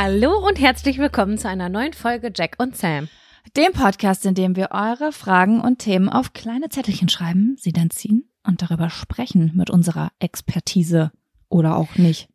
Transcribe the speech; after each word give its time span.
Hallo 0.00 0.38
und 0.46 0.60
herzlich 0.60 0.98
willkommen 0.98 1.38
zu 1.38 1.48
einer 1.48 1.68
neuen 1.68 1.92
Folge 1.92 2.30
Jack 2.32 2.54
und 2.58 2.76
Sam. 2.76 3.08
Dem 3.56 3.72
Podcast, 3.72 4.24
in 4.26 4.36
dem 4.36 4.54
wir 4.54 4.68
eure 4.70 5.10
Fragen 5.10 5.60
und 5.60 5.80
Themen 5.80 6.08
auf 6.08 6.32
kleine 6.34 6.68
Zettelchen 6.68 7.08
schreiben, 7.08 7.56
sie 7.58 7.72
dann 7.72 7.90
ziehen 7.90 8.30
und 8.46 8.62
darüber 8.62 8.90
sprechen 8.90 9.50
mit 9.56 9.70
unserer 9.70 10.12
Expertise 10.20 11.10
oder 11.48 11.76
auch 11.76 11.96
nicht. 11.96 12.28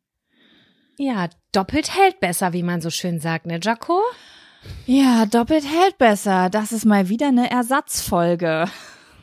Ja, 0.97 1.29
doppelt 1.53 1.97
hält 1.97 2.19
besser, 2.19 2.51
wie 2.51 2.63
man 2.63 2.81
so 2.81 2.89
schön 2.89 3.21
sagt, 3.21 3.45
ne, 3.45 3.61
Jaco? 3.63 4.01
Ja, 4.85 5.25
doppelt 5.25 5.63
hält 5.63 5.97
besser. 5.97 6.49
Das 6.49 6.73
ist 6.73 6.83
mal 6.83 7.07
wieder 7.07 7.29
eine 7.29 7.49
Ersatzfolge. 7.49 8.65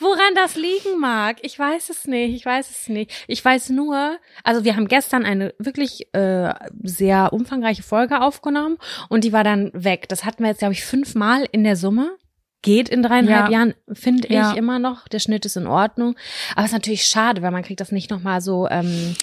Woran 0.03 0.35
das 0.35 0.57
liegen 0.57 0.99
mag, 1.01 1.39
ich 1.43 1.59
weiß 1.59 1.89
es 1.91 2.07
nicht, 2.07 2.35
ich 2.35 2.45
weiß 2.45 2.69
es 2.71 2.89
nicht. 2.89 3.11
Ich 3.29 3.45
weiß 3.45 3.71
nur, 3.71 4.19
also 4.45 4.65
wir 4.65 4.77
haben 4.77 4.89
gestern 4.89 5.25
eine 5.25 5.55
wirklich 5.59 6.13
äh, 6.15 6.53
sehr 6.83 7.33
umfangreiche 7.33 7.83
Folge 7.83 8.21
aufgenommen 8.21 8.79
und 9.09 9.25
die 9.25 9.33
war 9.33 9.45
dann 9.45 9.71
weg. 9.73 10.09
Das 10.09 10.25
hatten 10.25 10.43
wir 10.43 10.51
jetzt, 10.51 10.59
glaube 10.59 10.75
ich, 10.75 10.85
fünfmal 10.85 11.47
in 11.53 11.65
der 11.65 11.77
Summe. 11.77 12.17
Geht 12.65 12.89
in 12.89 13.03
dreieinhalb 13.03 13.47
Ja. 13.47 13.51
Jahren, 13.59 13.75
finde 13.93 14.29
ich 14.29 14.35
Ja. 14.35 14.53
immer 14.53 14.79
noch. 14.79 15.09
Der 15.09 15.19
Schnitt 15.19 15.45
ist 15.47 15.57
in 15.57 15.67
Ordnung. 15.67 16.15
Aber 16.55 16.61
es 16.65 16.67
ist 16.71 16.75
natürlich 16.75 17.05
schade, 17.05 17.43
weil 17.43 17.51
man 17.51 17.65
kriegt 17.65 17.81
das 17.81 17.91
nicht 17.91 18.09
nochmal 18.09 18.41
so 18.41 18.69
ähm, 18.71 19.17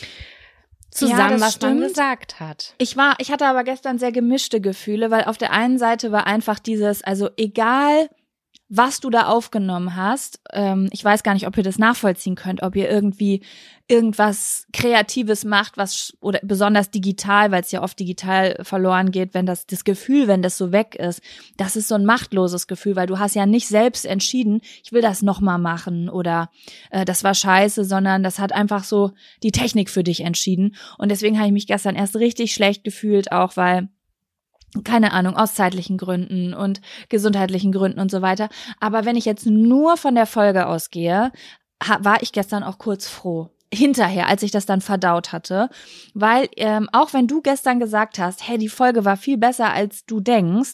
zusammen, 0.92 1.40
das 1.40 1.42
was 1.42 1.62
man 1.62 1.78
stimmt. 1.78 1.88
gesagt 1.88 2.40
hat. 2.40 2.74
Ich 2.80 2.98
war, 2.98 3.16
ich 3.20 3.32
hatte 3.32 3.46
aber 3.46 3.64
gestern 3.64 3.98
sehr 4.00 4.12
gemischte 4.12 4.60
Gefühle, 4.60 5.10
weil 5.12 5.24
auf 5.24 5.38
der 5.38 5.52
einen 5.54 5.78
Seite 5.78 6.12
war 6.12 6.28
einfach 6.28 6.60
dieses, 6.60 7.02
also 7.04 7.30
egal, 7.38 8.10
was 8.70 9.00
du 9.00 9.10
da 9.10 9.26
aufgenommen 9.26 9.96
hast, 9.96 10.40
ähm, 10.54 10.90
ich 10.92 11.04
weiß 11.04 11.24
gar 11.24 11.34
nicht, 11.34 11.48
ob 11.48 11.58
ihr 11.58 11.64
das 11.64 11.80
nachvollziehen 11.80 12.36
könnt, 12.36 12.62
ob 12.62 12.76
ihr 12.76 12.88
irgendwie 12.88 13.42
irgendwas 13.88 14.68
Kreatives 14.72 15.44
macht, 15.44 15.76
was 15.76 16.16
oder 16.22 16.40
besonders 16.44 16.92
digital, 16.92 17.50
weil 17.50 17.62
es 17.62 17.72
ja 17.72 17.82
oft 17.82 18.00
digital 18.00 18.58
verloren 18.62 19.10
geht, 19.10 19.34
wenn 19.34 19.48
das 19.48 19.66
das 19.66 19.84
Gefühl, 19.84 20.28
wenn 20.28 20.44
das 20.44 20.56
so 20.56 20.72
weg 20.72 20.94
ist, 20.94 21.22
das 21.58 21.76
ist 21.76 21.88
so 21.88 21.96
ein 21.96 22.06
machtloses 22.06 22.68
Gefühl, 22.68 22.96
weil 22.96 23.08
du 23.08 23.18
hast 23.18 23.34
ja 23.34 23.48
nicht 23.48 23.68
selbst 23.68 24.06
entschieden, 24.06 24.62
ich 24.84 24.92
will 24.92 25.02
das 25.02 25.24
noch 25.24 25.42
mal 25.42 25.58
machen 25.58 26.08
oder 26.08 26.52
äh, 26.92 27.06
das 27.06 27.24
war 27.24 27.34
scheiße, 27.34 27.84
sondern 27.84 28.22
das 28.22 28.38
hat 28.38 28.52
einfach 28.52 28.84
so 28.84 29.12
die 29.42 29.52
Technik 29.52 29.90
für 29.90 30.04
dich 30.04 30.22
entschieden. 30.22 30.76
Und 31.00 31.10
deswegen 31.10 31.38
habe 31.38 31.48
ich 31.48 31.54
mich 31.54 31.68
gestern 31.68 31.96
erst 31.96 32.16
richtig 32.18 32.54
schlecht 32.54 32.84
gefühlt, 32.84 33.32
auch 33.32 33.58
weil 33.58 33.90
keine 34.84 35.14
Ahnung, 35.14 35.36
aus 35.36 35.56
zeitlichen 35.56 35.98
Gründen 35.98 36.54
und 36.54 36.82
gesundheitlichen 37.10 37.72
Gründen 37.72 38.00
und 38.00 38.12
so 38.12 38.22
weiter. 38.22 38.50
Aber 38.80 39.06
wenn 39.06 39.16
ich 39.16 39.26
jetzt 39.26 39.46
nur 39.46 39.98
von 39.98 40.16
der 40.16 40.26
Folge 40.26 40.68
ausgehe, 40.68 41.32
war 42.00 42.22
ich 42.22 42.32
gestern 42.32 42.64
auch 42.64 42.78
kurz 42.78 43.08
froh. 43.08 43.50
Hinterher, 43.72 44.28
als 44.28 44.42
ich 44.42 44.50
das 44.50 44.66
dann 44.66 44.82
verdaut 44.82 45.32
hatte, 45.32 45.70
weil 46.16 46.50
ähm, 46.58 46.90
auch 46.92 47.14
wenn 47.14 47.28
du 47.28 47.42
gestern 47.42 47.80
gesagt 47.80 48.18
hast, 48.18 48.48
hey, 48.48 48.58
die 48.58 48.68
Folge 48.68 49.06
war 49.06 49.16
viel 49.16 49.38
besser 49.38 49.72
als 49.72 50.06
du 50.06 50.20
denkst, 50.22 50.74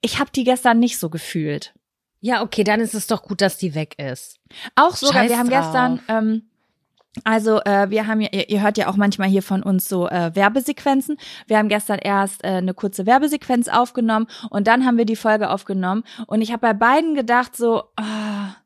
ich 0.00 0.18
habe 0.18 0.30
die 0.34 0.42
gestern 0.42 0.80
nicht 0.80 0.98
so 0.98 1.08
gefühlt. 1.08 1.72
Ja, 2.20 2.42
okay, 2.42 2.64
dann 2.64 2.80
ist 2.80 2.94
es 2.94 3.06
doch 3.06 3.22
gut, 3.22 3.40
dass 3.40 3.58
die 3.58 3.76
weg 3.76 3.96
ist. 3.98 4.40
Auch 4.74 4.96
sogar, 4.96 5.22
Scheiß 5.22 5.30
wir 5.30 5.38
haben 5.38 5.50
drauf. 5.50 5.64
gestern, 5.64 6.00
ähm, 6.08 6.42
also 7.24 7.60
äh, 7.62 7.90
wir 7.90 8.06
haben 8.06 8.20
ja, 8.22 8.28
ihr, 8.32 8.48
ihr 8.48 8.62
hört 8.62 8.78
ja 8.78 8.88
auch 8.88 8.96
manchmal 8.96 9.28
hier 9.28 9.42
von 9.42 9.62
uns 9.62 9.88
so 9.88 10.08
äh, 10.08 10.34
Werbesequenzen. 10.34 11.18
Wir 11.46 11.58
haben 11.58 11.68
gestern 11.68 11.98
erst 11.98 12.42
äh, 12.42 12.48
eine 12.48 12.72
kurze 12.72 13.04
Werbesequenz 13.04 13.68
aufgenommen 13.68 14.26
und 14.48 14.66
dann 14.66 14.86
haben 14.86 14.96
wir 14.96 15.04
die 15.04 15.16
Folge 15.16 15.50
aufgenommen. 15.50 16.04
Und 16.26 16.40
ich 16.40 16.52
habe 16.52 16.60
bei 16.60 16.72
beiden 16.72 17.14
gedacht 17.14 17.54
so, 17.56 17.84
ah, 17.96 18.56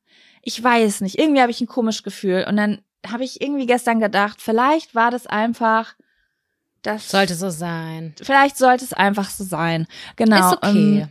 ich 0.43 0.63
weiß 0.63 1.01
nicht, 1.01 1.19
irgendwie 1.19 1.41
habe 1.41 1.51
ich 1.51 1.61
ein 1.61 1.67
komisches 1.67 2.05
Gefühl. 2.05 2.47
Und 2.49 2.57
dann 2.57 2.83
habe 3.07 3.25
ich 3.25 3.41
irgendwie 3.41 3.67
gestern 3.67 3.99
gedacht, 3.99 4.41
vielleicht 4.41 4.95
war 4.95 5.11
das 5.11 5.27
einfach, 5.27 5.95
das 6.83 7.11
Sollte 7.11 7.35
so 7.35 7.51
sein. 7.51 8.15
vielleicht 8.23 8.57
sollte 8.57 8.85
es 8.85 8.93
einfach 8.93 9.29
so 9.29 9.43
sein. 9.43 9.89
Genau. 10.15 10.53
Ist 10.53 10.57
okay. 10.59 11.01
ähm, 11.01 11.09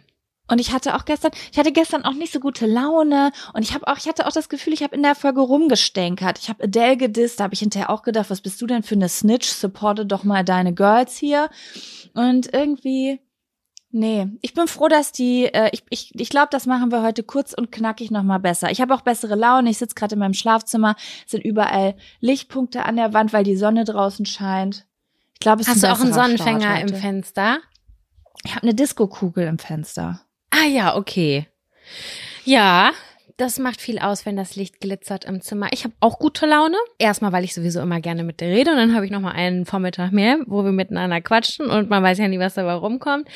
und 0.47 0.59
ich 0.59 0.71
hatte 0.71 0.95
auch 0.95 1.05
gestern, 1.05 1.31
ich 1.51 1.57
hatte 1.57 1.71
gestern 1.71 2.05
auch 2.05 2.13
nicht 2.13 2.31
so 2.31 2.39
gute 2.39 2.67
Laune 2.67 3.31
und 3.53 3.63
ich 3.63 3.73
habe 3.73 3.87
auch, 3.87 3.97
ich 3.97 4.07
hatte 4.07 4.27
auch 4.27 4.31
das 4.31 4.49
Gefühl, 4.49 4.73
ich 4.73 4.83
habe 4.83 4.95
in 4.95 5.01
der 5.01 5.15
Folge 5.15 5.41
rumgestänkert. 5.41 6.37
Ich 6.39 6.49
habe 6.49 6.65
Adele 6.65 6.97
gedisst, 6.97 7.39
da 7.39 7.45
habe 7.45 7.53
ich 7.53 7.61
hinterher 7.61 7.89
auch 7.89 8.03
gedacht, 8.03 8.29
was 8.29 8.41
bist 8.41 8.61
du 8.61 8.67
denn 8.67 8.83
für 8.83 8.95
eine 8.95 9.09
Snitch? 9.09 9.47
Supporte 9.47 10.05
doch 10.05 10.23
mal 10.23 10.43
deine 10.43 10.73
Girls 10.73 11.17
hier. 11.17 11.49
Und 12.13 12.53
irgendwie, 12.53 13.19
nee, 13.89 14.27
ich 14.41 14.53
bin 14.53 14.67
froh, 14.67 14.87
dass 14.87 15.11
die, 15.11 15.45
äh, 15.45 15.69
ich, 15.71 15.83
ich, 15.89 16.13
ich 16.13 16.29
glaube, 16.29 16.49
das 16.51 16.67
machen 16.67 16.91
wir 16.91 17.01
heute 17.01 17.23
kurz 17.23 17.53
und 17.53 17.71
knackig 17.71 18.11
nochmal 18.11 18.39
besser. 18.39 18.69
Ich 18.69 18.81
habe 18.81 18.93
auch 18.93 19.01
bessere 19.01 19.35
Laune. 19.35 19.71
Ich 19.71 19.79
sitze 19.79 19.95
gerade 19.95 20.13
in 20.13 20.19
meinem 20.19 20.35
Schlafzimmer, 20.35 20.95
es 21.25 21.31
sind 21.31 21.43
überall 21.43 21.95
Lichtpunkte 22.19 22.85
an 22.85 22.97
der 22.97 23.13
Wand, 23.13 23.33
weil 23.33 23.43
die 23.43 23.57
Sonne 23.57 23.83
draußen 23.83 24.27
scheint. 24.27 24.85
Ich 25.33 25.39
glaube, 25.39 25.61
es 25.63 25.67
ist 25.67 25.75
Hast 25.75 25.83
du 25.83 25.91
auch 25.91 26.01
einen 26.01 26.13
Sonnenfänger 26.13 26.81
im. 26.81 26.89
Fenster? 26.89 27.57
Ich 28.43 28.55
habe 28.55 28.63
eine 28.63 28.75
Disco-Kugel 28.75 29.47
im 29.47 29.57
Fenster. 29.57 30.24
Ah 30.55 30.67
ja, 30.67 30.95
okay. 30.95 31.47
Ja, 32.45 32.91
das 33.37 33.59
macht 33.59 33.81
viel 33.81 33.99
aus, 33.99 34.25
wenn 34.25 34.37
das 34.37 34.55
Licht 34.55 34.79
glitzert 34.79 35.25
im 35.25 35.41
Zimmer. 35.41 35.67
Ich 35.73 35.83
habe 35.83 35.93
auch 35.99 36.19
gute 36.19 36.45
Laune. 36.45 36.77
Erstmal, 36.97 37.33
weil 37.33 37.43
ich 37.43 37.53
sowieso 37.53 37.81
immer 37.81 37.99
gerne 37.99 38.23
mit 38.23 38.39
dir 38.39 38.47
rede 38.47 38.71
und 38.71 38.77
dann 38.77 38.95
habe 38.95 39.05
ich 39.05 39.11
noch 39.11 39.19
mal 39.19 39.33
einen 39.33 39.65
Vormittag 39.65 40.13
mehr, 40.13 40.37
wo 40.45 40.63
wir 40.63 40.71
miteinander 40.71 41.19
quatschen 41.19 41.69
und 41.69 41.89
man 41.89 42.01
weiß 42.01 42.17
ja 42.19 42.27
nie, 42.29 42.39
was 42.39 42.53
dabei 42.53 42.73
rumkommt. 42.73 43.27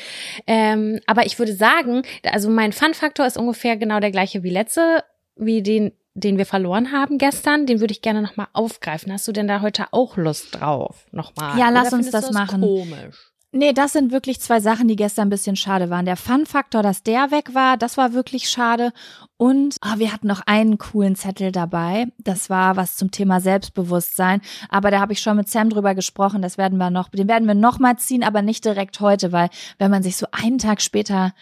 Ähm, 0.46 1.00
aber 1.06 1.26
ich 1.26 1.38
würde 1.38 1.52
sagen, 1.52 2.02
also 2.24 2.48
mein 2.48 2.72
Fun-Faktor 2.72 3.26
ist 3.26 3.36
ungefähr 3.36 3.76
genau 3.76 4.00
der 4.00 4.10
gleiche 4.10 4.42
wie 4.42 4.50
letzte, 4.50 5.04
wie 5.36 5.62
den 5.62 5.92
den 6.14 6.38
wir 6.38 6.46
verloren 6.46 6.90
haben 6.90 7.18
gestern, 7.18 7.66
den 7.66 7.80
würde 7.80 7.92
ich 7.92 8.02
gerne 8.02 8.20
nochmal 8.20 8.48
aufgreifen. 8.52 9.12
Hast 9.12 9.28
du 9.28 9.32
denn 9.32 9.46
da 9.46 9.60
heute 9.60 9.86
auch 9.92 10.16
Lust 10.16 10.60
drauf? 10.60 11.06
Nochmal? 11.12 11.56
Ja, 11.56 11.70
lass 11.70 11.92
uns 11.92 12.10
das 12.10 12.32
machen. 12.32 12.60
Komisch. 12.60 13.29
Nee, 13.52 13.72
das 13.72 13.94
sind 13.94 14.12
wirklich 14.12 14.40
zwei 14.40 14.60
Sachen, 14.60 14.86
die 14.86 14.94
gestern 14.94 15.26
ein 15.26 15.30
bisschen 15.30 15.56
schade 15.56 15.90
waren. 15.90 16.04
Der 16.04 16.16
Fun-Faktor, 16.16 16.84
dass 16.84 17.02
der 17.02 17.32
weg 17.32 17.52
war, 17.52 17.76
das 17.76 17.96
war 17.96 18.12
wirklich 18.12 18.48
schade. 18.48 18.92
Und 19.36 19.74
oh, 19.84 19.98
wir 19.98 20.12
hatten 20.12 20.28
noch 20.28 20.42
einen 20.46 20.78
coolen 20.78 21.16
Zettel 21.16 21.50
dabei. 21.50 22.06
Das 22.18 22.48
war 22.48 22.76
was 22.76 22.94
zum 22.94 23.10
Thema 23.10 23.40
Selbstbewusstsein. 23.40 24.40
Aber 24.68 24.92
da 24.92 25.00
habe 25.00 25.14
ich 25.14 25.20
schon 25.20 25.36
mit 25.36 25.48
Sam 25.48 25.68
drüber 25.68 25.96
gesprochen. 25.96 26.42
Das 26.42 26.58
werden 26.58 26.78
wir 26.78 26.90
noch, 26.90 27.08
den 27.08 27.26
werden 27.26 27.48
wir 27.48 27.56
noch 27.56 27.80
mal 27.80 27.96
ziehen, 27.96 28.22
aber 28.22 28.40
nicht 28.40 28.64
direkt 28.64 29.00
heute, 29.00 29.32
weil 29.32 29.48
wenn 29.78 29.90
man 29.90 30.04
sich 30.04 30.16
so 30.16 30.26
einen 30.30 30.58
Tag 30.58 30.80
später 30.80 31.32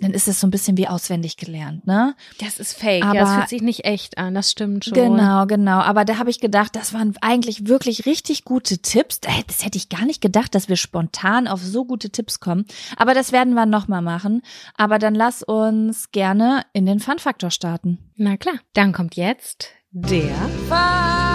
dann 0.00 0.12
ist 0.12 0.28
es 0.28 0.40
so 0.40 0.46
ein 0.46 0.50
bisschen 0.50 0.76
wie 0.76 0.88
auswendig 0.88 1.36
gelernt, 1.36 1.86
ne? 1.86 2.14
Das 2.38 2.58
ist 2.58 2.76
fake, 2.76 3.04
aber, 3.04 3.14
ja, 3.14 3.20
das 3.22 3.34
fühlt 3.34 3.48
sich 3.48 3.62
nicht 3.62 3.84
echt 3.84 4.18
an, 4.18 4.34
das 4.34 4.50
stimmt 4.50 4.84
schon. 4.84 4.94
Genau, 4.94 5.46
genau. 5.46 5.78
Aber 5.78 6.04
da 6.04 6.18
habe 6.18 6.30
ich 6.30 6.40
gedacht, 6.40 6.74
das 6.76 6.92
waren 6.92 7.14
eigentlich 7.20 7.66
wirklich 7.66 8.06
richtig 8.06 8.44
gute 8.44 8.78
Tipps. 8.78 9.20
Das 9.20 9.64
hätte 9.64 9.78
ich 9.78 9.88
gar 9.88 10.04
nicht 10.04 10.20
gedacht, 10.20 10.54
dass 10.54 10.68
wir 10.68 10.76
spontan 10.76 11.48
auf 11.48 11.62
so 11.62 11.84
gute 11.84 12.10
Tipps 12.10 12.40
kommen. 12.40 12.66
Aber 12.96 13.14
das 13.14 13.32
werden 13.32 13.54
wir 13.54 13.66
nochmal 13.66 14.02
machen. 14.02 14.42
Aber 14.76 14.98
dann 14.98 15.14
lass 15.14 15.42
uns 15.42 16.10
gerne 16.12 16.62
in 16.72 16.86
den 16.86 17.00
Fun-Faktor 17.00 17.50
starten. 17.50 17.98
Na 18.16 18.36
klar, 18.36 18.56
dann 18.72 18.92
kommt 18.92 19.16
jetzt 19.16 19.68
der 19.92 20.34
Fun 20.68 21.29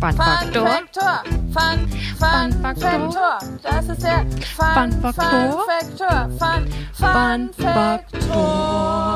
Fun 0.00 0.12
Faktor. 0.12 1.24
Fun, 1.52 1.88
Fun 2.18 2.52
Faktor. 2.62 3.38
Das 3.64 3.88
ist 3.88 4.02
der 4.04 4.24
Fun 4.54 4.92
Faktor. 5.02 6.30
Fun, 6.38 6.68
Fun 6.92 7.50
Faktor. 7.52 9.08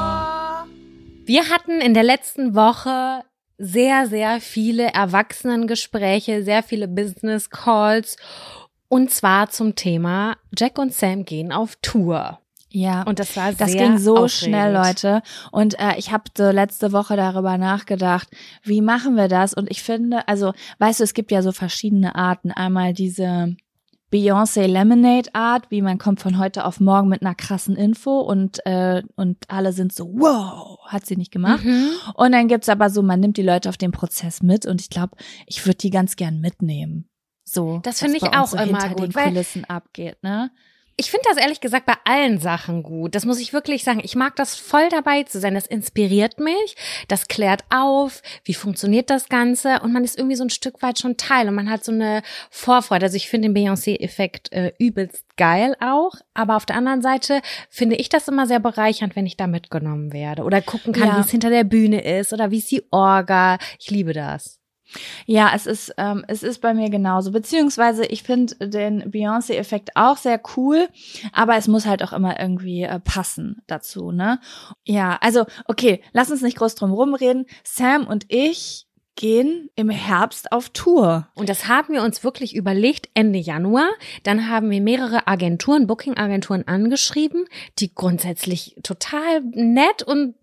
Wir 1.25 1.49
hatten 1.51 1.81
in 1.81 1.95
der 1.95 2.03
letzten 2.03 2.57
Woche 2.57 3.23
sehr, 3.59 4.09
sehr 4.09 4.41
viele 4.41 4.89
Erwachsenengespräche, 4.89 6.43
sehr 6.43 6.65
viele 6.65 6.89
Business 6.89 7.49
Calls 7.49 8.17
und 8.89 9.13
zwar 9.13 9.51
zum 9.51 9.77
Thema 9.77 10.37
Jack 10.59 10.79
und 10.79 10.93
Sam 10.93 11.25
gehen 11.25 11.53
auf 11.53 11.77
Tour. 11.81 12.42
Ja, 12.73 13.03
und 13.03 13.19
das 13.19 13.37
war 13.37 13.53
Das 13.53 13.73
ging 13.73 13.99
so 13.99 14.17
aufregend. 14.17 14.31
schnell, 14.33 14.73
Leute. 14.73 15.23
Und 15.51 15.79
äh, 15.79 15.97
ich 15.99 16.11
habe 16.11 16.25
so 16.37 16.51
letzte 16.51 16.93
Woche 16.93 17.17
darüber 17.17 17.59
nachgedacht, 17.59 18.29
wie 18.63 18.81
machen 18.81 19.15
wir 19.17 19.29
das? 19.29 19.53
Und 19.53 19.71
ich 19.71 19.83
finde, 19.83 20.27
also, 20.27 20.53
weißt 20.79 21.01
du, 21.01 21.05
es 21.05 21.13
gibt 21.15 21.31
ja 21.31 21.43
so 21.43 21.53
verschiedene 21.53 22.15
Arten. 22.15 22.51
Einmal 22.51 22.95
diese 22.95 23.57
Beyoncé 24.13 24.67
Lemonade 24.67 25.35
Art, 25.35 25.71
wie 25.71 25.81
man 25.81 25.99
kommt 25.99 26.21
von 26.21 26.39
heute 26.39 26.65
auf 26.67 26.81
morgen 26.81 27.09
mit 27.09 27.23
einer 27.23 27.35
krassen 27.35 27.77
Info 27.77 28.21
und 28.21 28.65
äh, 28.67 29.03
und 29.17 29.39
alle 29.49 29.73
sind 29.73 29.93
so 29.93 30.07
wow, 30.13 30.79
hat 30.87 31.07
sie 31.07 31.17
nicht 31.17 31.31
gemacht. 31.33 31.65
Mhm. 31.65 31.89
Und 32.15 32.33
dann 32.33 32.47
gibt's 32.47 32.69
aber 32.69 32.91
so, 32.91 33.03
man 33.03 33.21
nimmt 33.21 33.39
die 33.39 33.43
Leute 33.43 33.71
auf 33.71 33.79
den 33.79 33.91
Prozess 33.91 34.43
mit 34.43 34.67
und 34.67 34.83
ich 34.83 34.91
glaube, 34.91 35.17
ich 35.47 35.65
würde 35.65 35.79
die 35.79 35.91
ganz 35.91 36.17
gern 36.17 36.41
mitnehmen. 36.41 37.09
So, 37.45 37.81
das 37.83 38.01
finde 38.01 38.19
ich 38.19 38.25
auch 38.25 38.49
so 38.49 38.59
immer 38.59 38.89
gut, 38.91 39.01
den 39.01 39.13
Kulissen 39.13 39.65
abgeht, 39.65 40.23
ne? 40.23 40.51
Ich 41.03 41.11
finde 41.11 41.25
das 41.29 41.37
ehrlich 41.37 41.61
gesagt 41.61 41.85
bei 41.85 41.97
allen 42.05 42.39
Sachen 42.39 42.85
gut. 42.85 43.17
Das 43.17 43.27
muss 43.27 43.41
ich 43.41 43.53
wirklich 43.53 43.83
sagen. 43.83 44.01
Ich 44.05 44.15
mag 44.15 44.37
das 44.37 44.55
voll 44.55 44.89
dabei 44.89 45.25
zu 45.25 45.41
sein. 45.41 45.55
Das 45.55 45.67
inspiriert 45.67 46.39
mich. 46.39 46.77
Das 47.09 47.27
klärt 47.27 47.65
auf. 47.71 48.23
Wie 48.45 48.55
funktioniert 48.55 49.11
das 49.11 49.29
Ganze? 49.29 49.81
Und 49.81 49.93
man 49.93 50.05
ist 50.05 50.17
irgendwie 50.17 50.37
so 50.37 50.45
ein 50.45 50.51
Stück 50.51 50.81
weit 50.81 51.01
schon 51.01 51.17
Teil 51.17 51.49
und 51.49 51.57
man 51.57 51.69
hat 51.69 51.85
so 51.85 51.91
eine 51.91 52.23
Vorfreude. 52.51 53.07
Also 53.07 53.17
ich 53.17 53.29
finde 53.29 53.49
den 53.49 53.57
Beyoncé-Effekt 53.57 54.53
äh, 54.53 54.75
übelst 54.79 55.25
geil 55.37 55.75
auch. 55.81 56.15
Aber 56.35 56.55
auf 56.55 56.67
der 56.67 56.77
anderen 56.77 57.03
Seite 57.03 57.41
finde 57.69 57.97
ich 57.97 58.09
das 58.09 58.29
immer 58.29 58.47
sehr 58.47 58.61
bereichernd, 58.61 59.17
wenn 59.17 59.27
ich 59.27 59.37
da 59.37 59.49
mitgenommen 59.49 60.13
werde 60.13 60.45
oder 60.45 60.63
gucken 60.63 60.93
kann, 60.93 61.09
ja. 61.09 61.17
wie 61.17 61.23
es 61.23 61.31
hinter 61.33 61.51
der 61.51 61.65
Bühne 61.65 62.05
ist 62.21 62.33
oder 62.33 62.53
wie 62.53 62.59
es 62.59 62.67
die 62.67 62.85
Orga. 62.93 63.59
Ich 63.81 63.91
liebe 63.91 64.13
das. 64.13 64.62
Ja, 65.27 65.53
es 65.55 65.67
ist, 65.67 65.95
ähm, 65.97 66.25
es 66.29 66.43
ist 66.43 66.61
bei 66.61 66.75
mir 66.75 66.91
genauso. 66.91 67.33
Beziehungsweise 67.33 68.05
ich 68.07 68.23
finde 68.23 68.55
den 68.69 69.11
Beyoncé-Effekt 69.11 69.91
auch 69.97 70.17
sehr 70.17 70.41
cool, 70.57 70.89
aber 71.33 71.57
es 71.57 71.69
muss 71.69 71.87
halt 71.87 72.03
auch 72.03 72.13
immer 72.13 72.39
irgendwie 72.39 72.83
äh, 72.83 73.01
passen 73.01 73.63
dazu, 73.67 74.13
ne? 74.13 74.41
Ja, 74.85 75.19
also, 75.21 75.45
okay, 75.67 76.03
lass 76.13 76.31
uns 76.31 76.43
nicht 76.43 76.59
groß 76.59 76.75
drum 76.75 76.93
rumreden. 76.93 77.47
Sam 77.65 78.07
und 78.07 78.27
ich 78.29 78.87
gehen 79.15 79.69
im 79.77 79.91
Herbst 79.91 80.53
auf 80.53 80.71
Tour. 80.71 81.29
Und 81.35 81.49
das 81.49 81.69
haben 81.69 81.95
wir 81.95 82.03
uns 82.03 82.25
wirklich 82.25 82.55
überlegt 82.55 83.11
Ende 83.15 83.39
Januar. 83.39 83.91
Dann 84.23 84.49
haben 84.49 84.71
wir 84.71 84.81
mehrere 84.81 85.27
Agenturen, 85.27 85.87
Booking-Agenturen 85.87 86.67
angeschrieben, 86.67 87.45
die 87.79 87.95
grundsätzlich 87.95 88.77
total 88.83 89.43
nett 89.53 90.03
und 90.03 90.35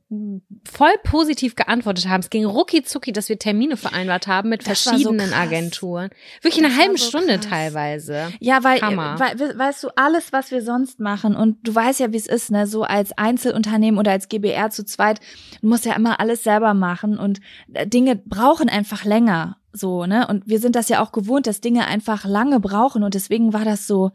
voll 0.63 0.93
positiv 1.03 1.55
geantwortet 1.55 2.07
haben. 2.07 2.21
Es 2.21 2.31
ging 2.31 2.43
rucki 2.43 2.83
zucki, 2.83 3.11
dass 3.11 3.29
wir 3.29 3.37
Termine 3.37 3.77
vereinbart 3.77 4.25
haben 4.25 4.49
mit 4.49 4.67
das 4.67 4.81
verschiedenen 4.81 5.29
so 5.29 5.35
Agenturen. 5.35 6.09
Wirklich 6.41 6.63
das 6.63 6.71
eine 6.71 6.81
halbe 6.81 6.97
so 6.97 7.07
Stunde 7.07 7.35
krass. 7.35 7.47
teilweise. 7.47 8.33
Ja, 8.39 8.63
weil, 8.63 8.81
weil, 8.81 9.57
weißt 9.57 9.83
du, 9.83 9.89
alles, 9.95 10.33
was 10.33 10.49
wir 10.49 10.63
sonst 10.63 10.99
machen 10.99 11.35
und 11.35 11.57
du 11.67 11.75
weißt 11.75 11.99
ja, 11.99 12.11
wie 12.11 12.17
es 12.17 12.25
ist, 12.25 12.49
ne, 12.49 12.65
so 12.65 12.83
als 12.83 13.15
Einzelunternehmen 13.19 13.99
oder 13.99 14.11
als 14.11 14.29
GBR 14.29 14.71
zu 14.71 14.83
zweit, 14.83 15.19
du 15.61 15.67
musst 15.67 15.85
ja 15.85 15.93
immer 15.93 16.19
alles 16.19 16.43
selber 16.43 16.73
machen 16.73 17.19
und 17.19 17.39
äh, 17.73 17.85
Dinge 17.85 18.15
brauchen 18.15 18.67
einfach 18.67 19.05
länger, 19.05 19.57
so, 19.73 20.07
ne? 20.07 20.25
Und 20.27 20.47
wir 20.47 20.59
sind 20.59 20.75
das 20.75 20.89
ja 20.89 21.03
auch 21.03 21.11
gewohnt, 21.11 21.45
dass 21.45 21.61
Dinge 21.61 21.85
einfach 21.85 22.25
lange 22.25 22.59
brauchen 22.59 23.03
und 23.03 23.13
deswegen 23.13 23.53
war 23.53 23.63
das 23.63 23.85
so, 23.85 24.09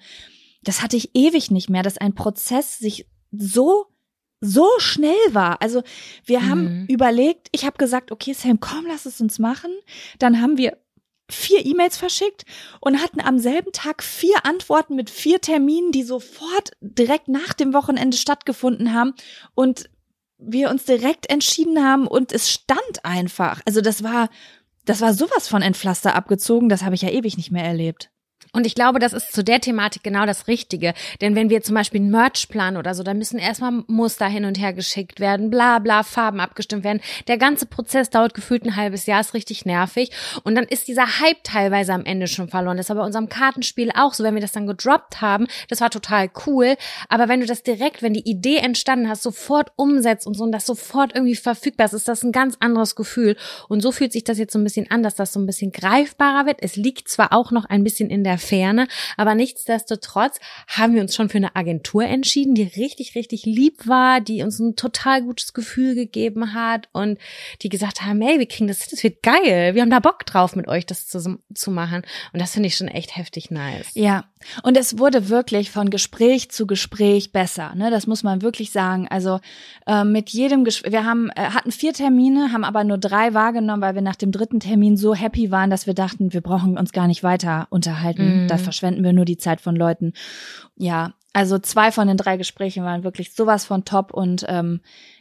das 0.64 0.82
hatte 0.82 0.96
ich 0.96 1.14
ewig 1.14 1.52
nicht 1.52 1.70
mehr, 1.70 1.84
dass 1.84 1.98
ein 1.98 2.16
Prozess 2.16 2.78
sich 2.78 3.06
so 3.30 3.86
so 4.44 4.68
schnell 4.78 5.12
war. 5.32 5.60
Also 5.62 5.82
wir 6.24 6.40
mhm. 6.40 6.48
haben 6.50 6.86
überlegt, 6.88 7.48
ich 7.52 7.64
habe 7.64 7.76
gesagt, 7.76 8.12
okay, 8.12 8.32
Sam, 8.32 8.60
komm, 8.60 8.86
lass 8.86 9.06
es 9.06 9.20
uns 9.20 9.38
machen. 9.38 9.70
Dann 10.18 10.40
haben 10.40 10.58
wir 10.58 10.76
vier 11.30 11.64
E-Mails 11.64 11.96
verschickt 11.96 12.44
und 12.80 13.02
hatten 13.02 13.20
am 13.20 13.38
selben 13.38 13.72
Tag 13.72 14.02
vier 14.02 14.44
Antworten 14.44 14.94
mit 14.94 15.08
vier 15.08 15.40
Terminen, 15.40 15.90
die 15.90 16.02
sofort 16.02 16.72
direkt 16.80 17.28
nach 17.28 17.54
dem 17.54 17.72
Wochenende 17.72 18.16
stattgefunden 18.16 18.92
haben 18.92 19.14
und 19.54 19.88
wir 20.38 20.68
uns 20.68 20.84
direkt 20.84 21.30
entschieden 21.30 21.82
haben 21.82 22.06
und 22.06 22.32
es 22.32 22.50
stand 22.50 23.04
einfach. 23.04 23.62
Also 23.64 23.80
das 23.80 24.02
war, 24.02 24.28
das 24.84 25.00
war 25.00 25.14
sowas 25.14 25.48
von 25.48 25.62
Entpflaster 25.62 26.14
abgezogen, 26.14 26.68
das 26.68 26.82
habe 26.82 26.94
ich 26.94 27.02
ja 27.02 27.10
ewig 27.10 27.38
nicht 27.38 27.50
mehr 27.50 27.64
erlebt. 27.64 28.10
Und 28.54 28.66
ich 28.66 28.76
glaube, 28.76 29.00
das 29.00 29.12
ist 29.12 29.32
zu 29.32 29.42
der 29.42 29.60
Thematik 29.60 30.04
genau 30.04 30.26
das 30.26 30.46
Richtige. 30.46 30.94
Denn 31.20 31.34
wenn 31.34 31.50
wir 31.50 31.62
zum 31.62 31.74
Beispiel 31.74 32.00
einen 32.00 32.10
Merch 32.10 32.48
planen 32.48 32.76
oder 32.76 32.94
so, 32.94 33.02
dann 33.02 33.18
müssen 33.18 33.38
erstmal 33.38 33.82
Muster 33.88 34.26
hin 34.26 34.44
und 34.44 34.58
her 34.60 34.72
geschickt 34.72 35.18
werden, 35.18 35.50
bla 35.50 35.80
bla, 35.80 36.04
Farben 36.04 36.38
abgestimmt 36.38 36.84
werden. 36.84 37.00
Der 37.26 37.36
ganze 37.36 37.66
Prozess 37.66 38.10
dauert 38.10 38.32
gefühlt 38.32 38.64
ein 38.64 38.76
halbes 38.76 39.06
Jahr, 39.06 39.20
ist 39.20 39.34
richtig 39.34 39.66
nervig. 39.66 40.12
Und 40.44 40.54
dann 40.54 40.64
ist 40.64 40.86
dieser 40.86 41.20
Hype 41.20 41.42
teilweise 41.42 41.92
am 41.92 42.04
Ende 42.04 42.28
schon 42.28 42.48
verloren. 42.48 42.76
Das 42.76 42.92
aber 42.92 43.00
bei 43.00 43.06
unserem 43.06 43.28
Kartenspiel 43.28 43.90
auch 43.92 44.14
so, 44.14 44.22
wenn 44.22 44.34
wir 44.34 44.40
das 44.40 44.52
dann 44.52 44.68
gedroppt 44.68 45.20
haben, 45.20 45.48
das 45.68 45.80
war 45.80 45.90
total 45.90 46.30
cool. 46.46 46.76
Aber 47.08 47.28
wenn 47.28 47.40
du 47.40 47.46
das 47.46 47.64
direkt, 47.64 48.02
wenn 48.02 48.14
die 48.14 48.28
Idee 48.28 48.58
entstanden 48.58 49.08
hast, 49.08 49.24
sofort 49.24 49.72
umsetzt 49.74 50.28
und 50.28 50.34
so 50.34 50.44
und 50.44 50.52
das 50.52 50.64
sofort 50.64 51.12
irgendwie 51.12 51.34
verfügbar 51.34 51.86
ist, 51.86 51.92
ist 51.92 52.06
das 52.06 52.22
ein 52.22 52.30
ganz 52.30 52.56
anderes 52.60 52.94
Gefühl. 52.94 53.36
Und 53.68 53.80
so 53.80 53.90
fühlt 53.90 54.12
sich 54.12 54.22
das 54.22 54.38
jetzt 54.38 54.52
so 54.52 54.60
ein 54.60 54.64
bisschen 54.64 54.88
an, 54.92 55.02
dass 55.02 55.16
das 55.16 55.32
so 55.32 55.40
ein 55.40 55.46
bisschen 55.46 55.72
greifbarer 55.72 56.46
wird. 56.46 56.58
Es 56.60 56.76
liegt 56.76 57.08
zwar 57.08 57.32
auch 57.32 57.50
noch 57.50 57.64
ein 57.64 57.82
bisschen 57.82 58.10
in 58.10 58.22
der 58.22 58.38
Ferne. 58.44 58.88
Aber 59.16 59.34
nichtsdestotrotz 59.34 60.38
haben 60.68 60.94
wir 60.94 61.02
uns 61.02 61.14
schon 61.14 61.28
für 61.28 61.38
eine 61.38 61.56
Agentur 61.56 62.04
entschieden, 62.04 62.54
die 62.54 62.62
richtig, 62.62 63.14
richtig 63.14 63.44
lieb 63.44 63.86
war, 63.86 64.20
die 64.20 64.42
uns 64.42 64.58
ein 64.58 64.76
total 64.76 65.22
gutes 65.22 65.52
Gefühl 65.52 65.94
gegeben 65.94 66.54
hat 66.54 66.88
und 66.92 67.18
die 67.62 67.68
gesagt 67.68 68.02
haben, 68.02 68.20
hey, 68.20 68.38
wir 68.38 68.46
kriegen 68.46 68.68
das, 68.68 68.86
das 68.88 69.02
wird 69.02 69.22
geil. 69.22 69.74
Wir 69.74 69.82
haben 69.82 69.90
da 69.90 70.00
Bock 70.00 70.26
drauf, 70.26 70.56
mit 70.56 70.68
euch 70.68 70.86
das 70.86 71.06
zu, 71.06 71.38
zu 71.54 71.70
machen. 71.70 72.02
Und 72.32 72.40
das 72.40 72.52
finde 72.52 72.68
ich 72.68 72.76
schon 72.76 72.88
echt 72.88 73.16
heftig 73.16 73.50
nice. 73.50 73.90
Ja. 73.94 74.24
Und 74.62 74.76
es 74.76 74.98
wurde 74.98 75.28
wirklich 75.28 75.70
von 75.70 75.90
Gespräch 75.90 76.50
zu 76.50 76.66
Gespräch 76.66 77.32
besser. 77.32 77.74
Ne? 77.74 77.90
Das 77.90 78.06
muss 78.06 78.22
man 78.22 78.42
wirklich 78.42 78.70
sagen. 78.70 79.08
Also 79.08 79.40
äh, 79.86 80.04
mit 80.04 80.30
jedem 80.30 80.64
Gespräch, 80.64 80.92
wir 80.92 81.04
haben, 81.04 81.30
äh, 81.30 81.40
hatten 81.40 81.72
vier 81.72 81.92
Termine, 81.92 82.52
haben 82.52 82.64
aber 82.64 82.84
nur 82.84 82.98
drei 82.98 83.34
wahrgenommen, 83.34 83.82
weil 83.82 83.94
wir 83.94 84.02
nach 84.02 84.16
dem 84.16 84.32
dritten 84.32 84.60
Termin 84.60 84.96
so 84.96 85.14
happy 85.14 85.50
waren, 85.50 85.70
dass 85.70 85.86
wir 85.86 85.94
dachten, 85.94 86.32
wir 86.32 86.40
brauchen 86.40 86.78
uns 86.78 86.92
gar 86.92 87.06
nicht 87.06 87.22
weiter 87.22 87.66
unterhalten. 87.70 88.24
Mhm. 88.24 88.33
Da 88.48 88.58
verschwenden 88.58 89.04
wir 89.04 89.12
nur 89.12 89.24
die 89.24 89.38
Zeit 89.38 89.60
von 89.60 89.76
Leuten. 89.76 90.12
Ja, 90.76 91.14
also 91.32 91.58
zwei 91.58 91.90
von 91.90 92.08
den 92.08 92.16
drei 92.16 92.36
Gesprächen 92.36 92.84
waren 92.84 93.04
wirklich 93.04 93.34
sowas 93.34 93.64
von 93.64 93.84
top 93.84 94.12
und 94.12 94.44
ähm, 94.48 94.80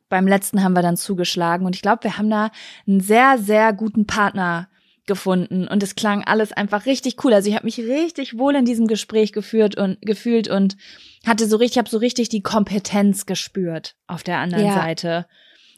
beim 0.10 0.28
letzten 0.28 0.64
haben 0.64 0.74
wir 0.74 0.84
dann 0.84 0.98
zugeschlagen 0.98 1.66
und 1.66 1.76
ich 1.76 1.82
glaube, 1.82 2.04
wir 2.04 2.18
haben 2.18 2.30
da 2.30 2.52
einen 2.88 3.00
sehr, 3.00 3.38
sehr 3.40 3.74
guten 3.74 4.06
Partner 4.06 4.68
gefunden 5.06 5.68
und 5.68 5.84
es 5.84 5.96
klang 5.96 6.24
alles 6.24 6.54
einfach 6.54 6.86
richtig 6.86 7.24
cool. 7.24 7.34
Also 7.34 7.50
ich 7.50 7.56
habe 7.56 7.66
mich 7.66 7.80
richtig 7.80 8.38
wohl 8.38 8.56
in 8.56 8.64
diesem 8.64 8.88
Gespräch 8.88 9.34
geführt 9.34 9.76
und 9.76 10.02
gefühlt 10.02 10.48
und 10.48 10.78
hatte 11.26 11.48
so 11.48 11.58
richtig, 11.58 11.80
habe 11.80 11.90
so 11.90 11.98
richtig 11.98 12.30
die 12.30 12.42
Kompetenz 12.42 13.26
gespürt 13.26 13.96
auf 14.08 14.24
der 14.24 14.38
anderen 14.38 14.68
ja. 14.68 14.74
Seite 14.74 15.26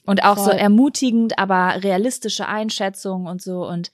und 0.05 0.23
auch 0.23 0.35
Voll. 0.35 0.45
so 0.45 0.51
ermutigend, 0.51 1.39
aber 1.39 1.83
realistische 1.83 2.47
Einschätzung 2.47 3.25
und 3.25 3.41
so 3.41 3.67
und 3.67 3.91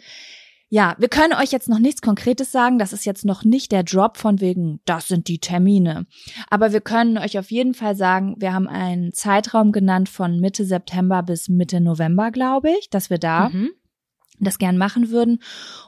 ja, 0.73 0.95
wir 0.97 1.09
können 1.09 1.33
euch 1.33 1.51
jetzt 1.51 1.67
noch 1.67 1.79
nichts 1.79 2.01
Konkretes 2.01 2.53
sagen. 2.53 2.79
Das 2.79 2.93
ist 2.93 3.05
jetzt 3.05 3.25
noch 3.25 3.43
nicht 3.43 3.73
der 3.73 3.83
Drop 3.83 4.15
von 4.15 4.39
wegen, 4.39 4.79
das 4.85 5.09
sind 5.09 5.27
die 5.27 5.39
Termine. 5.39 6.07
Aber 6.49 6.71
wir 6.71 6.79
können 6.79 7.17
euch 7.17 7.37
auf 7.37 7.51
jeden 7.51 7.73
Fall 7.73 7.93
sagen, 7.93 8.35
wir 8.39 8.53
haben 8.53 8.69
einen 8.69 9.11
Zeitraum 9.11 9.73
genannt 9.73 10.07
von 10.07 10.39
Mitte 10.39 10.63
September 10.63 11.23
bis 11.23 11.49
Mitte 11.49 11.81
November, 11.81 12.31
glaube 12.31 12.69
ich, 12.79 12.89
dass 12.89 13.09
wir 13.09 13.17
da 13.17 13.49
mhm. 13.49 13.71
das 14.39 14.59
gern 14.59 14.77
machen 14.77 15.09
würden. 15.09 15.43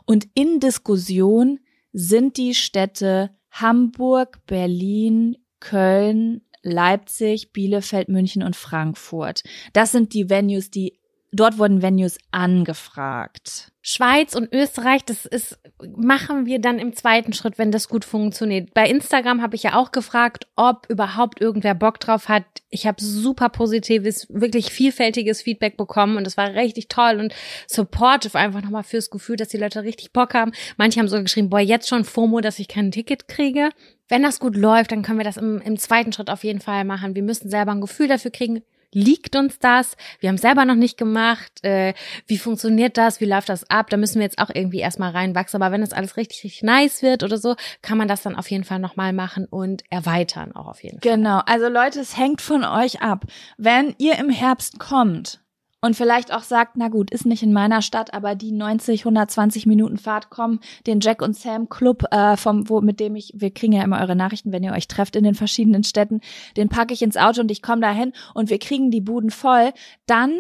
Und 0.05 0.27
in 0.33 0.59
Diskussion 0.59 1.61
sind 1.93 2.35
die 2.35 2.53
Städte 2.53 3.29
Hamburg, 3.51 4.45
Berlin, 4.47 5.37
Köln, 5.61 6.41
Leipzig, 6.61 7.53
Bielefeld, 7.53 8.09
München 8.09 8.43
und 8.43 8.57
Frankfurt. 8.57 9.43
Das 9.71 9.93
sind 9.93 10.13
die 10.13 10.29
Venues, 10.29 10.71
die 10.71 10.99
dort 11.33 11.57
wurden 11.57 11.81
Venues 11.81 12.17
angefragt. 12.31 13.71
Schweiz 13.85 14.33
und 14.33 14.53
Österreich, 14.53 15.03
das 15.03 15.25
ist, 15.25 15.59
machen 15.97 16.45
wir 16.45 16.59
dann 16.59 16.79
im 16.79 16.95
zweiten 16.95 17.33
Schritt, 17.33 17.57
wenn 17.57 17.69
das 17.69 17.89
gut 17.89 18.05
funktioniert. 18.05 18.73
Bei 18.73 18.87
Instagram 18.87 19.41
habe 19.41 19.57
ich 19.57 19.63
ja 19.63 19.75
auch 19.75 19.91
gefragt, 19.91 20.47
ob 20.55 20.85
überhaupt 20.89 21.41
irgendwer 21.41 21.75
Bock 21.75 21.99
drauf 21.99 22.29
hat. 22.29 22.45
Ich 22.69 22.87
habe 22.87 23.03
super 23.03 23.49
positives, 23.49 24.27
wirklich 24.29 24.71
vielfältiges 24.71 25.41
Feedback 25.41 25.75
bekommen 25.75 26.15
und 26.15 26.25
es 26.25 26.37
war 26.37 26.53
richtig 26.53 26.87
toll 26.87 27.19
und 27.19 27.33
supportive 27.67 28.37
einfach 28.37 28.61
nochmal 28.61 28.83
fürs 28.83 29.09
Gefühl, 29.09 29.35
dass 29.35 29.49
die 29.49 29.57
Leute 29.57 29.83
richtig 29.83 30.13
Bock 30.13 30.33
haben. 30.33 30.53
Manche 30.77 31.01
haben 31.01 31.09
sogar 31.09 31.23
geschrieben, 31.23 31.49
boah, 31.49 31.59
jetzt 31.59 31.89
schon 31.89 32.05
FOMO, 32.05 32.39
dass 32.39 32.59
ich 32.59 32.69
kein 32.69 32.91
Ticket 32.91 33.27
kriege. 33.27 33.71
Wenn 34.07 34.23
das 34.23 34.39
gut 34.39 34.55
läuft, 34.55 34.93
dann 34.93 35.01
können 35.01 35.19
wir 35.19 35.25
das 35.25 35.35
im, 35.35 35.59
im 35.59 35.77
zweiten 35.77 36.13
Schritt 36.13 36.29
auf 36.29 36.45
jeden 36.45 36.61
Fall 36.61 36.85
machen. 36.85 37.15
Wir 37.15 37.23
müssen 37.23 37.49
selber 37.49 37.71
ein 37.71 37.81
Gefühl 37.81 38.07
dafür 38.07 38.31
kriegen, 38.31 38.61
liegt 38.93 39.35
uns 39.35 39.59
das? 39.59 39.95
Wir 40.19 40.29
haben 40.29 40.37
selber 40.37 40.65
noch 40.65 40.75
nicht 40.75 40.97
gemacht. 40.97 41.63
Äh, 41.63 41.93
wie 42.27 42.37
funktioniert 42.37 42.97
das? 42.97 43.21
Wie 43.21 43.25
läuft 43.25 43.49
das 43.49 43.69
ab? 43.69 43.89
Da 43.89 43.97
müssen 43.97 44.15
wir 44.15 44.23
jetzt 44.23 44.39
auch 44.39 44.49
irgendwie 44.53 44.79
erstmal 44.79 45.11
reinwachsen. 45.11 45.61
Aber 45.61 45.71
wenn 45.71 45.81
das 45.81 45.93
alles 45.93 46.17
richtig, 46.17 46.43
richtig 46.43 46.63
nice 46.63 47.01
wird 47.01 47.23
oder 47.23 47.37
so, 47.37 47.55
kann 47.81 47.97
man 47.97 48.07
das 48.07 48.21
dann 48.21 48.35
auf 48.35 48.49
jeden 48.49 48.63
Fall 48.63 48.79
nochmal 48.79 49.13
machen 49.13 49.45
und 49.45 49.83
erweitern 49.89 50.55
auch 50.55 50.67
auf 50.67 50.83
jeden 50.83 51.01
Fall. 51.01 51.15
Genau. 51.15 51.41
Also 51.45 51.67
Leute, 51.67 51.99
es 51.99 52.17
hängt 52.17 52.41
von 52.41 52.63
euch 52.63 53.01
ab. 53.01 53.25
Wenn 53.57 53.95
ihr 53.97 54.17
im 54.17 54.29
Herbst 54.29 54.79
kommt, 54.79 55.42
und 55.83 55.97
vielleicht 55.97 56.33
auch 56.33 56.43
sagt, 56.43 56.77
na 56.77 56.87
gut, 56.87 57.11
ist 57.11 57.25
nicht 57.25 57.43
in 57.43 57.51
meiner 57.51 57.81
Stadt, 57.81 58.13
aber 58.13 58.35
die 58.35 58.53
90, 58.53 59.01
120 59.01 59.65
Minuten 59.65 59.97
Fahrt 59.97 60.29
kommen, 60.29 60.61
den 60.87 61.01
Jack 61.01 61.21
und 61.21 61.35
Sam 61.35 61.67
Club, 61.67 62.05
äh, 62.09 62.37
vom, 62.37 62.69
wo, 62.69 62.79
mit 62.79 63.01
dem 63.01 63.17
ich, 63.17 63.33
wir 63.35 63.51
kriegen 63.51 63.73
ja 63.73 63.83
immer 63.83 63.99
eure 63.99 64.15
Nachrichten, 64.15 64.53
wenn 64.53 64.63
ihr 64.63 64.71
euch 64.71 64.87
trefft 64.87 65.17
in 65.17 65.25
den 65.25 65.35
verschiedenen 65.35 65.83
Städten, 65.83 66.21
den 66.55 66.69
packe 66.69 66.93
ich 66.93 67.01
ins 67.01 67.17
Auto 67.17 67.41
und 67.41 67.51
ich 67.51 67.61
komme 67.61 67.81
dahin 67.81 68.13
und 68.33 68.49
wir 68.49 68.59
kriegen 68.59 68.91
die 68.91 69.01
Buden 69.01 69.29
voll, 69.29 69.73
dann 70.05 70.39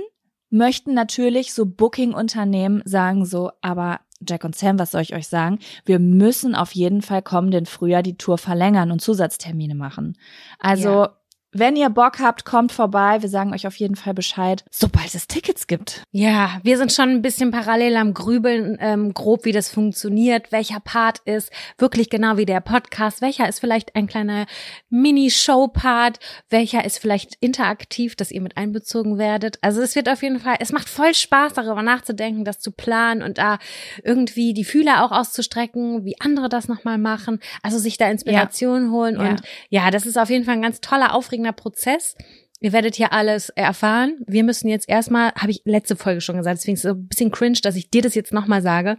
möchten 0.49 0.93
natürlich 0.93 1.53
so 1.53 1.65
Booking-Unternehmen 1.65 2.81
sagen 2.85 3.25
so, 3.25 3.51
aber 3.59 3.99
Jack 4.25 4.45
und 4.45 4.55
Sam, 4.55 4.79
was 4.79 4.91
soll 4.91 5.01
ich 5.01 5.13
euch 5.13 5.27
sagen? 5.27 5.59
Wir 5.83 5.99
müssen 5.99 6.55
auf 6.55 6.71
jeden 6.71 7.01
Fall 7.01 7.21
kommenden 7.21 7.65
Frühjahr 7.65 8.01
die 8.01 8.15
Tour 8.15 8.37
verlängern 8.37 8.91
und 8.91 9.01
Zusatztermine 9.01 9.75
machen. 9.75 10.17
Also 10.59 10.89
ja. 10.89 11.17
Wenn 11.55 11.75
ihr 11.75 11.89
Bock 11.89 12.19
habt, 12.19 12.45
kommt 12.45 12.71
vorbei. 12.71 13.21
Wir 13.21 13.29
sagen 13.29 13.53
euch 13.53 13.67
auf 13.67 13.75
jeden 13.75 13.95
Fall 13.95 14.15
Bescheid, 14.15 14.65
sobald 14.71 15.13
es 15.13 15.27
Tickets 15.27 15.67
gibt. 15.67 16.01
Ja, 16.11 16.59
wir 16.63 16.79
sind 16.79 16.91
schon 16.91 17.09
ein 17.09 17.21
bisschen 17.21 17.51
parallel 17.51 17.95
am 17.95 18.15
Grübeln, 18.15 18.75
ähm, 18.81 19.13
grob 19.13 19.45
wie 19.45 19.51
das 19.51 19.69
funktioniert, 19.69 20.51
welcher 20.51 20.79
Part 20.79 21.19
ist 21.25 21.51
wirklich 21.77 22.09
genau 22.09 22.37
wie 22.37 22.47
der 22.47 22.59
Podcast, 22.59 23.21
welcher 23.21 23.47
ist 23.47 23.59
vielleicht 23.59 23.95
ein 23.95 24.07
kleiner 24.07 24.47
Mini-Show-Part, 24.89 26.17
welcher 26.49 26.85
ist 26.85 26.97
vielleicht 26.97 27.35
interaktiv, 27.39 28.15
dass 28.15 28.31
ihr 28.31 28.41
mit 28.41 28.57
einbezogen 28.57 29.19
werdet. 29.19 29.59
Also 29.61 29.81
es 29.81 29.95
wird 29.95 30.09
auf 30.09 30.23
jeden 30.23 30.39
Fall, 30.39 30.55
es 30.59 30.71
macht 30.71 30.89
voll 30.89 31.13
Spaß, 31.13 31.53
darüber 31.53 31.83
nachzudenken, 31.83 32.45
das 32.45 32.59
zu 32.59 32.71
planen 32.71 33.21
und 33.21 33.37
da 33.37 33.59
irgendwie 34.03 34.55
die 34.55 34.65
Fühler 34.65 35.05
auch 35.05 35.11
auszustrecken, 35.11 36.03
wie 36.03 36.19
andere 36.19 36.49
das 36.49 36.67
nochmal 36.67 36.97
machen. 36.97 37.39
Also 37.61 37.77
sich 37.77 37.97
da 37.97 38.09
Inspiration 38.09 38.85
ja. 38.85 38.91
holen. 38.91 39.15
Ja. 39.15 39.29
Und 39.29 39.41
ja, 39.69 39.91
das 39.91 40.07
ist 40.07 40.17
auf 40.17 40.31
jeden 40.31 40.45
Fall 40.45 40.55
ein 40.55 40.63
ganz 40.63 40.81
toller, 40.81 41.13
aufregender 41.13 41.42
aufregender 41.43 41.53
Prozess. 41.53 42.15
Ihr 42.59 42.71
werdet 42.71 42.95
hier 42.95 43.11
alles 43.11 43.49
erfahren. 43.49 44.19
Wir 44.25 44.43
müssen 44.43 44.69
jetzt 44.69 44.87
erstmal, 44.87 45.33
habe 45.33 45.51
ich 45.51 45.61
letzte 45.65 45.97
Folge 45.97 46.21
schon 46.21 46.37
gesagt, 46.37 46.59
deswegen 46.59 46.75
ist 46.75 46.85
es 46.85 46.91
ein 46.91 47.07
bisschen 47.07 47.31
cringe, 47.31 47.59
dass 47.61 47.75
ich 47.75 47.89
dir 47.89 48.01
das 48.01 48.15
jetzt 48.15 48.31
nochmal 48.31 48.61
sage. 48.61 48.97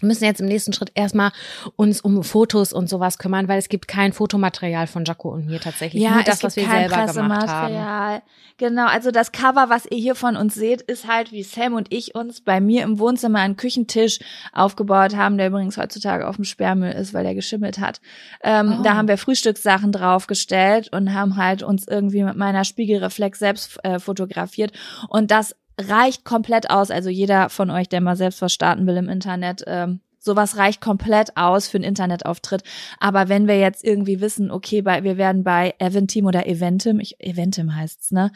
Wir 0.00 0.08
müssen 0.08 0.24
jetzt 0.24 0.42
im 0.42 0.46
nächsten 0.46 0.74
Schritt 0.74 0.92
erstmal 0.94 1.32
uns 1.76 2.02
um 2.02 2.22
Fotos 2.22 2.74
und 2.74 2.86
sowas 2.86 3.16
kümmern, 3.16 3.48
weil 3.48 3.58
es 3.58 3.70
gibt 3.70 3.88
kein 3.88 4.12
Fotomaterial 4.12 4.86
von 4.86 5.06
Jaco 5.06 5.30
und 5.30 5.46
mir 5.46 5.58
tatsächlich. 5.58 6.02
Ja, 6.02 6.16
Nur 6.16 6.22
das, 6.22 6.42
was 6.42 6.54
wir 6.56 6.68
selber 6.68 7.06
gemacht 7.12 7.48
haben. 7.48 8.20
Genau, 8.58 8.86
also 8.86 9.10
das 9.10 9.32
Cover, 9.32 9.68
was 9.68 9.86
ihr 9.86 9.98
hier 9.98 10.14
von 10.14 10.36
uns 10.36 10.54
seht, 10.54 10.80
ist 10.80 11.06
halt, 11.06 11.30
wie 11.30 11.42
Sam 11.42 11.74
und 11.74 11.92
ich 11.92 12.14
uns 12.14 12.40
bei 12.40 12.60
mir 12.60 12.84
im 12.84 12.98
Wohnzimmer 12.98 13.40
einen 13.40 13.56
Küchentisch 13.56 14.18
aufgebaut 14.52 15.14
haben, 15.14 15.36
der 15.36 15.48
übrigens 15.48 15.76
heutzutage 15.76 16.26
auf 16.26 16.36
dem 16.36 16.44
Sperrmüll 16.44 16.92
ist, 16.92 17.12
weil 17.12 17.24
der 17.24 17.34
geschimmelt 17.34 17.78
hat. 17.78 18.00
Ähm, 18.42 18.78
oh. 18.78 18.82
Da 18.82 18.96
haben 18.96 19.08
wir 19.08 19.18
Frühstückssachen 19.18 19.92
draufgestellt 19.92 20.90
und 20.92 21.12
haben 21.12 21.36
halt 21.36 21.62
uns 21.62 21.86
irgendwie 21.86 22.22
mit 22.22 22.36
meiner 22.36 22.64
Spiegelreflex 22.64 23.38
selbst 23.38 23.78
äh, 23.82 23.98
fotografiert. 23.98 24.72
Und 25.08 25.30
das 25.30 25.54
reicht 25.78 26.24
komplett 26.24 26.70
aus. 26.70 26.90
Also 26.90 27.10
jeder 27.10 27.48
von 27.48 27.70
euch, 27.70 27.88
der 27.88 28.00
mal 28.00 28.16
selbst 28.16 28.42
was 28.42 28.52
starten 28.52 28.86
will 28.86 28.96
im 28.96 29.08
Internet, 29.08 29.64
ähm, 29.66 30.00
sowas 30.26 30.56
reicht 30.56 30.80
komplett 30.80 31.36
aus 31.36 31.68
für 31.68 31.78
einen 31.78 31.84
Internetauftritt. 31.84 32.62
Aber 32.98 33.28
wenn 33.28 33.46
wir 33.46 33.58
jetzt 33.58 33.84
irgendwie 33.84 34.20
wissen, 34.20 34.50
okay, 34.50 34.82
bei, 34.82 35.04
wir 35.04 35.16
werden 35.16 35.44
bei 35.44 35.74
Eventim 35.78 36.26
oder 36.26 36.46
Eventim, 36.46 37.00
ich, 37.00 37.20
Eventim 37.20 37.74
heißt's, 37.74 38.10
ne? 38.10 38.32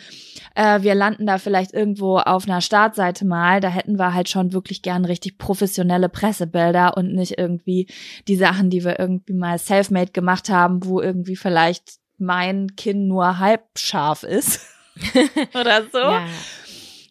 Äh, 0.55 0.83
wir 0.83 0.95
landen 0.95 1.27
da 1.27 1.39
vielleicht 1.39 1.75
irgendwo 1.75 2.19
auf 2.19 2.47
einer 2.47 2.61
Startseite 2.61 3.27
mal, 3.27 3.61
da 3.61 3.69
hätten 3.69 3.99
wir 3.99 4.15
halt 4.15 4.29
schon 4.29 4.53
wirklich 4.53 4.83
gern 4.83 5.05
richtig 5.05 5.37
professionelle 5.37 6.09
Pressebilder 6.09 6.97
und 6.97 7.13
nicht 7.13 7.39
irgendwie 7.39 7.89
die 8.29 8.37
Sachen, 8.37 8.71
die 8.71 8.85
wir 8.85 8.99
irgendwie 8.99 9.35
mal 9.35 9.59
selfmade 9.59 10.13
gemacht 10.13 10.49
haben, 10.49 10.85
wo 10.85 11.01
irgendwie 11.01 11.37
vielleicht 11.37 11.99
mein 12.19 12.77
Kinn 12.77 13.09
nur 13.09 13.39
halb 13.39 13.63
scharf 13.77 14.23
ist. 14.23 14.61
oder 15.55 15.83
so. 15.91 15.99
Ja. 15.99 16.27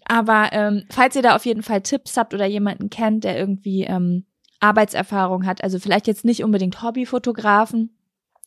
Aber 0.10 0.50
ähm, 0.54 0.86
falls 0.90 1.16
ihr 1.16 1.22
da 1.22 1.36
auf 1.36 1.46
jeden 1.46 1.62
Fall 1.62 1.82
Tipps 1.82 2.18
habt 2.18 2.34
oder 2.34 2.48
jemanden 2.48 2.90
kennt, 2.90 3.24
der 3.24 3.38
irgendwie 3.38 3.84
ähm, 3.84 4.26
Arbeitserfahrung 4.60 5.46
hat, 5.46 5.64
also 5.64 5.78
vielleicht 5.80 6.08
jetzt 6.08 6.26
nicht 6.26 6.44
unbedingt 6.44 6.82
Hobbyfotografen. 6.82 7.96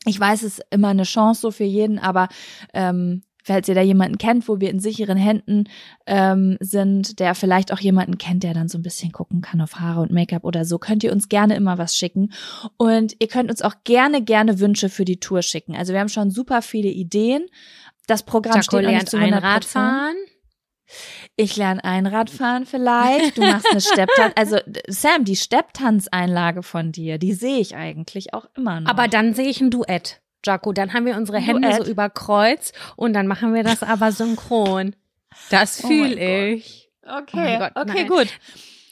Ich 0.04 0.18
weiß, 0.18 0.42
es 0.42 0.58
ist 0.58 0.66
immer 0.70 0.88
eine 0.88 1.04
Chance 1.04 1.40
so 1.40 1.50
für 1.52 1.64
jeden, 1.64 2.00
aber 2.00 2.28
ähm, 2.74 3.22
falls 3.44 3.68
ihr 3.68 3.76
da 3.76 3.80
jemanden 3.80 4.18
kennt, 4.18 4.48
wo 4.48 4.58
wir 4.58 4.70
in 4.70 4.80
sicheren 4.80 5.16
Händen 5.16 5.68
ähm, 6.06 6.56
sind, 6.58 7.20
der 7.20 7.36
vielleicht 7.36 7.72
auch 7.72 7.78
jemanden 7.78 8.18
kennt, 8.18 8.42
der 8.42 8.54
dann 8.54 8.68
so 8.68 8.76
ein 8.76 8.82
bisschen 8.82 9.12
gucken 9.12 9.40
kann 9.40 9.60
auf 9.60 9.76
Haare 9.76 10.00
und 10.00 10.10
Make-up 10.10 10.42
oder 10.44 10.64
so, 10.64 10.78
könnt 10.78 11.04
ihr 11.04 11.12
uns 11.12 11.28
gerne 11.28 11.54
immer 11.54 11.78
was 11.78 11.96
schicken. 11.96 12.32
Und 12.76 13.14
ihr 13.20 13.28
könnt 13.28 13.50
uns 13.50 13.62
auch 13.62 13.76
gerne, 13.84 14.20
gerne 14.20 14.58
Wünsche 14.58 14.88
für 14.88 15.04
die 15.04 15.20
Tour 15.20 15.42
schicken. 15.42 15.76
Also 15.76 15.92
wir 15.92 16.00
haben 16.00 16.08
schon 16.08 16.32
super 16.32 16.60
viele 16.60 16.88
Ideen. 16.88 17.46
Das 18.08 18.24
Programm 18.24 18.56
Jaco 18.56 18.78
steht 18.78 18.82
noch 18.82 18.90
nicht 18.90 19.08
zu 19.08 19.16
100%. 19.16 19.42
Radfahren. 19.42 20.16
Ich 21.36 21.56
lerne 21.56 21.82
Einradfahren 21.82 22.66
vielleicht. 22.66 23.38
Du 23.38 23.42
machst 23.42 23.66
eine 23.70 23.80
Stepptanz. 23.80 24.34
Also 24.36 24.58
Sam, 24.86 25.24
die 25.24 25.36
Stepptanzeinlage 25.36 26.62
von 26.62 26.92
dir, 26.92 27.18
die 27.18 27.32
sehe 27.32 27.58
ich 27.58 27.74
eigentlich 27.74 28.34
auch 28.34 28.46
immer 28.54 28.80
noch. 28.80 28.90
Aber 28.90 29.08
dann 29.08 29.34
sehe 29.34 29.48
ich 29.48 29.60
ein 29.60 29.70
Duett, 29.70 30.20
Jaco. 30.44 30.72
Dann 30.72 30.92
haben 30.92 31.06
wir 31.06 31.16
unsere 31.16 31.38
Hände 31.38 31.68
Duett. 31.68 31.84
so 31.84 31.90
über 31.90 32.10
Kreuz 32.10 32.72
und 32.96 33.14
dann 33.14 33.26
machen 33.26 33.54
wir 33.54 33.62
das 33.62 33.82
aber 33.82 34.12
synchron. 34.12 34.94
Das 35.50 35.80
fühle 35.80 36.16
oh 36.16 36.54
ich. 36.54 36.90
Okay, 37.04 37.56
oh 37.56 37.58
Gott, 37.58 37.72
okay, 37.74 38.04
nein. 38.04 38.08
gut. 38.08 38.28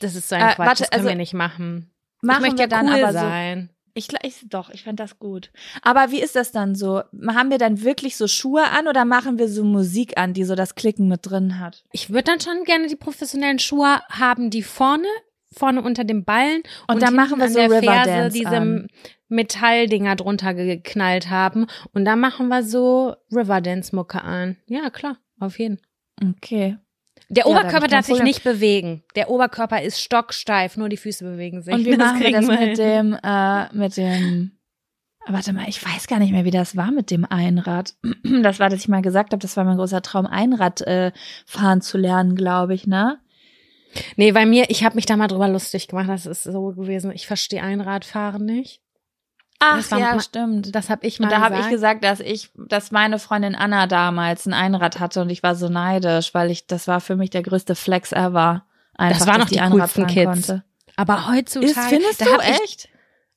Das 0.01 0.15
ist 0.15 0.29
so 0.29 0.35
ein 0.35 0.41
äh, 0.41 0.55
Quatsch, 0.55 0.59
warte, 0.59 0.83
das 0.83 0.91
können 0.91 1.01
also, 1.01 1.09
wir 1.11 1.17
nicht 1.17 1.35
machen. 1.35 1.91
Machen 2.23 2.45
ich 2.45 2.51
möchte 2.53 2.59
wir 2.59 2.69
dann 2.69 2.89
cool 2.89 3.05
aber 3.05 3.13
sein. 3.13 3.69
So 3.69 3.80
ich, 3.95 4.09
ich 4.23 4.49
doch, 4.49 4.71
ich 4.71 4.85
fand 4.85 5.01
das 5.01 5.19
gut. 5.19 5.51
Aber 5.83 6.11
wie 6.11 6.21
ist 6.21 6.37
das 6.37 6.53
dann 6.53 6.75
so? 6.75 7.03
Haben 7.29 7.51
wir 7.51 7.59
dann 7.59 7.83
wirklich 7.83 8.17
so 8.17 8.27
Schuhe 8.27 8.65
an 8.71 8.89
oder 8.89 9.05
machen 9.05 9.39
wir 9.39 9.49
so 9.49 9.65
Musik 9.65 10.19
an, 10.19 10.35
die 10.35 10.45
so 10.45 10.55
das 10.55 10.75
Klicken 10.75 11.09
mit 11.09 11.21
drin 11.23 11.59
hat? 11.59 11.85
Ich 11.93 12.11
würde 12.11 12.25
dann 12.25 12.41
schon 12.41 12.65
gerne 12.65 12.87
die 12.87 12.97
professionellen 12.97 13.59
Schuhe 13.59 14.01
haben, 14.09 14.51
die 14.51 14.63
vorne, 14.63 15.09
vorne 15.53 15.83
unter 15.83 16.05
dem 16.05 16.25
Ballen 16.25 16.63
und, 16.89 16.97
und 16.97 17.03
dann 17.03 17.15
machen 17.15 17.39
wir 17.39 17.49
so 17.49 17.61
Riverdance 17.61 18.37
diese 18.37 18.49
an. 18.49 18.87
Metalldinger 19.29 20.17
drunter 20.17 20.55
geknallt 20.55 21.31
haben 21.31 21.67
und 21.93 22.05
dann 22.05 22.21
machen 22.21 22.49
wir 22.49 22.63
so 22.63 23.15
Riverdance 23.33 23.95
Mucke 23.95 24.23
an. 24.23 24.57
Ja, 24.67 24.91
klar, 24.91 25.19
auf 25.39 25.59
jeden. 25.59 25.81
Okay. 26.23 26.77
Der 27.29 27.45
ja, 27.45 27.51
Oberkörper 27.51 27.89
darf 27.89 28.07
sich 28.07 28.23
nicht 28.23 28.43
bewegen. 28.43 29.03
Der 29.15 29.31
Oberkörper 29.31 29.83
ist 29.83 30.01
stocksteif, 30.01 30.77
nur 30.77 30.89
die 30.89 30.97
Füße 30.97 31.25
bewegen 31.25 31.63
sich. 31.63 31.75
Und 31.75 31.85
wie 31.85 31.91
das 31.97 31.99
machen 31.99 32.21
wir 32.21 32.33
das 32.33 32.47
mit 32.47 32.79
dem, 32.79 33.17
äh, 33.23 33.75
mit 33.75 33.97
dem, 33.97 34.53
warte 35.27 35.53
mal, 35.53 35.69
ich 35.69 35.85
weiß 35.85 36.07
gar 36.07 36.19
nicht 36.19 36.33
mehr, 36.33 36.45
wie 36.45 36.51
das 36.51 36.77
war 36.77 36.91
mit 36.91 37.11
dem 37.11 37.25
Einrad. 37.25 37.95
Das 38.43 38.61
war, 38.61 38.69
dass 38.71 38.81
ich 38.81 38.89
mal 38.89 39.03
gesagt 39.03 39.33
habe, 39.33 39.41
das 39.41 39.57
war 39.57 39.65
mein 39.65 39.77
großer 39.77 40.03
Traum, 40.03 40.27
Einrad 40.27 40.81
äh, 40.83 41.13
fahren 41.47 41.81
zu 41.81 41.99
lernen, 41.99 42.37
glaube 42.37 42.75
ich, 42.75 42.87
ne? 42.87 43.19
Nee, 44.17 44.33
bei 44.33 44.47
mir, 44.47 44.71
ich 44.71 44.85
habe 44.85 44.95
mich 44.95 45.07
da 45.07 45.17
mal 45.17 45.27
drüber 45.27 45.49
lustig 45.49 45.89
gemacht, 45.89 46.09
das 46.09 46.27
ist 46.27 46.45
so 46.45 46.73
gewesen, 46.73 47.11
ich 47.13 47.27
verstehe 47.27 47.63
Einradfahren 47.63 48.45
nicht. 48.45 48.81
Ach 49.63 49.91
ja, 49.91 50.15
mal, 50.15 50.21
stimmt. 50.21 50.75
Das 50.75 50.89
habe 50.89 51.07
ich 51.07 51.21
mal 51.21 51.27
und 51.27 51.33
da 51.33 51.41
habe 51.41 51.61
ich 51.61 51.69
gesagt, 51.69 52.03
dass 52.03 52.21
ich, 52.21 52.51
dass 52.55 52.91
meine 52.91 53.19
Freundin 53.19 53.55
Anna 53.55 53.87
damals 53.87 54.47
ein 54.47 54.55
Einrad 54.55 54.99
hatte 54.99 55.21
und 55.21 55.29
ich 55.29 55.43
war 55.43 55.55
so 55.55 55.69
neidisch, 55.69 56.33
weil 56.33 56.51
ich, 56.51 56.67
das 56.67 56.89
war 56.89 57.01
für 57.01 57.15
mich 57.15 57.29
der 57.29 57.43
größte 57.43 57.75
Flex 57.75 58.13
ever. 58.13 58.65
Einfach, 58.95 59.19
das 59.19 59.27
waren 59.27 59.41
noch 59.41 59.49
die, 59.49 59.59
die 59.59 59.71
coolsten 59.71 60.07
Kids. 60.07 60.25
Konnte. 60.25 60.65
Aber 60.97 61.29
heutzutage, 61.29 61.71
Ist, 61.71 61.89
findest 61.89 62.21
du 62.23 62.39
echt? 62.41 62.63
Ich, 62.65 62.89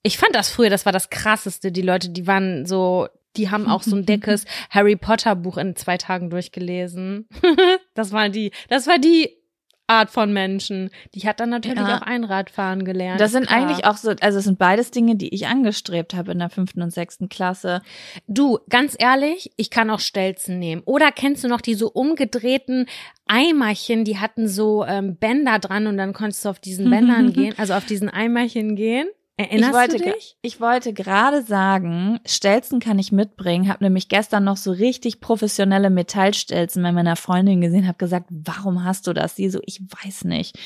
ich 0.04 0.18
fand 0.18 0.34
das 0.34 0.50
früher, 0.50 0.70
das 0.70 0.86
war 0.86 0.94
das 0.94 1.10
krasseste. 1.10 1.74
Die 1.74 1.82
Leute, 1.82 2.10
die 2.10 2.26
waren 2.26 2.66
so, 2.66 3.08
die 3.36 3.52
haben 3.52 3.68
auch 3.68 3.84
so 3.84 3.96
ein 3.96 4.06
dickes 4.06 4.46
Harry 4.70 4.96
Potter 4.96 5.36
Buch 5.36 5.58
in 5.58 5.76
zwei 5.76 5.98
Tagen 5.98 6.30
durchgelesen. 6.30 7.28
das 7.94 8.14
war 8.14 8.30
die, 8.30 8.52
das 8.70 8.88
war 8.88 8.98
die 8.98 9.43
Art 9.88 10.10
von 10.10 10.32
Menschen. 10.32 10.90
Die 11.14 11.28
hat 11.28 11.40
dann 11.40 11.50
natürlich 11.50 11.80
Ja. 11.88 11.98
auch 11.98 12.02
Einradfahren 12.02 12.86
gelernt. 12.86 13.20
Das 13.20 13.32
sind 13.32 13.48
klar. 13.48 13.60
eigentlich 13.60 13.86
auch 13.86 13.98
so, 13.98 14.14
also 14.22 14.38
es 14.40 14.46
sind 14.46 14.58
beides 14.58 14.92
Dinge, 14.92 15.16
die 15.16 15.34
ich 15.34 15.48
angestrebt 15.48 16.14
habe 16.14 16.32
in 16.32 16.40
der 16.40 16.50
fünften 16.50 16.82
und 16.82 16.92
sechsten 16.92 17.28
Klasse. 17.30 17.82
Du, 18.28 18.60
ganz 18.70 18.96
ehrlich, 18.98 19.52
ich 19.58 19.70
kann 19.70 19.90
auch 19.90 20.00
Stelzen 20.00 20.58
nehmen. 20.58 20.82
Oder 20.86 21.12
kennst 21.12 21.44
du 21.44 21.48
noch 21.50 21.62
die 21.62 21.74
so 21.76 21.90
umgedrehten 21.92 22.86
Eimerchen, 23.28 24.06
die 24.06 24.20
hatten 24.20 24.48
so 24.48 24.86
ähm, 24.86 25.16
Bänder 25.18 25.60
dran 25.60 25.88
und 25.88 25.98
dann 25.98 26.14
konntest 26.14 26.46
du 26.46 26.50
auf 26.50 26.60
diesen 26.60 26.90
Bändern 26.90 27.34
gehen, 27.34 27.54
also 27.58 27.74
auf 27.74 27.86
diesen 27.86 28.10
Eimerchen 28.10 28.76
gehen? 28.76 29.08
Erinnerst 29.44 29.70
ich 29.70 29.76
wollte, 29.76 29.98
du 29.98 30.12
dich? 30.12 30.38
ich 30.42 30.60
wollte 30.62 30.94
gerade 30.94 31.42
sagen, 31.44 32.20
Stelzen 32.26 32.80
kann 32.80 33.00
ich 33.00 33.12
mitbringen. 33.12 33.68
Habe 33.70 33.84
nämlich 33.84 34.10
gestern 34.10 34.44
noch 34.44 34.58
so 34.58 34.72
richtig 34.72 35.20
professionelle 35.22 35.90
Metallstelzen 35.90 36.82
bei 36.84 36.92
meiner 36.92 37.16
Freundin 37.16 37.62
gesehen. 37.62 37.88
Habe 37.88 37.98
gesagt, 37.98 38.28
warum 38.30 38.84
hast 38.84 39.08
du 39.08 39.14
das? 39.14 39.36
Sie 39.36 39.50
so, 39.50 39.60
ich 39.66 39.82
weiß 39.82 40.26
nicht. 40.26 40.58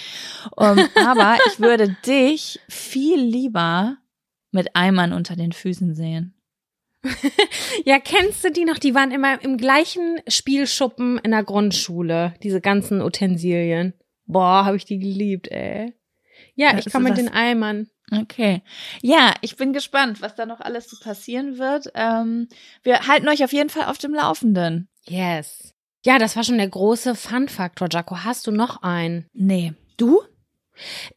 Um, 0.55 0.77
aber 1.05 1.37
ich 1.47 1.59
würde 1.59 1.95
dich 2.05 2.59
viel 2.69 3.19
lieber 3.19 3.97
mit 4.51 4.75
Eimern 4.75 5.13
unter 5.13 5.35
den 5.35 5.51
Füßen 5.51 5.93
sehen. 5.95 6.33
Ja, 7.85 7.99
kennst 7.99 8.43
du 8.43 8.51
die 8.51 8.65
noch? 8.65 8.79
Die 8.79 8.95
waren 8.95 9.11
immer 9.11 9.41
im 9.43 9.57
gleichen 9.57 10.19
Spielschuppen 10.27 11.19
in 11.19 11.31
der 11.31 11.43
Grundschule, 11.43 12.33
diese 12.43 12.59
ganzen 12.59 13.01
Utensilien. 13.01 13.93
Boah, 14.25 14.65
habe 14.65 14.77
ich 14.77 14.85
die 14.85 14.99
geliebt, 14.99 15.47
ey. 15.49 15.93
Ja, 16.55 16.71
Ja, 16.71 16.79
ich 16.79 16.91
komme 16.91 17.05
mit 17.09 17.17
das- 17.17 17.25
den 17.25 17.33
Eimern. 17.33 17.87
Okay. 18.11 18.61
Ja, 19.01 19.33
ich 19.41 19.57
bin 19.57 19.73
gespannt, 19.73 20.21
was 20.21 20.35
da 20.35 20.45
noch 20.45 20.61
alles 20.61 20.89
so 20.89 20.97
passieren 20.97 21.57
wird. 21.57 21.91
Ähm, 21.93 22.47
wir 22.83 23.07
halten 23.07 23.27
euch 23.27 23.43
auf 23.43 23.51
jeden 23.51 23.69
Fall 23.69 23.85
auf 23.85 23.97
dem 23.97 24.13
Laufenden. 24.13 24.87
Yes. 25.07 25.73
Ja, 26.05 26.17
das 26.19 26.35
war 26.35 26.43
schon 26.43 26.57
der 26.57 26.69
große 26.69 27.15
Fun-Faktor, 27.15 27.89
Jaco. 27.91 28.23
Hast 28.23 28.47
du 28.47 28.51
noch 28.51 28.81
einen? 28.81 29.25
Nee. 29.33 29.73
Du? 29.97 30.21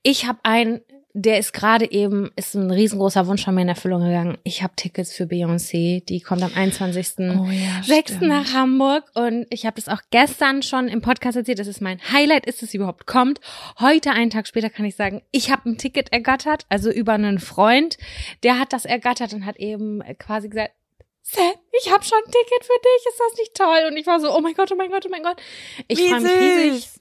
Ich 0.03 0.27
habe 0.27 0.41
einen, 0.43 0.81
der 1.13 1.39
ist 1.39 1.53
gerade 1.53 1.91
eben, 1.91 2.31
ist 2.37 2.55
ein 2.55 2.71
riesengroßer 2.71 3.27
Wunsch 3.27 3.45
von 3.45 3.55
mir 3.55 3.63
in 3.63 3.69
Erfüllung 3.69 4.03
gegangen. 4.03 4.39
Ich 4.45 4.63
habe 4.63 4.75
Tickets 4.77 5.13
für 5.13 5.25
Beyoncé. 5.25 6.05
Die 6.05 6.21
kommt 6.21 6.43
am 6.43 6.53
21. 6.55 7.19
Oh 7.19 7.49
ja, 7.51 7.83
6. 7.83 8.13
stimmt. 8.13 8.29
nach 8.29 8.53
Hamburg 8.53 9.05
und 9.15 9.47
ich 9.51 9.67
habe 9.67 9.77
das 9.77 9.89
auch 9.89 10.03
gestern 10.11 10.63
schon 10.63 10.89
im 10.89 11.01
Podcast 11.01 11.37
erzählt, 11.37 11.59
das 11.59 11.67
ist 11.67 11.81
mein 11.81 12.01
Highlight, 12.13 12.47
ist 12.47 12.63
es 12.63 12.75
überhaupt 12.75 13.07
kommt. 13.07 13.41
Heute, 13.81 14.13
einen 14.13 14.31
Tag 14.31 14.47
später, 14.47 14.71
kann 14.71 14.87
ich 14.87 14.95
sagen, 14.95 15.23
ich 15.33 15.51
habe 15.51 15.69
ein 15.69 15.79
Ticket 15.79 16.13
ergattert, 16.13 16.67
also 16.69 16.91
über 16.91 17.13
einen 17.13 17.41
Freund, 17.41 17.99
der 18.43 18.59
hat 18.59 18.73
das 18.73 18.85
ergattert 18.85 19.33
und 19.35 19.45
hat 19.47 19.57
eben 19.57 20.03
quasi 20.19 20.49
gesagt, 20.49 20.73
Sam, 21.23 21.53
ich 21.81 21.93
habe 21.93 22.05
schon 22.05 22.19
ein 22.19 22.31
Ticket 22.31 22.65
für 22.65 22.81
dich, 22.83 23.07
ist 23.09 23.21
das 23.21 23.39
nicht 23.39 23.55
toll? 23.55 23.89
Und 23.89 23.97
ich 23.97 24.07
war 24.07 24.21
so, 24.21 24.35
oh 24.35 24.41
mein 24.41 24.55
Gott, 24.55 24.71
oh 24.73 24.77
mein 24.77 24.91
Gott, 24.91 25.05
oh 25.07 25.11
mein 25.11 25.23
Gott. 25.23 25.41
Ich 25.87 26.01
freue 26.01 26.21
mich 26.21 26.33
riesig. 26.33 27.01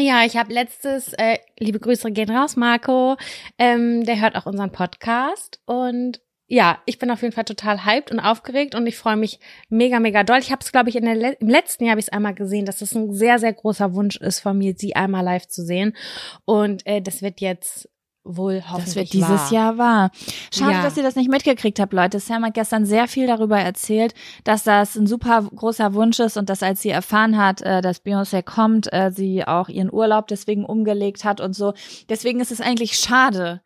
Ja, 0.00 0.24
ich 0.24 0.36
habe 0.36 0.52
letztes, 0.52 1.12
äh, 1.14 1.38
liebe 1.58 1.80
Grüße 1.80 2.12
gehen 2.12 2.30
raus, 2.30 2.54
Marco. 2.54 3.16
Ähm, 3.58 4.04
der 4.04 4.20
hört 4.20 4.36
auch 4.36 4.46
unseren 4.46 4.70
Podcast. 4.70 5.60
Und 5.66 6.20
ja, 6.46 6.78
ich 6.86 7.00
bin 7.00 7.10
auf 7.10 7.22
jeden 7.22 7.34
Fall 7.34 7.44
total 7.44 7.84
hyped 7.84 8.12
und 8.12 8.20
aufgeregt 8.20 8.76
und 8.76 8.86
ich 8.86 8.96
freue 8.96 9.16
mich 9.16 9.40
mega, 9.68 9.98
mega 9.98 10.22
doll. 10.22 10.38
Ich 10.38 10.52
habe 10.52 10.60
es, 10.62 10.70
glaube 10.70 10.88
ich, 10.88 10.94
in 10.94 11.04
der 11.04 11.16
Le 11.16 11.36
im 11.40 11.48
letzten 11.48 11.84
Jahr 11.84 11.92
habe 11.92 12.00
ich 12.00 12.06
es 12.06 12.12
einmal 12.12 12.34
gesehen, 12.34 12.64
dass 12.64 12.80
es 12.80 12.94
ein 12.94 13.12
sehr, 13.12 13.40
sehr 13.40 13.52
großer 13.52 13.92
Wunsch 13.92 14.16
ist 14.16 14.38
von 14.38 14.56
mir, 14.56 14.74
sie 14.76 14.94
einmal 14.94 15.24
live 15.24 15.48
zu 15.48 15.62
sehen. 15.62 15.96
Und 16.44 16.86
äh, 16.86 17.02
das 17.02 17.20
wird 17.20 17.40
jetzt 17.40 17.88
wohl 18.28 18.62
hoffentlich 18.68 18.84
Das 18.84 18.94
wird 18.96 19.12
dieses 19.14 19.28
wahr. 19.30 19.52
Jahr 19.52 19.78
wahr. 19.78 20.10
Schade, 20.54 20.72
Ja. 20.72 20.82
dass 20.82 20.96
ihr 20.96 21.02
das 21.02 21.16
nicht 21.16 21.30
mitgekriegt 21.30 21.80
habt, 21.80 21.92
Leute. 21.92 22.20
Sam 22.20 22.44
hat 22.44 22.54
gestern 22.54 22.84
sehr 22.84 23.08
viel 23.08 23.26
darüber 23.26 23.58
erzählt, 23.58 24.14
dass 24.44 24.62
das 24.64 24.96
ein 24.96 25.06
super 25.06 25.42
großer 25.54 25.94
Wunsch 25.94 26.20
ist 26.20 26.36
und 26.36 26.50
dass 26.50 26.62
als 26.62 26.82
sie 26.82 26.90
erfahren 26.90 27.36
hat, 27.38 27.62
äh, 27.62 27.80
dass 27.80 28.04
Beyoncé 28.04 28.42
kommt, 28.42 28.92
äh, 28.92 29.10
sie 29.10 29.46
auch 29.46 29.68
ihren 29.68 29.92
Urlaub 29.92 30.28
deswegen 30.28 30.64
umgelegt 30.64 31.24
hat 31.24 31.40
und 31.40 31.54
so. 31.54 31.72
Deswegen 32.08 32.40
ist 32.40 32.52
es 32.52 32.60
eigentlich 32.60 32.92
schade. 32.98 33.62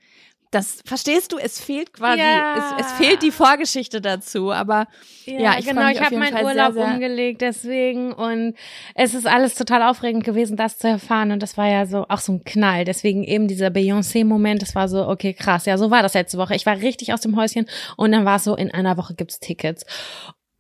Das 0.53 0.81
verstehst 0.85 1.33
du? 1.33 1.39
Es 1.39 1.61
fehlt 1.61 1.93
quasi, 1.93 2.21
Ja. 2.21 2.77
es, 2.79 2.87
es 2.87 2.93
fehlt 2.93 3.23
die 3.23 3.31
Vorgeschichte 3.33 4.01
dazu. 4.01 4.53
Aber 4.53 4.87
Ja, 5.25 5.59
ich 5.59 5.65
freu 5.65 5.73
genau. 5.75 5.87
mich 5.87 5.97
Ich 5.97 6.05
habe 6.05 6.17
meinen 6.19 6.33
Fall 6.35 6.45
Urlaub 6.45 6.75
sehr, 6.75 6.85
sehr- 6.85 6.95
umgelegt, 6.95 7.41
deswegen 7.41 8.13
und 8.13 8.55
es 8.95 9.15
ist 9.15 9.27
alles 9.27 9.55
total 9.55 9.83
aufregend 9.83 10.25
gewesen, 10.25 10.57
das 10.57 10.79
zu 10.79 10.89
erfahren 10.89 11.33
und 11.33 11.43
das 11.43 11.57
war 11.57 11.69
ja 11.69 11.87
so 11.87 12.07
auch 12.09 12.19
so 12.19 12.33
ein 12.35 12.45
Knall. 12.45 12.85
Deswegen 12.85 13.25
eben 13.25 13.49
dieser 13.49 13.69
Beyoncé-Moment, 13.71 14.63
das 14.63 14.75
war 14.75 14.89
so 14.89 15.09
okay 15.09 15.33
krass. 15.33 15.65
Ja, 15.67 15.79
so 15.79 15.91
war 15.91 16.03
das 16.03 16.15
letzte 16.15 16.37
Woche. 16.39 16.55
Ich 16.55 16.67
war 16.67 16.77
richtig 16.77 17.13
aus 17.15 17.23
dem 17.23 17.35
Häuschen 17.37 17.67
und 17.97 18.13
dann 18.13 18.25
war 18.25 18.37
es 18.37 18.45
so 18.45 18.55
in 18.55 18.71
einer 18.73 18.97
Woche 18.99 19.15
gibt's 19.15 19.41
Tickets. 19.41 19.85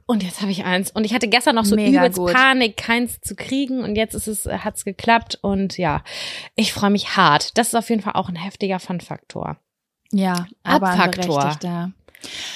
Und 0.07 0.23
jetzt 0.25 0.41
habe 0.41 0.51
ich 0.51 0.65
eins. 0.65 0.91
Und 0.91 1.05
ich 1.05 1.15
hatte 1.15 1.29
gestern 1.29 1.55
noch 1.55 1.65
so 1.65 1.77
Mega 1.77 2.01
übelst 2.01 2.19
gut. 2.19 2.33
Panik, 2.33 2.77
keins 2.77 3.21
zu 3.21 3.37
kriegen. 3.37 3.83
Und 3.85 3.95
jetzt 3.97 4.15
ist 4.15 4.27
es, 4.27 4.47
hat's 4.47 4.85
geklappt. 4.85 5.39
Und 5.43 5.79
ja, 5.79 6.03
ich 6.57 6.73
freue 6.73 6.91
mich 6.91 7.17
hart. 7.17 7.57
Das 7.57 7.69
ist 7.69 7.75
auf 7.77 7.89
jeden 7.89 8.03
Fall 8.03 8.15
auch 8.15 8.29
ein 8.29 8.35
heftiger 8.37 8.81
Fun-Faktor. 8.81 9.59
Ja, 10.13 10.47
aber 10.63 10.91
Abfaktor. 10.91 11.59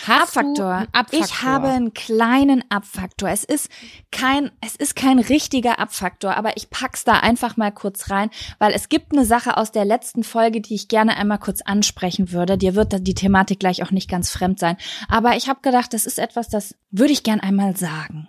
Abfaktor. 0.07 0.87
Abfaktor? 0.93 1.21
Ich 1.21 1.43
habe 1.43 1.69
einen 1.69 1.95
kleinen 1.95 2.65
Abfaktor. 2.71 3.29
Es 3.31 3.45
ist 3.45 3.69
kein, 4.13 4.51
es 4.61 4.77
ist 4.77 4.95
kein 4.95 5.19
richtiger 5.19 5.79
Abfaktor, 5.79 6.37
aber 6.37 6.57
ich 6.57 6.71
pack's 6.71 7.05
da 7.05 7.15
einfach 7.15 7.57
mal 7.57 7.73
kurz 7.73 8.11
rein, 8.11 8.31
weil 8.59 8.73
es 8.73 8.89
gibt 8.89 9.13
eine 9.13 9.25
Sache 9.25 9.57
aus 9.57 9.73
der 9.73 9.85
letzten 9.85 10.23
Folge, 10.23 10.61
die 10.61 10.75
ich 10.75 10.89
gerne 10.89 11.17
einmal 11.17 11.39
kurz 11.39 11.63
ansprechen 11.63 12.33
würde. 12.33 12.59
Dir 12.59 12.75
wird 12.75 13.07
die 13.07 13.15
Thematik 13.15 13.59
gleich 13.59 13.83
auch 13.83 13.91
nicht 13.91 14.09
ganz 14.09 14.31
fremd 14.31 14.59
sein. 14.59 14.77
Aber 15.09 15.37
ich 15.37 15.49
habe 15.49 15.61
gedacht, 15.63 15.93
das 15.93 16.07
ist 16.07 16.19
etwas, 16.19 16.49
das 16.49 16.77
würde 16.91 17.13
ich 17.13 17.23
gern 17.23 17.41
einmal 17.41 17.77
sagen. 17.77 18.29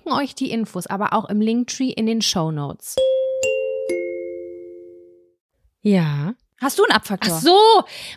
euch 0.05 0.35
die 0.35 0.51
Infos 0.51 0.85
aber 0.87 1.13
auch 1.13 1.25
im 1.29 1.41
Linktree 1.41 1.89
in 1.89 2.05
den 2.05 2.21
Show 2.21 2.51
Notes. 2.51 2.95
Ja. 5.81 6.33
Hast 6.59 6.77
du 6.77 6.83
einen 6.83 6.91
Abfaktor? 6.95 7.33
Ach 7.35 7.41
so, 7.41 7.57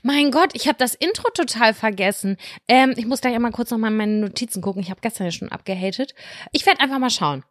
mein 0.03 0.31
Gott, 0.31 0.51
ich 0.53 0.69
habe 0.69 0.77
das 0.79 0.95
Intro 0.95 1.31
total 1.33 1.73
vergessen. 1.73 2.37
Ähm, 2.69 2.93
ich 2.97 3.07
muss 3.07 3.23
gleich 3.23 3.35
einmal 3.35 3.53
kurz 3.53 3.71
noch 3.71 3.79
mal 3.79 3.89
in 3.89 3.97
meine 3.97 4.19
Notizen 4.19 4.61
gucken. 4.61 4.83
Ich 4.83 4.91
habe 4.91 5.01
gestern 5.01 5.25
ja 5.25 5.31
schon 5.31 5.49
abgehatet. 5.51 6.15
Ich 6.53 6.67
werde 6.67 6.81
einfach 6.81 6.99
mal 6.99 7.09
schauen. 7.09 7.43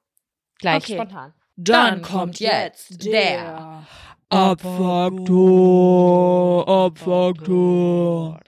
Gleich 0.59 0.83
Okay. 0.83 0.93
spontan. 0.93 1.33
Dann 1.55 2.01
kommt 2.03 2.39
jetzt 2.39 3.03
der 3.05 3.85
Abfaktor, 4.29 6.67
Abfaktor. 6.67 8.39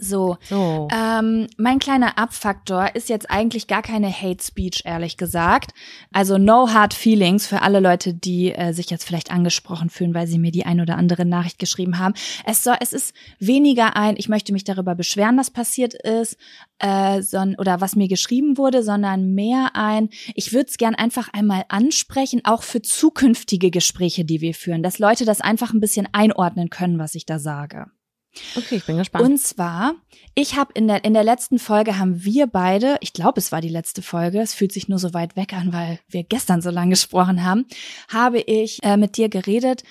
So. 0.00 0.38
So. 0.48 0.88
Ähm, 0.92 1.46
mein 1.56 1.78
kleiner 1.78 2.18
Abfaktor 2.18 2.94
ist 2.94 3.08
jetzt 3.08 3.30
eigentlich 3.30 3.66
gar 3.66 3.82
keine 3.82 4.10
Hate 4.10 4.42
Speech, 4.42 4.82
ehrlich 4.84 5.16
gesagt. 5.16 5.72
Also 6.12 6.38
no 6.38 6.72
hard 6.72 6.94
feelings 6.94 7.46
für 7.46 7.62
alle 7.62 7.80
Leute, 7.80 8.14
die 8.14 8.52
äh, 8.52 8.72
sich 8.72 8.90
jetzt 8.90 9.04
vielleicht 9.04 9.30
angesprochen 9.30 9.90
fühlen, 9.90 10.14
weil 10.14 10.26
sie 10.26 10.38
mir 10.38 10.50
die 10.50 10.64
ein 10.64 10.80
oder 10.80 10.96
andere 10.96 11.26
Nachricht 11.26 11.58
geschrieben 11.58 11.98
haben. 11.98 12.14
Es 12.46 12.64
soll, 12.64 12.76
es 12.80 12.92
ist 12.92 13.14
weniger 13.38 13.96
ein, 13.96 14.16
ich 14.16 14.28
möchte 14.28 14.52
mich 14.52 14.64
darüber 14.64 14.94
beschweren, 14.94 15.36
was 15.36 15.50
passiert 15.50 15.94
ist, 15.94 16.36
äh, 16.78 17.22
son, 17.22 17.54
oder 17.58 17.80
was 17.80 17.94
mir 17.94 18.08
geschrieben 18.08 18.56
wurde, 18.56 18.82
sondern 18.82 19.34
mehr 19.34 19.70
ein, 19.74 20.08
ich 20.34 20.52
würde 20.52 20.70
es 20.70 20.78
gern 20.78 20.94
einfach 20.94 21.28
einmal 21.32 21.64
ansprechen, 21.68 22.40
auch 22.44 22.62
für 22.62 22.82
zukünftige 22.82 23.70
Gespräche, 23.70 24.24
die 24.24 24.40
wir 24.40 24.54
führen, 24.54 24.82
dass 24.82 24.98
Leute 24.98 25.24
das 25.24 25.40
einfach 25.40 25.72
ein 25.72 25.80
bisschen 25.80 26.08
einordnen 26.12 26.70
können, 26.70 26.98
was 26.98 27.14
ich 27.14 27.26
da 27.26 27.38
sage. 27.38 27.86
Okay, 28.56 28.76
ich 28.76 28.86
bin 28.86 28.96
gespannt. 28.96 29.24
Und 29.24 29.38
zwar, 29.40 29.94
ich 30.34 30.56
habe 30.56 30.72
in 30.74 30.86
der 30.88 31.04
in 31.04 31.14
der 31.14 31.24
letzten 31.24 31.58
Folge 31.58 31.98
haben 31.98 32.24
wir 32.24 32.46
beide, 32.46 32.96
ich 33.00 33.12
glaube, 33.12 33.40
es 33.40 33.50
war 33.52 33.60
die 33.60 33.68
letzte 33.68 34.02
Folge, 34.02 34.40
es 34.40 34.54
fühlt 34.54 34.72
sich 34.72 34.88
nur 34.88 34.98
so 34.98 35.12
weit 35.14 35.36
weg 35.36 35.52
an, 35.52 35.72
weil 35.72 35.98
wir 36.08 36.22
gestern 36.22 36.62
so 36.62 36.70
lange 36.70 36.90
gesprochen 36.94 37.44
haben, 37.44 37.66
habe 38.08 38.40
ich 38.40 38.82
äh, 38.82 38.96
mit 38.96 39.16
dir 39.16 39.28
geredet 39.28 39.82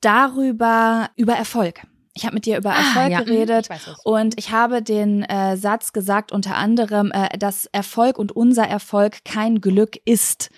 darüber 0.00 1.10
über 1.16 1.34
Erfolg. 1.34 1.82
Ich 2.14 2.24
habe 2.24 2.34
mit 2.34 2.46
dir 2.46 2.58
über 2.58 2.70
Ah, 2.70 2.78
Erfolg 2.78 3.10
ja, 3.12 3.22
geredet 3.22 3.68
ich 3.70 4.04
und 4.04 4.38
ich 4.38 4.50
habe 4.50 4.82
den 4.82 5.22
äh, 5.22 5.56
Satz 5.56 5.92
gesagt, 5.92 6.32
unter 6.32 6.56
anderem, 6.56 7.12
äh, 7.12 7.38
dass 7.38 7.66
Erfolg 7.66 8.18
und 8.18 8.32
unser 8.32 8.66
Erfolg 8.66 9.24
kein 9.24 9.60
Glück 9.60 9.96
ist. 10.04 10.50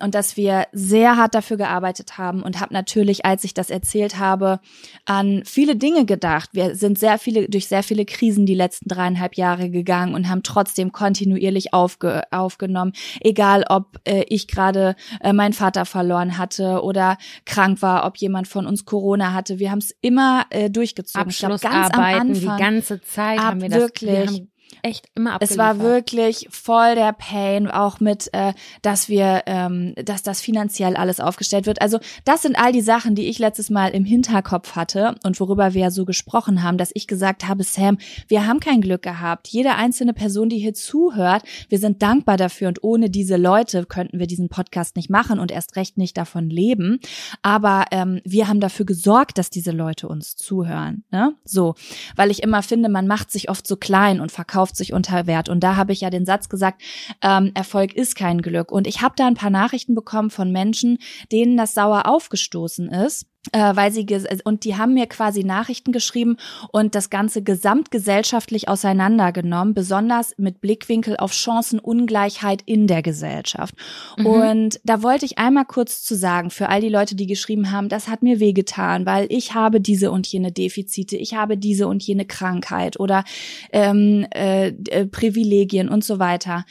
Und 0.00 0.14
dass 0.16 0.36
wir 0.36 0.66
sehr 0.72 1.16
hart 1.16 1.34
dafür 1.34 1.56
gearbeitet 1.58 2.18
haben 2.18 2.42
und 2.42 2.60
habe 2.60 2.72
natürlich, 2.72 3.24
als 3.24 3.44
ich 3.44 3.54
das 3.54 3.70
erzählt 3.70 4.18
habe, 4.18 4.58
an 5.04 5.42
viele 5.44 5.76
Dinge 5.76 6.06
gedacht. 6.06 6.48
Wir 6.54 6.74
sind 6.74 6.98
sehr 6.98 7.18
viele 7.18 7.48
durch 7.48 7.68
sehr 7.68 7.82
viele 7.84 8.04
Krisen 8.04 8.44
die 8.44 8.54
letzten 8.54 8.88
dreieinhalb 8.88 9.36
Jahre 9.36 9.70
gegangen 9.70 10.14
und 10.14 10.28
haben 10.28 10.42
trotzdem 10.42 10.90
kontinuierlich 10.90 11.72
aufge, 11.72 12.22
aufgenommen, 12.32 12.92
egal 13.20 13.64
ob 13.68 13.98
äh, 14.04 14.24
ich 14.28 14.48
gerade 14.48 14.96
äh, 15.20 15.32
meinen 15.32 15.52
Vater 15.52 15.84
verloren 15.84 16.36
hatte 16.36 16.82
oder 16.82 17.16
krank 17.44 17.80
war, 17.82 18.04
ob 18.06 18.16
jemand 18.16 18.48
von 18.48 18.66
uns 18.66 18.84
Corona 18.84 19.32
hatte. 19.34 19.58
Wir 19.60 19.70
haben 19.70 19.78
es 19.78 19.94
immer 20.00 20.46
äh, 20.50 20.68
durchgezogen. 20.70 21.28
Ich 21.30 21.38
glaub, 21.38 21.52
Abschlussarbeiten, 21.52 22.32
die 22.32 22.40
Anfang, 22.48 22.58
ganze 22.58 23.00
Zeit 23.02 23.38
ab- 23.38 23.44
haben 23.44 23.60
wir 23.60 23.68
das. 23.68 23.78
Wir 23.78 23.84
wirklich. 23.84 24.28
haben 24.28 24.51
echt 24.82 25.08
immer 25.14 25.30
es 25.40 25.52
abgeliefert. 25.52 25.58
war 25.58 25.78
wirklich 25.80 26.48
voll 26.50 26.94
der 26.94 27.12
Pain, 27.12 27.70
auch 27.70 28.00
mit, 28.00 28.28
äh, 28.32 28.52
dass 28.82 29.08
wir, 29.08 29.42
ähm, 29.46 29.94
dass 30.02 30.22
das 30.22 30.40
finanziell 30.40 30.96
alles 30.96 31.20
aufgestellt 31.20 31.66
wird. 31.66 31.80
Also 31.80 31.98
das 32.24 32.42
sind 32.42 32.56
all 32.56 32.72
die 32.72 32.80
Sachen, 32.80 33.14
die 33.14 33.28
ich 33.28 33.38
letztes 33.38 33.70
Mal 33.70 33.88
im 33.88 34.04
Hinterkopf 34.04 34.74
hatte 34.74 35.14
und 35.24 35.38
worüber 35.40 35.74
wir 35.74 35.82
ja 35.82 35.90
so 35.90 36.04
gesprochen 36.04 36.62
haben, 36.62 36.78
dass 36.78 36.90
ich 36.94 37.06
gesagt 37.06 37.46
habe, 37.46 37.64
Sam, 37.64 37.98
wir 38.28 38.46
haben 38.46 38.60
kein 38.60 38.80
Glück 38.80 39.02
gehabt. 39.02 39.48
Jede 39.48 39.74
einzelne 39.74 40.14
Person, 40.14 40.48
die 40.48 40.58
hier 40.58 40.74
zuhört, 40.74 41.42
wir 41.68 41.78
sind 41.78 42.02
dankbar 42.02 42.36
dafür 42.36 42.68
und 42.68 42.82
ohne 42.82 43.10
diese 43.10 43.36
Leute 43.36 43.84
könnten 43.86 44.18
wir 44.18 44.26
diesen 44.26 44.48
Podcast 44.48 44.96
nicht 44.96 45.10
machen 45.10 45.38
und 45.38 45.50
erst 45.50 45.76
recht 45.76 45.98
nicht 45.98 46.16
davon 46.16 46.50
leben. 46.50 47.00
Aber 47.42 47.84
ähm, 47.90 48.20
wir 48.24 48.48
haben 48.48 48.60
dafür 48.60 48.86
gesorgt, 48.86 49.38
dass 49.38 49.50
diese 49.50 49.70
Leute 49.70 50.08
uns 50.08 50.36
zuhören. 50.36 51.04
Ne? 51.10 51.34
So, 51.44 51.74
weil 52.16 52.30
ich 52.30 52.42
immer 52.42 52.62
finde, 52.62 52.88
man 52.88 53.06
macht 53.06 53.30
sich 53.30 53.50
oft 53.50 53.66
so 53.66 53.76
klein 53.76 54.20
und 54.20 54.32
verkauft 54.32 54.61
sich 54.70 54.92
unter 54.92 55.26
Wert. 55.26 55.48
Und 55.48 55.60
da 55.60 55.76
habe 55.76 55.92
ich 55.92 56.00
ja 56.00 56.10
den 56.10 56.26
Satz 56.26 56.48
gesagt, 56.48 56.82
ähm, 57.22 57.50
Erfolg 57.54 57.94
ist 57.94 58.16
kein 58.16 58.42
Glück. 58.42 58.72
Und 58.72 58.86
ich 58.86 59.02
habe 59.02 59.14
da 59.16 59.26
ein 59.26 59.34
paar 59.34 59.50
Nachrichten 59.50 59.94
bekommen 59.94 60.30
von 60.30 60.52
Menschen, 60.52 60.98
denen 61.30 61.56
das 61.56 61.74
sauer 61.74 62.06
aufgestoßen 62.06 62.88
ist. 62.88 63.26
Äh, 63.50 63.74
weil 63.74 63.90
sie 63.90 64.06
ges- 64.06 64.40
und 64.44 64.62
die 64.62 64.76
haben 64.76 64.94
mir 64.94 65.06
quasi 65.06 65.42
Nachrichten 65.42 65.90
geschrieben 65.90 66.36
und 66.70 66.94
das 66.94 67.10
Ganze 67.10 67.42
gesamtgesellschaftlich 67.42 68.68
auseinandergenommen, 68.68 69.74
besonders 69.74 70.32
mit 70.38 70.60
Blickwinkel 70.60 71.16
auf 71.16 71.32
Chancenungleichheit 71.32 72.62
in 72.66 72.86
der 72.86 73.02
Gesellschaft. 73.02 73.74
Mhm. 74.16 74.26
Und 74.26 74.80
da 74.84 75.02
wollte 75.02 75.26
ich 75.26 75.38
einmal 75.38 75.64
kurz 75.64 76.04
zu 76.04 76.14
sagen, 76.14 76.50
für 76.50 76.68
all 76.68 76.80
die 76.80 76.88
Leute, 76.88 77.16
die 77.16 77.26
geschrieben 77.26 77.72
haben, 77.72 77.88
das 77.88 78.06
hat 78.06 78.22
mir 78.22 78.38
wehgetan, 78.38 79.06
weil 79.06 79.26
ich 79.28 79.54
habe 79.54 79.80
diese 79.80 80.12
und 80.12 80.28
jene 80.28 80.52
Defizite, 80.52 81.16
ich 81.16 81.34
habe 81.34 81.58
diese 81.58 81.88
und 81.88 82.04
jene 82.04 82.26
Krankheit 82.26 83.00
oder 83.00 83.24
ähm, 83.72 84.24
äh, 84.32 84.68
äh, 84.68 85.06
Privilegien 85.06 85.88
und 85.88 86.04
so 86.04 86.20
weiter. 86.20 86.64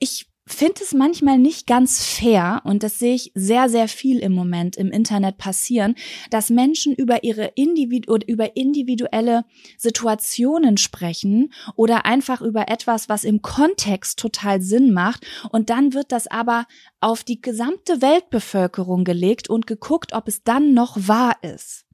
Ich 0.00 0.27
finde 0.52 0.82
es 0.82 0.94
manchmal 0.94 1.38
nicht 1.38 1.66
ganz 1.66 2.04
fair 2.04 2.62
und 2.64 2.82
das 2.82 2.98
sehe 2.98 3.14
ich 3.14 3.32
sehr, 3.34 3.68
sehr 3.68 3.88
viel 3.88 4.18
im 4.18 4.32
Moment 4.32 4.76
im 4.76 4.90
Internet 4.90 5.38
passieren, 5.38 5.94
dass 6.30 6.50
Menschen 6.50 6.94
über 6.94 7.24
ihre 7.24 7.52
Individu 7.54 8.18
über 8.26 8.56
individuelle 8.56 9.44
Situationen 9.76 10.76
sprechen 10.76 11.52
oder 11.76 12.06
einfach 12.06 12.40
über 12.40 12.68
etwas, 12.68 13.08
was 13.08 13.24
im 13.24 13.42
Kontext 13.42 14.18
total 14.18 14.60
Sinn 14.60 14.92
macht 14.92 15.26
und 15.50 15.70
dann 15.70 15.94
wird 15.94 16.12
das 16.12 16.26
aber 16.26 16.66
auf 17.00 17.24
die 17.24 17.40
gesamte 17.40 18.02
Weltbevölkerung 18.02 19.04
gelegt 19.04 19.48
und 19.50 19.66
geguckt, 19.66 20.12
ob 20.12 20.28
es 20.28 20.42
dann 20.42 20.74
noch 20.74 20.96
wahr 21.08 21.36
ist. 21.42 21.84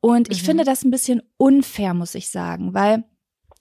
Und 0.00 0.30
ich 0.30 0.42
Mhm. 0.42 0.46
finde 0.46 0.64
das 0.64 0.84
ein 0.84 0.90
bisschen 0.90 1.22
unfair, 1.36 1.94
muss 1.94 2.14
ich 2.14 2.28
sagen, 2.30 2.74
weil 2.74 3.04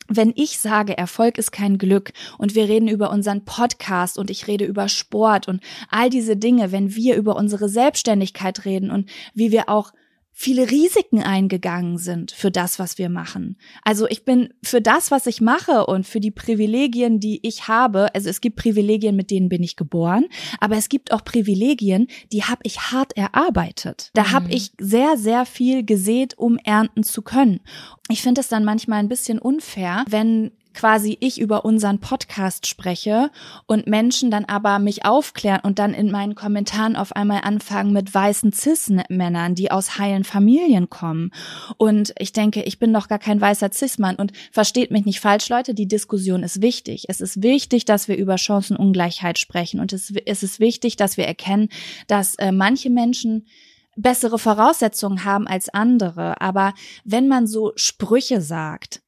wenn 0.07 0.33
ich 0.35 0.59
sage, 0.59 0.97
Erfolg 0.97 1.37
ist 1.37 1.51
kein 1.51 1.77
Glück 1.77 2.11
und 2.37 2.55
wir 2.55 2.67
reden 2.67 2.87
über 2.87 3.09
unseren 3.11 3.45
Podcast 3.45 4.17
und 4.17 4.29
ich 4.29 4.47
rede 4.47 4.65
über 4.65 4.89
Sport 4.89 5.47
und 5.47 5.61
all 5.89 6.09
diese 6.09 6.35
Dinge, 6.35 6.71
wenn 6.71 6.95
wir 6.95 7.15
über 7.15 7.35
unsere 7.35 7.69
Selbstständigkeit 7.69 8.65
reden 8.65 8.91
und 8.91 9.09
wie 9.33 9.51
wir 9.51 9.69
auch 9.69 9.93
viele 10.35 10.69
Risiken 10.71 11.21
eingegangen 11.21 11.97
sind 11.97 12.31
für 12.31 12.49
das, 12.51 12.79
was 12.79 12.97
wir 12.97 13.07
machen. 13.09 13.57
Also 13.83 14.07
ich 14.07 14.25
bin 14.25 14.49
für 14.63 14.81
das, 14.81 15.11
was 15.11 15.27
ich 15.27 15.41
mache 15.41 15.85
und 15.85 16.07
für 16.07 16.19
die 16.19 16.31
Privilegien, 16.31 17.19
die 17.19 17.39
ich 17.47 17.67
habe, 17.67 18.13
also 18.15 18.29
es 18.29 18.41
gibt 18.41 18.55
Privilegien, 18.55 19.15
mit 19.15 19.29
denen 19.31 19.47
bin 19.47 19.61
ich 19.63 19.75
geboren, 19.75 20.25
aber 20.59 20.75
es 20.75 20.89
gibt 20.89 21.11
auch 21.11 21.23
Privilegien, 21.23 22.07
die 22.31 22.43
habe 22.43 22.61
ich 22.63 22.91
hart 22.91 23.15
erarbeitet. 23.15 24.09
Da 24.13 24.31
habe 24.31 24.45
Mhm. 24.45 24.51
ich 24.51 24.71
sehr, 24.79 25.17
sehr 25.17 25.45
viel 25.45 25.85
gesät, 25.85 26.37
um 26.37 26.57
ernten 26.57 27.03
zu 27.03 27.21
können. 27.21 27.59
Ich 28.09 28.21
finde 28.21 28.41
es 28.41 28.47
dann 28.47 28.65
manchmal 28.65 28.99
ein 28.99 29.09
bisschen 29.09 29.39
unfair, 29.39 30.03
wenn 30.09 30.51
quasi 30.73 31.17
ich 31.19 31.39
über 31.39 31.65
unseren 31.65 31.99
Podcast 31.99 32.67
spreche 32.67 33.31
und 33.65 33.87
Menschen 33.87 34.31
dann 34.31 34.45
aber 34.45 34.79
mich 34.79 35.05
aufklären 35.05 35.61
und 35.63 35.79
dann 35.79 35.93
in 35.93 36.11
meinen 36.11 36.35
Kommentaren 36.35 36.95
auf 36.95 37.15
einmal 37.15 37.41
anfangen 37.43 37.93
mit 37.93 38.13
weißen 38.13 38.51
Cis-Männern, 38.53 39.55
die 39.55 39.71
aus 39.71 39.97
heilen 39.97 40.23
Familien 40.23 40.89
kommen. 40.89 41.31
Und 41.77 42.13
ich 42.17 42.33
denke, 42.33 42.63
ich 42.63 42.79
bin 42.79 42.93
doch 42.93 43.07
gar 43.07 43.19
kein 43.19 43.39
weißer 43.39 43.71
Cis-Mann 43.71 44.15
und 44.15 44.33
versteht 44.51 44.91
mich 44.91 45.05
nicht 45.05 45.19
falsch, 45.19 45.49
Leute, 45.49 45.73
die 45.73 45.87
Diskussion 45.87 46.43
ist 46.43 46.61
wichtig. 46.61 47.05
Es 47.07 47.21
ist 47.21 47.41
wichtig, 47.43 47.85
dass 47.85 48.07
wir 48.07 48.17
über 48.17 48.37
Chancenungleichheit 48.37 49.39
sprechen 49.39 49.79
und 49.79 49.93
es, 49.93 50.13
es 50.25 50.43
ist 50.43 50.59
wichtig, 50.59 50.95
dass 50.95 51.17
wir 51.17 51.25
erkennen, 51.25 51.69
dass 52.07 52.35
äh, 52.35 52.51
manche 52.51 52.89
Menschen 52.89 53.45
bessere 53.95 54.39
Voraussetzungen 54.39 55.23
haben 55.23 55.47
als 55.47 55.69
andere. 55.69 56.41
Aber 56.41 56.73
wenn 57.03 57.27
man 57.27 57.47
so 57.47 57.73
Sprüche 57.75 58.41
sagt, 58.41 59.01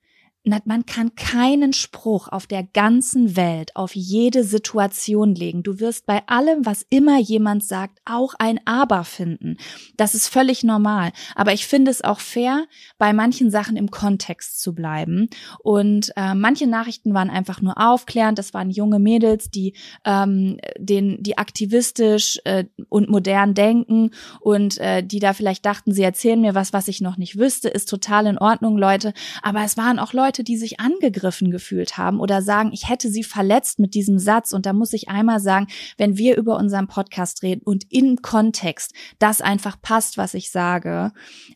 man 0.65 0.85
kann 0.85 1.15
keinen 1.15 1.73
Spruch 1.73 2.27
auf 2.27 2.47
der 2.47 2.63
ganzen 2.63 3.35
Welt 3.35 3.75
auf 3.75 3.95
jede 3.95 4.43
Situation 4.43 5.35
legen. 5.35 5.63
Du 5.63 5.79
wirst 5.79 6.05
bei 6.05 6.21
allem, 6.27 6.65
was 6.65 6.85
immer 6.89 7.19
jemand 7.19 7.63
sagt, 7.63 7.99
auch 8.05 8.33
ein 8.37 8.59
Aber 8.65 9.03
finden. 9.03 9.57
Das 9.97 10.13
ist 10.15 10.27
völlig 10.27 10.63
normal. 10.63 11.11
Aber 11.35 11.53
ich 11.53 11.65
finde 11.65 11.91
es 11.91 12.03
auch 12.03 12.19
fair, 12.19 12.65
bei 12.97 13.13
manchen 13.13 13.49
Sachen 13.49 13.75
im 13.75 13.91
Kontext 13.91 14.61
zu 14.61 14.75
bleiben. 14.75 15.29
Und 15.63 16.11
äh, 16.15 16.33
manche 16.35 16.67
Nachrichten 16.67 17.13
waren 17.13 17.29
einfach 17.29 17.61
nur 17.61 17.77
aufklärend. 17.77 18.37
Das 18.37 18.53
waren 18.53 18.69
junge 18.69 18.99
Mädels, 18.99 19.49
die 19.49 19.75
ähm, 20.05 20.57
den, 20.77 21.21
die 21.23 21.37
aktivistisch 21.37 22.39
äh, 22.43 22.65
und 22.89 23.09
modern 23.09 23.53
denken 23.53 24.11
und 24.41 24.77
äh, 24.77 25.03
die 25.03 25.19
da 25.19 25.33
vielleicht 25.33 25.65
dachten, 25.65 25.91
sie 25.91 26.03
erzählen 26.03 26.39
mir 26.39 26.55
was, 26.55 26.73
was 26.73 26.87
ich 26.87 27.01
noch 27.01 27.17
nicht 27.17 27.37
wüsste, 27.37 27.69
ist 27.69 27.89
total 27.89 28.27
in 28.27 28.37
Ordnung, 28.37 28.77
Leute. 28.77 29.13
Aber 29.41 29.63
es 29.63 29.77
waren 29.77 29.99
auch 29.99 30.13
Leute, 30.13 30.34
die 30.43 30.57
sich 30.57 30.79
angegriffen 30.79 31.51
gefühlt 31.51 31.97
haben 31.97 32.19
oder 32.19 32.41
sagen, 32.41 32.71
ich 32.73 32.89
hätte 32.89 33.09
sie 33.09 33.23
verletzt 33.23 33.79
mit 33.79 33.93
diesem 33.93 34.19
Satz. 34.19 34.53
Und 34.53 34.65
da 34.65 34.73
muss 34.73 34.93
ich 34.93 35.09
einmal 35.09 35.39
sagen, 35.39 35.67
wenn 35.97 36.17
wir 36.17 36.37
über 36.37 36.57
unseren 36.57 36.87
Podcast 36.87 37.43
reden 37.43 37.61
und 37.63 37.85
im 37.91 38.21
Kontext 38.21 38.93
das 39.19 39.41
einfach 39.41 39.81
passt, 39.81 40.17
was 40.17 40.33
ich 40.33 40.51
sage, 40.51 41.11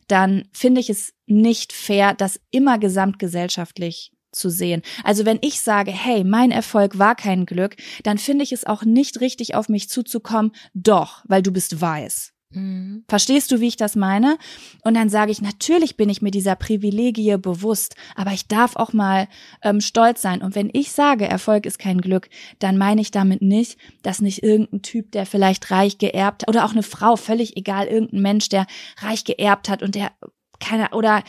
dann 0.08 0.48
finde 0.52 0.80
ich 0.80 0.90
es 0.90 1.12
nicht 1.26 1.72
fair, 1.72 2.14
das 2.14 2.40
immer 2.50 2.78
gesamtgesellschaftlich 2.78 4.12
zu 4.32 4.48
sehen. 4.48 4.82
Also 5.04 5.24
wenn 5.24 5.38
ich 5.42 5.60
sage, 5.60 5.90
hey, 5.90 6.24
mein 6.24 6.50
Erfolg 6.50 6.98
war 6.98 7.14
kein 7.14 7.46
Glück, 7.46 7.76
dann 8.04 8.18
finde 8.18 8.44
ich 8.44 8.52
es 8.52 8.64
auch 8.64 8.84
nicht 8.84 9.20
richtig, 9.20 9.54
auf 9.54 9.68
mich 9.68 9.88
zuzukommen, 9.88 10.52
doch, 10.74 11.24
weil 11.26 11.42
du 11.42 11.52
bist 11.52 11.80
weiß. 11.80 12.32
Mhm. 12.52 13.04
Verstehst 13.08 13.52
du, 13.52 13.60
wie 13.60 13.68
ich 13.68 13.76
das 13.76 13.94
meine? 13.94 14.36
Und 14.82 14.94
dann 14.94 15.08
sage 15.08 15.30
ich, 15.30 15.40
natürlich 15.40 15.96
bin 15.96 16.08
ich 16.08 16.20
mir 16.20 16.30
dieser 16.30 16.56
Privilegie 16.56 17.36
bewusst, 17.36 17.94
aber 18.16 18.32
ich 18.32 18.48
darf 18.48 18.76
auch 18.76 18.92
mal 18.92 19.28
ähm, 19.62 19.80
stolz 19.80 20.20
sein. 20.20 20.42
Und 20.42 20.54
wenn 20.54 20.70
ich 20.72 20.90
sage, 20.90 21.28
Erfolg 21.28 21.64
ist 21.64 21.78
kein 21.78 22.00
Glück, 22.00 22.28
dann 22.58 22.76
meine 22.76 23.00
ich 23.00 23.10
damit 23.12 23.40
nicht, 23.40 23.78
dass 24.02 24.20
nicht 24.20 24.42
irgendein 24.42 24.82
Typ, 24.82 25.12
der 25.12 25.26
vielleicht 25.26 25.70
reich 25.70 25.98
geerbt 25.98 26.42
hat, 26.42 26.48
oder 26.48 26.64
auch 26.64 26.72
eine 26.72 26.82
Frau, 26.82 27.16
völlig 27.16 27.56
egal, 27.56 27.86
irgendein 27.86 28.22
Mensch, 28.22 28.48
der 28.48 28.66
reich 28.98 29.24
geerbt 29.24 29.68
hat 29.68 29.82
und 29.82 29.94
der 29.94 30.10
keine 30.58 30.90
oder 30.90 31.22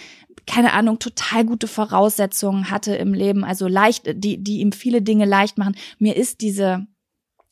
keine 0.48 0.74
Ahnung, 0.74 1.00
total 1.00 1.46
gute 1.46 1.68
Voraussetzungen 1.68 2.72
hatte 2.72 2.96
im 2.96 3.14
Leben, 3.14 3.44
also 3.44 3.68
leicht, 3.68 4.04
die, 4.16 4.44
die 4.44 4.60
ihm 4.60 4.72
viele 4.72 5.02
Dinge 5.02 5.26
leicht 5.26 5.58
machen. 5.58 5.76
Mir 6.00 6.16
ist 6.18 6.42
diese 6.42 6.88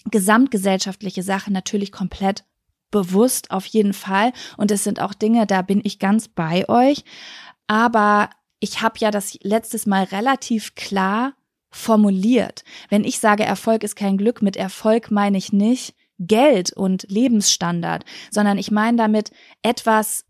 gesamtgesellschaftliche 0.10 1.23
Sache 1.23 1.53
natürlich 1.53 1.91
komplett 1.91 2.45
bewusst, 2.91 3.52
auf 3.52 3.65
jeden 3.65 3.93
Fall. 3.93 4.34
Und 4.58 4.71
es 4.71 4.84
sind 4.84 5.02
auch 5.02 5.13
Dinge, 5.13 5.45
da 5.45 5.62
bin 5.62 5.82
ich 5.84 5.99
ganz 5.99 6.28
bei 6.28 6.67
euch. 6.67 7.04
Aber 7.67 8.30
ich 8.60 8.82
habe 8.82 8.95
ja 8.99 9.12
das 9.12 9.38
letztes 9.41 9.86
Mal 9.86 10.06
relativ 10.06 10.75
klar 10.75 11.34
formuliert. 11.71 12.63
Wenn 12.89 13.04
ich 13.04 13.19
sage, 13.19 13.43
Erfolg 13.43 13.84
ist 13.84 13.95
kein 13.95 14.17
Glück, 14.17 14.41
mit 14.41 14.58
Erfolg 14.58 15.12
meine 15.12 15.38
ich 15.38 15.54
nicht 15.54 15.95
Geld 16.17 16.73
und 16.73 17.06
Lebensstandard, 17.10 18.04
sondern 18.32 18.58
ich 18.58 18.71
meine 18.71 18.97
damit 18.97 19.32
etwas, 19.62 20.25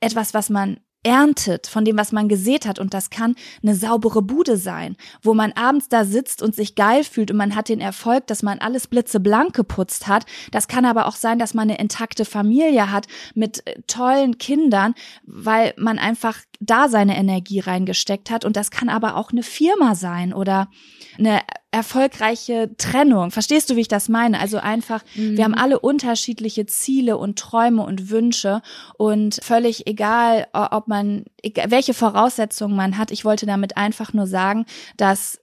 etwas, 0.00 0.34
was 0.34 0.50
man 0.50 0.80
erntet 1.08 1.68
von 1.68 1.86
dem, 1.86 1.96
was 1.96 2.12
man 2.12 2.28
gesät 2.28 2.66
hat. 2.66 2.78
Und 2.78 2.92
das 2.92 3.08
kann 3.08 3.34
eine 3.62 3.74
saubere 3.74 4.20
Bude 4.20 4.58
sein, 4.58 4.94
wo 5.22 5.32
man 5.32 5.52
abends 5.52 5.88
da 5.88 6.04
sitzt 6.04 6.42
und 6.42 6.54
sich 6.54 6.74
geil 6.74 7.02
fühlt 7.02 7.30
und 7.30 7.38
man 7.38 7.54
hat 7.54 7.70
den 7.70 7.80
Erfolg, 7.80 8.26
dass 8.26 8.42
man 8.42 8.58
alles 8.58 8.86
blitzeblank 8.88 9.54
geputzt 9.54 10.06
hat. 10.06 10.26
Das 10.50 10.68
kann 10.68 10.84
aber 10.84 11.06
auch 11.06 11.16
sein, 11.16 11.38
dass 11.38 11.54
man 11.54 11.70
eine 11.70 11.78
intakte 11.78 12.26
Familie 12.26 12.92
hat 12.92 13.06
mit 13.34 13.66
äh, 13.66 13.80
tollen 13.86 14.36
Kindern, 14.36 14.94
weil 15.24 15.72
man 15.78 15.98
einfach 15.98 16.36
da 16.60 16.88
seine 16.88 17.16
Energie 17.16 17.60
reingesteckt 17.60 18.30
hat. 18.30 18.44
Und 18.44 18.56
das 18.56 18.70
kann 18.70 18.88
aber 18.88 19.16
auch 19.16 19.30
eine 19.30 19.42
Firma 19.42 19.94
sein 19.94 20.32
oder 20.32 20.68
eine 21.16 21.40
erfolgreiche 21.70 22.70
Trennung. 22.78 23.30
Verstehst 23.30 23.70
du, 23.70 23.76
wie 23.76 23.82
ich 23.82 23.88
das 23.88 24.08
meine? 24.08 24.40
Also 24.40 24.58
einfach, 24.58 25.04
mhm. 25.14 25.36
wir 25.36 25.44
haben 25.44 25.54
alle 25.54 25.78
unterschiedliche 25.78 26.66
Ziele 26.66 27.16
und 27.16 27.38
Träume 27.38 27.84
und 27.84 28.10
Wünsche 28.10 28.62
und 28.96 29.38
völlig 29.42 29.86
egal, 29.86 30.48
ob 30.52 30.88
man, 30.88 31.24
welche 31.66 31.94
Voraussetzungen 31.94 32.74
man 32.74 32.98
hat. 32.98 33.10
Ich 33.10 33.24
wollte 33.24 33.46
damit 33.46 33.76
einfach 33.76 34.12
nur 34.12 34.26
sagen, 34.26 34.66
dass 34.96 35.40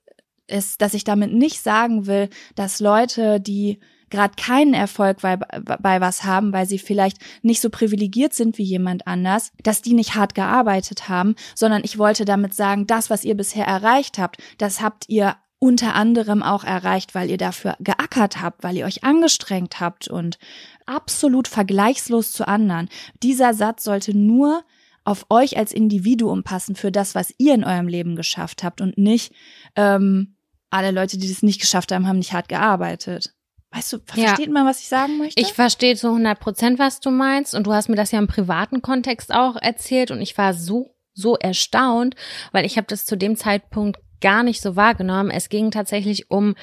es, 0.48 0.78
dass 0.78 0.94
ich 0.94 1.04
damit 1.04 1.34
nicht 1.34 1.62
sagen 1.62 2.08
will, 2.08 2.30
dass 2.56 2.80
Leute, 2.80 3.40
die 3.40 3.80
gerade 4.10 4.36
keinen 4.36 4.74
Erfolg 4.74 5.22
bei, 5.22 5.38
bei 5.38 6.02
was 6.02 6.24
haben, 6.24 6.54
weil 6.54 6.66
sie 6.66 6.80
vielleicht 6.80 7.18
nicht 7.42 7.62
so 7.62 7.70
privilegiert 7.70 8.34
sind 8.34 8.58
wie 8.58 8.64
jemand 8.64 9.08
anders, 9.08 9.52
dass 9.64 9.82
die 9.82 9.94
nicht 9.94 10.16
hart 10.16 10.36
gearbeitet 10.36 11.10
haben, 11.10 11.36
sondern 11.56 11.84
ich 11.84 11.98
wollte 11.98 12.26
damit 12.26 12.54
sagen, 12.54 12.88
das, 12.88 13.10
was 13.10 13.24
ihr 13.24 13.36
bisher 13.36 13.66
erreicht 13.66 14.18
habt, 14.18 14.38
das 14.58 14.82
habt 14.82 15.06
ihr 15.08 15.36
unter 15.60 15.96
anderem 15.96 16.44
auch 16.44 16.64
erreicht, 16.64 17.16
weil 17.16 17.30
ihr 17.30 17.38
dafür 17.38 17.76
geackert 17.80 18.42
habt, 18.42 18.64
weil 18.64 18.78
ihr 18.78 18.86
euch 18.86 19.04
angestrengt 19.04 19.80
habt 19.80 20.08
und 20.08 20.38
absolut 20.86 21.48
vergleichslos 21.48 22.32
zu 22.32 22.48
anderen. 22.48 22.90
Dieser 23.24 23.54
Satz 23.54 23.84
sollte 23.84 24.16
nur 24.16 24.64
auf 25.06 25.26
euch 25.30 25.58
als 25.58 25.72
Individuum 25.72 26.44
passen 26.44 26.76
für 26.76 26.92
das, 26.92 27.16
was 27.16 27.34
ihr 27.38 27.54
in 27.54 27.64
eurem 27.64 27.88
Leben 27.88 28.16
geschafft 28.16 28.64
habt 28.64 28.82
und 28.82 28.98
nicht 28.98 29.34
ähm, 29.76 30.36
alle 30.72 30.92
Leute, 30.92 31.18
die 31.18 31.30
das 31.30 31.44
nicht 31.44 31.62
geschafft 31.62 31.92
haben, 31.92 32.08
haben 32.08 32.18
nicht 32.18 32.34
hart 32.34 32.50
gearbeitet. 32.50 33.35
Weißt 33.72 33.94
du, 33.94 34.00
versteht 34.06 34.48
ja. 34.48 34.52
man, 34.54 34.66
was 34.66 34.80
ich 34.80 34.88
sagen 34.88 35.18
möchte? 35.18 35.42
Ich 35.42 35.54
verstehe 35.54 35.96
zu 35.96 36.08
100 36.08 36.40
Prozent, 36.40 36.80
was 36.80 37.00
du 37.00 37.12
meinst. 37.12 37.54
Und 37.56 37.68
du 37.68 37.74
hast 37.74 37.90
mir 37.90 37.96
das 37.96 38.12
ja 38.12 38.20
im 38.20 38.28
privaten 38.28 38.82
Kontext 38.82 39.34
auch 39.34 39.58
erzählt. 39.58 40.12
Und 40.12 40.22
ich 40.22 40.38
war 40.38 40.54
so, 40.54 40.96
so 41.14 41.36
erstaunt, 41.36 42.16
weil 42.52 42.66
ich 42.66 42.78
habe 42.78 42.88
das 42.88 43.06
zu 43.06 43.18
dem 43.18 43.36
Zeitpunkt 43.36 44.00
gar 44.22 44.44
nicht 44.44 44.62
so 44.62 44.76
wahrgenommen. 44.76 45.30
Es 45.30 45.50
ging 45.50 45.72
tatsächlich 45.72 46.32
um 46.32 46.56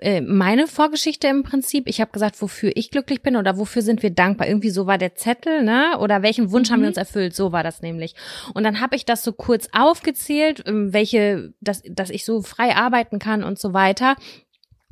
äh, 0.00 0.20
meine 0.20 0.66
Vorgeschichte 0.66 1.26
im 1.28 1.42
Prinzip. 1.42 1.88
Ich 1.88 2.00
habe 2.00 2.12
gesagt, 2.12 2.40
wofür 2.40 2.72
ich 2.74 2.90
glücklich 2.90 3.22
bin 3.22 3.36
oder 3.36 3.58
wofür 3.58 3.82
sind 3.82 4.02
wir 4.02 4.10
dankbar. 4.10 4.46
Irgendwie 4.46 4.70
so 4.70 4.86
war 4.86 4.98
der 4.98 5.14
Zettel, 5.14 5.62
ne? 5.62 5.98
Oder 5.98 6.22
welchen 6.22 6.50
Wunsch 6.52 6.68
mhm. 6.68 6.74
haben 6.74 6.80
wir 6.80 6.86
mhm. 6.86 6.90
uns 6.90 6.96
erfüllt? 6.98 7.34
So 7.34 7.52
war 7.52 7.62
das 7.62 7.82
nämlich. 7.82 8.14
Und 8.54 8.64
dann 8.64 8.80
habe 8.80 8.96
ich 8.96 9.04
das 9.04 9.22
so 9.22 9.32
kurz 9.32 9.68
aufgezählt, 9.72 10.62
ähm, 10.66 10.92
welche, 10.92 11.54
dass, 11.60 11.82
dass 11.88 12.10
ich 12.10 12.24
so 12.24 12.42
frei 12.42 12.76
arbeiten 12.76 13.18
kann 13.18 13.42
und 13.42 13.58
so 13.58 13.72
weiter. 13.72 14.16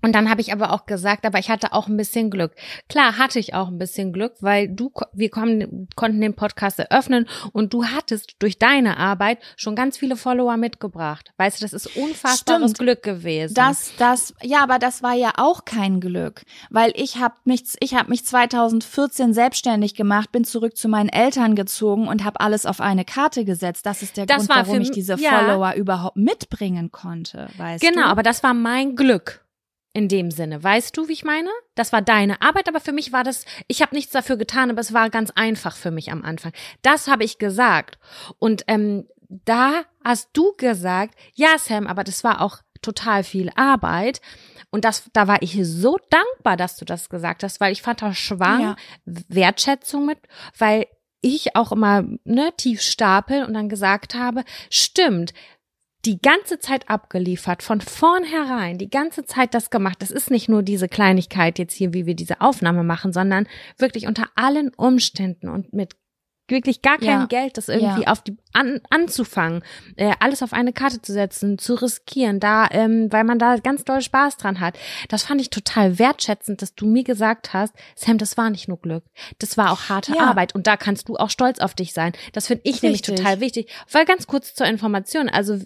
Und 0.07 0.13
dann 0.13 0.31
habe 0.31 0.41
ich 0.41 0.53
aber 0.53 0.73
auch 0.73 0.87
gesagt, 0.87 1.27
aber 1.27 1.41
ich 1.41 1.51
hatte 1.51 1.73
auch 1.73 1.89
ein 1.89 1.97
bisschen 1.97 2.31
Glück. 2.31 2.53
Klar 2.89 3.19
hatte 3.19 3.41
ich 3.41 3.55
auch 3.55 3.67
ein 3.67 3.77
bisschen 3.79 4.13
Glück, 4.13 4.35
weil 4.39 4.69
du, 4.69 4.93
wir 5.13 5.31
kommen, 5.31 5.89
konnten 5.97 6.21
den 6.21 6.35
Podcast 6.35 6.79
eröffnen 6.79 7.27
und 7.51 7.75
du 7.75 7.87
hattest 7.87 8.37
durch 8.39 8.57
deine 8.57 8.99
Arbeit 8.99 9.41
schon 9.57 9.75
ganz 9.75 9.99
viele 9.99 10.15
Follower 10.15 10.57
mitgebracht. 10.59 11.33
Weißt 11.39 11.61
du, 11.61 11.65
das 11.65 11.73
ist 11.73 11.97
unfassbares 11.97 12.71
Stimmt. 12.71 12.79
Glück 12.79 13.03
gewesen. 13.03 13.55
Das, 13.55 13.95
das, 13.99 14.33
ja, 14.43 14.63
aber 14.63 14.79
das 14.79 15.03
war 15.03 15.15
ja 15.15 15.33
auch 15.39 15.65
kein 15.65 15.99
Glück, 15.99 16.43
weil 16.71 16.93
ich 16.95 17.17
habe 17.17 17.35
mich, 17.43 17.65
ich 17.81 17.97
habe 17.97 18.09
mich 18.11 18.25
2014 18.25 19.35
selbstständig 19.35 19.97
gemacht, 19.97 20.31
bin 20.31 20.45
zurück 20.45 20.77
zu 20.77 20.87
meinen 20.87 21.09
Eltern 21.09 21.57
gezogen 21.57 22.07
und 22.07 22.23
habe 22.23 22.39
alles 22.39 22.65
auf 22.65 22.81
eine 22.81 23.05
Karte 23.05 23.45
gesetzt. 23.45 23.85
Das 23.87 24.03
ist 24.03 24.17
der 24.17 24.27
das 24.27 24.47
Grund, 24.47 24.51
warum 24.51 24.81
ich 24.83 24.93
diese 24.93 25.17
ja. 25.17 25.31
Follower 25.31 25.75
überhaupt 25.75 26.17
mitbringen 26.17 26.93
konnte. 26.93 27.49
Weißt 27.57 27.83
genau, 27.83 28.03
du? 28.03 28.09
aber 28.09 28.23
das 28.23 28.45
war 28.45 28.55
mein 28.55 28.95
Glück 28.95 29.43
in 29.97 30.09
dem 30.09 30.31
Sinne. 30.31 30.63
Weißt 30.63 30.95
du, 30.95 31.09
wie 31.09 31.15
ich 31.15 31.25
meine? 31.25 31.49
Das 31.75 31.91
war 31.91 32.03
deine 32.03 32.43
Arbeit, 32.43 32.69
aber 32.69 32.81
für 32.81 32.93
mich 32.93 33.15
war 33.15 33.25
das, 33.25 33.47
ich 33.67 33.81
habe 33.81 33.95
nichts 33.95 34.13
dafür 34.13 34.37
getan, 34.37 34.71
aber 34.71 34.81
es 34.81 34.93
war 34.93 35.09
ganz 35.09 35.31
einfach 35.31 35.75
für 35.75 35.91
mich 35.91 36.13
am 36.13 36.23
Anfang. 36.23 36.53
Das 36.83 37.09
habe 37.09 37.25
ich 37.25 37.39
gesagt. 37.39 37.99
Und 38.39 38.65
ähm, 38.69 39.09
da 39.27 39.85
hast 40.05 40.29
du 40.35 40.53
gesagt, 40.59 41.15
ja, 41.33 41.57
Sam, 41.57 41.87
aber 41.87 42.05
das 42.05 42.25
war 42.25 42.43
auch 42.43 42.59
total 42.83 43.25
viel 43.25 43.51
Arbeit. 43.57 44.21
Und 44.69 44.85
das, 44.85 45.09
da 45.15 45.29
war 45.29 45.41
ich 45.41 45.59
so 45.63 45.97
dankbar, 46.11 46.59
dass 46.59 46.77
du 46.77 46.85
das 46.85 47.09
gesagt 47.09 47.43
hast, 47.43 47.59
weil 47.61 47.73
ich 47.73 47.81
fand 47.81 48.03
da 48.03 48.13
schwang 48.13 48.61
ja. 48.61 48.77
Wertschätzung 49.07 50.05
mit, 50.05 50.19
weil 50.59 50.85
ich 51.23 51.57
auch 51.57 51.73
immer 51.73 52.05
ne, 52.25 52.53
tief 52.55 52.83
stapel 52.83 53.45
und 53.45 53.55
dann 53.55 53.71
gesagt 53.71 54.15
habe, 54.15 54.45
stimmt, 54.69 55.33
die 56.07 56.21
ganze 56.21 56.59
Zeit 56.59 56.89
abgeliefert, 56.89 57.63
von 57.63 57.81
vornherein, 57.81 58.79
die 58.79 58.89
ganze 58.89 59.25
Zeit 59.25 59.55
das 59.55 59.71
gemacht. 59.71 60.01
Das 60.01 60.11
ist 60.11 60.31
nicht 60.31 60.49
nur 60.49 60.63
diese 60.63 60.89
Kleinigkeit 60.89 61.59
jetzt 61.59 61.75
hier, 61.75 61.93
wie 61.93 62.07
wir 62.07 62.15
diese 62.15 62.41
Aufnahme 62.41 62.85
machen, 62.85 63.13
sondern 63.13 63.47
wirklich 63.77 64.07
unter 64.07 64.27
allen 64.37 64.73
Umständen 64.75 65.49
und 65.49 65.73
mit 65.73 65.97
wirklich 66.49 66.81
gar 66.81 66.99
kein 66.99 67.09
ja. 67.09 67.27
Geld, 67.27 67.57
das 67.59 67.69
irgendwie 67.69 68.03
ja. 68.03 68.13
auf 68.13 68.23
die 68.23 68.37
an, 68.53 68.81
anzufangen, 68.89 69.63
äh, 69.97 70.13
alles 70.21 70.43
auf 70.43 70.53
eine 70.53 70.73
Karte 70.73 71.03
zu 71.03 71.13
setzen, 71.13 71.59
zu 71.59 71.75
riskieren, 71.75 72.39
da, 72.39 72.69
ähm, 72.71 73.09
weil 73.11 73.25
man 73.25 73.39
da 73.41 73.57
ganz 73.57 73.85
doll 73.85 74.01
Spaß 74.01 74.37
dran 74.37 74.61
hat. 74.61 74.79
Das 75.09 75.25
fand 75.25 75.41
ich 75.41 75.51
total 75.51 75.99
wertschätzend, 75.99 76.63
dass 76.63 76.75
du 76.75 76.87
mir 76.87 77.03
gesagt 77.03 77.53
hast, 77.53 77.75
Sam, 77.97 78.19
das 78.19 78.37
war 78.37 78.51
nicht 78.51 78.69
nur 78.69 78.81
Glück, 78.81 79.05
das 79.41 79.57
war 79.59 79.73
auch 79.73 79.89
harte 79.89 80.15
ja. 80.15 80.21
Arbeit 80.21 80.55
und 80.55 80.67
da 80.69 80.77
kannst 80.77 81.09
du 81.09 81.17
auch 81.17 81.31
stolz 81.31 81.59
auf 81.59 81.75
dich 81.75 81.93
sein. 81.93 82.13
Das 82.33 82.47
finde 82.47 82.63
ich 82.65 82.75
Richtig. 82.75 82.83
nämlich 82.83 83.03
total 83.03 83.41
wichtig. 83.41 83.73
Weil 83.91 84.05
ganz 84.05 84.29
kurz 84.29 84.55
zur 84.55 84.67
Information, 84.67 85.29
also 85.29 85.59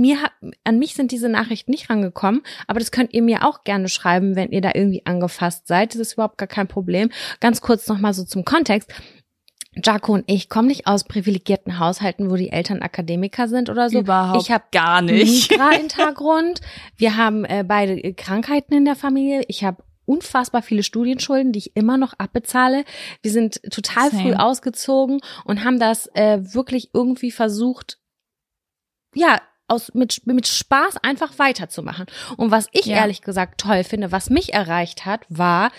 mir 0.00 0.18
an 0.64 0.78
mich 0.78 0.94
sind 0.94 1.12
diese 1.12 1.28
Nachrichten 1.28 1.70
nicht 1.70 1.90
rangekommen, 1.90 2.42
aber 2.66 2.80
das 2.80 2.90
könnt 2.90 3.14
ihr 3.14 3.22
mir 3.22 3.46
auch 3.46 3.64
gerne 3.64 3.88
schreiben, 3.88 4.36
wenn 4.36 4.50
ihr 4.50 4.60
da 4.60 4.72
irgendwie 4.74 5.04
angefasst 5.06 5.66
seid. 5.66 5.94
Das 5.94 6.00
ist 6.00 6.14
überhaupt 6.14 6.38
gar 6.38 6.48
kein 6.48 6.68
Problem. 6.68 7.10
Ganz 7.40 7.60
kurz 7.60 7.88
nochmal 7.88 8.14
so 8.14 8.24
zum 8.24 8.44
Kontext. 8.44 8.92
Jaco 9.82 10.12
und 10.12 10.24
ich 10.28 10.48
kommen 10.48 10.68
nicht 10.68 10.86
aus 10.86 11.04
privilegierten 11.04 11.78
Haushalten, 11.78 12.30
wo 12.30 12.36
die 12.36 12.50
Eltern 12.50 12.82
Akademiker 12.82 13.48
sind 13.48 13.70
oder 13.70 13.90
so. 13.90 14.00
Überhaupt 14.00 14.42
ich 14.42 14.50
habe 14.50 14.64
gar 14.72 15.02
nicht. 15.02 15.50
Migra-Hintergrund. 15.50 16.60
Wir 16.96 17.16
haben 17.16 17.44
äh, 17.44 17.64
beide 17.66 18.14
Krankheiten 18.14 18.74
in 18.74 18.84
der 18.84 18.94
Familie. 18.94 19.42
Ich 19.48 19.64
habe 19.64 19.82
unfassbar 20.06 20.62
viele 20.62 20.82
Studienschulden, 20.82 21.52
die 21.52 21.58
ich 21.58 21.76
immer 21.76 21.96
noch 21.96 22.14
abbezahle. 22.18 22.84
Wir 23.22 23.30
sind 23.30 23.62
total 23.70 24.10
Same. 24.10 24.22
früh 24.22 24.34
ausgezogen 24.34 25.20
und 25.44 25.64
haben 25.64 25.80
das 25.80 26.06
äh, 26.14 26.38
wirklich 26.42 26.90
irgendwie 26.92 27.30
versucht, 27.30 27.98
ja, 29.14 29.40
aus, 29.68 29.92
mit, 29.94 30.26
mit 30.26 30.46
Spaß 30.46 30.98
einfach 31.02 31.38
weiterzumachen. 31.38 32.06
Und 32.36 32.50
was 32.50 32.68
ich 32.72 32.86
ja. 32.86 32.96
ehrlich 32.96 33.22
gesagt 33.22 33.60
toll 33.60 33.84
finde, 33.84 34.12
was 34.12 34.30
mich 34.30 34.52
erreicht 34.52 35.06
hat, 35.06 35.26
war, 35.28 35.70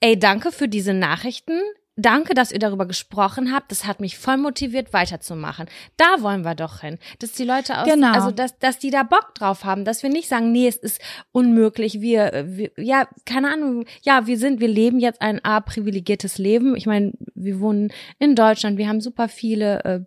ey, 0.00 0.18
danke 0.18 0.52
für 0.52 0.68
diese 0.68 0.94
Nachrichten. 0.94 1.60
Danke, 1.98 2.34
dass 2.34 2.52
ihr 2.52 2.58
darüber 2.58 2.84
gesprochen 2.84 3.54
habt. 3.54 3.70
Das 3.70 3.86
hat 3.86 4.00
mich 4.00 4.18
voll 4.18 4.36
motiviert, 4.36 4.92
weiterzumachen. 4.92 5.66
Da 5.96 6.20
wollen 6.20 6.44
wir 6.44 6.54
doch 6.54 6.82
hin. 6.82 6.98
Dass 7.20 7.32
die 7.32 7.44
Leute 7.44 7.78
aus, 7.78 7.88
genau. 7.88 8.12
also 8.12 8.30
dass, 8.32 8.58
dass 8.58 8.78
die 8.78 8.90
da 8.90 9.02
Bock 9.02 9.34
drauf 9.34 9.64
haben, 9.64 9.86
dass 9.86 10.02
wir 10.02 10.10
nicht 10.10 10.28
sagen, 10.28 10.52
nee, 10.52 10.68
es 10.68 10.76
ist 10.76 11.00
unmöglich. 11.32 12.02
Wir, 12.02 12.44
wir 12.48 12.70
ja, 12.76 13.08
keine 13.24 13.50
Ahnung, 13.50 13.86
ja, 14.02 14.26
wir 14.26 14.36
sind, 14.36 14.60
wir 14.60 14.68
leben 14.68 14.98
jetzt 14.98 15.22
ein 15.22 15.42
A 15.42 15.60
privilegiertes 15.60 16.36
Leben. 16.36 16.76
Ich 16.76 16.84
meine, 16.84 17.14
wir 17.34 17.60
wohnen 17.60 17.90
in 18.18 18.34
Deutschland, 18.34 18.76
wir 18.76 18.88
haben 18.88 19.00
super 19.00 19.28
viele 19.28 19.84
äh, 19.84 20.00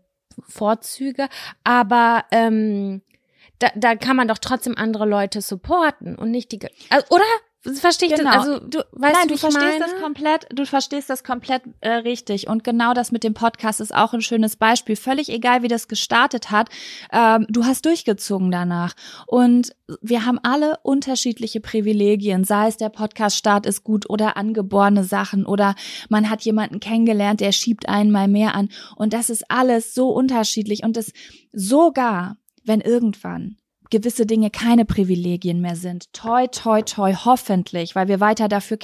Vorzüge, 0.48 1.28
aber 1.64 2.26
ähm, 2.32 3.02
da, 3.60 3.70
da 3.76 3.96
kann 3.96 4.16
man 4.16 4.28
doch 4.28 4.38
trotzdem 4.38 4.78
andere 4.78 5.06
Leute 5.06 5.42
supporten 5.42 6.16
und 6.16 6.32
nicht 6.32 6.52
die, 6.52 6.60
also, 6.90 7.06
oder? 7.10 7.24
Verstehe 7.62 8.08
ich 8.10 8.16
Genau. 8.16 8.32
das. 8.32 8.48
Also 8.48 8.60
du 8.60 8.80
weißt 8.92 9.14
Nein, 9.16 9.28
du, 9.28 9.34
du 9.34 9.38
verstehst 9.40 9.66
meine? 9.66 9.80
das 9.80 10.02
komplett, 10.02 10.48
du 10.54 10.66
verstehst 10.66 11.10
das 11.10 11.24
komplett 11.24 11.64
äh, 11.82 11.90
richtig. 11.90 12.48
Und 12.48 12.64
genau 12.64 12.94
das 12.94 13.12
mit 13.12 13.24
dem 13.24 13.34
Podcast 13.34 13.82
ist 13.82 13.94
auch 13.94 14.14
ein 14.14 14.22
schönes 14.22 14.56
Beispiel. 14.56 14.96
Völlig 14.96 15.30
egal, 15.30 15.62
wie 15.62 15.68
das 15.68 15.88
gestartet 15.88 16.52
hat, 16.52 16.70
ähm, 17.12 17.46
du 17.50 17.66
hast 17.66 17.86
durchgezogen 17.86 18.50
danach. 18.52 18.94
Und 19.28 19.76
wir 20.02 20.26
haben 20.26 20.40
alle 20.44 20.78
unterschiedliche 20.84 21.60
Privilegien, 21.60 22.44
sei 22.46 22.68
es 22.68 22.78
der 22.78 22.90
Podcast-Start 22.90 23.66
ist 23.66 23.84
gut 23.84 24.10
oder 24.10 24.38
angeborene 24.38 25.04
Sachen 25.04 25.46
oder 25.46 25.76
man 26.10 26.30
hat 26.30 26.42
jemanden 26.44 26.80
kennengelernt, 26.80 27.42
der 27.42 27.52
schiebt 27.52 27.90
einen 27.90 28.12
mal 28.12 28.28
mehr 28.28 28.56
an. 28.56 28.70
Und 28.96 29.14
das 29.14 29.30
ist 29.30 29.50
alles 29.52 29.94
so 29.94 30.10
unterschiedlich. 30.10 30.84
Und 30.84 30.96
es 30.96 31.12
sogar, 31.52 32.38
wenn 32.64 32.82
irgendwann 32.82 33.58
gewisse 33.90 34.26
Dinge 34.26 34.50
keine 34.50 34.86
Privilegien 34.86 35.62
mehr 35.62 35.76
sind. 35.76 36.12
Toi, 36.14 36.48
toi, 36.48 36.82
toi, 36.82 37.14
hoffentlich, 37.14 37.96
weil 37.96 38.08
wir 38.08 38.20
weiter 38.20 38.48
dafür 38.48 38.78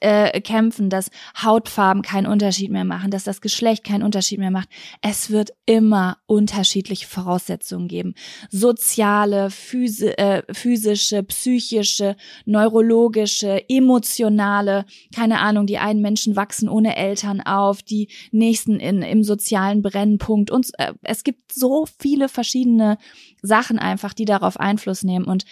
äh, 0.00 0.40
kämpfen, 0.40 0.90
dass 0.90 1.10
Hautfarben 1.42 2.02
keinen 2.02 2.26
Unterschied 2.26 2.70
mehr 2.70 2.84
machen, 2.84 3.10
dass 3.10 3.24
das 3.24 3.40
Geschlecht 3.40 3.84
keinen 3.84 4.02
Unterschied 4.02 4.38
mehr 4.38 4.50
macht. 4.50 4.68
Es 5.00 5.30
wird 5.30 5.50
immer 5.66 6.18
unterschiedliche 6.26 7.06
Voraussetzungen 7.06 7.88
geben. 7.88 8.14
Soziale, 8.50 9.50
physi 9.50 10.08
äh, 10.08 10.42
physische, 10.52 11.22
psychische, 11.22 12.16
neurologische, 12.44 13.68
emotionale, 13.68 14.86
keine 15.14 15.40
Ahnung, 15.40 15.66
die 15.66 15.78
einen 15.78 16.00
Menschen 16.00 16.36
wachsen 16.36 16.68
ohne 16.68 16.96
Eltern 16.96 17.40
auf, 17.40 17.82
die 17.82 18.08
nächsten 18.30 18.80
in, 18.80 19.02
im 19.02 19.24
sozialen 19.24 19.82
Brennpunkt 19.82 20.50
und 20.50 20.68
äh, 20.78 20.92
es 21.02 21.24
gibt 21.24 21.52
so 21.52 21.86
viele 21.98 22.28
verschiedene 22.28 22.98
Sachen 23.42 23.78
einfach, 23.78 24.14
die 24.14 24.24
darauf 24.24 24.58
Einfluss 24.58 25.02
nehmen. 25.02 25.26
Und 25.26 25.44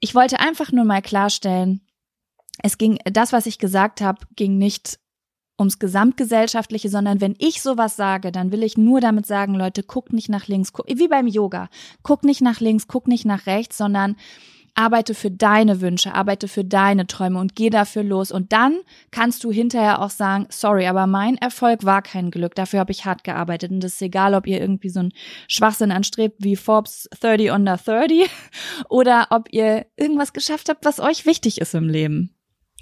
ich 0.00 0.14
wollte 0.14 0.40
einfach 0.40 0.72
nur 0.72 0.84
mal 0.84 1.02
klarstellen, 1.02 1.86
es 2.62 2.78
ging, 2.78 2.98
das, 3.04 3.32
was 3.32 3.46
ich 3.46 3.58
gesagt 3.58 4.00
habe, 4.00 4.26
ging 4.36 4.58
nicht 4.58 4.98
ums 5.58 5.78
Gesamtgesellschaftliche, 5.78 6.88
sondern 6.88 7.20
wenn 7.20 7.34
ich 7.38 7.62
sowas 7.62 7.96
sage, 7.96 8.32
dann 8.32 8.52
will 8.52 8.62
ich 8.62 8.76
nur 8.76 9.00
damit 9.00 9.26
sagen, 9.26 9.54
Leute, 9.54 9.82
guckt 9.82 10.12
nicht 10.12 10.28
nach 10.28 10.48
links, 10.48 10.72
guck, 10.72 10.86
wie 10.88 11.08
beim 11.08 11.26
Yoga. 11.26 11.68
Guck 12.02 12.24
nicht 12.24 12.40
nach 12.40 12.60
links, 12.60 12.88
guck 12.88 13.06
nicht 13.06 13.24
nach 13.24 13.46
rechts, 13.46 13.78
sondern 13.78 14.16
arbeite 14.74 15.14
für 15.14 15.30
deine 15.30 15.80
Wünsche, 15.80 16.14
arbeite 16.14 16.48
für 16.48 16.64
deine 16.64 17.06
Träume 17.06 17.38
und 17.38 17.54
geh 17.54 17.70
dafür 17.70 18.02
los. 18.02 18.32
Und 18.32 18.52
dann 18.52 18.80
kannst 19.10 19.44
du 19.44 19.52
hinterher 19.52 20.00
auch 20.00 20.10
sagen, 20.10 20.46
sorry, 20.50 20.86
aber 20.86 21.06
mein 21.06 21.36
Erfolg 21.36 21.84
war 21.84 22.02
kein 22.02 22.30
Glück. 22.30 22.54
Dafür 22.54 22.80
habe 22.80 22.92
ich 22.92 23.04
hart 23.04 23.24
gearbeitet. 23.24 23.70
Und 23.70 23.84
es 23.84 23.94
ist 23.94 24.02
egal, 24.02 24.34
ob 24.34 24.46
ihr 24.46 24.60
irgendwie 24.60 24.88
so 24.88 25.00
einen 25.00 25.12
Schwachsinn 25.48 25.92
anstrebt 25.92 26.36
wie 26.38 26.56
Forbes 26.56 27.08
30 27.20 27.50
under 27.50 27.76
30 27.76 28.30
oder 28.88 29.28
ob 29.30 29.52
ihr 29.52 29.86
irgendwas 29.96 30.32
geschafft 30.32 30.68
habt, 30.68 30.84
was 30.84 31.00
euch 31.00 31.26
wichtig 31.26 31.60
ist 31.60 31.74
im 31.74 31.88
Leben. 31.88 32.34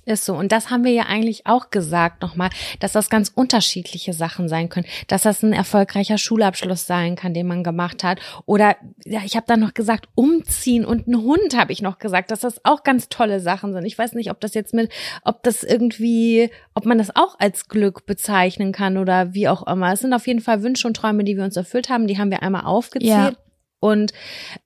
Ist 0.06 0.24
so. 0.24 0.34
Und 0.34 0.50
das 0.50 0.70
haben 0.70 0.84
wir 0.84 0.92
ja 0.92 1.04
eigentlich 1.04 1.46
auch 1.46 1.68
gesagt 1.68 2.22
nochmal, 2.22 2.48
dass 2.78 2.92
das 2.92 3.10
ganz 3.10 3.30
unterschiedliche 3.34 4.14
Sachen 4.14 4.48
sein 4.48 4.70
können. 4.70 4.86
Dass 5.08 5.22
das 5.22 5.42
ein 5.42 5.52
erfolgreicher 5.52 6.16
Schulabschluss 6.16 6.86
sein 6.86 7.16
kann, 7.16 7.34
den 7.34 7.46
man 7.46 7.62
gemacht 7.62 8.02
hat. 8.02 8.18
Oder, 8.46 8.76
ja, 9.04 9.20
ich 9.24 9.36
habe 9.36 9.44
dann 9.46 9.60
noch 9.60 9.74
gesagt, 9.74 10.08
umziehen 10.14 10.86
und 10.86 11.06
ein 11.06 11.18
Hund 11.18 11.56
habe 11.56 11.72
ich 11.72 11.82
noch 11.82 11.98
gesagt, 11.98 12.30
dass 12.30 12.40
das 12.40 12.64
auch 12.64 12.82
ganz 12.82 13.10
tolle 13.10 13.40
Sachen 13.40 13.74
sind. 13.74 13.84
Ich 13.84 13.98
weiß 13.98 14.14
nicht, 14.14 14.30
ob 14.30 14.40
das 14.40 14.54
jetzt 14.54 14.72
mit, 14.72 14.90
ob 15.22 15.42
das 15.42 15.62
irgendwie, 15.62 16.50
ob 16.74 16.86
man 16.86 16.96
das 16.96 17.14
auch 17.14 17.38
als 17.38 17.68
Glück 17.68 18.06
bezeichnen 18.06 18.72
kann 18.72 18.96
oder 18.96 19.34
wie 19.34 19.48
auch 19.48 19.66
immer. 19.66 19.92
Es 19.92 20.00
sind 20.00 20.14
auf 20.14 20.26
jeden 20.26 20.40
Fall 20.40 20.62
Wünsche 20.62 20.88
und 20.88 20.96
Träume, 20.96 21.24
die 21.24 21.36
wir 21.36 21.44
uns 21.44 21.56
erfüllt 21.56 21.90
haben. 21.90 22.06
Die 22.06 22.18
haben 22.18 22.30
wir 22.30 22.42
einmal 22.42 22.64
aufgezählt. 22.64 23.10
Ja. 23.10 23.32
Und 23.80 24.12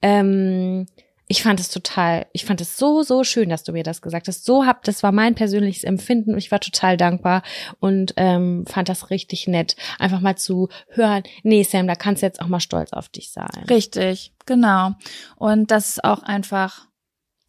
ähm, 0.00 0.86
ich 1.34 1.42
fand 1.42 1.58
es 1.58 1.68
total, 1.68 2.26
ich 2.32 2.44
fand 2.44 2.60
es 2.60 2.76
so, 2.76 3.02
so 3.02 3.24
schön, 3.24 3.48
dass 3.48 3.64
du 3.64 3.72
mir 3.72 3.82
das 3.82 4.02
gesagt 4.02 4.28
hast. 4.28 4.44
So 4.44 4.66
hab, 4.66 4.84
das 4.84 5.02
war 5.02 5.10
mein 5.10 5.34
persönliches 5.34 5.82
Empfinden 5.82 6.30
und 6.30 6.38
ich 6.38 6.52
war 6.52 6.60
total 6.60 6.96
dankbar 6.96 7.42
und 7.80 8.14
ähm, 8.16 8.64
fand 8.68 8.88
das 8.88 9.10
richtig 9.10 9.48
nett, 9.48 9.74
einfach 9.98 10.20
mal 10.20 10.36
zu 10.36 10.68
hören, 10.90 11.24
nee, 11.42 11.64
Sam, 11.64 11.88
da 11.88 11.96
kannst 11.96 12.22
du 12.22 12.26
jetzt 12.26 12.40
auch 12.40 12.46
mal 12.46 12.60
stolz 12.60 12.92
auf 12.92 13.08
dich 13.08 13.32
sein. 13.32 13.64
Richtig, 13.68 14.32
genau. 14.46 14.92
Und 15.34 15.72
das 15.72 15.88
ist 15.88 16.04
auch 16.04 16.22
einfach, 16.22 16.86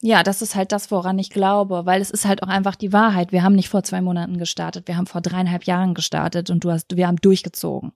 ja, 0.01 0.23
das 0.23 0.41
ist 0.41 0.55
halt 0.55 0.71
das, 0.71 0.89
woran 0.89 1.19
ich 1.19 1.29
glaube, 1.29 1.85
weil 1.85 2.01
es 2.01 2.09
ist 2.09 2.25
halt 2.25 2.41
auch 2.41 2.47
einfach 2.47 2.75
die 2.75 2.91
Wahrheit. 2.91 3.31
Wir 3.31 3.43
haben 3.43 3.53
nicht 3.53 3.69
vor 3.69 3.83
zwei 3.83 4.01
Monaten 4.01 4.39
gestartet, 4.39 4.87
wir 4.87 4.97
haben 4.97 5.05
vor 5.05 5.21
dreieinhalb 5.21 5.65
Jahren 5.65 5.93
gestartet 5.93 6.49
und 6.49 6.63
du 6.63 6.71
hast, 6.71 6.95
wir 6.95 7.05
haben 7.05 7.17
durchgezogen. 7.17 7.93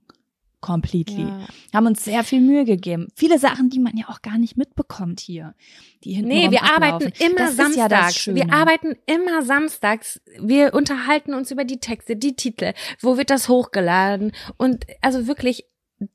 Completely. 0.62 1.24
Ja. 1.24 1.48
Haben 1.74 1.88
uns 1.88 2.04
sehr 2.04 2.24
viel 2.26 2.42
Mühe 2.42 2.66
gegeben. 2.66 3.08
Viele 3.16 3.40
Sachen, 3.40 3.70
die 3.70 3.80
man 3.80 3.96
ja 3.96 4.10
auch 4.10 4.22
gar 4.22 4.38
nicht 4.38 4.58
mitbekommt 4.58 5.22
hier. 5.22 5.56
Die 6.04 6.14
hinten 6.14 6.28
Nee, 6.28 6.52
wir 6.52 6.64
arbeiten 6.64 7.14
immer 7.20 7.36
das 7.36 7.58
ja 7.58 7.64
samstags. 7.66 8.16
Schöne. 8.16 8.36
wir 8.42 8.54
arbeiten 8.54 8.96
immer 9.06 9.42
samstags. 9.44 10.22
Wir 10.38 10.74
unterhalten 10.74 11.34
uns 11.34 11.52
über 11.52 11.64
die 11.64 11.80
Texte, 11.80 12.18
die 12.18 12.36
Titel. 12.36 12.74
Wo 13.00 13.18
wird 13.18 13.30
das 13.30 13.48
hochgeladen? 13.48 14.34
Und 14.58 14.86
also 15.02 15.28
wirklich 15.28 15.66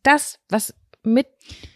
das, 0.03 0.41
was 0.51 0.75
mit 1.07 1.27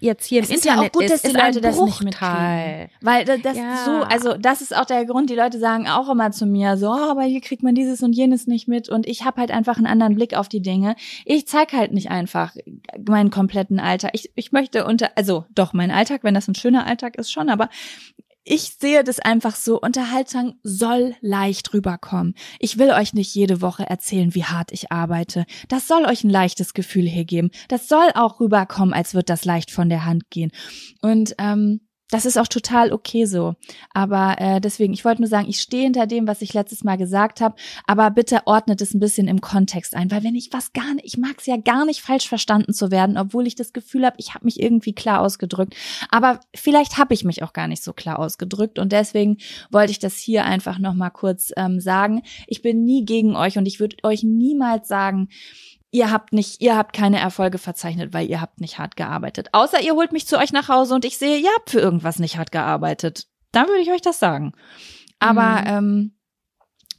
jetzt 0.01 0.25
hier 0.27 0.43
Es 0.43 0.51
im 0.51 0.57
ist 0.57 0.65
ja 0.65 0.73
auch 0.73 0.85
Internet 0.85 0.93
gut, 0.95 1.03
ist, 1.05 1.11
dass 1.13 1.23
die 1.23 1.29
ist 1.29 1.35
Leute 1.43 1.61
das 1.61 1.81
nicht 1.81 2.01
Bruchteil. 2.01 2.91
Weil 3.03 3.25
da- 3.25 3.37
das 3.37 3.57
Ja. 3.57 3.77
so, 3.85 3.91
also 4.03 4.35
das 4.39 4.61
ist 4.63 4.75
auch 4.77 4.85
der 4.85 5.05
Grund, 5.05 5.31
die 5.31 5.35
Leute 5.35 5.59
sagen 5.59 5.87
auch 5.89 6.09
immer 6.09 6.31
zu 6.31 6.47
mir 6.47 6.77
so, 6.77 6.89
oh, 6.89 7.11
aber 7.11 7.23
hier 7.23 7.41
kriegt 7.41 7.63
man 7.63 7.75
dieses 7.75 8.03
und 8.03 8.13
jenes 8.15 8.47
nicht 8.47 8.69
mit 8.69 8.89
und 8.89 9.07
ich 9.07 9.25
habe 9.25 9.41
halt 9.41 9.51
einfach 9.51 9.77
einen 9.77 9.87
anderen 9.87 10.15
Blick 10.15 10.35
auf 10.35 10.49
die 10.49 10.63
Dinge. 10.63 10.97
Ich 11.25 11.47
zeig 11.47 11.73
halt 11.73 11.93
nicht 11.93 12.11
einfach 12.11 12.55
meinen 13.07 13.31
kompletten 13.31 13.81
Alltag. 13.81 14.13
Ich, 14.15 14.31
ich 14.35 14.53
möchte 14.53 14.85
unter, 14.87 15.11
also 15.17 15.45
doch 15.55 15.73
mein 15.73 15.91
Alltag, 15.91 16.25
wenn 16.25 16.35
das 16.35 16.49
ein 16.49 16.55
schöner 16.55 16.87
Alltag 16.87 17.17
ist 17.17 17.31
schon, 17.31 17.49
aber 17.51 17.69
ich 18.51 18.77
sehe 18.81 19.05
das 19.05 19.21
einfach 19.21 19.55
so, 19.55 19.79
Unterhaltung 19.79 20.55
soll 20.63 21.15
leicht 21.21 21.75
rüberkommen. 21.75 22.35
Ich 22.59 22.79
will 22.79 22.91
euch 22.91 23.13
nicht 23.13 23.35
jede 23.35 23.61
Woche 23.61 23.85
erzählen, 23.85 24.35
wie 24.35 24.45
hart 24.45 24.73
ich 24.73 24.91
arbeite. 24.91 25.45
Das 25.69 25.87
soll 25.87 26.07
euch 26.07 26.25
ein 26.25 26.31
leichtes 26.31 26.73
Gefühl 26.73 27.07
hier 27.07 27.27
geben. 27.27 27.51
Das 27.69 27.89
soll 27.89 28.09
auch 28.15 28.41
rüberkommen, 28.41 28.95
als 28.95 29.13
wird 29.13 29.29
das 29.29 29.45
leicht 29.45 29.71
von 29.71 29.91
der 29.91 30.07
Hand 30.07 30.31
gehen. 30.31 30.51
Und 31.03 31.35
ähm, 31.39 31.81
das 32.11 32.25
ist 32.25 32.39
auch 32.39 32.49
total 32.49 32.93
okay 32.93 33.27
so. 33.27 33.55
Aber 33.93 34.37
äh, 34.39 34.61
deswegen, 34.61 34.93
ich 34.93 35.05
wollte 35.05 35.23
nur 35.23 35.29
sagen, 35.29 35.49
ich 35.49 35.61
stehe 35.61 35.85
hinter 35.85 36.07
dem, 36.07 36.27
was 36.27 36.43
ich 36.43 36.55
letztes 36.55 36.85
Mal 36.85 36.97
gesagt 36.97 37.41
habe, 37.41 37.57
aber 37.87 38.11
bitte 38.11 38.47
ordnet 38.47 38.81
es 38.81 38.95
ein 38.95 39.01
bisschen 39.01 39.29
im 39.29 39.41
Kontext 39.41 39.95
ein, 39.95 40.11
weil 40.11 40.25
wenn 40.25 40.35
ich 40.35 40.51
was 40.53 40.73
gar 40.73 40.95
nicht, 40.95 41.05
ich 41.05 41.19
mag 41.19 41.37
es 41.39 41.47
ja 41.47 41.57
gar 41.57 41.85
nicht 41.85 42.01
falsch 42.01 42.29
verstanden 42.29 42.73
zu 42.73 42.91
werden, 42.91 43.19
obwohl 43.19 43.47
ich 43.47 43.55
das 43.55 43.73
Gefühl 43.73 44.07
habe, 44.07 44.17
ich 44.19 44.35
habe 44.35 44.45
mich 44.47 44.61
irgendwie 44.61 44.95
klar 44.95 45.21
ausgedrückt. 45.21 45.75
Aber 46.11 46.41
vielleicht 46.55 46.99
habe 46.99 47.15
ich 47.15 47.25
mich 47.25 47.43
auch 47.43 47.53
gar 47.53 47.69
nicht 47.69 47.83
so 47.83 47.93
klar 47.93 48.19
ausgedrückt 48.19 48.79
und 48.79 48.93
deswegen 48.93 49.39
wollte 49.71 49.91
ich 49.91 49.99
das 49.99 50.17
hier 50.17 50.45
einfach 50.45 50.79
noch 50.79 50.95
mal 50.95 51.11
kurz 51.11 51.53
ähm, 51.57 51.81
sagen. 51.81 52.23
Ich 52.47 52.63
bin 52.63 52.85
nie 52.85 53.05
gegen 53.05 53.37
euch 53.37 53.59
und 53.59 53.67
ich 53.67 53.81
würde 53.81 53.97
euch 54.03 54.23
niemals 54.23 54.89
sagen, 54.89 55.29
ihr 55.91 56.11
habt 56.11 56.33
nicht, 56.33 56.61
ihr 56.61 56.77
habt 56.77 56.95
keine 56.95 57.19
Erfolge 57.19 57.59
verzeichnet, 57.59 58.13
weil 58.13 58.29
ihr 58.29 58.41
habt 58.41 58.61
nicht 58.61 58.79
hart 58.79 58.97
gearbeitet. 58.97 59.49
Außer 59.53 59.81
ihr 59.81 59.95
holt 59.95 60.13
mich 60.13 60.27
zu 60.27 60.37
euch 60.39 60.53
nach 60.53 60.69
Hause 60.69 60.95
und 60.95 61.05
ich 61.05 61.19
sehe, 61.19 61.39
ihr 61.39 61.51
habt 61.57 61.71
für 61.71 61.81
irgendwas 61.81 62.19
nicht 62.19 62.37
hart 62.39 62.53
gearbeitet. 62.53 63.27
Dann 63.53 63.67
würde 63.69 63.81
ich 63.81 63.91
euch 63.91 64.03
das 64.03 64.19
sagen. 64.19 64.53
Aber 65.19 65.63
Mhm. 65.63 65.67
ähm, 65.67 66.18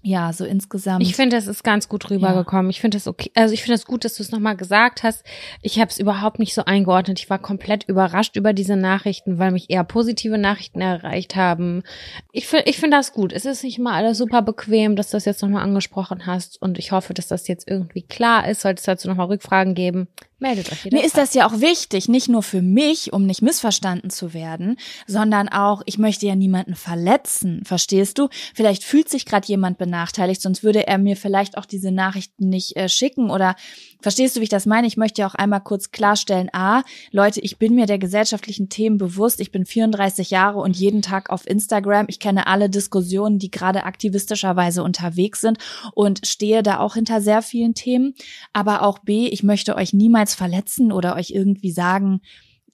ja, 0.02 0.32
so 0.32 0.46
insgesamt. 0.46 1.04
Ich 1.04 1.16
finde, 1.16 1.36
es 1.36 1.48
ist 1.48 1.62
ganz 1.62 1.90
gut 1.90 2.10
rübergekommen. 2.10 2.70
Ich 2.70 2.80
finde 2.80 2.98
es 2.98 3.06
okay. 3.06 3.32
Also 3.36 3.54
ich 3.54 3.64
finde 3.64 3.76
es 3.76 3.86
gut, 3.86 4.06
dass 4.06 4.16
du 4.16 4.24
es 4.24 4.32
nochmal 4.32 4.56
gesagt 4.56 5.04
hast. 5.04 5.26
Ich 5.62 5.78
habe 5.78 5.92
es 5.92 6.00
überhaupt 6.00 6.40
nicht 6.40 6.54
so 6.54 6.64
eingeordnet. 6.64 7.20
Ich 7.20 7.30
war 7.30 7.38
komplett 7.38 7.84
überrascht 7.84 8.38
über 8.38 8.54
diese 8.54 8.78
Nachrichten, 8.78 9.40
weil 9.40 9.52
mich 9.52 9.70
eher 9.70 9.84
positive 9.84 10.38
Nachrichten 10.38 10.80
erreicht 10.80 11.36
haben. 11.36 11.84
Ich 12.32 12.48
finde, 12.48 12.70
ich 12.70 12.78
finde 12.78 12.96
das 12.96 13.12
gut. 13.12 13.34
Es 13.34 13.44
ist 13.44 13.64
nicht 13.64 13.78
mal 13.78 13.94
alles 13.94 14.18
super 14.18 14.42
bequem, 14.42 14.96
dass 14.96 15.10
du 15.10 15.18
das 15.18 15.26
jetzt 15.26 15.42
nochmal 15.42 15.64
angesprochen 15.64 16.26
hast. 16.26 16.62
Und 16.62 16.80
ich 16.80 16.94
hoffe, 16.94 17.14
dass 17.14 17.28
das 17.28 17.50
jetzt 17.50 17.68
irgendwie 17.68 18.04
klar 18.04 18.48
ist. 18.48 18.62
Sollte 18.62 18.80
es 18.80 18.86
dazu 18.86 19.10
nochmal 19.10 19.28
Rückfragen 19.28 19.76
geben, 19.76 20.08
meldet 20.40 20.72
euch 20.72 20.86
Mir 20.92 21.04
ist 21.04 21.18
das 21.18 21.34
ja 21.34 21.48
auch 21.48 21.60
wichtig, 21.60 22.10
nicht 22.10 22.30
nur 22.30 22.44
für 22.44 22.62
mich, 22.62 23.14
um 23.14 23.26
nicht 23.26 23.42
missverstanden 23.42 24.10
zu 24.10 24.34
werden, 24.34 24.78
sondern 25.08 25.50
auch, 25.50 25.82
ich 25.86 25.98
möchte 25.98 26.26
ja 26.26 26.36
niemanden 26.36 26.76
verletzen, 26.76 27.64
verstehst 27.66 28.18
du? 28.18 28.30
Vielleicht 28.54 28.84
fühlt 28.84 29.10
sich 29.10 29.26
gerade 29.26 29.48
jemand 29.48 29.78
benachteiligt, 29.78 30.42
sonst 30.42 30.64
würde 30.64 30.88
er 30.88 30.98
mir 30.98 31.16
vielleicht 31.16 31.58
auch 31.58 31.66
diese 31.66 31.92
Nachrichten 31.92 32.50
nicht 32.50 32.76
äh, 32.76 32.90
schicken 32.90 33.30
oder 33.30 33.56
verstehst 34.02 34.36
du, 34.36 34.40
wie 34.40 34.46
ich 34.46 34.50
das 34.50 34.66
meine? 34.66 34.88
Ich 34.88 34.98
möchte 34.98 35.22
ja 35.22 35.28
auch 35.28 35.36
einmal 35.36 35.62
kurz 35.62 35.92
klarstellen, 35.92 36.50
a, 36.54 36.84
Leute, 37.12 37.42
ich 37.42 37.58
bin 37.58 37.76
mir 37.76 37.86
der 37.86 38.00
gesellschaftlichen 38.00 38.70
Themen 38.70 38.98
bewusst, 38.98 39.40
ich 39.40 39.52
bin 39.52 39.66
34 39.66 40.30
Jahre 40.30 40.60
und 40.60 40.76
jeden 40.76 41.02
Tag 41.02 41.30
auf 41.30 41.48
Instagram, 41.48 42.06
ich 42.10 42.20
kenne 42.20 42.48
alle 42.48 42.70
Diskussionen, 42.70 43.40
die 43.40 43.52
gerade 43.52 43.84
aktivistischerweise 43.84 44.84
unterwegs 44.84 45.42
sind 45.42 45.58
und 45.94 46.26
stehe 46.28 46.64
da 46.64 46.80
auch 46.80 46.96
hinter 46.96 47.22
sehr 47.22 47.42
vielen 47.42 47.74
Themen, 47.74 48.14
aber 48.54 48.84
auch 48.84 49.00
b, 49.00 49.28
ich 49.28 49.44
möchte 49.44 49.76
euch 49.76 49.94
niemals 49.94 50.36
verletzen 50.36 50.92
oder 50.92 51.16
euch 51.16 51.32
irgendwie 51.32 51.72
sagen, 51.72 52.22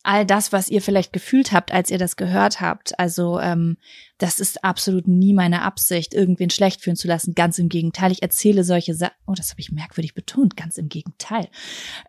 all 0.06 0.26
das, 0.26 0.52
was 0.52 0.70
ihr 0.70 0.82
vielleicht 0.82 1.14
gefühlt 1.14 1.52
habt, 1.52 1.72
als 1.72 1.90
ihr 1.92 1.98
das 1.98 2.16
gehört 2.16 2.62
habt. 2.62 2.98
Also 3.00 3.40
ähm, 3.40 3.78
das 4.18 4.40
ist 4.40 4.64
absolut 4.64 5.08
nie 5.08 5.34
meine 5.34 5.62
Absicht, 5.64 6.14
irgendwen 6.14 6.50
schlecht 6.50 6.82
fühlen 6.82 6.96
zu 6.96 7.08
lassen. 7.08 7.36
Ganz 7.36 7.58
im 7.60 7.70
Gegenteil. 7.70 8.12
Ich 8.12 8.22
erzähle 8.22 8.64
solche 8.64 8.94
Sachen. 8.94 9.14
Oh, 9.26 9.34
das 9.34 9.52
habe 9.52 9.62
ich 9.62 9.72
merkwürdig 9.72 10.14
betont. 10.14 10.56
Ganz 10.56 10.78
im 10.78 10.90
Gegenteil. 10.90 11.48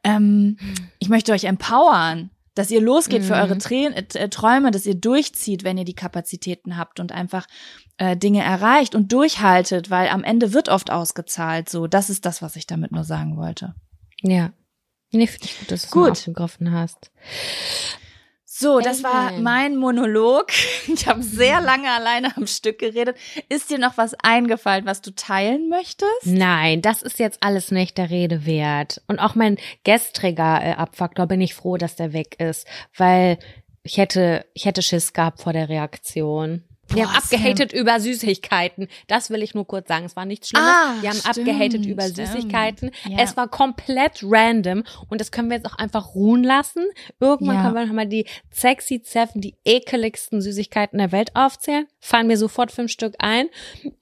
Ähm, 0.05 0.57
ich 0.99 1.09
möchte 1.09 1.33
euch 1.33 1.45
empowern. 1.45 2.31
Dass 2.55 2.71
ihr 2.71 2.81
losgeht 2.81 3.23
für 3.23 3.35
Mhm. 3.35 3.41
eure 3.43 3.59
Trä 3.59 3.85
äh, 3.89 4.29
Träume, 4.31 4.71
dass 4.71 4.87
ihr 4.87 4.95
durchzieht, 4.95 5.63
wenn 5.63 5.77
ihr 5.77 5.85
die 5.85 5.93
Kapazitäten 5.95 6.79
habt 6.79 7.01
und 7.01 7.13
einfach 7.13 7.47
äh, 7.99 8.17
Dinge 8.17 8.43
erreicht 8.43 8.95
und 8.95 9.13
durchhaltet, 9.13 9.91
weil 9.91 10.09
am 10.09 10.25
Ende 10.25 10.55
wird 10.55 10.71
oft 10.71 10.91
ausgezahlt. 10.91 11.69
So, 11.69 11.87
das 11.87 12.09
ist 12.09 12.25
das, 12.25 12.41
was 12.41 12.57
ich 12.57 12.67
damit 12.67 12.93
nur 12.93 13.05
sagen 13.05 13.37
wollte. 13.37 13.75
Ja. 14.23 14.53
Nee, 15.17 15.27
finde 15.27 15.47
ich 15.47 15.59
gut, 15.59 15.71
dass 15.71 15.89
du 15.89 16.05
es 16.05 16.19
aufgegriffen 16.19 16.73
hast. 16.73 17.11
So, 18.59 18.81
das 18.81 19.03
war 19.03 19.33
mein 19.33 19.77
Monolog. 19.77 20.47
Ich 20.89 21.07
habe 21.07 21.23
sehr 21.23 21.61
lange 21.61 21.91
alleine 21.91 22.35
am 22.37 22.47
Stück 22.47 22.79
geredet. 22.79 23.17
Ist 23.49 23.71
dir 23.71 23.79
noch 23.79 23.99
was 23.99 24.15
eingefallen, 24.23 24.87
was 24.87 25.03
du 25.03 25.11
teilen 25.11 25.69
möchtest? 25.69 26.25
Nein, 26.25 26.81
das 26.81 27.03
ist 27.03 27.19
jetzt 27.19 27.43
alles 27.43 27.71
nicht 27.71 27.99
der 27.99 28.09
Rede 28.09 28.47
wert. 28.47 29.03
Und 29.09 29.19
auch 29.19 29.35
mein 29.35 29.59
gestriger 29.85 30.63
äh, 30.63 30.73
Abfaktor 30.73 31.27
bin 31.27 31.41
ich 31.41 31.55
froh, 31.55 31.77
dass 31.77 31.97
der 31.97 32.13
weg 32.13 32.41
ist, 32.41 32.67
weil 32.97 33.39
ich 33.83 33.99
hätte, 33.99 34.47
ich 34.55 34.65
hätte 34.65 34.81
Schiss 34.81 35.13
gehabt 35.13 35.43
vor 35.43 35.53
der 35.53 35.69
Reaktion. 35.69 36.63
Wir 36.89 37.09
haben 37.09 37.17
abgehatet 37.17 37.73
über 37.73 37.99
Süßigkeiten. 38.01 38.89
Das 39.09 39.31
will 39.31 39.43
ich 39.43 39.55
nur 39.55 39.67
kurz 39.67 39.89
sagen. 39.89 40.05
Es 40.07 40.17
war 40.17 40.25
nichts 40.25 40.49
Schlimmes. 40.51 40.69
Ah, 40.69 40.95
wir 41.01 41.11
haben 41.11 41.17
stimmt, 41.19 41.39
abgehatet 41.49 41.87
über 41.87 42.03
stimmt. 42.03 42.29
Süßigkeiten. 42.29 42.91
Ja. 43.09 43.19
Es 43.21 43.37
war 43.37 43.49
komplett 43.49 44.21
random 44.23 44.85
und 45.09 45.21
das 45.21 45.31
können 45.33 45.49
wir 45.51 45.57
jetzt 45.57 45.67
auch 45.67 45.77
einfach 45.79 46.15
ruhen 46.15 46.45
lassen. 46.45 46.85
Irgendwann 47.21 47.57
Ja. 47.57 47.63
können 47.63 47.75
wir 47.75 47.87
nochmal 47.87 48.07
die 48.07 48.27
sexy 48.51 49.03
Seven, 49.05 49.41
die 49.41 49.55
ekeligsten 49.65 50.41
Süßigkeiten 50.41 50.99
der 50.99 51.13
Welt 51.13 51.31
aufzählen. 51.35 51.87
Fallen 52.01 52.27
mir 52.29 52.37
sofort 52.37 52.71
fünf 52.71 52.91
Stück 52.93 53.15
ein. 53.19 53.47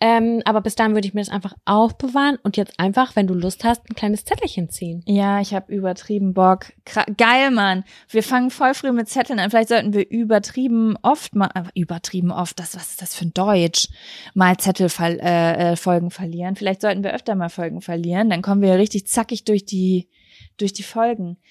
Ähm, 0.01 0.43
aber 0.45 0.61
bis 0.61 0.75
dahin 0.75 0.95
würde 0.95 1.09
ich 1.09 1.15
mir 1.15 1.21
das 1.23 1.31
einfach 1.31 1.55
aufbewahren 1.65 2.39
und 2.43 2.57
jetzt 2.57 2.79
einfach, 2.79 3.17
wenn 3.17 3.27
du 3.27 3.35
Lust 3.35 3.65
hast, 3.65 3.83
ein 3.89 3.95
kleines 3.95 4.25
Zettelchen 4.25 4.69
ziehen. 4.71 5.03
Ja, 5.07 5.41
ich 5.41 5.55
habe 5.55 5.73
übertrieben 5.73 6.35
Bock. 6.35 6.67
Kra 6.85 7.05
Geil, 7.17 7.51
Mann. 7.51 7.85
Wir 8.09 8.23
fangen 8.23 8.51
voll 8.51 8.75
früh 8.75 8.93
mit 8.93 9.09
Zetteln 9.09 9.39
an. 9.39 9.51
Vielleicht 9.51 9.69
sollten 9.71 9.93
wir 9.95 10.09
übertrieben 10.11 10.97
oft 11.03 11.35
mal, 11.35 11.51
äh, 11.55 11.63
übertrieben 11.75 12.31
oft, 12.31 12.59
das, 12.59 12.74
was 12.77 12.91
ist 12.91 13.03
das 13.03 13.15
für 13.15 13.27
ein 13.27 13.35
Deutsch? 13.35 13.89
Mal 14.35 14.57
Zettel 14.57 14.89
äh, 15.01 15.73
äh, 15.73 15.77
Folgen 15.77 16.11
verlieren. 16.11 16.57
Vielleicht 16.57 16.81
sollten 16.81 17.05
wir 17.05 17.15
öfter 17.15 17.35
mal 17.35 17.49
Folgen 17.49 17.81
verlieren. 17.81 18.31
Dann 18.31 18.43
kommen 18.43 18.63
wir 18.63 18.79
richtig 18.79 19.07
zackig 19.07 19.45
durch 19.45 19.65
die, 19.65 20.09
durch 20.57 20.73
die 20.73 20.83
Folgen. 20.83 21.39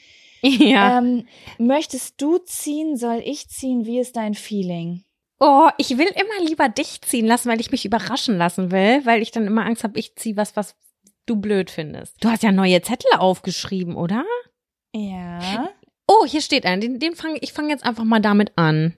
Ja. 0.45 0.97
Ähm, 0.97 1.25
möchtest 1.57 2.21
du 2.21 2.37
ziehen? 2.37 2.97
Soll 2.97 3.21
ich 3.23 3.47
ziehen? 3.47 3.85
Wie 3.85 3.97
ist 3.97 4.17
dein 4.17 4.33
Feeling? 4.33 5.05
Oh, 5.39 5.69
ich 5.77 5.97
will 5.97 6.07
immer 6.07 6.45
lieber 6.45 6.67
dich 6.67 7.01
ziehen 7.01 7.25
lassen, 7.25 7.49
weil 7.49 7.61
ich 7.61 7.71
mich 7.71 7.85
überraschen 7.85 8.37
lassen 8.37 8.69
will, 8.69 9.05
weil 9.05 9.21
ich 9.21 9.31
dann 9.31 9.47
immer 9.47 9.65
Angst 9.65 9.85
habe, 9.85 9.97
ich 9.97 10.17
ziehe 10.17 10.35
was, 10.35 10.57
was 10.57 10.75
du 11.25 11.37
blöd 11.37 11.71
findest. 11.71 12.21
Du 12.21 12.29
hast 12.29 12.43
ja 12.43 12.51
neue 12.51 12.81
Zettel 12.81 13.11
aufgeschrieben, 13.17 13.95
oder? 13.95 14.25
Ja. 14.93 15.69
Oh, 16.07 16.25
hier 16.25 16.41
steht 16.41 16.65
ein. 16.65 16.81
Den, 16.81 16.99
den 16.99 17.15
fang, 17.15 17.37
ich 17.41 17.53
fange 17.53 17.69
jetzt 17.69 17.85
einfach 17.85 18.03
mal 18.03 18.19
damit 18.19 18.51
an. 18.57 18.97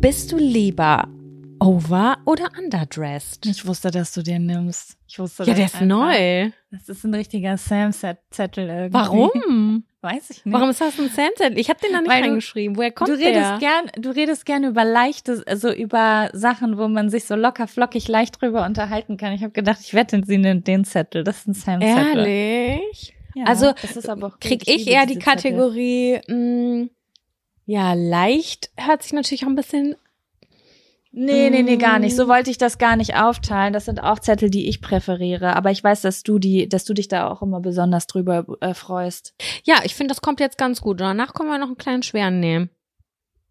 Bist 0.00 0.32
du 0.32 0.36
lieber 0.38 1.08
over 1.60 2.18
oder 2.24 2.48
underdressed? 2.58 3.46
Ich 3.46 3.66
wusste, 3.66 3.90
dass 3.90 4.12
du 4.12 4.22
den 4.22 4.46
nimmst. 4.46 4.96
Ich 5.08 5.18
wusste 5.18 5.44
Ja, 5.44 5.54
der 5.54 5.66
ist 5.66 5.74
einfach. 5.74 5.86
neu. 5.86 6.50
Das 6.70 6.88
ist 6.88 7.04
ein 7.04 7.14
richtiger 7.14 7.56
Sam-Zettel 7.56 8.68
irgendwie. 8.68 8.92
Warum? 8.94 9.84
Weiß 10.00 10.30
ich 10.30 10.44
nicht. 10.44 10.54
Warum 10.54 10.70
ist 10.70 10.80
das 10.80 10.98
ein 11.00 11.10
Zettel? 11.10 11.58
Ich 11.58 11.68
habe 11.70 11.80
den 11.80 11.92
da 11.92 12.00
nicht 12.00 12.10
Weil 12.10 12.22
du- 12.22 12.28
reingeschrieben. 12.28 12.76
Woher 12.76 12.92
kommt 12.92 13.08
du 13.10 13.14
redest 13.14 13.50
der? 13.50 13.58
gern, 13.58 13.90
du 14.00 14.10
redest 14.10 14.46
gern 14.46 14.62
über 14.64 14.84
leichte, 14.84 15.42
also 15.46 15.72
über 15.72 16.30
Sachen, 16.34 16.78
wo 16.78 16.86
man 16.86 17.10
sich 17.10 17.24
so 17.24 17.34
locker 17.34 17.66
flockig 17.66 18.06
leicht 18.06 18.40
drüber 18.40 18.64
unterhalten 18.64 19.16
kann. 19.16 19.32
Ich 19.32 19.42
habe 19.42 19.52
gedacht, 19.52 19.78
ich 19.82 19.94
wette, 19.94 20.22
sie 20.24 20.38
nimmt 20.38 20.68
den 20.68 20.84
Zettel. 20.84 21.24
Das 21.24 21.38
ist 21.38 21.48
ein 21.48 21.54
Sam-Zettel. 21.54 22.26
Ehrlich? 22.26 23.14
Ja, 23.34 23.44
Also, 23.46 23.72
das 23.82 23.96
ist 23.96 24.08
aber 24.08 24.28
auch 24.28 24.32
gut. 24.32 24.40
Krieg 24.42 24.62
ich 24.68 24.86
eher 24.88 25.06
die. 25.06 25.18
Kategorie, 25.18 26.20
mh, 26.28 26.88
ja, 27.66 27.92
leicht 27.94 28.70
hört 28.76 29.02
sich 29.02 29.12
natürlich 29.12 29.44
auch 29.44 29.48
ein 29.48 29.56
bisschen. 29.56 29.96
Nee, 31.20 31.50
nee, 31.50 31.64
nee, 31.64 31.76
gar 31.78 31.98
nicht. 31.98 32.14
So 32.14 32.28
wollte 32.28 32.48
ich 32.48 32.58
das 32.58 32.78
gar 32.78 32.94
nicht 32.94 33.16
aufteilen. 33.16 33.72
Das 33.72 33.86
sind 33.86 34.00
auch 34.00 34.20
Zettel, 34.20 34.50
die 34.50 34.68
ich 34.68 34.80
präferiere. 34.80 35.56
Aber 35.56 35.72
ich 35.72 35.82
weiß, 35.82 36.02
dass 36.02 36.22
du 36.22 36.38
die, 36.38 36.68
dass 36.68 36.84
du 36.84 36.94
dich 36.94 37.08
da 37.08 37.28
auch 37.28 37.42
immer 37.42 37.60
besonders 37.60 38.06
drüber 38.06 38.46
äh, 38.60 38.72
freust. 38.72 39.34
Ja, 39.64 39.80
ich 39.82 39.96
finde, 39.96 40.12
das 40.12 40.20
kommt 40.20 40.38
jetzt 40.38 40.58
ganz 40.58 40.80
gut. 40.80 41.00
Danach 41.00 41.34
können 41.34 41.50
wir 41.50 41.58
noch 41.58 41.66
einen 41.66 41.76
kleinen 41.76 42.04
schweren 42.04 42.38
nehmen. 42.38 42.70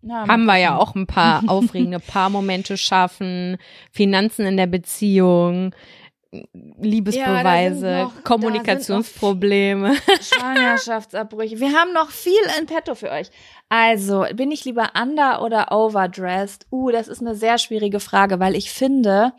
Na, 0.01 0.25
Haben 0.29 0.45
wir 0.45 0.55
ja 0.55 0.77
auch 0.77 0.95
ein 0.95 1.07
paar 1.07 1.43
aufregende 1.47 1.99
Paarmomente 1.99 2.77
schaffen, 2.77 3.57
Finanzen 3.91 4.45
in 4.45 4.55
der 4.55 4.67
Beziehung, 4.67 5.75
Liebesbeweise, 6.79 7.89
Ja, 7.89 8.11
Kommunikationsprobleme. 8.23 9.95
Schwangerschaftsabbrüche. 10.21 11.59
Wir 11.59 11.73
haben 11.73 11.93
noch 11.93 12.09
viel 12.11 12.33
in 12.59 12.65
petto 12.65 12.95
für 12.95 13.09
euch. 13.11 13.29
Also, 13.69 14.25
bin 14.33 14.51
ich 14.51 14.65
lieber 14.65 14.91
under 15.01 15.41
oder 15.41 15.71
overdressed? 15.71 16.65
Uh, 16.71 16.89
das 16.91 17.07
ist 17.07 17.21
eine 17.21 17.35
sehr 17.35 17.57
schwierige 17.57 17.99
Frage, 17.99 18.39
weil 18.39 18.55
ich 18.55 18.71
finde, 18.71 19.33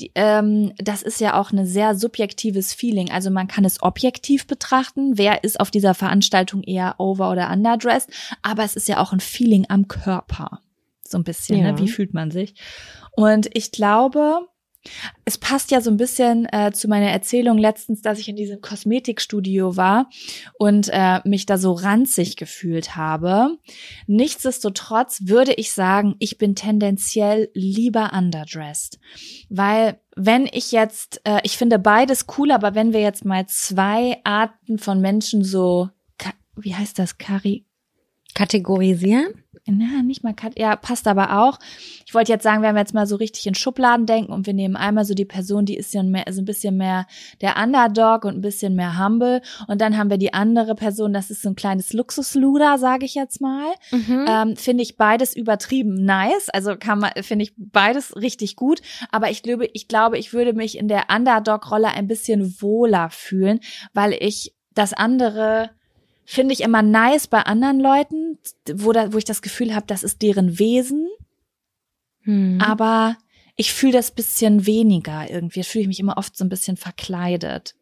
die, 0.00 0.12
ähm, 0.14 0.72
das 0.78 1.02
ist 1.02 1.20
ja 1.20 1.38
auch 1.38 1.52
ein 1.52 1.66
sehr 1.66 1.94
subjektives 1.94 2.72
Feeling. 2.72 3.10
Also 3.10 3.30
man 3.30 3.48
kann 3.48 3.64
es 3.64 3.82
objektiv 3.82 4.46
betrachten, 4.46 5.18
wer 5.18 5.44
ist 5.44 5.60
auf 5.60 5.70
dieser 5.70 5.94
Veranstaltung 5.94 6.62
eher 6.62 6.94
over 6.98 7.30
oder 7.30 7.50
underdressed, 7.50 8.10
aber 8.42 8.64
es 8.64 8.76
ist 8.76 8.88
ja 8.88 8.98
auch 8.98 9.12
ein 9.12 9.20
Feeling 9.20 9.66
am 9.68 9.88
Körper. 9.88 10.60
So 11.06 11.18
ein 11.18 11.24
bisschen, 11.24 11.58
Ja. 11.58 11.72
ne? 11.72 11.78
Wie 11.78 11.88
fühlt 11.88 12.14
man 12.14 12.30
sich? 12.30 12.54
Und 13.12 13.48
ich 13.54 13.72
glaube, 13.72 14.40
es 15.24 15.38
passt 15.38 15.70
ja 15.70 15.80
so 15.80 15.90
ein 15.90 15.96
bisschen 15.96 16.46
äh, 16.52 16.72
zu 16.72 16.88
meiner 16.88 17.10
Erzählung 17.10 17.58
letztens, 17.58 18.02
dass 18.02 18.18
ich 18.18 18.28
in 18.28 18.36
diesem 18.36 18.60
Kosmetikstudio 18.60 19.76
war 19.76 20.08
und 20.58 20.88
äh, 20.92 21.20
mich 21.24 21.46
da 21.46 21.58
so 21.58 21.72
ranzig 21.72 22.36
gefühlt 22.36 22.96
habe. 22.96 23.58
Nichtsdestotrotz 24.06 25.22
würde 25.26 25.54
ich 25.54 25.72
sagen, 25.72 26.16
ich 26.18 26.38
bin 26.38 26.54
tendenziell 26.54 27.50
lieber 27.54 28.12
underdressed, 28.12 28.98
weil 29.48 30.00
wenn 30.16 30.48
ich 30.50 30.72
jetzt, 30.72 31.20
äh, 31.24 31.40
ich 31.42 31.58
finde 31.58 31.78
beides 31.78 32.26
cool, 32.38 32.50
aber 32.50 32.74
wenn 32.74 32.92
wir 32.92 33.00
jetzt 33.00 33.24
mal 33.24 33.46
zwei 33.46 34.18
Arten 34.24 34.78
von 34.78 35.00
Menschen 35.00 35.44
so, 35.44 35.90
wie 36.56 36.74
heißt 36.74 36.98
das, 36.98 37.18
Kari, 37.18 37.66
Kategorisieren? 38.36 39.45
Na, 39.72 40.02
nicht 40.02 40.22
mal 40.22 40.34
Kat, 40.34 40.58
ja, 40.58 40.76
passt 40.76 41.08
aber 41.08 41.42
auch. 41.42 41.58
Ich 42.06 42.14
wollte 42.14 42.32
jetzt 42.32 42.44
sagen, 42.44 42.62
wenn 42.62 42.74
wir 42.74 42.80
jetzt 42.80 42.94
mal 42.94 43.06
so 43.06 43.16
richtig 43.16 43.46
in 43.46 43.54
Schubladen 43.54 44.06
denken 44.06 44.32
und 44.32 44.46
wir 44.46 44.54
nehmen 44.54 44.76
einmal 44.76 45.04
so 45.04 45.14
die 45.14 45.24
Person, 45.24 45.64
die 45.64 45.76
ist 45.76 45.92
ja 45.92 46.02
mehr, 46.02 46.24
so 46.30 46.42
ein 46.42 46.44
bisschen 46.44 46.76
mehr 46.76 47.06
der 47.40 47.56
Underdog 47.56 48.24
und 48.24 48.36
ein 48.36 48.40
bisschen 48.40 48.76
mehr 48.76 49.02
humble 49.02 49.42
und 49.66 49.80
dann 49.80 49.96
haben 49.96 50.10
wir 50.10 50.18
die 50.18 50.34
andere 50.34 50.74
Person, 50.74 51.12
das 51.12 51.30
ist 51.30 51.42
so 51.42 51.48
ein 51.48 51.56
kleines 51.56 51.92
Luxusluder, 51.92 52.78
sage 52.78 53.04
ich 53.04 53.14
jetzt 53.14 53.40
mal. 53.40 53.72
Mhm. 53.90 54.24
Ähm, 54.28 54.56
finde 54.56 54.82
ich 54.82 54.96
beides 54.96 55.34
übertrieben 55.34 55.94
nice, 55.94 56.48
also 56.50 56.76
kann 56.76 57.00
man, 57.00 57.10
finde 57.22 57.44
ich 57.44 57.54
beides 57.56 58.14
richtig 58.16 58.56
gut, 58.56 58.80
aber 59.10 59.30
ich 59.30 59.42
glaube, 59.42 59.68
ich 59.72 59.88
glaube, 59.88 60.18
ich 60.18 60.32
würde 60.32 60.52
mich 60.52 60.78
in 60.78 60.88
der 60.88 61.04
Underdog-Rolle 61.14 61.88
ein 61.88 62.06
bisschen 62.06 62.60
wohler 62.60 63.10
fühlen, 63.10 63.60
weil 63.92 64.12
ich 64.12 64.54
das 64.74 64.92
andere 64.92 65.70
finde 66.26 66.52
ich 66.52 66.60
immer 66.60 66.82
nice 66.82 67.26
bei 67.28 67.40
anderen 67.42 67.80
Leuten, 67.80 68.38
wo, 68.74 68.92
da, 68.92 69.12
wo 69.12 69.18
ich 69.18 69.24
das 69.24 69.40
Gefühl 69.42 69.74
habe, 69.74 69.86
das 69.86 70.02
ist 70.02 70.20
deren 70.22 70.58
Wesen, 70.58 71.08
Hm. 72.22 72.60
aber 72.60 73.16
ich 73.56 73.72
fühle 73.72 73.92
das 73.92 74.10
bisschen 74.10 74.66
weniger 74.66 75.30
irgendwie. 75.30 75.62
Fühle 75.62 75.82
ich 75.82 75.88
mich 75.88 76.00
immer 76.00 76.18
oft 76.18 76.36
so 76.36 76.44
ein 76.44 76.50
bisschen 76.50 76.76
verkleidet. 76.76 77.74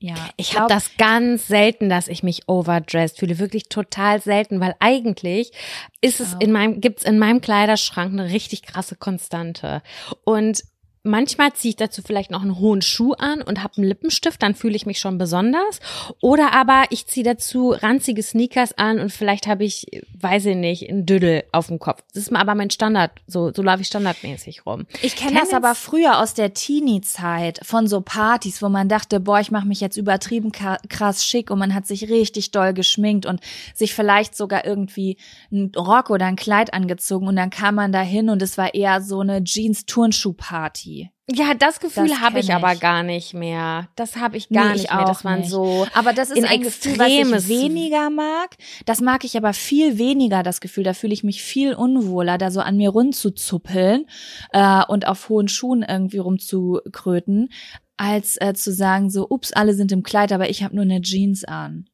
Ja, 0.00 0.16
Ich 0.36 0.58
habe 0.58 0.66
das 0.66 0.96
ganz 0.98 1.46
selten, 1.46 1.88
dass 1.88 2.08
ich 2.08 2.24
mich 2.24 2.48
overdressed 2.48 3.20
fühle, 3.20 3.38
wirklich 3.38 3.68
total 3.68 4.20
selten, 4.20 4.58
weil 4.58 4.74
eigentlich 4.80 5.52
ist 6.00 6.18
es 6.18 6.34
in 6.40 6.50
meinem 6.50 6.80
gibt's 6.80 7.04
in 7.04 7.20
meinem 7.20 7.40
Kleiderschrank 7.40 8.12
eine 8.12 8.30
richtig 8.32 8.62
krasse 8.62 8.96
Konstante 8.96 9.80
und 10.24 10.64
Manchmal 11.04 11.52
ziehe 11.52 11.70
ich 11.70 11.76
dazu 11.76 12.00
vielleicht 12.00 12.30
noch 12.30 12.42
einen 12.42 12.60
hohen 12.60 12.80
Schuh 12.80 13.14
an 13.14 13.42
und 13.42 13.60
habe 13.60 13.78
einen 13.78 13.88
Lippenstift, 13.88 14.40
dann 14.40 14.54
fühle 14.54 14.76
ich 14.76 14.86
mich 14.86 15.00
schon 15.00 15.18
besonders. 15.18 15.80
Oder 16.20 16.54
aber 16.54 16.84
ich 16.90 17.08
ziehe 17.08 17.24
dazu 17.24 17.70
ranzige 17.70 18.22
Sneakers 18.22 18.78
an 18.78 19.00
und 19.00 19.10
vielleicht 19.10 19.48
habe 19.48 19.64
ich, 19.64 19.86
weiß 20.20 20.46
ich 20.46 20.54
nicht, 20.54 20.88
einen 20.88 21.04
Düdel 21.04 21.42
auf 21.50 21.66
dem 21.66 21.80
Kopf. 21.80 22.04
Das 22.14 22.22
ist 22.22 22.32
aber 22.32 22.54
mein 22.54 22.70
Standard, 22.70 23.10
so, 23.26 23.52
so 23.52 23.62
laufe 23.62 23.80
ich 23.80 23.88
standardmäßig 23.88 24.64
rum. 24.64 24.86
Ich 25.02 25.16
kenne 25.16 25.40
das 25.40 25.52
aber 25.52 25.74
früher 25.74 26.20
aus 26.20 26.34
der 26.34 26.54
Teenie-Zeit 26.54 27.58
von 27.64 27.88
so 27.88 28.00
Partys, 28.00 28.62
wo 28.62 28.68
man 28.68 28.88
dachte, 28.88 29.18
boah, 29.18 29.40
ich 29.40 29.50
mache 29.50 29.66
mich 29.66 29.80
jetzt 29.80 29.96
übertrieben 29.96 30.52
krass 30.52 31.24
schick 31.24 31.50
und 31.50 31.58
man 31.58 31.74
hat 31.74 31.88
sich 31.88 32.10
richtig 32.10 32.52
doll 32.52 32.74
geschminkt 32.74 33.26
und 33.26 33.40
sich 33.74 33.92
vielleicht 33.92 34.36
sogar 34.36 34.64
irgendwie 34.64 35.16
einen 35.50 35.72
Rock 35.74 36.10
oder 36.10 36.26
ein 36.26 36.36
Kleid 36.36 36.72
angezogen 36.72 37.26
und 37.26 37.34
dann 37.34 37.50
kam 37.50 37.74
man 37.74 37.90
da 37.90 38.02
hin 38.02 38.28
und 38.28 38.40
es 38.40 38.56
war 38.56 38.72
eher 38.72 39.00
so 39.00 39.18
eine 39.18 39.42
Jeans-Turnschuh-Party. 39.42 40.91
Ja, 41.30 41.54
das 41.54 41.78
Gefühl 41.78 42.08
Das 42.08 42.20
habe 42.20 42.40
ich 42.40 42.48
kenn 42.48 42.56
aber 42.56 42.72
ich. 42.72 42.80
gar 42.80 43.02
nicht 43.04 43.32
mehr. 43.32 43.88
Das 43.94 44.16
habe 44.16 44.36
ich 44.36 44.48
gar 44.48 44.66
Nee, 44.70 44.74
ich 44.74 44.82
nicht 44.82 44.92
mehr. 44.94 45.04
Das 45.06 45.18
auch 45.20 45.24
waren 45.24 45.40
nicht. 45.40 45.50
so 45.50 45.86
Aber 45.94 46.12
das 46.12 46.30
ist 46.30 46.36
in 46.36 46.44
ein 46.44 46.62
Gefühl, 46.62 46.98
was 46.98 47.08
Extremes- 47.08 47.44
ich 47.44 47.48
weniger 47.48 48.10
mag. 48.10 48.56
Das 48.86 49.00
mag 49.00 49.24
ich 49.24 49.36
aber 49.36 49.52
viel 49.52 49.98
weniger, 49.98 50.42
das 50.42 50.60
Gefühl. 50.60 50.82
Da 50.84 50.94
fühle 50.94 51.12
ich 51.14 51.22
mich 51.22 51.40
viel 51.42 51.74
unwohler, 51.74 52.38
da 52.38 52.50
so 52.50 52.60
an 52.60 52.76
mir 52.76 52.90
rumzuzuppeln 52.90 54.06
äh, 54.52 54.82
und 54.88 55.06
auf 55.06 55.28
hohen 55.28 55.46
Schuhen 55.48 55.84
irgendwie 55.88 56.18
rumzukröten, 56.18 57.50
als 57.96 58.36
äh, 58.40 58.52
zu 58.54 58.72
sagen 58.72 59.08
so, 59.08 59.26
ups, 59.30 59.52
alle 59.52 59.74
sind 59.74 59.92
im 59.92 60.02
Kleid, 60.02 60.32
aber 60.32 60.50
ich 60.50 60.62
habe 60.64 60.74
nur 60.74 60.84
eine 60.84 61.00
Jeans 61.02 61.44
an. 61.44 61.88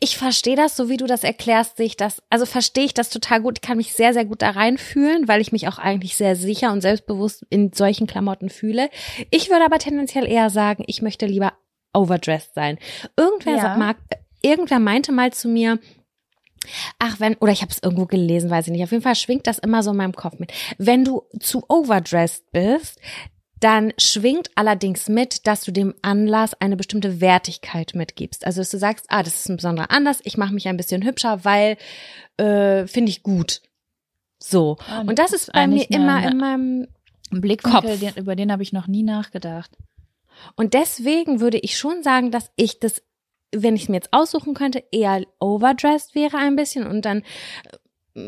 Ich 0.00 0.16
verstehe 0.18 0.56
das, 0.56 0.76
so 0.76 0.88
wie 0.88 0.96
du 0.98 1.06
das 1.06 1.24
erklärst, 1.24 1.78
sehe 1.78 1.86
ich 1.86 1.96
das, 1.96 2.22
also 2.30 2.46
verstehe 2.46 2.84
ich 2.84 2.94
das 2.94 3.08
total 3.10 3.40
gut. 3.40 3.58
Ich 3.58 3.62
kann 3.62 3.76
mich 3.78 3.94
sehr, 3.94 4.12
sehr 4.12 4.24
gut 4.24 4.42
da 4.42 4.50
reinfühlen, 4.50 5.26
weil 5.26 5.40
ich 5.40 5.52
mich 5.52 5.68
auch 5.68 5.78
eigentlich 5.78 6.16
sehr 6.16 6.36
sicher 6.36 6.70
und 6.72 6.80
selbstbewusst 6.82 7.44
in 7.50 7.72
solchen 7.72 8.06
Klamotten 8.06 8.50
fühle. 8.50 8.90
Ich 9.30 9.50
würde 9.50 9.64
aber 9.64 9.78
tendenziell 9.78 10.26
eher 10.28 10.50
sagen, 10.50 10.84
ich 10.86 11.00
möchte 11.02 11.26
lieber 11.26 11.54
overdressed 11.94 12.54
sein. 12.54 12.78
Irgendwer 13.16 13.56
Ja. 13.56 13.62
sa- 13.62 13.76
mag, 13.76 13.96
irgendwer 14.42 14.78
meinte 14.80 15.12
mal 15.12 15.32
zu 15.32 15.48
mir, 15.48 15.78
Ach, 16.98 17.20
wenn, 17.20 17.34
oder 17.36 17.52
ich 17.52 17.60
habe 17.60 17.70
es 17.72 17.82
irgendwo 17.82 18.06
gelesen, 18.06 18.48
weiß 18.48 18.66
ich 18.68 18.72
nicht. 18.72 18.82
Auf 18.82 18.90
jeden 18.90 19.02
Fall 19.02 19.16
schwingt 19.16 19.46
das 19.46 19.58
immer 19.58 19.82
so 19.82 19.90
in 19.90 19.98
meinem 19.98 20.14
Kopf 20.14 20.38
mit. 20.38 20.50
Wenn 20.78 21.04
du 21.04 21.24
zu 21.38 21.62
overdressed 21.68 22.50
bist, 22.52 22.98
dann 23.64 23.92
schwingt 23.98 24.50
allerdings 24.56 25.08
mit, 25.08 25.46
dass 25.46 25.62
du 25.62 25.72
dem 25.72 25.94
Anlass 26.02 26.52
eine 26.60 26.76
bestimmte 26.76 27.20
Wertigkeit 27.20 27.94
mitgibst. 27.94 28.46
Also 28.46 28.60
dass 28.60 28.70
du 28.70 28.78
sagst, 28.78 29.06
ah, 29.08 29.22
das 29.22 29.34
ist 29.36 29.48
ein 29.48 29.56
besonderer 29.56 29.90
Anlass, 29.90 30.20
ich 30.24 30.36
mache 30.36 30.52
mich 30.52 30.68
ein 30.68 30.76
bisschen 30.76 31.02
hübscher, 31.02 31.44
weil 31.44 31.76
äh, 32.36 32.86
finde 32.86 33.10
ich 33.10 33.22
gut. 33.22 33.62
So. 34.38 34.76
Und 35.06 35.18
das 35.18 35.32
ist 35.32 35.52
bei 35.52 35.66
mir 35.66 35.86
immer 35.90 36.16
eine- 36.16 36.30
in 36.30 36.36
meinem 36.38 36.88
Ein 37.32 37.40
Blickwinkel, 37.40 37.98
den, 37.98 38.14
über 38.16 38.36
den 38.36 38.52
habe 38.52 38.62
ich 38.62 38.72
noch 38.72 38.86
nie 38.86 39.02
nachgedacht. 39.02 39.70
Und 40.56 40.74
deswegen 40.74 41.40
würde 41.40 41.58
ich 41.58 41.78
schon 41.78 42.02
sagen, 42.02 42.30
dass 42.30 42.50
ich 42.56 42.78
das, 42.80 43.02
wenn 43.54 43.76
ich 43.76 43.84
es 43.84 43.88
mir 43.88 43.96
jetzt 43.96 44.12
aussuchen 44.12 44.52
könnte, 44.54 44.84
eher 44.92 45.22
overdressed 45.40 46.14
wäre 46.14 46.36
ein 46.36 46.56
bisschen 46.56 46.86
und 46.86 47.04
dann 47.04 47.22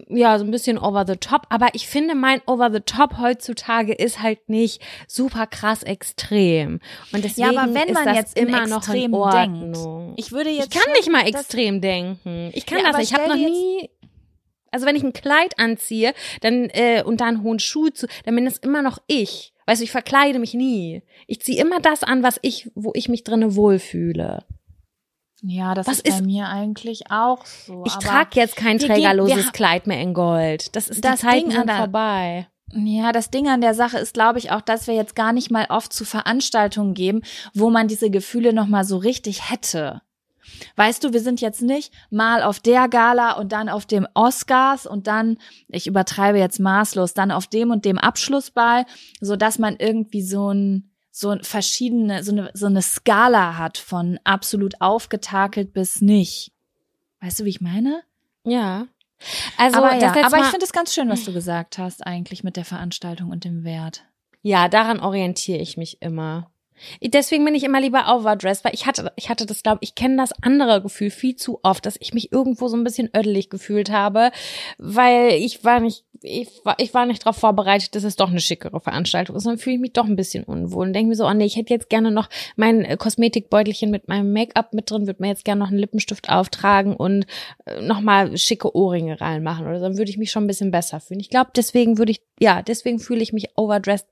ja, 0.09 0.39
so 0.39 0.45
ein 0.45 0.51
bisschen 0.51 0.79
over 0.79 1.05
the 1.07 1.17
top. 1.17 1.43
Aber 1.49 1.69
ich 1.75 1.87
finde, 1.87 2.15
mein 2.15 2.41
over 2.47 2.71
the 2.73 2.81
top 2.81 3.19
heutzutage 3.19 3.93
ist 3.95 4.21
halt 4.23 4.49
nicht 4.49 4.83
super 5.07 5.47
krass 5.47 5.83
extrem. 5.83 6.81
Und 7.13 7.25
deswegen 7.25 7.53
Ja, 7.55 7.63
aber 7.63 7.73
wenn 7.75 7.89
ist 7.89 7.95
man 7.95 8.05
das 8.07 8.17
jetzt 8.17 8.37
in 8.39 8.49
immer 8.49 8.67
noch 8.67 8.89
in 8.89 8.95
extrem 8.95 9.15
Ordnung. 9.15 10.15
Ich 10.17 10.33
würde 10.33 10.51
Ich 10.51 10.59
jetzt 10.59 10.73
kann 10.73 10.83
schon- 10.83 10.93
nicht 10.93 11.11
mal 11.11 11.27
extrem 11.29 11.81
denken. 11.81 12.51
Ich 12.53 12.67
kann 12.67 12.81
Ja, 12.85 12.93
das. 12.93 13.03
Ich 13.03 13.15
habe 13.15 13.29
noch 13.29 13.37
nie. 13.37 13.91
Also 14.73 14.85
wenn 14.87 14.97
ich 14.97 15.05
ein 15.05 15.13
Kleid 15.13 15.59
anziehe, 15.59 16.13
dann 16.41 16.69
äh, 16.71 17.03
und 17.05 17.21
da 17.21 17.27
einen 17.27 17.43
hohen 17.43 17.61
Schuh 17.61 17.89
zu, 17.89 18.07
dann 18.25 18.35
bin 18.35 18.45
das 18.45 18.59
immer 18.59 18.83
noch 18.83 18.99
ich. 19.07 19.53
Weißt 19.67 19.81
du, 19.81 19.85
ich 19.85 19.91
verkleide 19.91 20.39
mich 20.39 20.53
nie. 20.55 21.03
Ich 21.27 21.41
ziehe 21.41 21.61
immer 21.61 21.81
das 21.81 22.03
an, 22.03 22.23
was 22.23 22.39
ich, 22.43 22.71
wo 22.75 22.91
ich 22.95 23.09
mich 23.09 23.25
drinne 23.25 23.57
wohlfühle. 23.57 24.45
Ja, 25.43 25.75
das 25.75 25.87
Was 25.87 26.01
ist 26.01 26.19
bei 26.21 26.25
mir 26.25 26.49
eigentlich 26.49 27.11
auch 27.11 27.45
so. 27.45 27.85
Ich 27.87 27.95
trage 27.97 28.31
jetzt 28.41 28.57
kein 28.57 28.79
gehen- 28.79 28.89
trägerloses 28.89 29.53
Kleid 29.53 29.87
mehr 29.87 30.01
in 30.01 30.15
Gold. 30.15 30.75
Das 30.75 30.89
ist 30.89 31.05
Das 31.05 31.21
die 31.21 31.27
Zeiten 31.27 31.51
Ding 31.51 31.59
sind 31.59 31.71
vorbei. 31.71 32.49
Ja, 32.73 33.13
das 33.13 33.31
Ding 33.31 33.47
an 33.49 33.61
der 33.61 33.75
Sache 33.75 33.99
ist, 33.99 34.15
glaube 34.15 34.39
ich, 34.41 34.51
auch, 34.51 34.61
dass 34.61 34.87
wir 34.87 34.95
jetzt 34.95 35.15
gar 35.15 35.33
nicht 35.33 35.51
mal 35.51 35.67
oft 35.69 35.93
zu 35.93 36.05
Veranstaltungen 36.05 36.95
geben, 36.95 37.23
wo 37.55 37.71
man 37.71 37.87
diese 37.87 38.11
Gefühle 38.11 38.53
noch 38.53 38.67
mal 38.67 38.85
so 38.85 38.97
richtig 38.97 39.51
hätte. 39.51 40.03
Weißt 40.77 41.03
du, 41.05 41.13
wir 41.13 41.21
sind 41.21 41.41
jetzt 41.41 41.63
nicht 41.63 41.93
mal 42.11 42.43
auf 42.43 42.59
der 42.61 42.89
Gala 42.89 43.33
und 43.33 43.53
dann 43.53 43.69
auf 43.69 43.85
dem 43.87 44.07
Oscars 44.15 44.87
und 44.87 45.07
dann, 45.07 45.39
ich 45.69 45.87
übertreibe 45.87 46.39
jetzt 46.39 46.59
maßlos, 46.61 47.15
dann 47.15 47.31
auf 47.31 47.47
dem 47.47 47.71
und 47.71 47.85
dem 47.85 47.99
Abschlussball, 47.99 48.85
so 49.21 49.37
dass 49.37 49.59
man 49.59 49.77
irgendwie 49.79 50.23
so 50.23 50.53
ein 50.53 50.91
so 51.19 51.31
ein 51.31 51.43
verschiedene 51.43 52.23
so 52.23 52.31
eine 52.31 52.51
so 52.53 52.67
eine 52.67 52.83
Skala 52.83 53.57
hat 53.57 53.79
von 53.79 54.21
absolut 54.25 54.83
aufgetakelt 54.83 55.73
bis 55.73 56.03
nicht. 56.03 56.53
Weißt 57.23 57.41
du, 57.41 57.45
wie 57.47 57.51
ich 57.51 57.63
meine? 57.63 58.03
Ja. 58.45 58.87
Also 59.57 59.79
aber 59.79 59.97
ja, 59.97 60.11
aber 60.11 60.41
ich 60.41 60.47
finde 60.47 60.67
es 60.67 60.75
ganz 60.75 60.93
schön, 60.93 61.09
was 61.09 61.25
du 61.25 61.33
gesagt 61.33 61.79
hast 61.79 62.07
eigentlich 62.07 62.45
mit 62.45 62.59
der 62.59 62.67
Veranstaltung 62.67 63.31
und 63.31 63.45
dem 63.45 63.65
Wert. 63.65 64.05
Ja, 64.43 64.69
daran 64.69 65.01
orientiere 65.01 65.59
ich 65.59 65.79
mich 65.79 66.03
immer. 66.03 66.51
Deswegen 67.03 67.47
bin 67.47 67.55
ich 67.55 67.65
immer 67.65 67.81
lieber 67.81 68.15
overdressed, 68.15 68.63
weil 68.63 68.75
ich 68.75 68.85
hatte, 68.85 69.11
ich 69.17 69.31
hatte 69.31 69.47
das, 69.47 69.63
glaube 69.63 69.79
ich, 69.81 69.95
kenne 69.95 70.19
das 70.19 70.33
andere 70.43 70.83
Gefühl 70.83 71.09
viel 71.09 71.35
zu 71.35 71.61
oft, 71.63 71.87
dass 71.87 71.97
ich 71.99 72.13
mich 72.13 72.31
irgendwo 72.31 72.69
so 72.69 72.77
ein 72.77 72.85
bisschen 72.85 73.09
ödelig 73.17 73.49
gefühlt 73.49 73.91
habe, 73.91 74.31
weil 74.77 75.31
ich 75.33 75.65
war 75.65 75.81
nicht, 75.81 76.05
ich 76.27 76.65
war, 76.65 76.75
ich 76.79 76.93
war 76.93 77.07
nicht 77.07 77.25
darauf 77.25 77.37
vorbereitet, 77.37 77.95
dass 77.95 78.05
es 78.05 78.17
doch 78.17 78.31
eine 78.31 78.41
schickere 78.41 78.81
Veranstaltung 78.81 79.37
ist. 79.37 79.47
Dann 79.47 79.59
fühle 79.59 79.77
ich 79.77 79.81
mich 79.81 79.93
doch 79.93 80.05
ein 80.05 80.17
bisschen 80.17 80.45
unwohl 80.45 80.87
und 80.87 80.93
denke 80.93 81.09
mir 81.09 81.15
so, 81.15 81.27
oh 81.27 81.33
nee, 81.33 81.45
ich 81.45 81.57
hätte 81.57 81.73
jetzt 81.73 81.89
gerne 81.89 82.11
noch 82.11 82.29
mein 82.57 82.85
äh, 82.85 82.97
Kosmetikbeutelchen 82.97 83.91
mit 83.91 84.09
meinem 84.09 84.33
Make-up 84.33 84.73
mit 84.73 84.91
drin, 84.91 85.07
würde 85.07 85.23
mir 85.23 85.29
jetzt 85.29 85.45
gerne 85.45 85.61
noch 85.61 85.69
einen 85.69 85.79
Lippenstift 85.79 86.29
auftragen 86.29 86.97
und 86.97 87.27
äh, 87.65 87.81
nochmal 87.81 88.37
schicke 88.37 88.75
Ohrringe 88.75 89.21
reinmachen 89.21 89.67
oder 89.67 89.79
so, 89.79 89.85
dann 89.85 89.99
würde 89.99 90.11
ich 90.11 90.19
mich 90.19 90.31
schon 90.31 90.45
ein 90.45 90.49
bisschen 90.49 90.71
besser 90.71 91.01
fühlen. 91.01 91.21
Ich 91.21 91.31
glaube, 91.31 91.51
deswegen 91.55 91.99
würde 91.99 92.13
ich, 92.13 92.23
ja, 92.41 92.63
deswegen 92.63 92.99
fühle 92.99 93.23
ich 93.23 93.33
mich 93.33 93.51
overdressed 93.57 94.09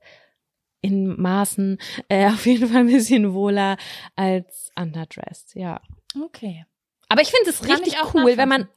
in 0.81 1.19
Maßen 1.19 1.79
äh, 2.09 2.27
auf 2.33 2.45
jeden 2.45 2.67
Fall 2.67 2.81
ein 2.81 2.87
bisschen 2.87 3.33
wohler 3.33 3.77
als 4.15 4.71
underdressed, 4.75 5.55
ja. 5.55 5.81
Okay. 6.23 6.65
Aber 7.09 7.21
ich 7.21 7.29
finde 7.29 7.49
es 7.49 7.67
richtig 7.67 7.97
cool, 8.13 8.37
wenn 8.37 8.49
man 8.49 8.67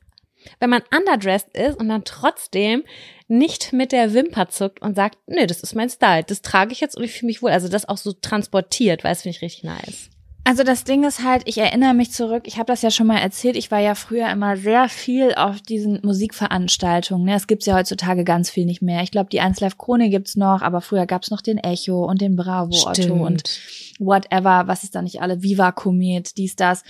wenn 0.61 0.71
man 0.71 0.83
underdressed 0.97 1.57
ist 1.57 1.79
und 1.79 1.89
dann 1.89 2.05
trotzdem 2.05 2.85
nicht 3.29 3.73
mit 3.73 3.93
der 3.93 4.15
Wimper 4.15 4.49
zuckt 4.49 4.83
und 4.83 4.97
sagt, 4.97 5.19
nee, 5.27 5.47
das 5.47 5.61
ist 5.61 5.75
mein 5.75 5.91
Style, 5.91 6.25
das 6.25 6.43
trage 6.43 6.73
ich 6.73 6.81
jetzt 6.81 6.97
und 6.97 7.05
ich 7.05 7.13
fühle 7.13 7.29
mich 7.29 7.43
wohl. 7.43 7.51
Also 7.51 7.69
das 7.69 7.89
auch 7.89 7.99
so 7.99 8.13
transportiert, 8.13 9.05
weil 9.05 9.13
das 9.13 9.23
finde 9.23 9.37
ich 9.37 9.43
richtig 9.43 9.65
nice. 9.65 10.11
Also 10.45 10.63
das 10.63 10.85
Ding 10.85 11.05
ist 11.05 11.23
halt, 11.23 11.43
ich 11.45 11.59
erinnere 11.59 11.93
mich 11.93 12.11
zurück, 12.11 12.45
ich 12.47 12.57
habe 12.57 12.73
das 12.73 12.81
ja 12.81 12.91
schon 12.91 13.07
mal 13.07 13.19
erzählt, 13.19 13.55
ich 13.55 13.71
war 13.71 13.81
ja 13.81 13.95
früher 13.95 14.31
immer 14.31 14.57
sehr 14.57 14.89
viel 14.89 15.35
auf 15.35 15.61
diesen 15.61 16.01
Musikveranstaltungen. 16.03 17.27
Ne? 17.27 17.35
Es 17.35 17.47
gibt's 17.47 17.67
ja 17.67 17.77
heutzutage 17.77 18.25
ganz 18.25 18.49
viel 18.49 18.65
nicht 18.65 18.81
mehr. 18.81 19.03
Ich 19.03 19.11
glaube, 19.11 19.29
die 19.29 19.43
1 19.43 19.61
Live 19.61 19.77
Krone 19.77 20.09
gibt's 20.09 20.37
noch, 20.37 20.63
aber 20.63 20.81
früher 20.81 21.05
gab's 21.05 21.31
noch 21.31 21.43
den 21.43 21.59
Echo 21.59 22.07
und 22.07 22.23
den 22.23 22.35
Bravo 22.35 22.75
Otto 22.87 23.13
und 23.13 23.61
whatever, 23.99 24.63
was 24.69 24.85
ist 24.85 24.95
da 24.95 25.03
nicht 25.03 25.21
alle, 25.21 25.43
Viva 25.43 25.71
Komet, 25.71 26.39
dies, 26.39 26.57
das. 26.57 26.83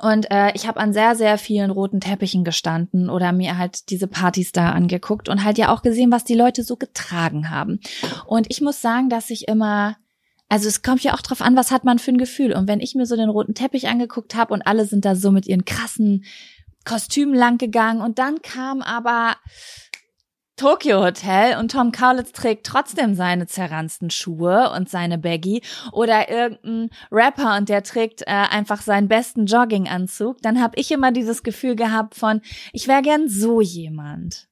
Und 0.00 0.30
äh, 0.30 0.52
ich 0.54 0.66
habe 0.66 0.80
an 0.80 0.92
sehr, 0.92 1.14
sehr 1.14 1.36
vielen 1.38 1.70
roten 1.70 2.00
Teppichen 2.00 2.44
gestanden 2.44 3.10
oder 3.10 3.32
mir 3.32 3.58
halt 3.58 3.90
diese 3.90 4.06
Partys 4.06 4.52
da 4.52 4.70
angeguckt 4.70 5.28
und 5.28 5.44
halt 5.44 5.58
ja 5.58 5.72
auch 5.72 5.82
gesehen, 5.82 6.10
was 6.10 6.24
die 6.24 6.34
Leute 6.34 6.62
so 6.62 6.76
getragen 6.76 7.50
haben. 7.50 7.80
Und 8.26 8.46
ich 8.50 8.60
muss 8.60 8.80
sagen, 8.80 9.10
dass 9.10 9.30
ich 9.30 9.48
immer, 9.48 9.96
also 10.48 10.68
es 10.68 10.82
kommt 10.82 11.02
ja 11.02 11.14
auch 11.14 11.20
drauf 11.20 11.42
an, 11.42 11.56
was 11.56 11.70
hat 11.70 11.84
man 11.84 11.98
für 11.98 12.10
ein 12.10 12.18
Gefühl. 12.18 12.54
Und 12.54 12.68
wenn 12.68 12.80
ich 12.80 12.94
mir 12.94 13.06
so 13.06 13.16
den 13.16 13.28
roten 13.28 13.54
Teppich 13.54 13.88
angeguckt 13.88 14.34
habe 14.34 14.54
und 14.54 14.62
alle 14.62 14.86
sind 14.86 15.04
da 15.04 15.14
so 15.14 15.30
mit 15.30 15.46
ihren 15.46 15.64
krassen 15.64 16.24
Kostümen 16.84 17.34
lang 17.34 17.58
gegangen 17.58 18.00
und 18.00 18.18
dann 18.18 18.42
kam 18.42 18.82
aber 18.82 19.36
Tokyo 20.56 21.02
Hotel 21.02 21.58
und 21.58 21.72
Tom 21.72 21.92
Kaulitz 21.92 22.32
trägt 22.32 22.66
trotzdem 22.66 23.14
seine 23.14 23.46
zerranzten 23.46 24.10
Schuhe 24.10 24.70
und 24.70 24.88
seine 24.88 25.18
Baggy 25.18 25.62
oder 25.92 26.28
irgendein 26.28 26.90
Rapper 27.10 27.56
und 27.56 27.68
der 27.68 27.82
trägt 27.82 28.22
äh, 28.22 28.26
einfach 28.26 28.82
seinen 28.82 29.08
besten 29.08 29.46
Jogginganzug, 29.46 30.42
dann 30.42 30.60
habe 30.60 30.78
ich 30.78 30.90
immer 30.90 31.10
dieses 31.10 31.42
Gefühl 31.42 31.74
gehabt 31.74 32.14
von, 32.14 32.42
ich 32.72 32.86
wäre 32.86 33.02
gern 33.02 33.28
so 33.28 33.60
jemand. 33.60 34.48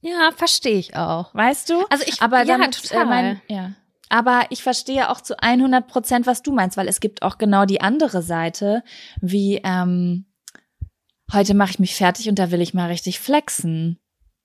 Ja, 0.00 0.30
verstehe 0.34 0.78
ich 0.78 0.96
auch. 0.96 1.34
Weißt 1.34 1.70
du? 1.70 1.84
Also 1.88 2.04
ich, 2.06 2.20
Aber 2.20 2.38
ja, 2.38 2.58
damit, 2.58 2.82
total. 2.82 3.02
Äh, 3.02 3.06
mein, 3.06 3.42
ja. 3.48 3.70
Aber 4.08 4.46
ich 4.50 4.62
verstehe 4.62 5.08
auch 5.08 5.20
zu 5.20 5.40
100 5.40 5.86
Prozent, 5.86 6.26
was 6.26 6.42
du 6.42 6.52
meinst, 6.52 6.76
weil 6.76 6.88
es 6.88 7.00
gibt 7.00 7.22
auch 7.22 7.38
genau 7.38 7.64
die 7.64 7.80
andere 7.80 8.22
Seite, 8.22 8.82
wie 9.20 9.60
ähm, 9.64 10.26
heute 11.32 11.54
mache 11.54 11.70
ich 11.70 11.78
mich 11.78 11.94
fertig 11.94 12.28
und 12.28 12.38
da 12.38 12.50
will 12.50 12.60
ich 12.60 12.74
mal 12.74 12.88
richtig 12.88 13.20
flexen. 13.20 14.01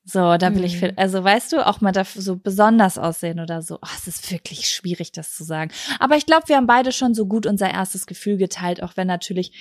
So, 0.09 0.37
da 0.37 0.55
will 0.55 0.63
ich, 0.63 0.75
Mhm. 0.75 0.79
viel- 0.79 0.93
also 0.95 1.21
weißt 1.21 1.51
du, 1.51 1.67
auch 1.67 1.81
mal 1.81 1.91
da 1.91 2.05
so 2.05 2.37
besonders 2.37 2.97
aussehen 2.97 3.41
oder 3.41 3.61
so. 3.61 3.75
Oh, 3.81 3.87
es 3.93 4.07
ist 4.07 4.31
wirklich 4.31 4.69
schwierig, 4.69 5.11
das 5.11 5.35
zu 5.35 5.43
sagen. 5.43 5.69
Aber 5.99 6.15
ich 6.15 6.25
glaube, 6.25 6.47
wir 6.47 6.55
haben 6.55 6.65
beide 6.65 6.93
schon 6.93 7.13
so 7.13 7.25
gut 7.25 7.45
unser 7.45 7.69
erstes 7.69 8.05
Gefühl 8.07 8.37
geteilt, 8.37 8.81
auch 8.81 8.95
wenn 8.95 9.07
natürlich 9.07 9.51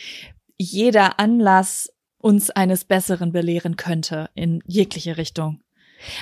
jeder 0.57 1.19
Anlass 1.19 1.93
uns 2.19 2.51
eines 2.51 2.85
Besseren 2.85 3.33
belehren 3.33 3.77
könnte 3.77 4.31
in 4.35 4.63
jegliche 4.67 5.17
Richtung. 5.17 5.61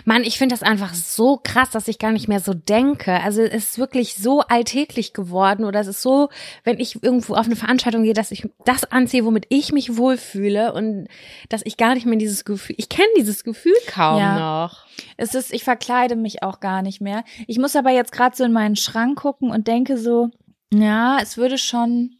Mann, 0.04 0.24
ich 0.24 0.38
finde 0.38 0.54
das 0.54 0.62
einfach 0.62 0.94
so 0.94 1.38
krass, 1.42 1.70
dass 1.70 1.88
ich 1.88 1.98
gar 1.98 2.12
nicht 2.12 2.28
mehr 2.28 2.40
so 2.40 2.54
denke. 2.54 3.20
Also 3.20 3.42
es 3.42 3.52
ist 3.70 3.78
wirklich 3.78 4.14
so 4.16 4.40
alltäglich 4.40 5.12
geworden 5.12 5.64
oder 5.64 5.80
es 5.80 5.86
ist 5.86 6.02
so, 6.02 6.28
wenn 6.62 6.78
ich 6.80 7.02
irgendwo 7.02 7.34
auf 7.34 7.46
eine 7.46 7.56
Veranstaltung 7.56 8.04
gehe, 8.04 8.14
dass 8.14 8.30
ich 8.30 8.48
das 8.64 8.84
anziehe, 8.84 9.24
womit 9.24 9.46
ich 9.48 9.72
mich 9.72 9.96
wohlfühle 9.96 10.72
und 10.72 11.08
dass 11.48 11.62
ich 11.64 11.76
gar 11.76 11.94
nicht 11.94 12.06
mehr 12.06 12.18
dieses 12.18 12.44
Gefühl, 12.44 12.76
ich 12.78 12.88
kenne 12.88 13.08
dieses 13.16 13.44
Gefühl 13.44 13.74
kaum 13.88 14.18
Ja. 14.18 14.38
noch. 14.38 14.86
Es 15.16 15.34
ist, 15.34 15.52
ich 15.52 15.64
verkleide 15.64 16.16
mich 16.16 16.42
auch 16.42 16.60
gar 16.60 16.82
nicht 16.82 17.00
mehr. 17.00 17.24
Ich 17.46 17.58
muss 17.58 17.76
aber 17.76 17.90
jetzt 17.90 18.12
gerade 18.12 18.36
so 18.36 18.44
in 18.44 18.52
meinen 18.52 18.76
Schrank 18.76 19.18
gucken 19.18 19.50
und 19.50 19.66
denke 19.68 19.98
so, 19.98 20.30
ja, 20.72 21.18
es 21.20 21.36
würde 21.36 21.58
schon 21.58 22.16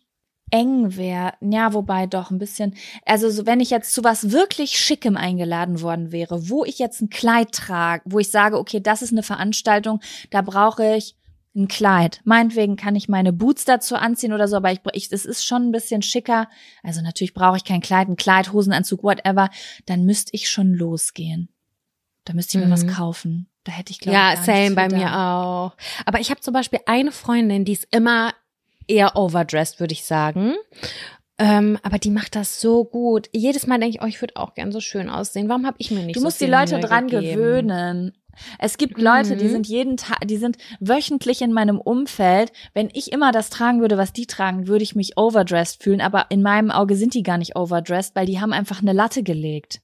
eng 0.55 0.97
werden. 0.97 1.51
Ja, 1.51 1.73
wobei 1.75 2.07
doch 2.07 2.31
ein 2.31 2.39
bisschen. 2.39 2.77
Also 3.05 3.29
so, 3.29 3.45
wenn 3.45 3.59
ich 3.59 3.71
jetzt 3.71 3.93
zu 3.93 4.05
was 4.05 4.31
wirklich 4.31 4.79
Schickem 4.79 5.17
eingeladen 5.17 5.81
worden 5.81 6.13
wäre, 6.13 6.49
wo 6.49 6.65
ich 6.65 6.79
jetzt 6.79 7.01
ein 7.03 7.11
Kleid 7.11 7.51
trage, 7.51 8.03
wo 8.07 8.21
ich 8.21 8.31
sage, 8.31 8.57
okay, 8.57 8.79
das 8.81 9.03
ist 9.03 9.11
eine 9.11 9.25
Veranstaltung, 9.25 10.01
da 10.31 10.43
brauche 10.43 10.95
ich 10.95 11.17
ein 11.57 11.67
Kleid. 11.67 12.21
Meinetwegen 12.25 12.77
kann 12.77 12.95
ich 12.95 13.09
meine 13.09 13.33
Boots 13.33 13.65
dazu 13.65 13.97
anziehen 13.97 14.33
oder 14.33 14.47
so, 14.47 14.57
aber 14.57 14.71
ich, 14.71 14.81
ich 14.93 15.11
es 15.11 15.25
ist 15.25 15.45
schon 15.45 15.69
ein 15.69 15.73
bisschen 15.73 16.03
schicker. 16.03 16.49
Also 16.85 17.01
natürlich 17.01 17.35
brauche 17.35 17.57
ich 17.57 17.65
kein 17.65 17.81
Kleid, 17.81 18.09
ein 18.09 18.17
Kleid, 18.17 18.53
Hosenanzug, 18.53 19.03
whatever. 19.03 19.51
Dann 19.87 20.05
müsste 20.05 20.31
ich 20.35 20.49
schon 20.49 20.73
losgehen. 20.73 21.49
Da 22.25 22.33
müsste 22.33 22.59
ich 22.59 22.65
mir 22.65 22.69
Mhm. 22.69 22.73
was 22.73 22.87
kaufen. 22.87 23.49
Da 23.65 23.73
hätte 23.73 23.91
ich 23.93 23.99
glaube 23.99 24.17
Ja, 24.17 24.31
ich 24.35 24.37
gar 24.37 24.45
same 24.45 24.75
bei 24.77 24.89
mir 24.89 25.17
auch. 25.19 25.73
Aber 26.07 26.21
ich 26.21 26.31
habe 26.31 26.41
zum 26.41 26.55
Beispiel 26.55 26.81
eine 26.87 27.11
Freundin, 27.13 27.65
die 27.65 27.73
ist 27.73 27.89
immer 27.91 28.33
eher 28.89 29.17
overdressed, 29.17 29.81
würde 29.81 29.93
ich 29.93 30.05
sagen. 30.05 30.55
Ähm, 31.39 31.79
aber 31.83 31.99
die 31.99 32.11
macht 32.11 32.37
das 32.37 32.61
so 32.61 32.85
gut. 32.85 33.29
Jedes 33.33 33.67
Mal 33.67 33.81
denke 33.81 33.97
ich, 33.97 34.03
oh, 34.03 34.07
ich 34.07 34.21
würde 34.21 34.37
auch 34.37 34.55
gern 34.55 34.71
so 34.71 34.81
schön 34.81 35.09
aussehen. 35.11 35.49
Warum 35.49 35.67
habe 35.67 35.77
ich 35.81 35.91
mir 35.91 36.03
nicht 36.05 36.15
Du 36.17 36.21
so 36.21 36.27
musst 36.27 36.41
die 36.41 36.47
Leute 36.47 36.79
dran 36.79 37.09
gegeben? 37.09 37.37
gewöhnen. 37.41 38.13
Es 38.59 38.79
gibt 38.79 38.99
Leute, 39.01 39.37
die 39.37 39.45
Mhm. 39.47 39.51
sind 39.51 39.67
jeden 39.69 39.97
Tag, 39.97 40.19
die 40.27 40.37
sind 40.37 40.59
wöchentlich 40.81 41.41
in 41.43 41.53
meinem 41.53 41.81
Umfeld. 41.81 42.53
Wenn 42.73 42.89
ich 42.93 43.13
immer 43.13 43.31
das 43.33 43.49
tragen 43.51 43.81
würde, 43.81 43.97
was 43.99 44.13
die 44.13 44.27
tragen, 44.27 44.67
würde 44.69 44.83
ich 44.85 44.95
mich 44.97 45.17
overdressed 45.17 45.83
fühlen. 45.83 46.01
Aber 46.01 46.27
in 46.31 46.43
meinem 46.43 46.71
Auge 46.71 46.97
sind 46.97 47.15
die 47.15 47.23
gar 47.25 47.39
nicht 47.39 47.57
overdressed, 47.57 48.15
weil 48.17 48.27
die 48.27 48.41
haben 48.41 48.53
einfach 48.53 48.81
eine 48.83 48.93
Latte 48.93 49.23
gelegt. 49.25 49.81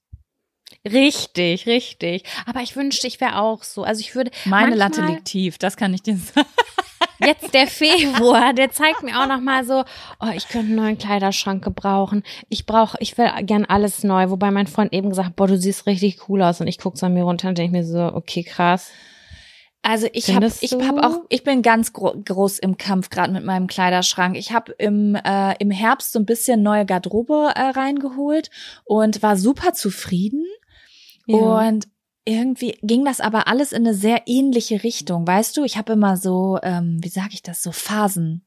Richtig, 0.89 1.67
richtig. 1.67 2.25
Aber 2.47 2.61
ich 2.61 2.77
wünschte, 2.77 3.07
ich 3.09 3.21
wäre 3.21 3.41
auch 3.41 3.65
so. 3.65 3.83
Also 3.83 4.01
ich 4.01 4.15
würde 4.15 4.31
Meine 4.45 4.77
Latte 4.77 5.03
liegt 5.05 5.25
tief, 5.27 5.59
das 5.59 5.77
kann 5.77 5.93
ich 5.95 6.03
dir 6.03 6.17
sagen. 6.35 6.47
Jetzt 7.25 7.53
der 7.55 7.67
Februar, 7.67 8.53
der 8.55 8.71
zeigt 8.71 9.03
mir 9.03 9.21
auch 9.21 9.27
noch 9.27 9.41
mal 9.41 9.65
so, 9.65 9.85
oh, 10.21 10.31
ich 10.35 10.49
könnte 10.49 10.69
einen 10.69 10.77
neuen 10.77 10.99
Kleiderschrank 10.99 11.63
gebrauchen. 11.63 12.23
Ich 12.49 12.67
brauche, 12.67 12.97
ich 13.01 13.19
will 13.19 13.31
gern 13.43 13.65
alles 13.65 14.05
neu. 14.05 14.31
Wobei 14.31 14.51
mein 14.51 14.67
Freund 14.67 14.93
eben 14.93 15.11
gesagt, 15.11 15.37
boah, 15.37 15.47
du 15.47 15.59
siehst 15.59 15.87
richtig 15.87 16.29
cool 16.29 16.43
aus. 16.43 16.61
Und 16.61 16.67
ich 16.67 16.79
gucke 16.79 16.99
so 16.99 17.07
an 17.07 17.15
mir 17.15 17.25
runter 17.25 17.49
und 17.49 17.59
denke 17.59 17.77
mir 17.77 17.85
so, 17.85 18.01
okay, 18.15 18.43
krass. 18.43 18.91
Also 19.83 20.09
ich 20.13 20.35
habe 20.35 20.53
ich 20.61 20.73
hab 20.73 20.99
auch 21.03 21.23
ich 21.31 21.43
bin 21.43 21.63
ganz 21.63 21.95
gro 21.95 22.13
groß 22.13 22.59
im 22.59 22.77
Kampf 22.77 23.09
gerade 23.09 23.33
mit 23.33 23.45
meinem 23.45 23.67
Kleiderschrank. 23.67 24.37
Ich 24.37 24.53
habe 24.53 24.73
im 24.73 25.15
äh, 25.15 25.55
im 25.59 25.71
Herbst 25.71 26.13
so 26.13 26.19
ein 26.19 26.27
bisschen 26.27 26.63
neue 26.63 26.85
Garderobe 26.85 27.53
äh, 27.55 27.71
reingeholt 27.71 28.51
und 28.85 29.23
war 29.23 29.39
super 29.39 29.73
zufrieden 29.73 30.45
und 31.27 31.89
irgendwie 32.25 32.79
ging 32.83 33.05
das 33.05 33.21
aber 33.21 33.49
alles 33.49 33.73
in 33.73 33.87
eine 33.87 33.95
sehr 33.95 34.23
ähnliche 34.27 34.83
Richtung, 34.83 35.27
weißt 35.27 35.57
du? 35.57 35.65
Ich 35.65 35.77
habe 35.77 35.95
immer 35.95 36.17
so, 36.17 36.59
ähm, 36.63 36.99
wie 37.03 37.09
sage 37.09 37.31
ich 37.33 37.43
das, 37.43 37.63
so 37.63 37.73
Phasen. 37.73 38.45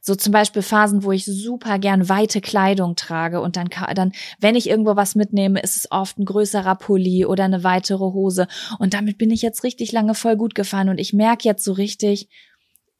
So 0.00 0.16
zum 0.16 0.32
Beispiel 0.32 0.62
Phasen, 0.62 1.04
wo 1.04 1.12
ich 1.12 1.24
super 1.24 1.78
gern 1.78 2.08
weite 2.08 2.40
Kleidung 2.40 2.96
trage 2.96 3.40
und 3.40 3.56
dann, 3.56 3.68
dann, 3.94 4.12
wenn 4.40 4.56
ich 4.56 4.68
irgendwo 4.68 4.96
was 4.96 5.14
mitnehme, 5.14 5.60
ist 5.60 5.76
es 5.76 5.92
oft 5.92 6.18
ein 6.18 6.24
größerer 6.24 6.74
Pulli 6.74 7.24
oder 7.24 7.44
eine 7.44 7.62
weitere 7.62 8.04
Hose. 8.04 8.48
Und 8.80 8.94
damit 8.94 9.18
bin 9.18 9.30
ich 9.30 9.42
jetzt 9.42 9.62
richtig 9.62 9.92
lange 9.92 10.14
voll 10.14 10.36
gut 10.36 10.56
gefahren 10.56 10.88
und 10.88 10.98
ich 10.98 11.12
merke 11.12 11.48
jetzt 11.48 11.62
so 11.62 11.72
richtig, 11.72 12.28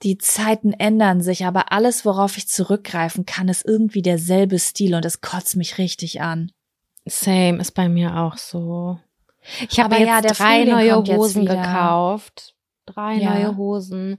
die 0.03 0.18
Zeiten 0.18 0.72
ändern 0.72 1.20
sich, 1.22 1.44
aber 1.44 1.72
alles, 1.72 2.05
worauf 2.05 2.36
ich 2.36 2.48
zurückgreifen 2.48 3.24
kann, 3.24 3.48
ist 3.48 3.64
irgendwie 3.64 4.03
derselbe 4.03 4.59
Stil 4.59 4.94
und 4.94 5.05
es 5.05 5.20
kotzt 5.20 5.57
mich 5.57 5.78
richtig 5.78 6.20
an. 6.20 6.53
Same 7.05 7.61
ist 7.61 7.72
bei 7.72 7.88
mir 7.88 8.16
auch 8.16 8.36
so. 8.36 8.98
Ich 9.68 9.78
habe 9.80 9.97
Aber 9.97 9.99
jetzt 10.05 10.09
ja, 10.09 10.20
drei 10.20 10.61
Frühling 10.64 10.70
neue 10.70 10.97
Hosen 11.16 11.47
gekauft. 11.47 12.55
Drei 12.86 13.14
Ja. 13.14 13.34
neue 13.34 13.57
Hosen. 13.57 14.18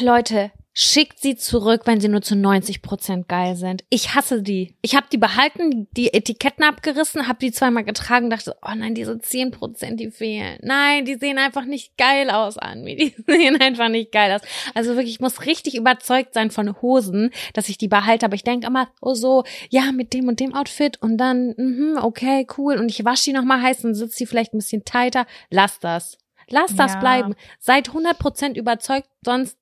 Leute, 0.00 0.50
schickt 0.80 1.18
sie 1.18 1.34
zurück, 1.34 1.82
wenn 1.86 2.00
sie 2.00 2.06
nur 2.06 2.22
zu 2.22 2.36
90 2.36 2.82
Prozent 2.82 3.26
geil 3.26 3.56
sind. 3.56 3.82
Ich 3.90 4.14
hasse 4.14 4.42
die. 4.42 4.76
Ich 4.80 4.94
habe 4.94 5.08
die 5.10 5.18
behalten, 5.18 5.88
die 5.96 6.14
Etiketten 6.14 6.62
abgerissen, 6.62 7.26
habe 7.26 7.40
die 7.40 7.50
zweimal 7.50 7.82
getragen, 7.82 8.30
dachte, 8.30 8.54
oh 8.62 8.70
nein, 8.76 8.94
diese 8.94 9.18
10 9.18 9.50
Prozent, 9.50 9.98
die 9.98 10.12
fehlen. 10.12 10.60
Nein, 10.62 11.04
die 11.04 11.16
sehen 11.16 11.36
einfach 11.38 11.64
nicht 11.64 11.98
geil 11.98 12.30
aus 12.30 12.58
an 12.58 12.84
mir. 12.84 12.94
Die 12.94 13.12
sehen 13.26 13.60
einfach 13.60 13.88
nicht 13.88 14.12
geil 14.12 14.30
aus. 14.30 14.40
Also 14.72 14.90
wirklich, 14.94 15.14
ich 15.14 15.20
muss 15.20 15.46
richtig 15.46 15.74
überzeugt 15.74 16.32
sein 16.32 16.52
von 16.52 16.80
Hosen, 16.80 17.32
dass 17.54 17.68
ich 17.68 17.76
die 17.76 17.88
behalte. 17.88 18.26
Aber 18.26 18.36
ich 18.36 18.44
denke 18.44 18.68
immer, 18.68 18.88
oh 19.00 19.14
so, 19.14 19.42
ja, 19.70 19.90
mit 19.90 20.12
dem 20.12 20.28
und 20.28 20.38
dem 20.38 20.54
Outfit 20.54 21.02
und 21.02 21.18
dann, 21.18 21.54
mhm, 21.56 21.98
okay, 22.00 22.46
cool. 22.56 22.76
Und 22.76 22.88
ich 22.88 23.04
wasche 23.04 23.24
die 23.24 23.32
nochmal 23.32 23.62
heiß 23.62 23.84
und 23.84 23.96
sitzt 23.96 24.20
die 24.20 24.26
vielleicht 24.26 24.54
ein 24.54 24.58
bisschen 24.58 24.84
tighter. 24.84 25.26
Lass 25.50 25.80
das. 25.80 26.18
Lass 26.50 26.74
das 26.76 26.94
Ja. 26.94 27.00
bleiben. 27.00 27.34
Seid 27.58 27.90
100% 27.90 28.54
überzeugt, 28.56 29.08
sonst 29.24 29.57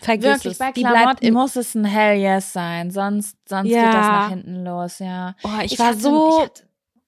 vergiss 0.00 0.26
Wirklich, 0.26 0.52
es. 0.52 0.58
bei 0.58 0.72
Klamotten 0.72 1.32
muss 1.32 1.56
es 1.56 1.74
ein 1.74 1.84
Hell 1.84 2.18
Yes 2.18 2.52
sein, 2.52 2.90
sonst, 2.90 3.36
sonst 3.48 3.68
Ja. 3.70 3.84
geht 3.84 3.94
das 3.94 4.06
nach 4.06 4.28
hinten 4.30 4.64
los, 4.64 4.98
ja. 4.98 5.34
oh, 5.44 5.48
ich, 5.62 5.78
war 5.78 5.88
hatte- 5.88 5.98
so, 5.98 6.38
ich 6.38 6.44
hatte, 6.44 6.62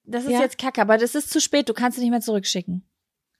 das 0.05 0.25
ist 0.25 0.31
Ja. 0.33 0.41
jetzt 0.41 0.59
kacke, 0.59 0.81
aber 0.81 0.99
das 0.99 1.14
ist 1.14 1.31
zu 1.31 1.41
spät, 1.41 1.69
du 1.69 1.75
kannst 1.75 1.97
sie 1.97 2.03
nicht 2.03 2.11
mehr 2.12 2.21
zurückschicken. 2.21 2.83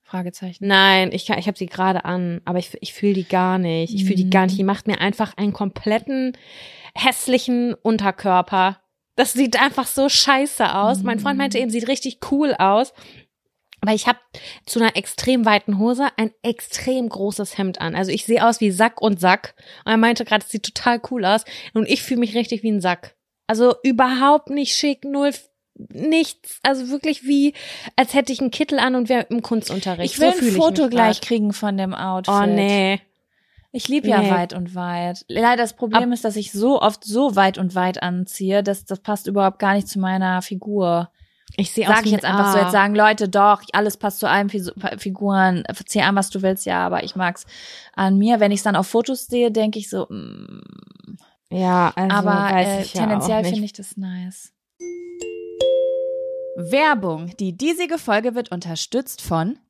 Fragezeichen. 0.03 0.67
nein, 0.69 1.11
ich, 1.13 1.27
kann- 1.27 1.39
ich 1.39 1.49
habe 1.49 1.59
sie 1.59 1.67
gerade 1.67 2.05
an, 2.05 2.41
aber 2.45 2.61
ich, 2.61 2.77
ich 2.81 2.93
fühle 2.93 3.15
die 3.15 3.25
gar 3.27 3.59
nicht. 3.59 3.93
Ich 3.93 4.05
fühle 4.05 4.15
die 4.15 4.31
gar 4.31 4.43
Mhm. 4.43 4.47
nicht. 4.47 4.59
Die 4.59 4.63
macht 4.65 4.87
mir 4.87 5.01
einfach 5.01 5.37
einen 5.37 5.53
kompletten 5.53 6.37
hässlichen 6.95 7.75
Unterkörper. 7.75 8.81
Das 9.17 9.33
sieht 9.33 9.61
einfach 9.61 9.87
so 9.87 10.09
scheiße 10.09 10.75
aus. 10.77 11.03
Mein 11.03 11.19
Freund 11.19 11.39
meinte 11.39 11.59
Mhm. 11.59 11.63
eben, 11.63 11.71
sieht 11.73 11.89
richtig 11.89 12.19
cool 12.31 12.55
aus. 12.57 12.93
Aber 13.87 13.95
ich 13.95 14.07
habe 14.09 14.19
zu 14.67 14.81
einer 14.81 14.97
extrem 14.97 15.45
weiten 15.45 15.79
Hose 15.79 16.09
ein 16.17 16.33
extrem 16.43 17.09
großes 17.09 17.57
Hemd 17.57 17.81
an. 17.81 17.95
Also 17.95 18.11
ich 18.11 18.27
sehe 18.27 18.45
aus 18.47 18.61
wie 18.61 18.71
Sack 18.73 19.01
und 19.01 19.21
Sack. 19.21 19.55
Und 19.85 19.93
er 19.93 19.97
meinte 19.97 20.25
gerade, 20.25 20.45
es 20.45 20.51
sieht 20.51 20.65
total 20.65 21.01
cool 21.11 21.25
aus. 21.25 21.45
Und 21.73 21.89
ich 21.89 22.03
fühle 22.03 22.21
mich 22.21 22.35
richtig 22.35 22.63
wie 22.65 22.71
ein 22.73 22.81
Sack. 22.81 23.15
Also 23.47 23.77
überhaupt 23.85 24.51
nicht 24.51 24.75
schick, 24.77 25.05
null, 25.05 25.31
nichts. 25.77 26.59
Also 26.63 26.89
wirklich 26.89 27.25
wie, 27.25 27.55
als 27.95 28.13
hätte 28.15 28.33
ich 28.33 28.41
einen 28.41 28.51
Kittel 28.51 28.79
an 28.79 28.95
und 28.97 29.09
wäre 29.09 29.27
im 29.31 29.43
Kunstunterricht. 29.43 30.15
Ich 30.15 30.21
will 30.21 30.33
so 30.35 30.45
ein 30.45 30.51
Foto 30.53 30.89
gleich 30.89 31.21
grad. 31.21 31.29
kriegen 31.29 31.53
von 31.53 31.77
dem 31.77 31.95
Outfit. 31.95 32.35
Oh 32.35 32.47
nee. 32.47 33.01
Ich 33.73 33.89
liebe 33.89 34.09
ja 34.09 34.21
Nee. 34.23 34.31
weit 34.31 34.53
und 34.55 34.75
weit. 34.75 35.25
Leider 35.29 35.59
das 35.63 35.75
Problem 35.75 36.09
Ab- 36.09 36.13
ist, 36.15 36.25
dass 36.25 36.35
ich 36.37 36.51
so 36.51 36.81
oft 36.81 37.05
so 37.05 37.37
weit 37.37 37.59
und 37.59 37.75
weit 37.75 38.03
anziehe, 38.03 38.63
dass 38.63 38.85
das 38.85 39.01
passt 39.01 39.27
überhaupt 39.27 39.59
gar 39.59 39.75
nicht 39.75 39.87
zu 39.87 39.99
meiner 39.99 40.41
Figur. 40.43 41.11
Ich 41.57 41.73
sehe 41.73 41.87
Sag 41.87 42.05
ich 42.05 42.13
jetzt 42.13 42.25
ein 42.25 42.35
einfach 42.35 42.53
so, 42.53 42.59
A. 42.59 42.63
jetzt 42.63 42.73
sagen 42.73 42.95
Leute, 42.95 43.29
doch, 43.29 43.63
alles 43.73 43.97
passt 43.97 44.19
zu 44.19 44.29
allen 44.29 44.51
Figuren, 44.51 45.65
zieh 45.87 46.03
an, 46.03 46.17
was 46.17 46.29
du 46.31 46.43
willst, 46.43 46.67
ja, 46.67 46.85
aber 46.85 47.05
ich 47.05 47.17
mag's 47.17 47.47
an 47.95 48.19
mir. 48.19 48.41
Wenn 48.41 48.51
ich 48.51 48.59
es 48.59 48.65
dann 48.65 48.77
auf 48.77 48.89
Fotos 48.89 49.27
sehe, 49.27 49.51
denke 49.51 49.79
ich 49.79 49.89
so, 49.89 50.07
mm, 50.09 50.61
Ja, 51.51 51.93
also 51.95 52.17
aber 52.17 52.51
äh, 52.57 52.81
ja 52.81 52.85
tendenziell 52.85 53.43
nicht. 53.43 53.51
finde 53.51 53.65
ich 53.65 53.73
das 53.73 53.97
nice. 53.97 54.53
Werbung. 56.57 57.33
Die 57.39 57.57
diesige 57.57 57.99
Folge 57.99 58.35
wird 58.35 58.51
unterstützt 58.51 59.23
von 59.23 59.59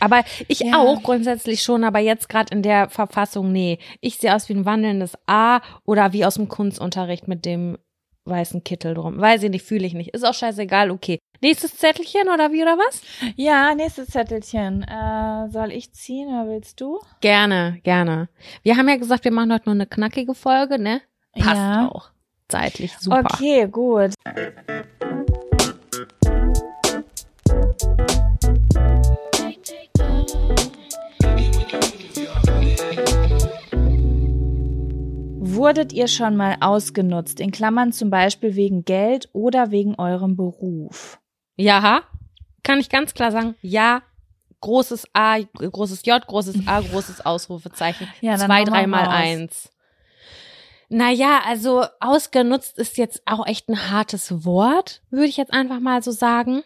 Aber 0.00 0.22
ich 0.48 0.60
Ja. 0.60 0.78
auch 0.78 1.02
grundsätzlich 1.02 1.62
schon, 1.62 1.84
aber 1.84 1.98
jetzt 1.98 2.28
gerade 2.28 2.54
in 2.54 2.62
der 2.62 2.88
Verfassung, 2.88 3.52
nee. 3.52 3.78
Ich 4.00 4.18
sehe 4.18 4.34
aus 4.34 4.48
wie 4.48 4.54
ein 4.54 4.64
wandelndes 4.64 5.16
A 5.26 5.60
oder 5.84 6.12
wie 6.12 6.24
aus 6.24 6.34
dem 6.34 6.48
Kunstunterricht 6.48 7.28
mit 7.28 7.44
dem 7.44 7.78
weißen 8.24 8.62
Kittel 8.62 8.94
drum. 8.94 9.18
Weiß 9.20 9.42
ich 9.42 9.50
nicht, 9.50 9.64
fühle 9.64 9.86
ich 9.86 9.94
nicht. 9.94 10.10
Ist 10.10 10.24
auch 10.26 10.34
scheißegal, 10.34 10.90
okay. 10.90 11.18
Nächstes 11.40 11.76
Zettelchen 11.76 12.28
oder 12.28 12.52
wie 12.52 12.62
oder 12.62 12.76
was? 12.76 13.00
Ja, 13.36 13.74
nächstes 13.74 14.08
Zettelchen. 14.08 14.82
Äh, 14.82 15.48
soll 15.50 15.72
ich 15.72 15.92
ziehen 15.92 16.28
oder 16.28 16.46
willst 16.48 16.80
du? 16.80 17.00
Gerne, 17.20 17.78
gerne. 17.84 18.28
Wir 18.62 18.76
haben 18.76 18.88
ja 18.88 18.96
gesagt, 18.96 19.24
wir 19.24 19.32
machen 19.32 19.52
heute 19.52 19.66
nur 19.66 19.74
eine 19.76 19.86
knackige 19.86 20.34
Folge, 20.34 20.78
ne? 20.78 21.00
Passt 21.32 21.56
Ja. 21.56 21.88
auch. 21.88 22.10
Zeitlich 22.48 22.96
super. 22.98 23.22
Okay, 23.32 23.66
gut. 23.68 24.14
Wurdet 35.58 35.92
ihr 35.92 36.06
schon 36.08 36.36
mal 36.36 36.56
ausgenutzt, 36.60 37.40
in 37.40 37.50
Klammern 37.50 37.92
zum 37.92 38.10
Beispiel 38.10 38.54
wegen 38.54 38.84
Geld 38.84 39.28
oder 39.32 39.70
wegen 39.70 39.96
eurem 39.96 40.36
Beruf? 40.36 41.18
Ja, 41.56 42.02
kann 42.62 42.78
ich 42.78 42.88
ganz 42.88 43.14
klar 43.14 43.32
sagen, 43.32 43.56
ja. 43.60 44.02
Großes 44.60 45.08
A, 45.12 45.38
großes 45.38 46.04
J, 46.04 46.26
großes 46.26 46.66
A, 46.66 46.80
großes 46.92 47.24
Ausrufezeichen. 47.24 48.08
Ja, 48.20 48.36
Zwei, 48.36 48.64
dreimal 48.64 49.08
eins. 49.08 49.70
Naja, 50.88 51.40
also 51.46 51.84
ausgenutzt 52.00 52.78
ist 52.78 52.96
jetzt 52.96 53.22
auch 53.26 53.46
echt 53.46 53.68
ein 53.68 53.90
hartes 53.90 54.44
Wort, 54.44 55.02
würde 55.10 55.26
ich 55.26 55.36
jetzt 55.36 55.52
einfach 55.52 55.80
mal 55.80 56.02
so 56.02 56.12
sagen. 56.12 56.62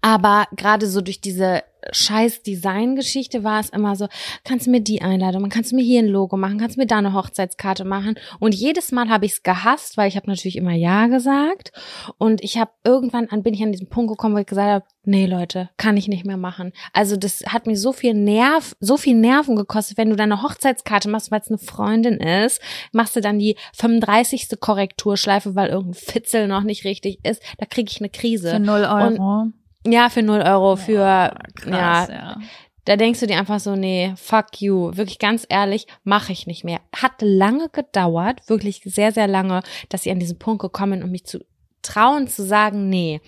Aber 0.00 0.46
gerade 0.52 0.86
so 0.86 1.00
durch 1.00 1.20
diese 1.20 1.62
scheiß 1.92 2.42
Design-Geschichte 2.42 3.44
war 3.44 3.60
es 3.60 3.70
immer 3.70 3.96
so, 3.96 4.08
kannst 4.44 4.66
du 4.66 4.70
mir 4.70 4.80
die 4.80 5.02
Einladung 5.02 5.42
machen, 5.42 5.50
kannst 5.50 5.72
du 5.72 5.76
mir 5.76 5.84
hier 5.84 6.00
ein 6.00 6.08
Logo 6.08 6.36
machen, 6.36 6.58
kannst 6.58 6.76
du 6.76 6.80
mir 6.80 6.86
da 6.86 6.98
eine 6.98 7.14
Hochzeitskarte 7.14 7.84
machen. 7.84 8.16
Und 8.38 8.54
jedes 8.54 8.92
Mal 8.92 9.08
habe 9.08 9.26
ich 9.26 9.32
es 9.32 9.42
gehasst, 9.42 9.96
weil 9.96 10.08
ich 10.08 10.16
habe 10.16 10.28
natürlich 10.28 10.56
immer 10.56 10.72
Ja 10.72 11.06
gesagt. 11.06 11.72
Und 12.18 12.42
ich 12.42 12.58
habe 12.58 12.70
irgendwann 12.84 13.28
an, 13.28 13.42
bin 13.42 13.54
ich 13.54 13.62
an 13.62 13.72
diesen 13.72 13.88
Punkt 13.88 14.10
gekommen, 14.10 14.34
wo 14.34 14.38
ich 14.38 14.46
gesagt 14.46 14.68
habe, 14.68 14.84
nee 15.04 15.26
Leute, 15.26 15.70
kann 15.76 15.96
ich 15.96 16.08
nicht 16.08 16.26
mehr 16.26 16.36
machen. 16.36 16.72
Also 16.92 17.16
das 17.16 17.42
hat 17.46 17.66
mir 17.66 17.76
so 17.76 17.92
viel 17.92 18.14
Nerv, 18.14 18.76
so 18.80 18.96
viel 18.96 19.16
Nerven 19.16 19.56
gekostet, 19.56 19.96
wenn 19.96 20.10
du 20.10 20.16
deine 20.16 20.42
Hochzeitskarte 20.42 21.08
machst, 21.08 21.30
weil 21.30 21.40
es 21.40 21.48
eine 21.48 21.58
Freundin 21.58 22.18
ist, 22.18 22.60
machst 22.92 23.16
du 23.16 23.20
dann 23.20 23.38
die 23.38 23.56
35. 23.74 24.60
Korrekturschleife, 24.60 25.54
weil 25.54 25.70
irgendein 25.70 25.94
Fitzel 25.94 26.48
noch 26.48 26.62
nicht 26.62 26.84
richtig 26.84 27.24
ist, 27.24 27.42
da 27.58 27.66
kriege 27.66 27.90
ich 27.90 28.00
eine 28.00 28.10
Krise. 28.10 28.50
Für 28.50 28.60
0 28.60 28.84
Euro. 28.84 29.52
Ja, 29.90 30.10
für 30.10 30.22
0 30.22 30.40
Euro, 30.40 30.76
für, 30.76 31.00
ja, 31.00 31.34
Krass, 31.54 32.08
ja. 32.08 32.36
da 32.84 32.96
denkst 32.96 33.20
du 33.20 33.26
dir 33.26 33.38
einfach 33.38 33.60
so, 33.60 33.74
nee, 33.74 34.12
fuck 34.16 34.60
you. 34.60 34.90
Wirklich 34.94 35.18
ganz 35.18 35.46
ehrlich, 35.48 35.86
mache 36.04 36.32
ich 36.32 36.46
nicht 36.46 36.64
mehr. 36.64 36.80
Hat 36.94 37.12
lange 37.20 37.68
gedauert, 37.70 38.48
wirklich 38.48 38.82
sehr, 38.84 39.12
sehr 39.12 39.26
lange, 39.26 39.62
dass 39.88 40.06
ich 40.06 40.12
an 40.12 40.20
diesen 40.20 40.38
Punkt 40.38 40.60
gekommen 40.60 41.00
bin, 41.00 41.02
um 41.04 41.10
mich 41.10 41.24
zu 41.24 41.44
trauen 41.82 42.28
zu 42.28 42.44
sagen, 42.44 42.88
nee. 42.88 43.20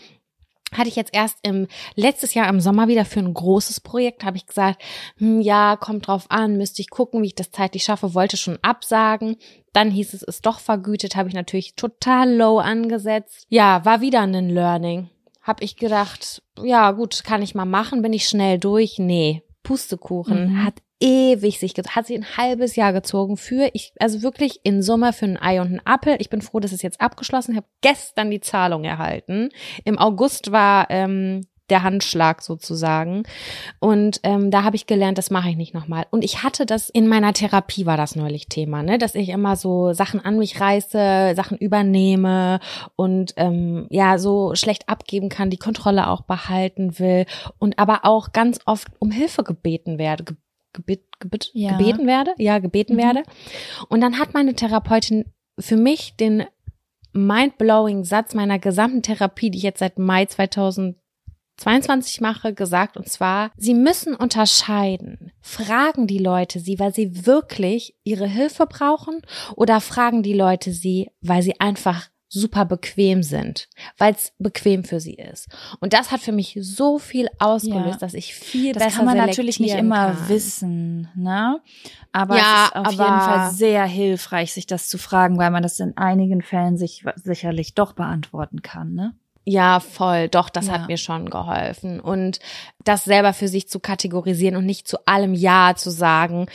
Hatte 0.72 0.88
ich 0.88 0.94
jetzt 0.94 1.12
erst 1.12 1.38
im 1.42 1.66
letztes 1.96 2.34
Jahr 2.34 2.48
im 2.48 2.60
Sommer 2.60 2.86
wieder 2.86 3.04
für 3.04 3.18
ein 3.18 3.34
großes 3.34 3.80
Projekt, 3.80 4.24
habe 4.24 4.36
ich 4.36 4.46
gesagt, 4.46 4.80
hm, 5.16 5.40
ja, 5.40 5.76
kommt 5.76 6.06
drauf 6.06 6.26
an, 6.28 6.56
müsste 6.56 6.80
ich 6.80 6.90
gucken, 6.90 7.22
wie 7.22 7.28
ich 7.28 7.34
das 7.34 7.50
zeitlich 7.50 7.82
schaffe, 7.82 8.14
wollte 8.14 8.36
schon 8.36 8.58
absagen. 8.62 9.36
Dann 9.72 9.90
hieß 9.90 10.14
es, 10.14 10.22
ist 10.22 10.46
doch 10.46 10.60
vergütet, 10.60 11.16
habe 11.16 11.28
ich 11.28 11.34
natürlich 11.34 11.74
total 11.74 12.32
low 12.32 12.58
angesetzt. 12.58 13.46
Ja, 13.48 13.84
war 13.84 14.00
wieder 14.00 14.20
ein 14.20 14.50
Learning. 14.50 15.10
Hab 15.50 15.62
ich 15.62 15.74
gedacht, 15.74 16.42
ja 16.62 16.92
gut, 16.92 17.24
kann 17.24 17.42
ich 17.42 17.56
mal 17.56 17.64
machen, 17.64 18.02
bin 18.02 18.12
ich 18.12 18.28
schnell 18.28 18.56
durch. 18.60 19.00
Nee, 19.00 19.42
Pustekuchen 19.64 20.44
Mhm. 20.52 20.64
hat 20.64 20.74
ewig 21.00 21.58
sich 21.58 21.74
hat 21.74 22.06
sich 22.06 22.16
ein 22.16 22.36
halbes 22.36 22.76
Jahr 22.76 22.92
gezogen 22.92 23.36
für 23.36 23.68
ich, 23.72 23.92
also 23.98 24.22
wirklich 24.22 24.60
in 24.62 24.80
Summe 24.80 25.12
für 25.12 25.24
ein 25.24 25.42
Ei 25.42 25.60
und 25.60 25.66
einen 25.66 25.84
Apfel. 25.84 26.16
Ich 26.20 26.30
bin 26.30 26.40
froh, 26.40 26.60
dass 26.60 26.70
es 26.70 26.82
jetzt 26.82 27.00
abgeschlossen. 27.00 27.50
Ich 27.52 27.56
habe 27.56 27.66
gestern 27.80 28.30
die 28.30 28.40
Zahlung 28.40 28.84
erhalten. 28.84 29.48
Im 29.84 29.98
August 29.98 30.52
war 30.52 30.86
ähm, 30.88 31.46
der 31.70 31.82
Handschlag 31.82 32.42
sozusagen. 32.42 33.22
Und 33.78 34.20
ähm, 34.22 34.50
da 34.50 34.64
habe 34.64 34.76
ich 34.76 34.86
gelernt, 34.86 35.18
das 35.18 35.30
mache 35.30 35.48
ich 35.50 35.56
nicht 35.56 35.74
nochmal. 35.74 36.06
Und 36.10 36.24
ich 36.24 36.42
hatte 36.42 36.66
das 36.66 36.90
in 36.90 37.08
meiner 37.08 37.32
Therapie 37.32 37.86
war 37.86 37.96
das 37.96 38.16
neulich 38.16 38.48
Thema, 38.48 38.82
ne, 38.82 38.98
dass 38.98 39.14
ich 39.14 39.28
immer 39.30 39.56
so 39.56 39.92
Sachen 39.92 40.20
an 40.24 40.38
mich 40.38 40.60
reiße, 40.60 41.32
Sachen 41.36 41.56
übernehme 41.58 42.60
und 42.96 43.34
ähm, 43.36 43.86
ja 43.90 44.18
so 44.18 44.54
schlecht 44.54 44.88
abgeben 44.88 45.28
kann, 45.28 45.50
die 45.50 45.56
Kontrolle 45.56 46.08
auch 46.08 46.22
behalten 46.22 46.98
will 46.98 47.26
und 47.58 47.78
aber 47.78 48.00
auch 48.04 48.32
ganz 48.32 48.58
oft 48.66 48.88
um 48.98 49.10
Hilfe 49.10 49.44
gebeten 49.44 49.98
werde. 49.98 50.24
Ge 50.24 50.36
gebet, 50.72 51.02
gebet, 51.18 51.50
Ja. 51.52 51.76
gebeten 51.76 52.06
werde, 52.06 52.32
ja, 52.38 52.60
gebeten 52.60 52.94
Mhm. 52.94 52.98
werde. 52.98 53.22
Und 53.88 54.00
dann 54.02 54.20
hat 54.20 54.34
meine 54.34 54.54
Therapeutin 54.54 55.24
für 55.58 55.76
mich 55.76 56.14
den 56.14 56.44
mindblowing 57.12 58.04
Satz 58.04 58.34
meiner 58.34 58.58
gesamten 58.58 59.02
Therapie, 59.02 59.50
die 59.50 59.58
ich 59.58 59.64
jetzt 59.64 59.80
seit 59.80 59.98
Mai 59.98 60.26
2022 61.60 62.20
mache, 62.20 62.54
gesagt. 62.54 62.96
Und 62.96 63.08
zwar, 63.08 63.50
Sie 63.56 63.74
müssen 63.74 64.14
unterscheiden. 64.14 65.32
Fragen 65.40 66.06
die 66.06 66.18
Leute 66.18 66.58
Sie, 66.60 66.78
weil 66.78 66.94
sie 66.94 67.26
wirklich 67.26 67.94
ihre 68.04 68.26
Hilfe 68.26 68.66
brauchen 68.66 69.20
oder 69.56 69.80
fragen 69.80 70.22
die 70.22 70.32
Leute 70.34 70.72
Sie, 70.72 71.10
weil 71.20 71.42
sie 71.42 71.60
einfach 71.60 72.08
super 72.32 72.64
bequem 72.64 73.24
sind, 73.24 73.68
weil 73.98 74.14
es 74.14 74.32
bequem 74.38 74.84
für 74.84 75.00
sie 75.00 75.14
ist. 75.14 75.48
Und 75.80 75.92
das 75.94 76.12
hat 76.12 76.20
für 76.20 76.30
mich 76.30 76.56
so 76.60 77.00
viel 77.00 77.26
ausgelöst, 77.40 77.94
Ja. 77.94 77.96
dass 77.98 78.14
ich 78.14 78.36
viel 78.36 78.72
Das 78.72 78.84
besser 78.84 78.96
kann 78.98 79.06
man 79.06 79.16
natürlich 79.16 79.58
nicht 79.58 79.74
immer 79.74 80.12
kann. 80.14 80.28
wissen, 80.28 81.08
ne? 81.16 81.60
Aber 82.12 82.36
Ja, 82.36 82.66
es 82.66 82.68
ist 82.68 82.76
auf 82.76 82.86
aber- 82.86 82.92
jeden 83.04 83.20
Fall 83.20 83.50
sehr 83.50 83.84
hilfreich, 83.84 84.52
sich 84.52 84.68
das 84.68 84.86
zu 84.88 84.96
fragen, 84.96 85.38
weil 85.38 85.50
man 85.50 85.64
das 85.64 85.80
in 85.80 85.96
einigen 85.96 86.40
Fällen 86.40 86.76
sich 86.76 87.04
sicherlich 87.16 87.74
doch 87.74 87.94
beantworten 87.94 88.62
kann, 88.62 88.94
ne? 88.94 89.16
Ja, 89.44 89.80
voll. 89.80 90.28
Doch, 90.28 90.50
das 90.50 90.66
Ja. 90.66 90.72
hat 90.74 90.88
mir 90.88 90.98
schon 90.98 91.30
geholfen. 91.30 92.00
Und 92.00 92.38
das 92.84 93.04
selber 93.04 93.32
für 93.32 93.48
sich 93.48 93.68
zu 93.68 93.80
kategorisieren 93.80 94.56
und 94.56 94.66
nicht 94.66 94.86
zu 94.86 94.98
allem 95.06 95.34
Ja 95.34 95.74
zu 95.76 95.90
sagen, 95.90 96.46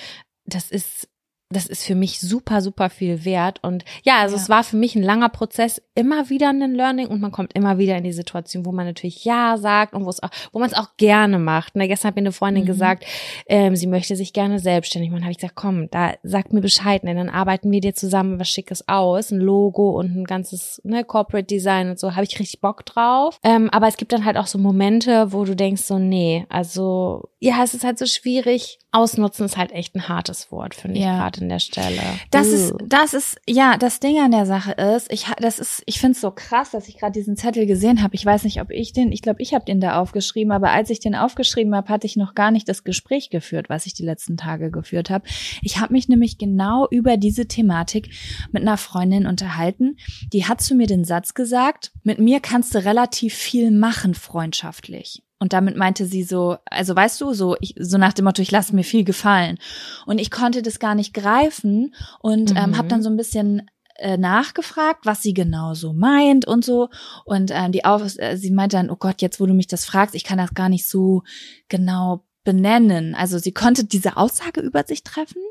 das 0.45 0.69
ist, 0.71 1.09
das 1.49 1.67
ist 1.67 1.83
für 1.83 1.93
mich 1.95 2.19
super, 2.19 2.61
super 2.61 2.89
viel 2.89 3.23
wert. 3.23 3.59
Und 3.63 3.85
ja, 4.03 4.19
also 4.21 4.35
Ja. 4.35 4.41
es 4.41 4.49
war 4.49 4.63
für 4.63 4.77
mich 4.77 4.95
ein 4.95 5.03
langer 5.03 5.29
Prozess, 5.29 5.81
immer 5.93 6.29
wieder 6.29 6.49
ein 6.49 6.73
Learning 6.73 7.07
und 7.07 7.21
man 7.21 7.31
kommt 7.31 7.53
immer 7.55 7.77
wieder 7.77 7.95
in 7.97 8.03
die 8.03 8.11
Situation, 8.13 8.65
wo 8.65 8.71
man 8.71 8.85
natürlich 8.87 9.23
Ja 9.25 9.55
sagt 9.57 9.93
und 9.93 10.05
wo 10.05 10.09
es 10.09 10.21
auch, 10.23 10.29
wo 10.51 10.59
man 10.59 10.67
es 10.69 10.75
auch 10.75 10.97
gerne 10.97 11.37
macht. 11.39 11.75
Ne, 11.75 11.87
gestern 11.87 12.09
hat 12.09 12.15
mir 12.15 12.21
eine 12.23 12.31
Freundin 12.31 12.63
Mhm. 12.63 12.67
gesagt, 12.67 13.05
ähm, 13.47 13.75
sie 13.75 13.85
möchte 13.87 14.15
sich 14.15 14.33
gerne 14.33 14.59
selbstständig 14.59 15.11
machen. 15.11 15.21
habe 15.23 15.31
ich 15.31 15.37
gesagt, 15.37 15.55
komm, 15.55 15.89
da 15.91 16.13
sag 16.23 16.51
mir 16.51 16.61
Bescheid, 16.61 17.03
ne, 17.03 17.13
dann 17.15 17.29
arbeiten 17.29 17.71
wir 17.71 17.79
dir 17.79 17.93
zusammen 17.93 18.39
was 18.39 18.49
Schickes 18.49 18.87
aus, 18.87 19.31
ein 19.31 19.39
Logo 19.39 19.91
und 19.91 20.15
ein 20.17 20.23
ganzes 20.25 20.81
ne, 20.83 21.03
Corporate 21.03 21.45
Design 21.45 21.89
und 21.91 21.99
so. 21.99 22.15
Habe 22.15 22.23
ich 22.25 22.39
richtig 22.39 22.59
Bock 22.61 22.85
drauf. 22.85 23.39
Ähm, 23.43 23.69
aber 23.69 23.87
es 23.87 23.97
gibt 23.97 24.11
dann 24.13 24.25
halt 24.25 24.37
auch 24.37 24.47
so 24.47 24.57
Momente, 24.57 25.31
wo 25.31 25.45
du 25.45 25.55
denkst 25.55 25.83
so, 25.83 25.99
nee, 25.99 26.45
also 26.49 27.29
ja, 27.39 27.63
es 27.63 27.73
ist 27.75 27.83
halt 27.83 27.99
so 27.99 28.07
schwierig. 28.07 28.79
Ausnutzen 28.95 29.45
ist 29.45 29.57
halt 29.57 29.71
echt 29.71 29.95
ein 29.95 30.07
hartes 30.07 30.51
Wort, 30.51 30.73
finde 30.75 30.97
ich 30.97 31.03
Ja. 31.03 31.17
gerade 31.17 31.41
in 31.41 31.49
der 31.49 31.59
Stelle. 31.59 32.01
Das 32.31 32.47
ist, 32.47 32.73
Uh. 32.73 32.77
das 32.87 33.13
ist, 33.13 33.37
ja, 33.47 33.77
das 33.77 33.99
Ding 33.99 34.19
an 34.19 34.31
der 34.31 34.45
Sache 34.45 34.71
ist, 34.71 35.11
ich, 35.11 35.25
das 35.39 35.59
ist, 35.59 35.83
ich 35.85 35.99
finde 35.99 36.13
es 36.13 36.21
so 36.21 36.31
krass, 36.31 36.71
dass 36.71 36.87
ich 36.87 36.97
gerade 36.97 37.11
diesen 37.11 37.35
Zettel 37.37 37.65
gesehen 37.65 38.01
habe. 38.01 38.15
Ich 38.15 38.25
weiß 38.25 38.43
nicht, 38.45 38.61
ob 38.61 38.71
ich 38.71 38.93
den, 38.93 39.11
ich 39.11 39.21
glaube, 39.21 39.41
ich 39.41 39.53
habe 39.53 39.65
den 39.65 39.81
da 39.81 39.99
aufgeschrieben, 39.99 40.51
aber 40.51 40.71
als 40.71 40.89
ich 40.89 40.99
den 40.99 41.15
aufgeschrieben 41.15 41.75
habe, 41.75 41.89
hatte 41.89 42.07
ich 42.07 42.15
noch 42.15 42.35
gar 42.35 42.51
nicht 42.51 42.69
das 42.69 42.83
Gespräch 42.83 43.29
geführt, 43.29 43.69
was 43.69 43.85
ich 43.85 43.93
die 43.93 44.03
letzten 44.05 44.37
Tage 44.37 44.71
geführt 44.71 45.09
habe. 45.09 45.27
Ich 45.61 45.79
habe 45.79 45.93
mich 45.93 46.07
nämlich 46.07 46.37
genau 46.37 46.87
über 46.89 47.17
diese 47.17 47.47
Thematik 47.47 48.09
mit 48.51 48.61
einer 48.61 48.77
Freundin 48.77 49.27
unterhalten. 49.27 49.97
Die 50.31 50.45
hat 50.45 50.61
zu 50.61 50.75
mir 50.75 50.87
den 50.87 51.03
Satz 51.03 51.33
gesagt, 51.33 51.91
mit 52.03 52.19
mir 52.19 52.39
kannst 52.39 52.73
du 52.73 52.79
relativ 52.85 53.33
viel 53.33 53.71
machen, 53.71 54.13
freundschaftlich. 54.13 55.21
Und 55.39 55.51
damit 55.53 55.75
meinte 55.75 56.05
sie 56.05 56.23
so, 56.23 56.57
also 56.65 56.95
weißt 56.95 57.19
du, 57.21 57.33
so, 57.33 57.57
ich, 57.59 57.75
so 57.79 57.97
nach 57.97 58.13
dem 58.13 58.25
Motto, 58.25 58.41
ich 58.41 58.51
lasse 58.51 58.73
mir 58.73 58.83
viel 58.83 59.03
gefallen. 59.03 59.57
Und 60.05 60.19
ich 60.19 60.31
konnte 60.31 60.61
das 60.61 60.79
gar 60.79 60.95
nicht 60.95 61.13
greifen 61.13 61.93
und 62.21 62.51
ähm, 62.55 62.71
Mhm. 62.71 62.77
habe 62.77 62.87
dann 62.87 63.03
so 63.03 63.09
ein 63.09 63.17
bisschen 63.17 63.69
äh, 63.97 64.17
nachgefragt, 64.17 65.05
was 65.05 65.21
sie 65.21 65.33
genau 65.33 65.73
so 65.73 65.93
meint 65.93 66.47
und 66.47 66.63
so. 66.65 66.89
Und 67.25 67.51
ähm, 67.53 67.71
die 67.71 67.85
Auf 67.85 68.17
äh, 68.17 68.37
sie 68.37 68.51
meinte 68.51 68.77
dann, 68.77 68.89
oh 68.89 68.95
Gott, 68.97 69.21
jetzt 69.21 69.39
wo 69.39 69.45
du 69.45 69.53
mich 69.53 69.67
das 69.67 69.85
fragst, 69.85 70.15
ich 70.15 70.23
kann 70.23 70.37
das 70.37 70.53
gar 70.53 70.69
nicht 70.69 70.87
so 70.87 71.23
genau 71.69 72.25
benennen. 72.43 73.15
Also 73.15 73.37
sie 73.37 73.53
konnte 73.53 73.83
diese 73.85 74.17
Aussage 74.17 74.61
über 74.61 74.83
sich 74.83 75.03
treffen, 75.03 75.41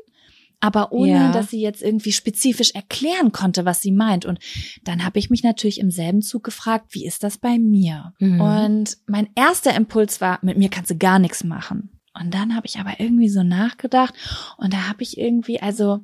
aber 0.59 0.91
ohne, 0.91 1.11
Ja. 1.11 1.31
dass 1.31 1.49
sie 1.49 1.61
jetzt 1.61 1.81
irgendwie 1.81 2.11
spezifisch 2.11 2.71
erklären 2.71 3.31
konnte, 3.31 3.65
was 3.65 3.81
sie 3.81 3.91
meint. 3.91 4.25
Und 4.25 4.39
dann 4.83 5.03
habe 5.05 5.19
ich 5.19 5.29
mich 5.29 5.43
natürlich 5.43 5.79
im 5.79 5.91
selben 5.91 6.21
Zug 6.21 6.43
gefragt, 6.43 6.87
wie 6.91 7.05
ist 7.05 7.23
das 7.23 7.37
bei 7.37 7.57
mir? 7.59 8.13
Mhm. 8.19 8.41
Und 8.41 8.97
mein 9.07 9.29
erster 9.35 9.75
Impuls 9.75 10.21
war, 10.21 10.39
mit 10.41 10.57
mir 10.57 10.69
kannst 10.69 10.91
du 10.91 10.97
gar 10.97 11.19
nichts 11.19 11.43
machen. 11.43 11.89
Und 12.19 12.33
dann 12.33 12.55
habe 12.55 12.65
ich 12.67 12.79
aber 12.79 12.99
irgendwie 12.99 13.29
so 13.29 13.43
nachgedacht 13.43 14.13
und 14.57 14.73
da 14.73 14.87
habe 14.87 15.03
ich 15.03 15.17
irgendwie, 15.17 15.61
also 15.61 15.99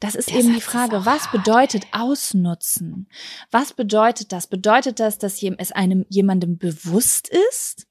das 0.00 0.14
ist 0.14 0.30
Der 0.30 0.38
eben 0.38 0.48
die 0.48 0.54
Satz 0.54 0.62
ist 0.64 0.70
Frage, 0.70 1.06
was 1.06 1.26
hart, 1.26 1.32
bedeutet 1.32 1.86
ausnutzen? 1.92 3.08
Was 3.50 3.72
bedeutet 3.72 4.32
das? 4.32 4.46
Bedeutet 4.46 5.00
das, 5.00 5.18
dass 5.18 5.42
es 5.42 5.72
einem 5.72 6.04
jemandem 6.08 6.58
bewusst 6.58 7.30
ist, 7.50 7.85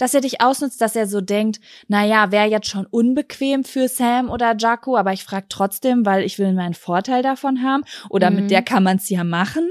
dass 0.00 0.14
er 0.14 0.22
dich 0.22 0.40
ausnutzt, 0.40 0.80
dass 0.80 0.96
er 0.96 1.06
so 1.06 1.20
denkt, 1.20 1.60
na 1.86 2.06
ja, 2.06 2.32
wäre 2.32 2.48
jetzt 2.48 2.68
schon 2.68 2.86
unbequem 2.86 3.64
für 3.64 3.86
Sam 3.86 4.30
oder 4.30 4.56
Jaco, 4.56 4.96
aber 4.96 5.12
ich 5.12 5.24
frage 5.24 5.46
trotzdem, 5.50 6.06
weil 6.06 6.24
ich 6.24 6.38
will 6.38 6.54
meinen 6.54 6.72
Vorteil 6.72 7.22
davon 7.22 7.62
haben 7.62 7.84
oder 8.08 8.30
mhm. 8.30 8.36
mit 8.36 8.50
der 8.50 8.62
kann 8.62 8.82
man 8.82 8.96
es 8.96 9.10
ja 9.10 9.24
machen. 9.24 9.68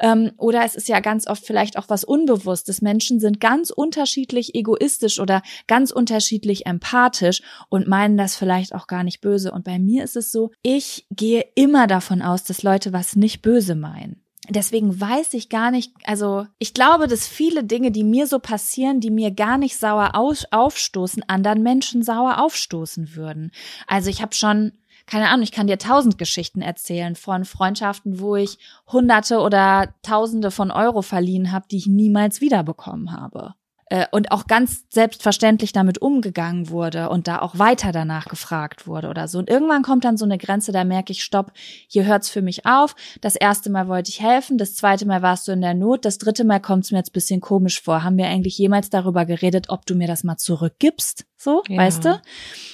Ähm, 0.00 0.32
oder 0.38 0.64
es 0.64 0.76
ist 0.76 0.88
ja 0.88 1.00
ganz 1.00 1.26
oft 1.26 1.44
vielleicht 1.44 1.76
auch 1.76 1.88
was 1.88 2.04
Unbewusstes. 2.04 2.80
Menschen 2.80 3.20
sind 3.20 3.38
ganz 3.38 3.70
unterschiedlich 3.70 4.54
egoistisch 4.54 5.20
oder 5.20 5.42
ganz 5.66 5.90
unterschiedlich 5.90 6.64
empathisch 6.64 7.42
und 7.68 7.86
meinen 7.86 8.16
das 8.16 8.34
vielleicht 8.34 8.74
auch 8.74 8.86
gar 8.86 9.04
nicht 9.04 9.20
böse. 9.20 9.52
Und 9.52 9.64
bei 9.64 9.78
mir 9.78 10.04
ist 10.04 10.16
es 10.16 10.32
so, 10.32 10.52
ich 10.62 11.06
gehe 11.10 11.44
immer 11.54 11.86
davon 11.86 12.22
aus, 12.22 12.44
dass 12.44 12.62
Leute 12.62 12.94
was 12.94 13.14
nicht 13.14 13.42
böse 13.42 13.74
meinen. 13.74 14.25
Deswegen 14.48 15.00
weiß 15.00 15.34
ich 15.34 15.48
gar 15.48 15.70
nicht, 15.70 15.92
also 16.04 16.46
ich 16.58 16.72
glaube, 16.72 17.08
dass 17.08 17.26
viele 17.26 17.64
Dinge, 17.64 17.90
die 17.90 18.04
mir 18.04 18.26
so 18.26 18.38
passieren, 18.38 19.00
die 19.00 19.10
mir 19.10 19.30
gar 19.30 19.58
nicht 19.58 19.76
sauer 19.76 20.12
aufstoßen, 20.14 21.24
anderen 21.28 21.62
Menschen 21.62 22.02
sauer 22.02 22.40
aufstoßen 22.40 23.16
würden. 23.16 23.50
Also 23.86 24.08
ich 24.08 24.22
habe 24.22 24.34
schon, 24.34 24.72
keine 25.06 25.28
Ahnung, 25.28 25.42
ich 25.42 25.52
kann 25.52 25.66
dir 25.66 25.78
tausend 25.78 26.18
Geschichten 26.18 26.62
erzählen 26.62 27.16
von 27.16 27.44
Freundschaften, 27.44 28.20
wo 28.20 28.36
ich 28.36 28.58
Hunderte 28.86 29.40
oder 29.40 29.94
Tausende 30.02 30.50
von 30.50 30.70
Euro 30.70 31.02
verliehen 31.02 31.50
habe, 31.50 31.66
die 31.70 31.78
ich 31.78 31.86
niemals 31.86 32.40
wiederbekommen 32.40 33.12
habe 33.12 33.54
äh, 33.88 34.06
und 34.10 34.32
auch 34.32 34.46
ganz 34.46 34.84
selbstverständlich 34.90 35.72
damit 35.72 35.98
umgegangen 35.98 36.70
wurde 36.70 37.08
und 37.08 37.28
da 37.28 37.40
auch 37.40 37.58
weiter 37.58 37.92
danach 37.92 38.26
gefragt 38.26 38.86
wurde 38.86 39.08
oder 39.08 39.28
so. 39.28 39.38
Und 39.38 39.48
irgendwann 39.48 39.82
kommt 39.82 40.04
dann 40.04 40.16
so 40.16 40.24
eine 40.24 40.38
Grenze, 40.38 40.72
da 40.72 40.84
merke 40.84 41.12
ich, 41.12 41.22
stopp, 41.22 41.52
hier 41.88 42.04
hört's 42.04 42.28
für 42.28 42.42
mich 42.42 42.66
auf. 42.66 42.96
Das 43.20 43.36
erste 43.36 43.70
Mal 43.70 43.88
wollte 43.88 44.10
ich 44.10 44.20
helfen, 44.20 44.58
das 44.58 44.74
zweite 44.74 45.06
Mal 45.06 45.22
warst 45.22 45.46
du 45.48 45.52
in 45.52 45.60
der 45.60 45.74
Not, 45.74 46.04
das 46.04 46.18
dritte 46.18 46.44
Mal 46.44 46.60
kommt's 46.60 46.90
mir 46.90 46.98
jetzt 46.98 47.12
bisschen 47.12 47.40
komisch 47.40 47.80
vor. 47.80 48.02
Haben 48.02 48.18
wir 48.18 48.26
eigentlich 48.26 48.58
jemals 48.58 48.90
darüber 48.90 49.24
geredet, 49.24 49.66
ob 49.68 49.86
du 49.86 49.94
mir 49.94 50.06
das 50.08 50.24
mal 50.24 50.36
zurückgibst? 50.36 51.24
So, 51.38 51.62
ja. 51.68 51.76
weißt 51.76 52.04
du? 52.04 52.20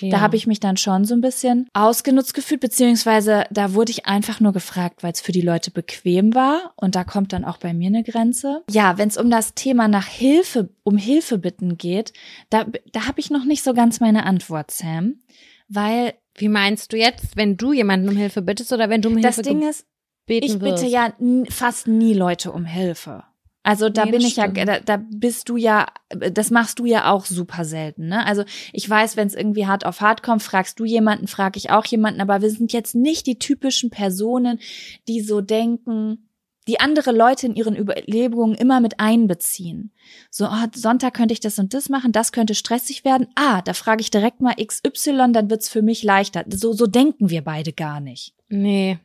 Ja. 0.01 0.11
Da 0.11 0.21
habe 0.21 0.37
ich 0.37 0.47
mich 0.47 0.61
dann 0.61 0.77
schon 0.77 1.05
so 1.05 1.15
ein 1.15 1.21
bisschen 1.21 1.69
ausgenutzt 1.73 2.33
gefühlt, 2.33 2.61
beziehungsweise 2.61 3.45
da 3.51 3.75
wurde 3.75 3.91
ich 3.91 4.07
einfach 4.07 4.39
nur 4.39 4.53
gefragt, 4.53 5.03
weil 5.03 5.13
es 5.13 5.21
für 5.21 5.33
die 5.33 5.41
Leute 5.41 5.73
bequem 5.73 6.35
war. 6.35 6.73
Und 6.77 6.95
da 6.95 7.03
kommt 7.03 7.33
dann 7.33 7.45
auch 7.45 7.59
bei 7.59 7.75
mir 7.75 7.89
eine 7.89 8.05
Grenze. 8.05 8.63
Ja, 8.71 8.99
wenn 8.99 9.09
es 9.09 9.17
um 9.17 9.31
das 9.31 9.55
Thema 9.55 9.89
nach 9.89 10.07
Hilfe, 10.07 10.69
um 10.85 10.97
Hilfe 11.03 11.39
bitten 11.39 11.77
geht, 11.77 12.13
da, 12.51 12.67
da 12.93 13.07
habe 13.07 13.21
ich 13.21 13.31
noch 13.31 13.45
nicht 13.45 13.63
so 13.63 13.75
ganz 13.75 14.01
meine 14.01 14.25
Antwort, 14.25 14.71
Sam. 14.71 15.23
Weil. 15.69 16.15
Wie 16.35 16.49
meinst 16.49 16.95
du 16.95 16.97
jetzt, 16.97 17.37
wenn 17.37 17.59
du 17.59 17.75
jemanden 17.75 18.09
um 18.09 18.17
Hilfe 18.17 18.41
bittest 18.41 18.73
oder 18.73 18.89
wenn 18.89 19.03
du 19.03 19.11
um 19.11 19.19
Hilfe 19.19 19.43
Das 19.43 19.47
Ding 19.47 19.69
ist, 19.69 19.87
ich 20.27 20.59
bitte 20.59 20.87
ja 20.87 21.13
fast 21.51 21.89
nie 21.89 22.15
Leute 22.15 22.53
um 22.53 22.65
Hilfe. 22.65 23.25
Also 23.65 23.89
da 23.89 24.05
nee, 24.05 24.13
bin 24.13 24.21
ich 24.23 24.33
stimmt. 24.33 24.57
ja, 24.57 24.65
da, 24.65 24.81
da 24.81 24.97
bist 24.97 25.49
du 25.49 25.57
ja, 25.57 25.87
das 26.09 26.51
machst 26.51 26.81
du 26.81 26.85
ja 26.85 27.13
auch 27.13 27.27
super 27.27 27.65
selten. 27.65 28.09
Ne? 28.09 28.27
Also 28.27 28.45
ich 28.73 28.89
weiß, 28.89 29.17
wenn 29.17 29.29
es 29.29 29.35
irgendwie 29.35 29.67
hart 29.67 29.87
auf 29.87 30.01
hart 30.01 30.23
kommt, 30.23 30.43
fragst 30.43 30.81
du 30.81 30.85
jemanden, 30.85 31.29
frag 31.29 31.57
ich 31.57 31.71
auch 31.71 31.85
jemanden, 31.85 32.21
aber 32.21 32.43
wir 32.43 32.51
sind 32.51 32.73
jetzt 32.73 32.95
nicht 32.95 33.27
die 33.27 33.39
typischen 33.39 33.91
Personen, 33.91 34.59
die 35.07 35.21
so 35.21 35.41
denken, 35.41 36.29
die 36.69 36.81
andere 36.81 37.13
Leute 37.13 37.47
in 37.47 37.55
ihren 37.55 37.77
Überlebungen 37.77 38.55
immer 38.55 38.81
mit 38.81 39.01
einbeziehen. 39.01 39.93
So, 40.31 40.47
oh, 40.47 40.67
Sonntag 40.75 41.15
könnte 41.15 41.33
ich 41.33 41.41
das 41.41 41.59
und 41.59 41.75
das 41.75 41.89
machen, 41.89 42.13
das 42.13 42.33
könnte 42.33 42.55
stressig 42.55 43.05
werden. 43.05 43.29
Ah, 43.35 43.63
da 43.63 43.75
frage 43.75 44.01
ich 44.01 44.11
direkt 44.11 44.41
mal 44.41 44.55
XY, 44.55 45.33
dann 45.33 45.51
wird's 45.51 45.69
für 45.69 45.83
mich 45.83 46.03
leichter. 46.03 46.45
So, 46.49 46.73
so 46.73 46.87
denken 46.87 47.31
wir 47.31 47.43
beide 47.43 47.73
gar 47.73 48.01
nicht. 48.01 48.35
Nee, 48.49 48.99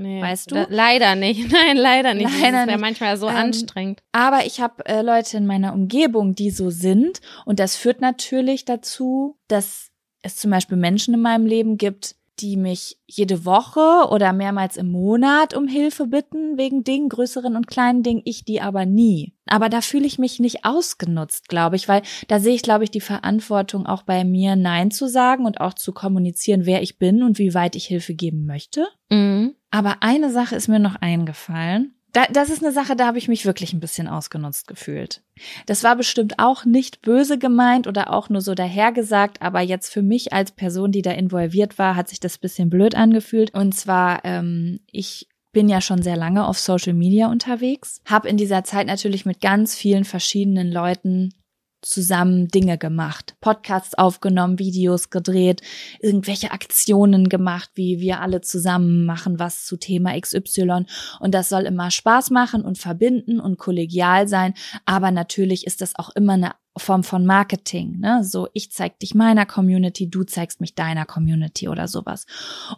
Nee, 0.00 0.22
weißt 0.22 0.52
du? 0.52 0.54
Da, 0.54 0.66
leider 0.70 1.16
nicht. 1.16 1.50
Nein, 1.52 1.76
leider 1.76 2.14
nicht. 2.14 2.30
Leider 2.40 2.58
das 2.58 2.66
wäre 2.68 2.78
manchmal 2.78 3.16
so 3.16 3.28
ähm, 3.28 3.34
anstrengend. 3.34 4.00
Aber 4.12 4.46
ich 4.46 4.60
habe 4.60 4.86
äh, 4.86 5.02
Leute 5.02 5.36
in 5.36 5.44
meiner 5.46 5.72
Umgebung, 5.72 6.36
die 6.36 6.50
so 6.50 6.70
sind. 6.70 7.20
Und 7.44 7.58
das 7.58 7.74
führt 7.74 8.00
natürlich 8.00 8.64
dazu, 8.64 9.36
dass 9.48 9.90
es 10.22 10.36
zum 10.36 10.52
Beispiel 10.52 10.76
Menschen 10.76 11.14
in 11.14 11.20
meinem 11.20 11.46
Leben 11.46 11.78
gibt, 11.78 12.14
die 12.40 12.56
mich 12.56 12.98
jede 13.06 13.44
Woche 13.44 14.08
oder 14.10 14.32
mehrmals 14.32 14.76
im 14.76 14.90
Monat 14.90 15.54
um 15.54 15.68
Hilfe 15.68 16.06
bitten 16.06 16.56
wegen 16.56 16.84
Dingen, 16.84 17.08
größeren 17.08 17.56
und 17.56 17.66
kleinen 17.66 18.02
Dingen, 18.02 18.22
ich 18.24 18.44
die 18.44 18.60
aber 18.60 18.86
nie. 18.86 19.34
Aber 19.46 19.68
da 19.68 19.80
fühle 19.80 20.06
ich 20.06 20.18
mich 20.18 20.40
nicht 20.40 20.64
ausgenutzt, 20.64 21.48
glaube 21.48 21.76
ich, 21.76 21.88
weil 21.88 22.02
da 22.28 22.38
sehe 22.38 22.54
ich, 22.54 22.62
glaube 22.62 22.84
ich, 22.84 22.90
die 22.90 23.00
Verantwortung 23.00 23.86
auch 23.86 24.02
bei 24.02 24.24
mir, 24.24 24.56
Nein 24.56 24.90
zu 24.90 25.08
sagen 25.08 25.46
und 25.46 25.60
auch 25.60 25.74
zu 25.74 25.92
kommunizieren, 25.92 26.66
wer 26.66 26.82
ich 26.82 26.98
bin 26.98 27.22
und 27.22 27.38
wie 27.38 27.54
weit 27.54 27.76
ich 27.76 27.86
Hilfe 27.86 28.14
geben 28.14 28.46
möchte. 28.46 28.86
Mhm. 29.10 29.54
Aber 29.70 29.96
eine 30.00 30.30
Sache 30.30 30.56
ist 30.56 30.68
mir 30.68 30.78
noch 30.78 30.96
eingefallen. 30.96 31.94
Da, 32.12 32.24
das 32.30 32.48
ist 32.48 32.62
eine 32.62 32.72
Sache, 32.72 32.96
da 32.96 33.06
habe 33.06 33.18
ich 33.18 33.28
mich 33.28 33.44
wirklich 33.44 33.72
ein 33.72 33.80
bisschen 33.80 34.08
ausgenutzt 34.08 34.66
gefühlt. 34.66 35.22
Das 35.66 35.84
war 35.84 35.94
bestimmt 35.94 36.38
auch 36.38 36.64
nicht 36.64 37.02
böse 37.02 37.38
gemeint 37.38 37.86
oder 37.86 38.12
auch 38.12 38.30
nur 38.30 38.40
so 38.40 38.54
dahergesagt, 38.54 39.42
aber 39.42 39.60
jetzt 39.60 39.92
für 39.92 40.02
mich 40.02 40.32
als 40.32 40.52
Person, 40.52 40.90
die 40.90 41.02
da 41.02 41.10
involviert 41.10 41.78
war, 41.78 41.96
hat 41.96 42.08
sich 42.08 42.18
das 42.18 42.38
bisschen 42.38 42.70
blöd 42.70 42.94
angefühlt. 42.94 43.52
Und 43.52 43.72
zwar, 43.72 44.24
ähm, 44.24 44.80
ich 44.90 45.28
bin 45.52 45.68
ja 45.68 45.80
schon 45.80 46.02
sehr 46.02 46.16
lange 46.16 46.46
auf 46.46 46.58
Social 46.58 46.94
Media 46.94 47.28
unterwegs, 47.28 48.00
habe 48.06 48.28
in 48.28 48.36
dieser 48.36 48.64
Zeit 48.64 48.86
natürlich 48.86 49.26
mit 49.26 49.40
ganz 49.40 49.74
vielen 49.74 50.04
verschiedenen 50.04 50.70
Leuten 50.70 51.34
zusammen 51.82 52.48
Dinge 52.48 52.78
gemacht, 52.78 53.36
Podcasts 53.40 53.96
aufgenommen, 53.96 54.58
Videos 54.58 55.10
gedreht, 55.10 55.62
irgendwelche 56.00 56.50
Aktionen 56.50 57.28
gemacht, 57.28 57.70
wie 57.74 58.00
wir 58.00 58.20
alle 58.20 58.40
zusammen 58.40 59.04
machen 59.04 59.38
was 59.38 59.64
zu 59.64 59.76
Thema 59.76 60.18
XY 60.18 60.86
und 61.20 61.34
das 61.34 61.48
soll 61.48 61.62
immer 61.62 61.90
Spaß 61.90 62.30
machen 62.30 62.62
und 62.62 62.78
verbinden 62.78 63.40
und 63.40 63.58
kollegial 63.58 64.28
sein, 64.28 64.54
aber 64.84 65.10
natürlich 65.10 65.66
ist 65.66 65.80
das 65.80 65.96
auch 65.96 66.10
immer 66.14 66.34
eine 66.34 66.52
Form 66.78 67.02
von 67.02 67.26
Marketing, 67.26 67.98
ne? 67.98 68.22
So 68.24 68.48
ich 68.52 68.70
zeig 68.72 68.98
dich 69.00 69.14
meiner 69.14 69.46
Community, 69.46 70.08
du 70.08 70.24
zeigst 70.24 70.60
mich 70.60 70.74
deiner 70.74 71.04
Community 71.04 71.68
oder 71.68 71.88
sowas. 71.88 72.26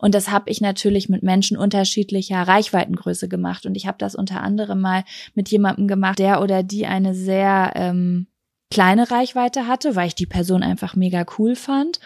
Und 0.00 0.14
das 0.14 0.30
habe 0.30 0.50
ich 0.50 0.60
natürlich 0.60 1.08
mit 1.08 1.22
Menschen 1.22 1.56
unterschiedlicher 1.56 2.42
Reichweitengröße 2.42 3.28
gemacht 3.28 3.66
und 3.66 3.76
ich 3.76 3.86
habe 3.86 3.98
das 3.98 4.14
unter 4.14 4.42
anderem 4.42 4.80
mal 4.80 5.04
mit 5.34 5.50
jemandem 5.50 5.86
gemacht, 5.86 6.18
der 6.18 6.42
oder 6.42 6.62
die 6.62 6.86
eine 6.86 7.14
sehr 7.14 7.72
ähm, 7.74 8.26
kleine 8.70 9.10
Reichweite 9.10 9.66
hatte, 9.66 9.96
weil 9.96 10.08
ich 10.08 10.14
die 10.14 10.26
Person 10.26 10.62
einfach 10.62 10.94
mega 10.94 11.24
cool 11.38 11.56
fand. 11.56 12.00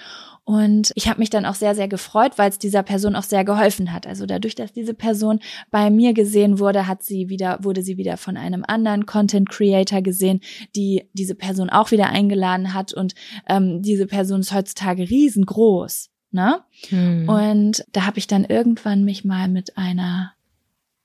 Und 0.46 0.92
ich 0.94 1.08
habe 1.08 1.20
mich 1.20 1.30
dann 1.30 1.46
auch 1.46 1.54
sehr, 1.54 1.74
sehr 1.74 1.88
gefreut, 1.88 2.32
weil 2.36 2.50
es 2.50 2.58
dieser 2.58 2.82
Person 2.82 3.16
auch 3.16 3.22
sehr 3.22 3.44
geholfen 3.44 3.94
hat. 3.94 4.06
Also 4.06 4.26
dadurch, 4.26 4.54
dass 4.54 4.74
diese 4.74 4.92
Person 4.92 5.40
bei 5.70 5.88
mir 5.88 6.12
gesehen 6.12 6.58
wurde, 6.58 6.86
hat 6.86 7.02
sie 7.02 7.30
wieder, 7.30 7.58
wurde 7.62 7.82
sie 7.82 7.96
wieder 7.96 8.18
von 8.18 8.36
einem 8.36 8.62
anderen 8.66 9.06
Content 9.06 9.48
Creator 9.48 10.02
gesehen, 10.02 10.40
die 10.76 11.08
diese 11.14 11.34
Person 11.34 11.70
auch 11.70 11.92
wieder 11.92 12.10
eingeladen 12.10 12.74
hat. 12.74 12.92
Und 12.92 13.14
ähm, 13.48 13.80
diese 13.80 14.06
Person 14.06 14.40
ist 14.40 14.52
heutzutage 14.52 15.08
riesengroß. 15.08 16.10
Ne? 16.30 16.60
Hm. 16.88 17.26
Und 17.26 17.84
da 17.92 18.04
habe 18.04 18.18
ich 18.18 18.26
dann 18.26 18.44
irgendwann 18.44 19.04
mich 19.04 19.24
mal 19.24 19.48
mit 19.48 19.78
einer 19.78 20.34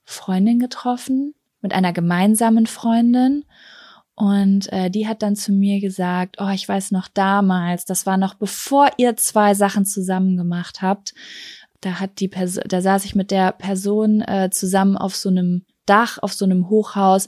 Freundin 0.04 0.60
getroffen, 0.60 1.34
mit 1.62 1.72
einer 1.72 1.94
gemeinsamen 1.94 2.68
Freundin. 2.68 3.46
Und 4.20 4.70
äh, 4.74 4.92
die 4.92 5.08
hat 5.08 5.22
dann 5.22 5.38
zu 5.38 5.54
mir 5.54 5.80
gesagt, 5.80 6.36
oh, 6.42 6.50
ich 6.50 6.68
weiß 6.68 6.92
noch 6.92 7.08
damals, 7.08 7.86
das 7.86 8.06
war 8.06 8.18
noch 8.18 8.34
bevor 8.34 8.90
ihr 8.98 9.16
zwei 9.16 9.54
Sachen 9.54 9.86
zusammen 9.86 10.36
gemacht 10.36 10.82
habt. 10.82 11.14
Da 11.80 12.02
hat 12.02 12.20
die 12.20 12.28
Person, 12.28 12.66
da 12.68 12.82
saß 12.82 13.06
ich 13.06 13.16
mit 13.16 13.32
der 13.32 13.54
Person 13.54 14.20
äh, 14.20 14.50
zusammen 14.52 14.98
auf 14.98 15.16
so 15.16 15.30
einem 15.30 15.66
Dach, 15.86 16.18
auf 16.22 16.34
so 16.34 16.44
einem 16.44 16.70
Hochhaus 16.70 17.28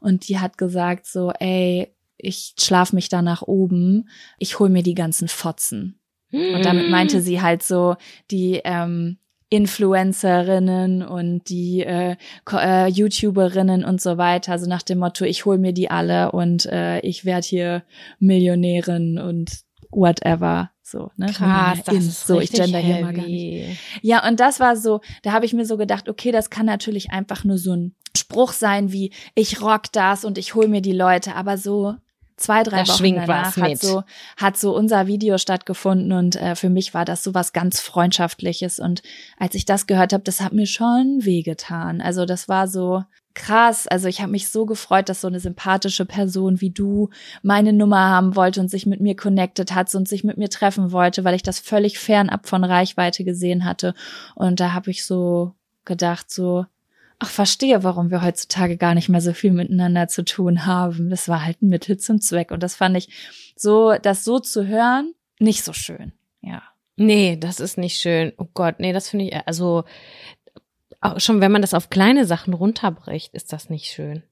und 0.00 0.28
die 0.28 0.40
hat 0.40 0.58
gesagt 0.58 1.06
so, 1.06 1.30
ey, 1.30 1.94
ich 2.18 2.54
schlaf 2.58 2.92
mich 2.92 3.08
da 3.08 3.22
nach 3.22 3.42
oben, 3.42 4.08
ich 4.36 4.58
hol 4.58 4.68
mir 4.68 4.82
die 4.82 4.94
ganzen 4.94 5.28
Fotzen. 5.28 6.00
Und 6.32 6.64
damit 6.64 6.90
meinte 6.90 7.20
sie 7.20 7.40
halt 7.40 7.62
so 7.62 7.94
die 8.32 8.60
ähm, 8.64 9.18
Influencerinnen 9.52 11.02
und 11.02 11.50
die 11.50 11.82
äh, 11.82 12.16
äh, 12.50 12.88
YouTuberinnen 12.88 13.84
und 13.84 14.00
so 14.00 14.16
weiter, 14.16 14.58
so 14.58 14.66
nach 14.66 14.80
dem 14.80 14.98
Motto, 14.98 15.26
ich 15.26 15.44
hol 15.44 15.58
mir 15.58 15.74
die 15.74 15.90
alle 15.90 16.32
und 16.32 16.64
äh, 16.64 17.00
ich 17.00 17.26
werde 17.26 17.46
hier 17.46 17.82
Millionärin 18.18 19.18
und 19.18 19.50
whatever. 19.90 20.70
So, 20.82 21.10
ne? 21.18 21.26
Krass, 21.26 21.82
das 21.84 21.96
ist 21.96 22.26
so, 22.26 22.40
ich 22.40 22.50
gender 22.50 22.78
heavy. 22.78 22.94
hier 22.94 23.04
mal 23.04 23.12
gar 23.12 23.26
nicht. 23.26 23.78
Ja, 24.00 24.26
und 24.26 24.40
das 24.40 24.58
war 24.58 24.74
so, 24.74 25.02
da 25.22 25.32
habe 25.32 25.44
ich 25.44 25.52
mir 25.52 25.66
so 25.66 25.76
gedacht, 25.76 26.08
okay, 26.08 26.32
das 26.32 26.48
kann 26.48 26.64
natürlich 26.64 27.10
einfach 27.10 27.44
nur 27.44 27.58
so 27.58 27.76
ein 27.76 27.94
Spruch 28.16 28.52
sein 28.52 28.90
wie, 28.90 29.12
ich 29.34 29.60
rock 29.60 29.92
das 29.92 30.24
und 30.24 30.38
ich 30.38 30.54
hol 30.54 30.66
mir 30.66 30.80
die 30.80 30.92
Leute, 30.92 31.34
aber 31.34 31.58
so 31.58 31.96
zwei, 32.42 32.62
drei 32.62 32.82
da 32.82 32.92
Wochen 32.92 33.14
danach 33.14 33.56
hat 33.56 33.78
so, 33.78 34.02
hat 34.36 34.56
so 34.56 34.76
unser 34.76 35.06
Video 35.06 35.38
stattgefunden 35.38 36.12
und 36.12 36.36
äh, 36.36 36.54
für 36.54 36.68
mich 36.68 36.94
war 36.94 37.04
das 37.04 37.22
so 37.22 37.34
was 37.34 37.52
ganz 37.52 37.80
Freundschaftliches 37.80 38.78
und 38.78 39.02
als 39.38 39.54
ich 39.54 39.64
das 39.64 39.86
gehört 39.86 40.12
habe, 40.12 40.24
das 40.24 40.40
hat 40.40 40.52
mir 40.52 40.66
schon 40.66 41.24
wehgetan. 41.24 42.00
Also 42.00 42.26
das 42.26 42.48
war 42.48 42.68
so 42.68 43.02
krass. 43.34 43.86
Also 43.86 44.08
ich 44.08 44.20
habe 44.20 44.32
mich 44.32 44.48
so 44.48 44.66
gefreut, 44.66 45.08
dass 45.08 45.20
so 45.20 45.28
eine 45.28 45.40
sympathische 45.40 46.04
Person 46.04 46.60
wie 46.60 46.70
du 46.70 47.08
meine 47.42 47.72
Nummer 47.72 48.08
haben 48.10 48.36
wollte 48.36 48.60
und 48.60 48.68
sich 48.68 48.86
mit 48.86 49.00
mir 49.00 49.16
connected 49.16 49.74
hat 49.74 49.94
und 49.94 50.08
sich 50.08 50.24
mit 50.24 50.36
mir 50.36 50.50
treffen 50.50 50.92
wollte, 50.92 51.24
weil 51.24 51.34
ich 51.34 51.42
das 51.42 51.58
völlig 51.58 51.98
fernab 51.98 52.46
von 52.46 52.64
Reichweite 52.64 53.24
gesehen 53.24 53.64
hatte. 53.64 53.94
Und 54.34 54.60
da 54.60 54.72
habe 54.72 54.90
ich 54.90 55.06
so 55.06 55.54
gedacht, 55.84 56.30
so, 56.30 56.66
auch 57.22 57.28
verstehe, 57.28 57.84
warum 57.84 58.10
wir 58.10 58.22
heutzutage 58.22 58.76
gar 58.76 58.94
nicht 58.94 59.08
mehr 59.08 59.20
so 59.20 59.32
viel 59.32 59.52
miteinander 59.52 60.08
zu 60.08 60.24
tun 60.24 60.66
haben. 60.66 61.10
Das 61.10 61.28
war 61.28 61.44
halt 61.44 61.62
ein 61.62 61.68
Mittel 61.68 61.98
zum 61.98 62.20
Zweck. 62.20 62.50
Und 62.50 62.62
das 62.62 62.74
fand 62.74 62.96
ich 62.96 63.08
so, 63.56 63.94
das 63.94 64.24
so 64.24 64.38
zu 64.38 64.66
hören, 64.66 65.14
nicht 65.38 65.64
so 65.64 65.72
schön. 65.72 66.12
Ja. 66.40 66.62
Nee, 66.96 67.36
das 67.36 67.60
ist 67.60 67.78
nicht 67.78 67.98
schön. 67.98 68.32
Oh 68.36 68.46
Gott, 68.52 68.76
nee, 68.78 68.92
das 68.92 69.08
finde 69.08 69.26
ich, 69.26 69.46
also 69.46 69.84
auch 71.00 71.18
schon 71.20 71.40
wenn 71.40 71.52
man 71.52 71.62
das 71.62 71.74
auf 71.74 71.90
kleine 71.90 72.26
Sachen 72.26 72.54
runterbricht, 72.54 73.34
ist 73.34 73.52
das 73.52 73.70
nicht 73.70 73.86
schön. 73.86 74.22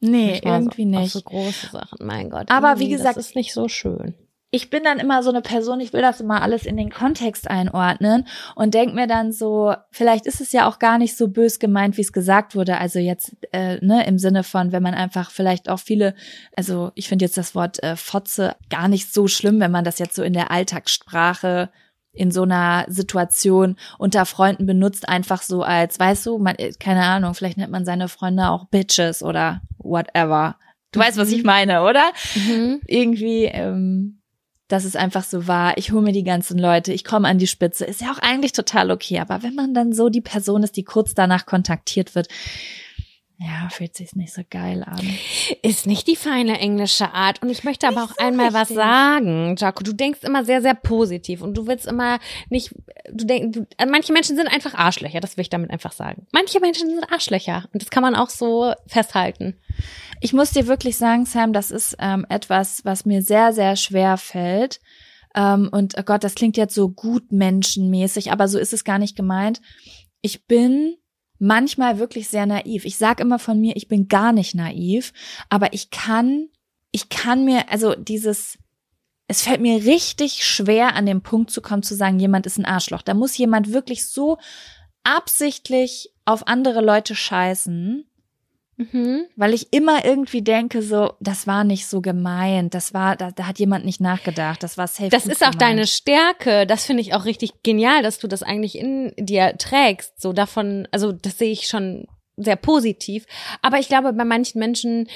Nee, 0.00 0.40
irgendwie 0.42 0.84
so, 0.84 0.88
nicht. 0.88 1.12
so 1.12 1.20
große 1.20 1.68
Sachen, 1.68 2.06
mein 2.06 2.30
Gott. 2.30 2.50
Aber 2.50 2.78
wie 2.78 2.88
gesagt, 2.88 3.16
das 3.16 3.28
ist 3.28 3.36
nicht 3.36 3.52
so 3.52 3.68
schön. 3.68 4.14
Ich 4.52 4.68
bin 4.68 4.82
dann 4.82 4.98
immer 4.98 5.22
so 5.22 5.30
eine 5.30 5.42
Person, 5.42 5.80
ich 5.80 5.92
will 5.92 6.02
das 6.02 6.20
immer 6.20 6.42
alles 6.42 6.66
in 6.66 6.76
den 6.76 6.90
Kontext 6.90 7.48
einordnen 7.48 8.26
und 8.56 8.74
denk 8.74 8.94
mir 8.94 9.06
dann 9.06 9.30
so, 9.30 9.74
vielleicht 9.92 10.26
ist 10.26 10.40
es 10.40 10.50
ja 10.50 10.68
auch 10.68 10.80
gar 10.80 10.98
nicht 10.98 11.16
so 11.16 11.28
bös 11.28 11.60
gemeint, 11.60 11.96
wie 11.96 12.00
es 12.02 12.12
gesagt 12.12 12.56
wurde. 12.56 12.78
Also 12.78 12.98
jetzt, 12.98 13.36
äh, 13.52 13.76
ne, 13.84 14.04
im 14.06 14.18
Sinne 14.18 14.42
von, 14.42 14.72
wenn 14.72 14.82
man 14.82 14.94
einfach 14.94 15.30
vielleicht 15.30 15.68
auch 15.68 15.78
viele, 15.78 16.14
also 16.56 16.90
ich 16.96 17.08
finde 17.08 17.24
jetzt 17.24 17.36
das 17.36 17.54
Wort 17.54 17.80
äh, 17.84 17.94
Fotze 17.94 18.56
gar 18.70 18.88
nicht 18.88 19.12
so 19.12 19.28
schlimm, 19.28 19.60
wenn 19.60 19.70
man 19.70 19.84
das 19.84 20.00
jetzt 20.00 20.16
so 20.16 20.24
in 20.24 20.32
der 20.32 20.50
Alltagssprache 20.50 21.70
in 22.12 22.32
so 22.32 22.42
einer 22.42 22.86
Situation 22.88 23.76
unter 23.98 24.26
Freunden 24.26 24.66
benutzt, 24.66 25.08
einfach 25.08 25.42
so 25.42 25.62
als, 25.62 26.00
weißt 26.00 26.26
du, 26.26 26.38
man, 26.38 26.56
äh, 26.56 26.72
keine 26.72 27.04
Ahnung, 27.04 27.34
vielleicht 27.34 27.56
nennt 27.56 27.70
man 27.70 27.84
seine 27.84 28.08
Freunde 28.08 28.48
auch 28.48 28.66
Bitches 28.66 29.22
oder 29.22 29.62
whatever. 29.78 30.56
Du 30.92 30.98
weißt, 30.98 31.18
was 31.18 31.30
ich 31.30 31.42
mhm. 31.42 31.46
meine, 31.46 31.82
oder? 31.82 32.10
Mhm. 32.34 32.80
Irgendwie, 32.86 33.44
ähm, 33.44 34.19
dass 34.70 34.84
es 34.84 34.94
einfach 34.94 35.24
so 35.24 35.48
war, 35.48 35.76
ich 35.78 35.90
hole 35.90 36.02
mir 36.02 36.12
die 36.12 36.22
ganzen 36.22 36.58
Leute, 36.58 36.92
ich 36.92 37.04
komme 37.04 37.26
an 37.26 37.38
die 37.38 37.48
Spitze, 37.48 37.84
ist 37.84 38.00
ja 38.00 38.12
auch 38.12 38.18
eigentlich 38.18 38.52
total 38.52 38.90
okay. 38.90 39.18
Aber 39.18 39.42
wenn 39.42 39.54
man 39.54 39.74
dann 39.74 39.92
so 39.92 40.08
die 40.08 40.20
Person 40.20 40.62
ist, 40.62 40.76
die 40.76 40.84
kurz 40.84 41.12
danach 41.12 41.44
kontaktiert 41.44 42.14
wird, 42.14 42.28
ja, 43.42 43.70
fühlt 43.70 43.96
sich 43.96 44.14
nicht 44.14 44.34
so 44.34 44.42
geil 44.50 44.84
an. 44.84 45.00
Ist 45.62 45.86
nicht 45.86 46.06
die 46.06 46.16
feine 46.16 46.58
englische 46.58 47.14
Art. 47.14 47.40
Und 47.40 47.48
ich 47.48 47.64
möchte 47.64 47.88
aber 47.88 48.02
nicht 48.02 48.10
auch 48.10 48.14
so 48.18 48.22
einmal 48.22 48.48
richtig. 48.48 48.76
was 48.76 48.76
sagen, 48.76 49.56
Jaco. 49.56 49.82
Du 49.82 49.94
denkst 49.94 50.20
immer 50.24 50.44
sehr, 50.44 50.60
sehr 50.60 50.74
positiv 50.74 51.40
und 51.40 51.54
du 51.54 51.66
willst 51.66 51.86
immer 51.86 52.18
nicht, 52.50 52.74
du 53.10 53.24
denkst, 53.24 53.58
du, 53.58 53.66
äh, 53.78 53.86
manche 53.86 54.12
Menschen 54.12 54.36
sind 54.36 54.46
einfach 54.46 54.74
Arschlöcher, 54.74 55.20
das 55.20 55.38
will 55.38 55.42
ich 55.42 55.48
damit 55.48 55.70
einfach 55.70 55.92
sagen. 55.92 56.26
Manche 56.32 56.60
Menschen 56.60 56.90
sind 56.90 57.10
Arschlöcher 57.10 57.64
und 57.72 57.80
das 57.80 57.88
kann 57.88 58.02
man 58.02 58.14
auch 58.14 58.28
so 58.28 58.74
festhalten. 58.86 59.56
Ich 60.20 60.34
muss 60.34 60.50
dir 60.50 60.66
wirklich 60.66 60.98
sagen, 60.98 61.24
Sam, 61.24 61.54
das 61.54 61.70
ist 61.70 61.96
ähm, 61.98 62.26
etwas, 62.28 62.84
was 62.84 63.06
mir 63.06 63.22
sehr, 63.22 63.54
sehr 63.54 63.76
schwer 63.76 64.18
fällt. 64.18 64.80
Ähm, 65.34 65.70
und 65.72 65.94
oh 65.98 66.02
Gott, 66.02 66.24
das 66.24 66.34
klingt 66.34 66.58
jetzt 66.58 66.74
so 66.74 66.90
gut 66.90 67.32
menschenmäßig, 67.32 68.32
aber 68.32 68.48
so 68.48 68.58
ist 68.58 68.74
es 68.74 68.84
gar 68.84 68.98
nicht 68.98 69.16
gemeint. 69.16 69.62
Ich 70.20 70.46
bin 70.46 70.96
manchmal 71.40 71.98
wirklich 71.98 72.28
sehr 72.28 72.46
naiv. 72.46 72.84
Ich 72.84 72.96
sage 72.96 73.22
immer 73.22 73.40
von 73.40 73.60
mir, 73.60 73.74
ich 73.74 73.88
bin 73.88 74.06
gar 74.06 74.32
nicht 74.32 74.54
naiv, 74.54 75.12
aber 75.48 75.72
ich 75.72 75.90
kann, 75.90 76.48
ich 76.92 77.08
kann 77.08 77.44
mir, 77.44 77.70
also 77.70 77.94
dieses, 77.94 78.58
es 79.26 79.42
fällt 79.42 79.60
mir 79.60 79.84
richtig 79.84 80.44
schwer, 80.44 80.94
an 80.94 81.06
den 81.06 81.22
Punkt 81.22 81.50
zu 81.50 81.62
kommen, 81.62 81.82
zu 81.82 81.94
sagen, 81.96 82.20
jemand 82.20 82.46
ist 82.46 82.58
ein 82.58 82.64
Arschloch. 82.64 83.02
Da 83.02 83.14
muss 83.14 83.36
jemand 83.36 83.72
wirklich 83.72 84.06
so 84.06 84.38
absichtlich 85.02 86.12
auf 86.24 86.46
andere 86.46 86.82
Leute 86.82 87.14
scheißen, 87.14 88.09
Mhm. 88.80 89.26
Weil 89.36 89.52
ich 89.52 89.74
immer 89.74 90.06
irgendwie 90.06 90.40
denke, 90.40 90.80
so, 90.80 91.12
das 91.20 91.46
war 91.46 91.64
nicht 91.64 91.86
so 91.86 92.00
gemeint, 92.00 92.72
das 92.72 92.94
war, 92.94 93.14
da, 93.14 93.30
da 93.30 93.46
hat 93.46 93.58
jemand 93.58 93.84
nicht 93.84 94.00
nachgedacht, 94.00 94.62
das 94.62 94.78
war 94.78 94.86
safe. 94.86 95.10
Das 95.10 95.26
ist 95.26 95.42
auch 95.42 95.50
gemeint. 95.50 95.62
deine 95.62 95.86
Stärke, 95.86 96.66
das 96.66 96.86
finde 96.86 97.02
ich 97.02 97.12
auch 97.12 97.26
richtig 97.26 97.62
genial, 97.62 98.02
dass 98.02 98.18
du 98.18 98.26
das 98.26 98.42
eigentlich 98.42 98.78
in 98.78 99.12
dir 99.18 99.54
trägst, 99.58 100.18
so 100.20 100.32
davon, 100.32 100.88
also 100.92 101.12
das 101.12 101.36
sehe 101.36 101.52
ich 101.52 101.66
schon 101.66 102.06
sehr 102.38 102.56
positiv. 102.56 103.26
Aber 103.60 103.78
ich 103.78 103.88
glaube, 103.88 104.14
bei 104.14 104.24
manchen 104.24 104.58
Menschen 104.58 105.08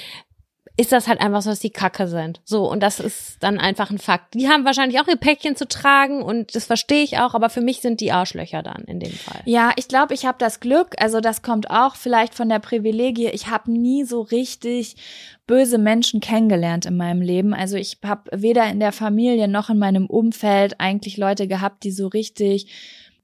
ist 0.77 0.91
das 0.91 1.07
halt 1.07 1.21
einfach 1.21 1.41
so, 1.41 1.49
dass 1.49 1.59
die 1.59 1.69
Kacke 1.69 2.07
sind. 2.07 2.41
So, 2.43 2.69
und 2.69 2.81
das 2.81 2.99
ist 2.99 3.37
dann 3.39 3.59
einfach 3.59 3.91
ein 3.91 3.97
Fakt. 3.97 4.33
Die 4.33 4.49
haben 4.49 4.65
wahrscheinlich 4.65 4.99
auch 4.99 5.07
ihr 5.07 5.15
Päckchen 5.15 5.55
zu 5.55 5.67
tragen 5.67 6.21
und 6.21 6.53
das 6.53 6.65
verstehe 6.65 7.03
ich 7.03 7.17
auch, 7.17 7.33
aber 7.33 7.49
für 7.49 7.61
mich 7.61 7.79
sind 7.79 8.01
die 8.01 8.11
Arschlöcher 8.11 8.61
dann 8.61 8.83
in 8.83 8.99
dem 8.99 9.13
Fall. 9.13 9.41
Ja, 9.45 9.71
ich 9.77 9.87
glaube, 9.87 10.13
ich 10.13 10.25
habe 10.25 10.37
das 10.37 10.59
Glück, 10.59 10.95
also 10.97 11.21
das 11.21 11.41
kommt 11.41 11.69
auch 11.69 11.95
vielleicht 11.95 12.35
von 12.35 12.49
der 12.49 12.59
Privilegie. 12.59 13.27
Ich 13.27 13.47
habe 13.47 13.71
nie 13.71 14.03
so 14.03 14.21
richtig 14.21 14.97
böse 15.47 15.77
Menschen 15.77 16.19
kennengelernt 16.19 16.85
in 16.85 16.97
meinem 16.97 17.21
Leben. 17.21 17.53
Also 17.53 17.77
ich 17.77 17.99
habe 18.03 18.29
weder 18.33 18.67
in 18.67 18.79
der 18.79 18.91
Familie 18.91 19.47
noch 19.47 19.69
in 19.69 19.79
meinem 19.79 20.07
Umfeld 20.07 20.79
eigentlich 20.79 21.17
Leute 21.17 21.47
gehabt, 21.47 21.83
die 21.83 21.91
so 21.91 22.07
richtig 22.07 22.67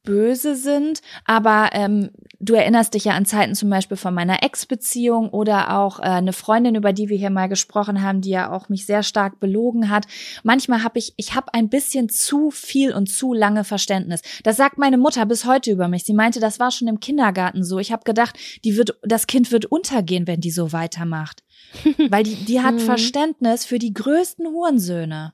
böse 0.04 0.56
sind, 0.56 1.02
aber 1.26 1.70
ähm, 1.74 2.10
du 2.40 2.56
erinnerst 2.56 2.94
dich 2.96 3.06
ja 3.06 3.14
an 3.14 3.26
Zeiten 3.26 3.54
zum 3.54 3.70
Beispiel 3.70 3.98
von 3.98 4.14
meiner 4.14 4.44
Ex-Beziehung 4.44 5.30
oder 5.30 5.78
auch 5.78 6.00
äh, 6.00 6.04
eine 6.04 6.34
Freundin, 6.34 6.76
über 6.76 6.92
die 6.92 7.10
wir 7.10 7.18
hier 7.18 7.30
mal 7.30 7.48
gesprochen 7.48 8.02
haben, 8.02 8.22
die 8.22 8.32
ja 8.32 8.52
auch 8.52 8.68
mich 8.68 8.86
sehr 8.86 9.04
stark 9.04 9.40
belogen 9.40 9.90
hat. 9.90 10.08
Manchmal 10.44 10.84
habe 10.84 10.98
ich, 10.98 11.14
ich 11.18 11.36
habe 11.36 11.54
ein 11.54 11.70
bisschen 11.70 12.10
zu 12.10 12.50
viel 12.50 12.94
und 12.94 13.08
zu 13.08 13.34
lange 13.34 13.64
Verständnis. 13.64 14.22
Das 14.44 14.58
sagt 14.58 14.78
meine 14.78 14.98
Mutter 14.98 15.26
bis 15.26 15.46
heute 15.46 15.72
über 15.72 15.88
mich. 15.88 16.04
Sie 16.04 16.14
meinte, 16.14 16.40
das 16.40 16.60
war 16.60 16.72
schon 16.72 16.88
im 16.88 17.00
Kindergarten 17.00 17.64
so. 17.64 17.78
Ich 17.78 17.92
habe 17.92 18.04
gedacht, 18.04 18.38
die 18.64 18.78
wird, 18.78 18.98
das 19.04 19.28
Kind 19.28 19.52
wird 19.52 19.66
untergehen, 19.66 20.26
wenn 20.26 20.42
die 20.42 20.52
so 20.52 20.74
weitermacht, 20.74 21.44
weil 22.10 22.24
die, 22.24 22.36
die 22.36 22.62
hat 22.62 22.76
mhm. 22.76 22.80
Verständnis 22.80 23.66
für 23.66 23.78
die 23.78 23.94
größten 23.94 24.48
Hurensöhne. 24.48 25.34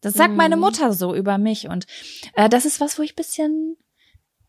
Das 0.00 0.14
sagt 0.14 0.36
meine 0.36 0.56
mhm. 0.56 0.62
Mutter 0.62 0.92
so 0.92 1.14
über 1.14 1.38
mich 1.38 1.68
und 1.68 1.86
äh, 2.34 2.48
das 2.48 2.64
ist 2.64 2.80
was, 2.80 2.98
wo 2.98 3.02
ich 3.02 3.16
bisschen 3.16 3.76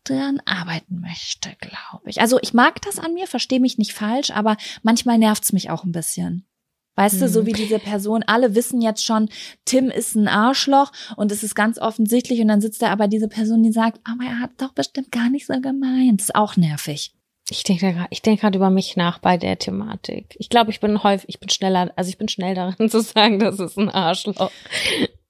dran 0.04 0.40
arbeiten 0.44 1.00
möchte, 1.00 1.50
glaube 1.60 2.08
ich. 2.08 2.20
Also 2.20 2.38
ich 2.40 2.54
mag 2.54 2.80
das 2.82 2.98
an 2.98 3.14
mir, 3.14 3.26
verstehe 3.26 3.60
mich 3.60 3.78
nicht 3.78 3.92
falsch, 3.92 4.30
aber 4.30 4.56
manchmal 4.82 5.18
nervt's 5.18 5.52
mich 5.52 5.70
auch 5.70 5.84
ein 5.84 5.92
bisschen. 5.92 6.46
Weißt 6.96 7.16
mhm. 7.16 7.20
du, 7.20 7.28
so 7.28 7.40
hm. 7.40 7.46
wie 7.46 7.52
diese 7.52 7.78
Person, 7.78 8.22
alle 8.26 8.54
wissen 8.54 8.80
jetzt 8.82 9.04
schon, 9.04 9.28
Tim 9.64 9.90
ist 9.90 10.16
ein 10.16 10.28
Arschloch 10.28 10.92
und 11.16 11.32
es 11.32 11.42
ist 11.42 11.54
ganz 11.54 11.78
offensichtlich 11.78 12.40
und 12.40 12.48
dann 12.48 12.60
sitzt 12.60 12.82
da 12.82 12.90
aber 12.90 13.08
diese 13.08 13.28
Person, 13.28 13.62
die 13.62 13.72
sagt, 13.72 14.00
aber 14.04 14.24
er 14.24 14.40
hat 14.40 14.50
doch 14.58 14.72
bestimmt 14.72 15.10
gar 15.10 15.30
nicht 15.30 15.46
so 15.46 15.58
gemeint. 15.60 16.20
Ist 16.20 16.34
auch 16.34 16.56
nervig. 16.56 17.14
Ich 17.50 17.64
denke 17.64 18.06
ich 18.10 18.22
denke 18.22 18.42
gerade 18.42 18.56
über 18.56 18.70
mich 18.70 18.96
nach 18.96 19.18
bei 19.18 19.36
der 19.36 19.58
Thematik. 19.58 20.36
Ich 20.38 20.48
glaube, 20.48 20.70
ich 20.70 20.78
bin 20.78 21.02
häufig, 21.02 21.28
ich 21.28 21.40
bin 21.40 21.48
schneller, 21.48 21.92
also 21.96 22.08
ich 22.08 22.16
bin 22.16 22.28
schnell 22.28 22.54
darin 22.54 22.88
zu 22.90 23.00
sagen, 23.00 23.40
das 23.40 23.58
ist 23.58 23.76
ein 23.76 23.88
Arschloch. 23.88 24.50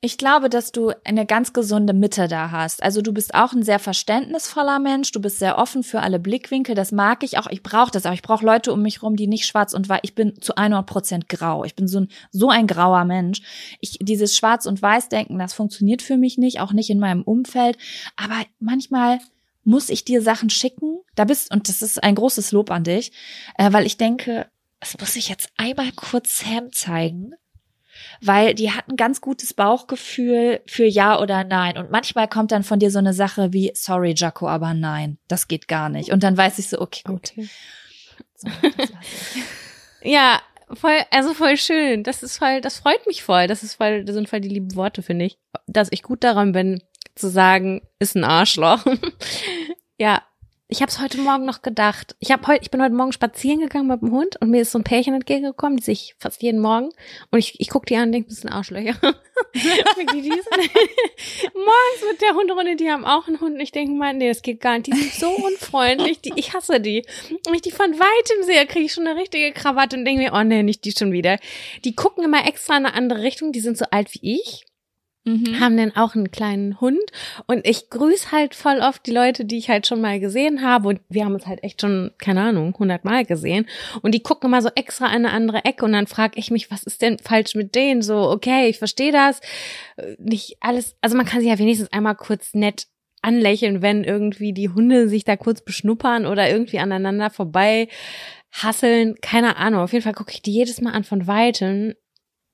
Ich 0.02 0.16
glaube, 0.16 0.48
dass 0.48 0.72
du 0.72 0.92
eine 1.04 1.26
ganz 1.26 1.52
gesunde 1.52 1.92
Mitte 1.92 2.26
da 2.26 2.50
hast. 2.50 2.82
Also 2.82 3.02
du 3.02 3.12
bist 3.12 3.34
auch 3.34 3.52
ein 3.52 3.62
sehr 3.62 3.78
verständnisvoller 3.78 4.78
Mensch, 4.78 5.12
du 5.12 5.20
bist 5.20 5.38
sehr 5.38 5.58
offen 5.58 5.82
für 5.82 6.00
alle 6.00 6.18
Blickwinkel, 6.18 6.74
das 6.74 6.92
mag 6.92 7.22
ich 7.22 7.38
auch. 7.38 7.46
Ich 7.48 7.62
brauche 7.62 7.90
das 7.90 8.06
auch. 8.06 8.12
Ich 8.12 8.22
brauche 8.22 8.44
Leute 8.44 8.72
um 8.72 8.82
mich 8.82 9.02
rum, 9.02 9.16
die 9.16 9.26
nicht 9.26 9.46
schwarz 9.46 9.72
und 9.72 9.88
weiß. 9.88 10.00
Ich 10.02 10.14
bin 10.14 10.40
zu 10.40 10.56
100 10.56 10.86
Prozent 10.86 11.28
grau. 11.28 11.64
Ich 11.64 11.74
bin 11.74 11.88
so 11.88 12.00
ein, 12.00 12.08
so 12.32 12.48
ein 12.50 12.66
grauer 12.66 13.04
Mensch. 13.04 13.42
Ich, 13.80 13.98
dieses 14.00 14.36
Schwarz- 14.36 14.66
und 14.66 14.80
Weiß-Denken, 14.80 15.38
das 15.38 15.52
funktioniert 15.52 16.00
für 16.00 16.16
mich 16.16 16.38
nicht, 16.38 16.60
auch 16.60 16.72
nicht 16.72 16.90
in 16.90 16.98
meinem 16.98 17.22
Umfeld. 17.22 17.76
Aber 18.16 18.36
manchmal 18.58 19.20
muss 19.64 19.88
ich 19.88 20.04
dir 20.04 20.22
Sachen 20.22 20.50
schicken. 20.50 21.00
Da 21.14 21.24
bist, 21.24 21.52
und 21.52 21.68
das 21.68 21.82
ist 21.82 22.02
ein 22.02 22.14
großes 22.14 22.52
Lob 22.52 22.70
an 22.70 22.84
dich, 22.84 23.12
äh, 23.58 23.72
weil 23.72 23.86
ich 23.86 23.96
denke, 23.96 24.48
das 24.80 24.98
muss 24.98 25.16
ich 25.16 25.28
jetzt 25.28 25.50
einmal 25.56 25.92
kurz 25.92 26.40
Sam 26.40 26.72
zeigen 26.72 27.34
weil 28.20 28.54
die 28.54 28.70
hat 28.70 28.88
ein 28.88 28.96
ganz 28.96 29.20
gutes 29.20 29.54
Bauchgefühl 29.54 30.60
für 30.66 30.84
Ja 30.84 31.20
oder 31.20 31.44
Nein. 31.44 31.78
Und 31.78 31.90
manchmal 31.90 32.28
kommt 32.28 32.52
dann 32.52 32.62
von 32.62 32.78
dir 32.78 32.90
so 32.90 32.98
eine 32.98 33.12
Sache 33.12 33.52
wie, 33.52 33.72
sorry, 33.74 34.14
Jaco, 34.16 34.48
aber 34.48 34.74
nein, 34.74 35.18
das 35.28 35.48
geht 35.48 35.68
gar 35.68 35.88
nicht. 35.88 36.12
Und 36.12 36.22
dann 36.22 36.36
weiß 36.36 36.58
ich 36.58 36.68
so, 36.68 36.80
okay, 36.80 37.02
gut. 37.04 37.32
Okay. 37.32 37.48
So, 38.36 38.48
ja, 40.02 40.40
voll, 40.72 40.98
also 41.10 41.34
voll 41.34 41.56
schön. 41.56 42.02
Das 42.02 42.22
ist 42.22 42.38
voll, 42.38 42.60
das 42.60 42.78
freut 42.78 43.06
mich 43.06 43.22
voll. 43.22 43.46
Das 43.46 43.62
ist 43.62 43.74
voll, 43.74 44.04
das 44.04 44.14
sind 44.14 44.28
voll 44.28 44.40
die 44.40 44.48
lieben 44.48 44.74
Worte, 44.74 45.02
finde 45.02 45.26
ich. 45.26 45.38
Dass 45.66 45.88
ich 45.90 46.02
gut 46.02 46.24
daran 46.24 46.52
bin, 46.52 46.82
zu 47.20 47.30
sagen, 47.30 47.82
ist 47.98 48.16
ein 48.16 48.24
Arschloch. 48.24 48.84
ja, 49.98 50.22
ich 50.72 50.82
habe 50.82 50.90
es 50.90 51.00
heute 51.00 51.18
Morgen 51.18 51.46
noch 51.46 51.62
gedacht. 51.62 52.14
Ich 52.20 52.30
habe 52.30 52.46
heute, 52.46 52.62
ich 52.62 52.70
bin 52.70 52.80
heute 52.80 52.94
Morgen 52.94 53.10
spazieren 53.10 53.58
gegangen 53.58 53.88
mit 53.88 54.02
dem 54.02 54.12
Hund 54.12 54.40
und 54.40 54.50
mir 54.50 54.62
ist 54.62 54.70
so 54.70 54.78
ein 54.78 54.84
Pärchen 54.84 55.14
entgegengekommen, 55.14 55.78
die 55.78 55.82
sich 55.82 56.14
fast 56.18 56.42
jeden 56.42 56.60
Morgen 56.60 56.90
und 57.32 57.40
ich, 57.40 57.60
ich 57.60 57.70
guck 57.70 57.86
die 57.86 57.96
an 57.96 58.04
und 58.04 58.12
denke, 58.12 58.28
das 58.28 58.38
sind 58.38 58.50
Arschlöcher. 58.50 58.94
Morgens 61.54 62.02
mit 62.08 62.22
der 62.22 62.34
Hunderunde, 62.34 62.76
die 62.76 62.88
haben 62.88 63.04
auch 63.04 63.26
einen 63.26 63.40
Hund 63.40 63.54
und 63.54 63.60
ich 63.60 63.72
denke 63.72 63.94
mal, 63.94 64.14
nee, 64.14 64.28
das 64.28 64.42
geht 64.42 64.60
gar 64.60 64.78
nicht. 64.78 64.86
Die 64.86 64.96
sind 64.96 65.14
so 65.14 65.30
unfreundlich, 65.30 66.20
die, 66.20 66.34
ich 66.36 66.54
hasse 66.54 66.78
die. 66.78 67.04
Und 67.48 67.54
ich 67.54 67.62
die 67.62 67.72
von 67.72 67.90
weitem 67.90 68.44
sehe, 68.44 68.64
kriege 68.66 68.84
ich 68.84 68.92
schon 68.92 69.08
eine 69.08 69.18
richtige 69.18 69.52
Krawatte 69.52 69.96
und 69.96 70.04
denke 70.04 70.22
mir, 70.22 70.32
oh 70.34 70.44
nee, 70.44 70.62
nicht 70.62 70.84
die 70.84 70.92
schon 70.92 71.10
wieder. 71.10 71.38
Die 71.84 71.96
gucken 71.96 72.22
immer 72.22 72.46
extra 72.46 72.76
in 72.76 72.86
eine 72.86 72.94
andere 72.94 73.22
Richtung, 73.22 73.50
die 73.50 73.60
sind 73.60 73.76
so 73.76 73.86
alt 73.90 74.14
wie 74.14 74.36
ich 74.36 74.66
Mhm. 75.38 75.60
haben 75.60 75.76
dann 75.76 75.96
auch 75.96 76.14
einen 76.14 76.30
kleinen 76.30 76.80
Hund 76.80 77.02
und 77.46 77.66
ich 77.66 77.90
grüße 77.90 78.32
halt 78.32 78.54
voll 78.54 78.80
oft 78.80 79.06
die 79.06 79.12
Leute, 79.12 79.44
die 79.44 79.58
ich 79.58 79.68
halt 79.68 79.86
schon 79.86 80.00
mal 80.00 80.20
gesehen 80.20 80.62
habe 80.62 80.88
und 80.88 81.00
wir 81.08 81.24
haben 81.24 81.34
uns 81.34 81.46
halt 81.46 81.62
echt 81.62 81.80
schon, 81.80 82.12
keine 82.18 82.42
Ahnung, 82.42 82.74
hundertmal 82.78 83.24
gesehen 83.24 83.66
und 84.02 84.14
die 84.14 84.22
gucken 84.22 84.48
immer 84.48 84.62
so 84.62 84.70
extra 84.74 85.06
in 85.06 85.24
eine 85.24 85.32
andere 85.32 85.64
Ecke 85.64 85.84
und 85.84 85.92
dann 85.92 86.06
frage 86.06 86.38
ich 86.38 86.50
mich, 86.50 86.70
was 86.70 86.82
ist 86.82 87.02
denn 87.02 87.18
falsch 87.18 87.54
mit 87.54 87.74
denen? 87.74 88.02
So, 88.02 88.30
okay, 88.30 88.68
ich 88.68 88.78
verstehe 88.78 89.12
das, 89.12 89.40
nicht 90.18 90.56
alles, 90.60 90.96
also 91.00 91.16
man 91.16 91.26
kann 91.26 91.40
sich 91.40 91.48
ja 91.48 91.58
wenigstens 91.58 91.92
einmal 91.92 92.14
kurz 92.14 92.54
nett 92.54 92.86
anlächeln, 93.22 93.82
wenn 93.82 94.04
irgendwie 94.04 94.52
die 94.52 94.70
Hunde 94.70 95.08
sich 95.08 95.24
da 95.24 95.36
kurz 95.36 95.62
beschnuppern 95.62 96.26
oder 96.26 96.48
irgendwie 96.50 96.78
aneinander 96.78 97.30
vorbei 97.30 97.88
hasseln. 98.50 99.16
Keine 99.20 99.56
Ahnung. 99.56 99.82
Auf 99.82 99.92
jeden 99.92 100.02
Fall 100.02 100.14
gucke 100.14 100.32
ich 100.32 100.42
die 100.42 100.52
jedes 100.52 100.80
Mal 100.80 100.92
an 100.92 101.04
von 101.04 101.26
Weitem. 101.26 101.94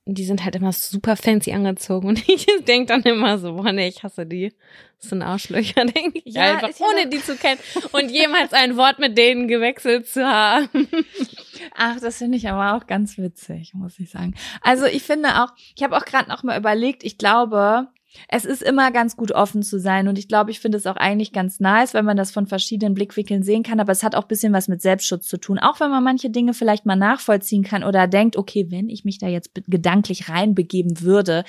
Die 0.09 0.25
sind 0.25 0.45
halt 0.45 0.55
immer 0.55 0.73
super 0.73 1.17
fancy 1.17 1.53
angezogen 1.53 2.07
und 2.09 2.29
ich 2.29 2.47
denke 2.67 2.87
dann 2.87 3.03
immer 3.03 3.39
so, 3.39 3.55
boah, 3.55 3.73
nee, 3.73 3.89
ich 3.89 4.03
hasse 4.03 4.25
die. 4.25 4.53
Das 5.01 5.11
sind 5.11 5.23
Arschlöcher, 5.23 5.85
denke 5.85 6.21
ich 6.25 6.35
Ja, 6.35 6.59
einfach, 6.59 6.71
ohne 6.81 7.09
die 7.09 7.21
zu 7.21 7.37
kennen 7.37 7.61
und 7.93 8.11
jemals 8.11 8.53
ein 8.53 8.77
Wort 8.77 8.99
mit 8.99 9.19
denen 9.19 9.49
gewechselt 9.49 10.07
zu 10.09 10.25
haben. 10.25 10.89
Ach, 11.75 12.01
das 12.01 12.19
finde 12.19 12.39
ich 12.39 12.49
aber 12.49 12.77
auch 12.77 12.87
ganz 12.87 13.19
witzig, 13.19 13.75
muss 13.75 13.99
ich 13.99 14.11
sagen. 14.11 14.35
Also 14.63 14.87
ich 14.87 15.03
finde 15.03 15.43
auch, 15.43 15.53
ich 15.75 15.83
habe 15.83 15.97
auch 15.97 16.05
gerade 16.05 16.29
noch 16.29 16.43
mal 16.43 16.59
überlegt, 16.59 17.05
ich 17.05 17.19
glaube, 17.19 17.89
es 18.29 18.45
ist 18.45 18.63
immer 18.63 18.91
ganz 18.91 19.17
gut 19.17 19.33
offen 19.33 19.63
zu 19.63 19.79
sein. 19.79 20.09
Und 20.09 20.19
ich 20.19 20.29
glaube, 20.29 20.51
ich 20.51 20.61
finde 20.61 20.79
es 20.79 20.87
auch 20.87 20.97
eigentlich 20.97 21.33
ganz 21.33 21.61
nice, 21.61 21.95
wenn 21.95 22.05
man 22.05 22.17
das 22.17 22.31
von 22.31 22.47
verschiedenen 22.47 22.95
Blickwinkeln 22.95 23.43
sehen 23.43 23.63
kann, 23.63 23.81
aber 23.81 23.93
es 23.93 24.03
hat 24.03 24.15
auch 24.15 24.25
bisschen 24.25 24.53
was 24.53 24.69
mit 24.69 24.83
Selbstschutz 24.83 25.27
zu 25.27 25.37
tun, 25.39 25.59
auch 25.59 25.81
wenn 25.81 25.91
man 25.91 26.05
manche 26.05 26.31
Dinge 26.31 26.55
vielleicht 26.55 26.87
mal 26.87 26.97
nachvollziehen 26.97 27.63
kann 27.63 27.85
oder 27.85 28.07
denkt, 28.07 28.37
okay, 28.37 28.67
wenn 28.71 28.89
ich 28.89 29.05
mich 29.05 29.19
da 29.19 29.29
jetzt 29.29 29.51
gedanklich 29.67 30.29
reinbegeben 30.29 31.01
würde, 31.01 31.45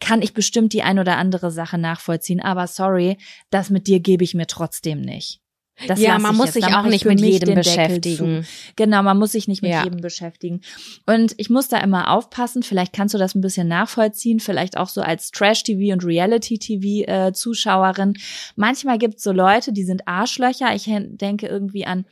kann 0.00 0.22
ich 0.22 0.34
bestimmt 0.34 0.72
die 0.72 0.82
ein 0.82 0.98
oder 0.98 1.16
andere 1.16 1.50
Sache 1.50 1.78
nachvollziehen, 1.78 2.40
aber 2.40 2.66
sorry, 2.66 3.18
das 3.50 3.70
mit 3.70 3.86
dir 3.86 4.00
gebe 4.00 4.24
ich 4.24 4.34
mir 4.34 4.46
trotzdem 4.46 5.00
nicht. 5.00 5.41
Das 5.88 6.00
ja, 6.00 6.18
man 6.18 6.36
muss 6.36 6.52
sich 6.52 6.66
auch 6.66 6.84
nicht 6.84 7.04
mit 7.04 7.20
jedem 7.20 7.54
beschäftigen. 7.54 8.46
Genau, 8.76 9.02
man 9.02 9.18
muss 9.18 9.32
sich 9.32 9.48
nicht 9.48 9.62
mit 9.62 9.72
Ja. 9.72 9.84
jedem 9.84 10.00
beschäftigen. 10.00 10.60
Und 11.06 11.34
ich 11.38 11.50
muss 11.50 11.68
da 11.68 11.78
immer 11.78 12.10
aufpassen, 12.10 12.62
vielleicht 12.62 12.92
kannst 12.92 13.14
du 13.14 13.18
das 13.18 13.34
ein 13.34 13.40
bisschen 13.40 13.68
nachvollziehen, 13.68 14.40
vielleicht 14.40 14.76
auch 14.76 14.88
so 14.88 15.00
als 15.00 15.30
Trash-TV 15.30 15.92
und 15.92 16.04
Reality-TV-Zuschauerin. 16.04 18.14
Manchmal 18.56 18.98
gibt's 18.98 19.22
so 19.22 19.32
Leute, 19.32 19.72
die 19.72 19.84
sind 19.84 20.08
Arschlöcher. 20.08 20.74
Ich 20.74 20.84
denke 20.88 21.46
irgendwie 21.46 21.86
an 21.86 22.04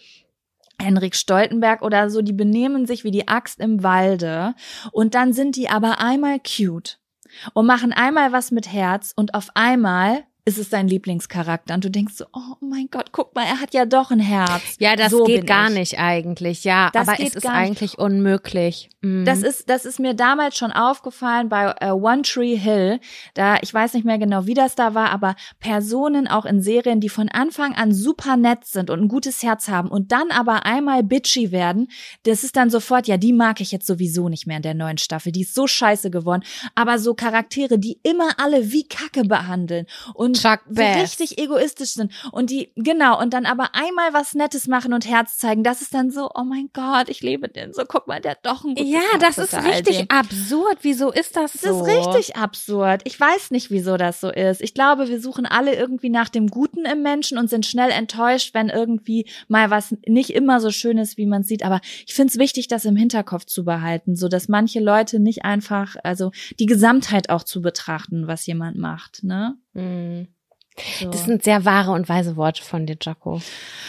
Henrik 0.80 1.14
Stoltenberg 1.14 1.82
oder 1.82 2.10
so, 2.10 2.22
die 2.22 2.32
benehmen 2.32 2.86
sich 2.86 3.04
wie 3.04 3.10
die 3.10 3.28
Axt 3.28 3.60
im 3.60 3.82
Walde 3.82 4.54
und 4.92 5.14
dann 5.14 5.34
sind 5.34 5.56
die 5.56 5.68
aber 5.68 6.00
einmal 6.00 6.38
cute 6.40 6.98
und 7.52 7.66
machen 7.66 7.92
einmal 7.92 8.32
was 8.32 8.50
mit 8.50 8.72
Herz 8.72 9.12
und 9.14 9.34
auf 9.34 9.50
einmal 9.54 10.24
ist 10.44 10.58
es 10.58 10.68
dein 10.70 10.88
Lieblingscharakter 10.88 11.74
und 11.74 11.84
du 11.84 11.90
denkst 11.90 12.14
so, 12.14 12.24
oh 12.32 12.56
mein 12.60 12.88
Gott, 12.90 13.12
guck 13.12 13.34
mal, 13.34 13.44
er 13.44 13.60
hat 13.60 13.74
ja 13.74 13.84
doch 13.84 14.10
ein 14.10 14.20
Herz. 14.20 14.62
Ja, 14.78 14.96
das 14.96 15.10
So 15.10 15.24
geht 15.24 15.46
gar 15.46 15.68
ich. 15.68 15.74
nicht 15.74 15.98
eigentlich, 15.98 16.64
ja. 16.64 16.90
Das 16.92 17.08
aber 17.08 17.20
es 17.20 17.34
ist 17.34 17.42
gar 17.42 17.60
nicht. 17.60 17.68
eigentlich 17.68 17.98
unmöglich. 17.98 18.88
Mhm. 19.02 19.24
Das 19.24 19.42
ist, 19.42 19.68
das 19.68 19.84
ist 19.84 20.00
mir 20.00 20.14
damals 20.14 20.56
schon 20.56 20.72
aufgefallen 20.72 21.48
bei 21.48 21.74
äh, 21.80 21.90
One 21.90 22.22
Tree 22.22 22.56
Hill. 22.56 23.00
Da, 23.34 23.56
ich 23.62 23.72
weiß 23.72 23.94
nicht 23.94 24.04
mehr 24.04 24.18
genau, 24.18 24.46
wie 24.46 24.54
das 24.54 24.74
da 24.74 24.94
war, 24.94 25.10
aber 25.10 25.36
Personen 25.58 26.26
auch 26.28 26.44
in 26.44 26.62
Serien, 26.62 27.00
die 27.00 27.08
von 27.08 27.28
Anfang 27.28 27.74
an 27.74 27.92
super 27.92 28.36
nett 28.36 28.64
sind 28.64 28.90
und 28.90 29.00
ein 29.00 29.08
gutes 29.08 29.42
Herz 29.42 29.68
haben 29.68 29.88
und 29.88 30.12
dann 30.12 30.30
aber 30.30 30.66
einmal 30.66 31.02
bitchy 31.02 31.52
werden, 31.52 31.88
das 32.24 32.44
ist 32.44 32.56
dann 32.56 32.70
sofort, 32.70 33.06
ja, 33.08 33.16
die 33.16 33.32
mag 33.32 33.60
ich 33.60 33.72
jetzt 33.72 33.86
sowieso 33.86 34.28
nicht 34.28 34.46
mehr 34.46 34.56
in 34.56 34.62
der 34.62 34.74
neuen 34.74 34.98
Staffel. 34.98 35.32
Die 35.32 35.42
ist 35.42 35.54
so 35.54 35.66
scheiße 35.66 36.10
geworden. 36.10 36.42
Aber 36.74 36.98
so 36.98 37.14
Charaktere, 37.14 37.78
die 37.78 38.00
immer 38.02 38.30
alle 38.38 38.72
wie 38.72 38.86
Kacke 38.86 39.24
behandeln 39.24 39.86
und 40.14 40.29
Chuck 40.34 40.60
so 40.68 40.82
richtig 40.82 41.38
egoistisch 41.38 41.94
sind 41.94 42.12
und 42.32 42.50
die, 42.50 42.72
genau, 42.76 43.20
und 43.20 43.32
dann 43.34 43.46
aber 43.46 43.70
einmal 43.74 44.12
was 44.12 44.34
Nettes 44.34 44.66
machen 44.66 44.92
und 44.92 45.08
Herz 45.08 45.38
zeigen, 45.38 45.62
das 45.62 45.82
ist 45.82 45.94
dann 45.94 46.10
so, 46.10 46.30
oh 46.34 46.44
mein 46.44 46.70
Gott, 46.72 47.08
ich 47.08 47.20
liebe 47.20 47.48
den 47.48 47.72
so, 47.72 47.82
guck 47.86 48.06
mal, 48.06 48.20
der 48.20 48.32
hat 48.32 48.44
doch 48.44 48.64
ein 48.64 48.74
gutes 48.74 48.90
ja, 48.90 49.00
Herz 49.12 49.36
das 49.36 49.38
ist 49.38 49.64
richtig 49.64 50.10
absurd. 50.10 50.78
Wieso 50.82 51.10
ist 51.10 51.36
das 51.36 51.52
Das 51.52 51.62
so? 51.62 51.86
ist 51.86 51.96
richtig 51.96 52.36
absurd. 52.36 53.02
Ich 53.04 53.18
weiß 53.18 53.50
nicht, 53.50 53.70
wieso 53.70 53.96
das 53.96 54.20
so 54.20 54.30
ist. 54.30 54.60
Ich 54.60 54.74
glaube, 54.74 55.08
wir 55.08 55.20
suchen 55.20 55.46
alle 55.46 55.74
irgendwie 55.74 56.10
nach 56.10 56.28
dem 56.28 56.48
Guten 56.48 56.84
im 56.84 57.02
Menschen 57.02 57.38
und 57.38 57.50
sind 57.50 57.66
schnell 57.66 57.90
enttäuscht, 57.90 58.54
wenn 58.54 58.68
irgendwie 58.68 59.28
mal 59.48 59.70
was 59.70 59.94
nicht 60.06 60.30
immer 60.30 60.60
so 60.60 60.70
schön 60.70 60.98
ist, 60.98 61.16
wie 61.16 61.26
man 61.26 61.42
es 61.42 61.48
sieht. 61.48 61.64
Aber 61.64 61.80
ich 62.06 62.14
finde 62.14 62.32
es 62.32 62.38
wichtig, 62.38 62.68
das 62.68 62.84
im 62.84 62.96
Hinterkopf 62.96 63.44
zu 63.44 63.64
behalten, 63.64 64.16
so 64.16 64.28
dass 64.28 64.48
manche 64.48 64.80
Leute 64.80 65.20
nicht 65.20 65.44
einfach, 65.44 65.96
also 66.02 66.30
die 66.58 66.66
Gesamtheit 66.66 67.30
auch 67.30 67.44
zu 67.44 67.60
betrachten, 67.60 68.26
was 68.26 68.46
jemand 68.46 68.76
macht. 68.76 69.22
Ne? 69.22 69.56
Mhm. 69.72 70.28
So. 70.98 71.10
Das 71.10 71.24
sind 71.24 71.42
sehr 71.42 71.64
wahre 71.64 71.92
und 71.92 72.08
weise 72.08 72.36
Worte 72.36 72.62
von 72.62 72.86
dir, 72.86 72.96
Jaco. 73.00 73.40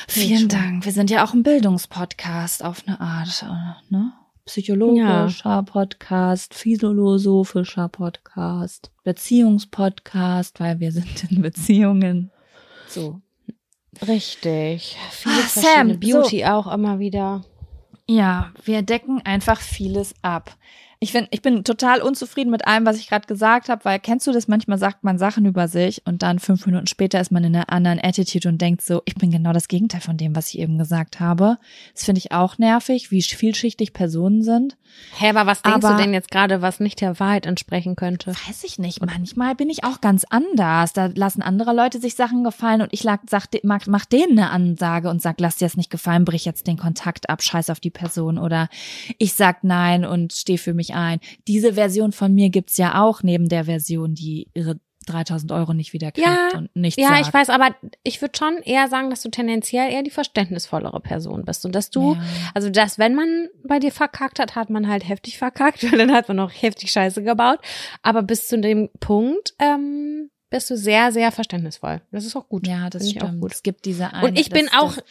Vielen. 0.07 0.49
Dank. 0.49 0.84
Wir 0.84 0.91
sind 0.91 1.09
ja 1.09 1.23
auch 1.23 1.34
ein 1.34 1.43
Bildungspodcast 1.43 2.63
auf 2.65 2.84
eine 2.86 2.99
Art, 2.99 3.43
äh, 3.43 3.93
ne? 3.93 4.11
Psychologischer 4.45 5.63
Podcast, 5.63 6.53
philosophischer 6.53 7.88
Podcast, 7.88 8.91
Beziehungspodcast, 9.03 10.59
weil 10.59 10.79
wir 10.79 10.91
sind 10.91 11.32
in 11.32 11.41
Beziehungen. 11.41 12.32
So. 12.88 13.21
Richtig. 14.05 14.97
Viele 15.11 15.36
Ah, 15.36 15.38
verschiedene 15.39 15.93
Sam, 15.93 15.99
Beauty 15.99 16.45
auch 16.45 16.73
immer 16.73 16.99
wieder. 16.99 17.43
Ja, 18.07 18.51
wir 18.65 18.82
decken 18.82 19.21
einfach 19.23 19.61
vieles 19.61 20.15
ab. 20.21 20.57
Ich 21.04 21.14
finde, 21.14 21.30
ich 21.32 21.41
bin 21.41 21.64
total 21.64 21.99
unzufrieden 22.04 22.52
mit 22.52 22.68
allem, 22.68 22.86
was 22.86 22.97
ich 22.97 23.08
gerade 23.10 23.26
gesagt 23.26 23.70
habe, 23.70 23.84
weil 23.86 23.99
kennst 23.99 24.28
du 24.28 24.32
das? 24.32 24.47
Manchmal 24.47 24.78
sagt 24.78 25.04
man 25.04 25.18
Sachen 25.18 25.47
über 25.47 25.68
sich 25.68 26.04
und 26.06 26.22
dann 26.22 26.38
fünf 26.38 26.68
Minuten 26.68 26.86
später 26.86 27.20
ist 27.20 27.32
man 27.32 27.43
in 27.43 27.56
einer 27.56 27.72
anderen 27.72 27.99
Attitude 27.99 28.47
und 28.47 28.62
denkt 28.62 28.84
so, 28.84 29.02
ich 29.06 29.16
bin 29.16 29.32
genau 29.32 29.52
das 29.52 29.68
Gegenteil 29.68 30.02
von 30.02 30.16
dem, 30.18 30.36
was 30.36 30.49
ich 30.49 30.60
eben 30.60 30.78
gesagt 30.78 31.20
habe. 31.20 31.58
Das 31.95 32.04
finde 32.04 32.20
ich 32.20 32.32
auch 32.32 32.60
nervig, 32.60 33.10
wie 33.10 33.24
vielschichtig 33.24 33.93
Personen 33.93 34.43
sind. 34.43 34.78
Hä, 35.18 35.30
aber 35.30 35.47
was 35.47 35.64
denkst 35.64 35.84
Aber- 35.84 35.95
du 35.95 36.04
denn 36.04 36.14
jetzt 36.14 36.30
gerade, 36.30 36.62
was 36.62 36.80
nicht 36.80 37.02
der 37.02 37.20
Wahrheit 37.20 37.47
entsprechen 37.47 37.95
könnte? 37.95 38.36
Weiß 38.47 38.64
ich 38.64 38.78
nicht. 38.78 39.04
Manchmal 39.04 39.56
bin 39.56 39.72
ich 39.72 39.84
auch 39.84 40.02
ganz 40.02 40.24
anders. 40.30 40.93
Da 40.93 41.08
lassen 41.08 41.41
andere 41.41 41.74
Leute 41.74 41.99
sich 41.99 42.14
Sachen 42.14 42.43
gefallen 42.43 42.82
und 42.84 42.93
ich 42.93 43.04
lag, 43.04 43.22
sag, 43.28 43.45
mach, 43.64 43.88
mach 43.88 44.06
denen 44.06 44.38
eine 44.38 44.52
Ansage 44.52 45.10
und 45.10 45.20
sag, 45.20 45.39
lass 45.39 45.56
dir 45.56 45.66
das 45.66 45.78
nicht 45.78 45.89
gefallen, 45.89 46.26
brich 46.26 46.45
jetzt 46.45 46.68
den 46.68 46.78
Kontakt 46.78 47.28
ab, 47.32 47.41
scheiß 47.41 47.72
auf 47.72 47.80
die 47.80 47.89
Person. 47.89 48.38
Oder 48.38 48.70
ich 49.18 49.34
sag 49.34 49.64
nein 49.64 50.06
und 50.06 50.34
stehe 50.34 50.60
für 50.60 50.76
mich 50.76 50.90
ein. 50.93 51.19
Diese 51.47 51.73
Version 51.73 52.11
von 52.11 52.33
mir 52.33 52.49
gibt's 52.49 52.77
ja 52.77 53.01
auch 53.03 53.23
neben 53.23 53.49
der 53.49 53.65
Version, 53.65 54.13
die 54.15 54.47
ihre 54.53 54.79
3000 55.07 55.51
Euro 55.51 55.73
nicht 55.73 55.93
wieder 55.93 56.11
kriegt 56.11 56.27
Ja, 56.27 56.49
und 56.55 56.75
nichts 56.75 57.01
Ja, 57.01 57.07
sagt. 57.09 57.27
ich 57.27 57.33
weiß, 57.33 57.49
aber 57.49 57.75
ich 58.03 58.21
würde 58.21 58.37
schon 58.37 58.57
eher 58.63 58.87
sagen, 58.87 59.09
dass 59.09 59.23
du 59.23 59.29
tendenziell 59.29 59.91
eher 59.91 60.03
die 60.03 60.11
verständnisvollere 60.11 60.99
Person 60.99 61.43
bist 61.43 61.65
und 61.65 61.73
dass 61.73 61.89
du, 61.89 62.13
Ja. 62.13 62.21
also 62.53 62.69
dass 62.69 62.99
wenn 62.99 63.15
man 63.15 63.49
bei 63.67 63.79
dir 63.79 63.91
verkackt 63.91 64.37
hat, 64.39 64.55
hat 64.55 64.69
man 64.69 64.87
halt 64.87 65.07
heftig 65.09 65.39
verkackt, 65.39 65.81
weil 65.91 65.97
dann 65.97 66.11
hat 66.13 66.27
man 66.27 66.39
auch 66.39 66.51
heftig 66.51 66.91
Scheiße 66.91 67.23
gebaut. 67.23 67.59
Aber 68.03 68.21
bis 68.21 68.47
zu 68.47 68.59
dem 68.61 68.89
Punkt 68.99 69.55
ähm, 69.57 70.29
bist 70.51 70.69
du 70.69 70.77
sehr, 70.77 71.11
sehr 71.11 71.31
verständnisvoll. 71.31 72.01
Das 72.11 72.23
ist 72.23 72.35
auch 72.35 72.47
gut. 72.47 72.67
Ja, 72.67 72.89
das 72.91 73.01
Finde 73.01 73.15
ich 73.17 73.23
auch 73.23 73.27
stimmt. 73.29 73.41
gut. 73.41 73.53
Es 73.53 73.63
gibt 73.63 73.85
diese 73.85 74.13
eine. 74.13 74.27
Und 74.27 74.39
ich 74.39 74.49
bin 74.51 74.65
das, 74.67 74.73
auch- 74.81 74.95
Das, 74.95 75.03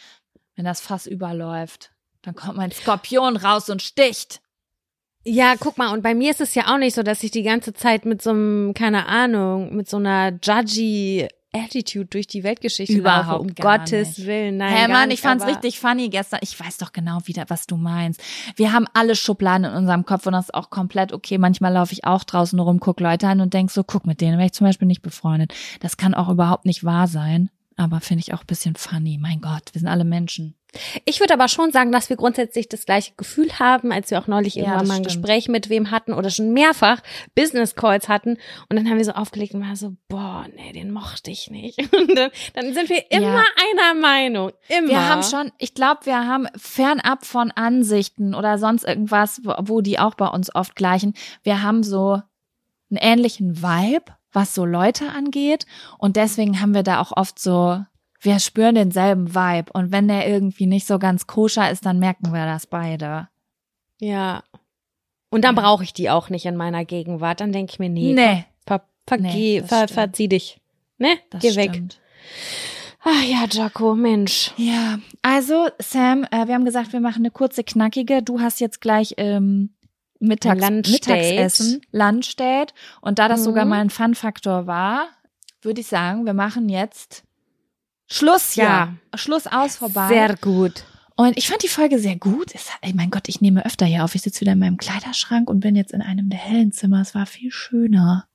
wenn 0.55 0.65
das 0.65 0.79
Fass 0.79 1.05
überläuft, 1.05 1.91
dann 2.21 2.35
kommt 2.35 2.55
mein 2.55 2.71
Skorpion 2.71 3.35
raus 3.35 3.69
und 3.69 3.81
sticht. 3.81 4.39
Ja, 5.23 5.55
guck 5.59 5.77
mal, 5.77 5.93
und 5.93 6.01
bei 6.01 6.15
mir 6.15 6.31
ist 6.31 6.41
es 6.41 6.55
ja 6.55 6.73
auch 6.73 6.77
nicht 6.77 6.95
so, 6.95 7.03
dass 7.03 7.23
ich 7.23 7.31
die 7.31 7.43
ganze 7.43 7.73
Zeit 7.73 8.05
mit 8.05 8.21
so 8.21 8.31
einem, 8.31 8.73
keine 8.73 9.05
Ahnung, 9.05 9.75
mit 9.75 9.87
so 9.87 9.97
einer 9.97 10.31
judgy 10.41 11.27
Attitude 11.53 12.05
durch 12.05 12.27
die 12.27 12.43
Weltgeschichte 12.43 12.93
Überhaupt 12.93 13.27
laufe. 13.27 13.41
Um 13.41 13.55
Gottes 13.55 14.17
nicht. 14.17 14.27
Willen, 14.27 14.57
nein. 14.57 14.73
Gar 14.73 14.87
Mann, 14.87 15.09
nicht, 15.09 15.19
ich 15.19 15.21
fand's 15.21 15.45
richtig 15.45 15.79
funny 15.79 16.09
gestern. 16.09 16.39
Ich 16.41 16.57
weiß 16.57 16.77
doch 16.77 16.93
genau 16.93 17.19
wieder, 17.25 17.45
was 17.49 17.67
du 17.67 17.75
meinst. 17.75 18.21
Wir 18.55 18.71
haben 18.71 18.85
alle 18.93 19.15
Schubladen 19.15 19.65
in 19.65 19.73
unserem 19.73 20.05
Kopf 20.05 20.25
und 20.25 20.33
das 20.33 20.45
ist 20.45 20.53
auch 20.53 20.69
komplett 20.69 21.11
okay. 21.11 21.37
Manchmal 21.37 21.73
laufe 21.73 21.93
ich 21.93 22.05
auch 22.05 22.23
draußen 22.23 22.57
rum, 22.59 22.79
guck 22.79 22.99
Leute 22.99 23.27
an 23.27 23.41
und 23.41 23.53
denk 23.53 23.69
so, 23.69 23.83
guck, 23.83 24.07
mit 24.07 24.21
denen 24.21 24.37
wäre 24.37 24.47
ich 24.47 24.53
zum 24.53 24.65
Beispiel 24.65 24.87
nicht 24.87 25.01
befreundet. 25.01 25.53
Das 25.81 25.97
kann 25.97 26.13
auch 26.13 26.29
überhaupt 26.29 26.65
nicht 26.65 26.83
wahr 26.83 27.07
sein. 27.07 27.49
Aber 27.77 27.99
finde 27.99 28.21
ich 28.21 28.33
auch 28.33 28.41
ein 28.41 28.47
bisschen 28.47 28.75
funny. 28.75 29.17
Mein 29.19 29.41
Gott, 29.41 29.69
wir 29.73 29.79
sind 29.79 29.87
alle 29.87 30.05
Menschen. 30.05 30.55
Ich 31.05 31.19
würde 31.19 31.33
aber 31.33 31.47
schon 31.49 31.71
sagen, 31.71 31.91
dass 31.91 32.09
wir 32.09 32.15
grundsätzlich 32.15 32.69
das 32.69 32.85
gleiche 32.85 33.13
Gefühl 33.17 33.59
haben, 33.59 33.91
als 33.91 34.09
wir 34.09 34.19
auch 34.19 34.27
neulich 34.27 34.55
Ja, 34.55 34.63
irgendwann 34.63 34.87
mal 34.87 34.93
ein 34.95 35.03
stimmt. 35.03 35.23
Gespräch 35.23 35.47
mit 35.49 35.69
wem 35.69 35.91
hatten 35.91 36.13
oder 36.13 36.29
schon 36.29 36.53
mehrfach 36.53 37.01
Business 37.35 37.75
Calls 37.75 38.07
hatten 38.07 38.37
und 38.69 38.77
dann 38.77 38.89
haben 38.89 38.97
wir 38.97 39.03
so 39.05 39.11
aufgelegt 39.11 39.53
und 39.53 39.67
war 39.67 39.75
so, 39.75 39.95
boah, 40.07 40.45
nee, 40.55 40.71
den 40.71 40.91
mochte 40.91 41.29
ich 41.31 41.49
nicht. 41.49 41.77
Und 41.93 42.15
dann, 42.17 42.31
dann 42.53 42.73
sind 42.73 42.89
wir 42.89 43.11
immer 43.11 43.21
Ja. 43.27 43.43
einer 43.73 43.99
Meinung. 43.99 44.51
Immer. 44.69 44.87
Wir 44.87 45.09
haben 45.09 45.23
schon, 45.23 45.51
ich 45.57 45.73
glaube, 45.73 46.05
wir 46.05 46.25
haben 46.25 46.47
fernab 46.55 47.25
von 47.25 47.51
Ansichten 47.51 48.33
oder 48.33 48.57
sonst 48.57 48.83
irgendwas, 48.85 49.41
wo, 49.43 49.53
wo 49.59 49.81
die 49.81 49.99
auch 49.99 50.15
bei 50.15 50.27
uns 50.27 50.53
oft 50.55 50.75
gleichen. 50.75 51.13
Wir 51.43 51.61
haben 51.63 51.83
so 51.83 52.21
einen 52.89 52.97
ähnlichen 52.99 53.61
Vibe, 53.61 54.05
was 54.31 54.55
so 54.55 54.65
Leute 54.65 55.09
angeht. 55.09 55.65
Und 55.97 56.15
deswegen 56.15 56.61
haben 56.61 56.73
wir 56.73 56.83
da 56.83 57.01
auch 57.01 57.11
oft 57.15 57.39
so, 57.39 57.83
wir 58.21 58.39
spüren 58.39 58.75
denselben 58.75 59.33
Vibe. 59.35 59.71
Und 59.73 59.91
wenn 59.91 60.07
der 60.07 60.27
irgendwie 60.29 60.67
nicht 60.67 60.85
so 60.87 60.99
ganz 60.99 61.27
koscher 61.27 61.69
ist, 61.71 61.85
dann 61.85 61.99
merken 61.99 62.31
wir 62.31 62.45
das 62.45 62.67
beide. 62.67 63.27
Ja. 63.99 64.43
Und 65.29 65.43
dann 65.43 65.55
brauche 65.55 65.83
ich 65.83 65.93
die 65.93 66.09
auch 66.09 66.29
nicht 66.29 66.45
in 66.45 66.55
meiner 66.55 66.85
Gegenwart. 66.85 67.39
Dann 67.41 67.51
denke 67.51 67.71
ich 67.73 67.79
mir, 67.79 67.89
nee, 67.89 68.13
Nee, 68.13 68.45
ver, 68.67 68.83
vergeh, 69.07 69.61
Nee, 69.61 69.67
ver, 69.67 69.87
verzieh 69.87 70.27
dich. 70.27 70.59
Ne? 70.97 71.17
das 71.31 71.41
Geh 71.41 71.55
weg. 71.55 71.71
stimmt. 71.71 71.99
Ach 73.03 73.23
ja, 73.23 73.45
Jaco, 73.49 73.95
Mensch. 73.95 74.51
Ja, 74.57 74.99
also 75.23 75.69
Sam, 75.79 76.23
äh, 76.29 76.45
wir 76.47 76.53
haben 76.53 76.65
gesagt, 76.65 76.93
wir 76.93 76.99
machen 76.99 77.23
eine 77.23 77.31
kurze, 77.31 77.63
knackige. 77.63 78.21
Du 78.21 78.39
hast 78.39 78.59
jetzt 78.59 78.79
gleich 78.81 79.15
ähm, 79.17 79.71
Mittags. 80.19 80.61
Mittagsessen, 80.61 81.81
Lunchdate. 81.91 82.73
Und 83.01 83.17
da 83.17 83.27
das 83.27 83.39
Mhm. 83.39 83.45
sogar 83.45 83.65
mal 83.65 83.79
ein 83.81 83.89
Fun-Faktor 83.89 84.67
war, 84.67 85.07
würde 85.63 85.81
ich 85.81 85.87
sagen, 85.87 86.25
wir 86.27 86.33
machen 86.35 86.69
jetzt 86.69 87.23
Schluss, 88.11 88.55
ja. 88.55 88.63
Ja. 89.11 89.17
Schluss 89.17 89.47
aus, 89.47 89.77
vorbei. 89.77 90.07
Sehr 90.09 90.35
gut. 90.35 90.83
Und 91.15 91.37
ich 91.37 91.47
fand 91.47 91.63
die 91.63 91.67
Folge 91.67 91.99
sehr 91.99 92.15
gut. 92.15 92.53
Es, 92.53 92.67
ey, 92.81 92.93
mein 92.93 93.11
Gott, 93.11 93.29
ich 93.29 93.41
nehme 93.41 93.65
öfter 93.65 93.85
hier 93.85 94.03
auf. 94.03 94.15
Ich 94.15 94.21
sitze 94.21 94.41
wieder 94.41 94.53
in 94.53 94.59
meinem 94.59 94.77
Kleiderschrank 94.77 95.49
und 95.49 95.59
bin 95.59 95.75
jetzt 95.75 95.93
in 95.93 96.01
einem 96.01 96.29
der 96.29 96.39
hellen 96.39 96.71
Zimmer. 96.71 97.01
Es 97.01 97.15
war 97.15 97.25
viel 97.25 97.51
schöner 97.51 98.27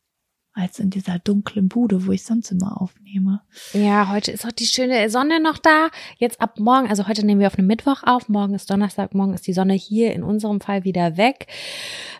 als 0.57 0.78
in 0.78 0.89
dieser 0.89 1.19
dunklen 1.19 1.69
Bude, 1.69 2.07
wo 2.07 2.12
ich 2.12 2.24
sonst 2.24 2.51
immer 2.51 2.81
aufnehme. 2.81 3.43
Ja, 3.74 4.11
heute 4.11 4.33
ist 4.33 4.47
auch 4.47 4.53
die 4.53 4.65
schöne 4.65 5.11
Sonne 5.11 5.39
noch 5.39 5.59
da. 5.59 5.91
Jetzt 6.16 6.41
ab 6.41 6.59
morgen, 6.59 6.89
also 6.89 7.07
heute 7.07 7.27
nehmen 7.27 7.41
wir 7.41 7.47
auf 7.49 7.59
einem 7.59 7.66
Mittwoch 7.66 8.03
auf. 8.05 8.31
Morgen 8.31 8.55
ist 8.55 8.70
Donnerstag, 8.70 9.15
morgen 9.15 9.35
ist 9.35 9.47
die 9.47 9.53
Sonne 9.53 9.74
hier 9.74 10.15
in 10.15 10.23
unserem 10.23 10.61
Fall 10.62 10.85
wieder 10.85 11.19
weg. 11.19 11.47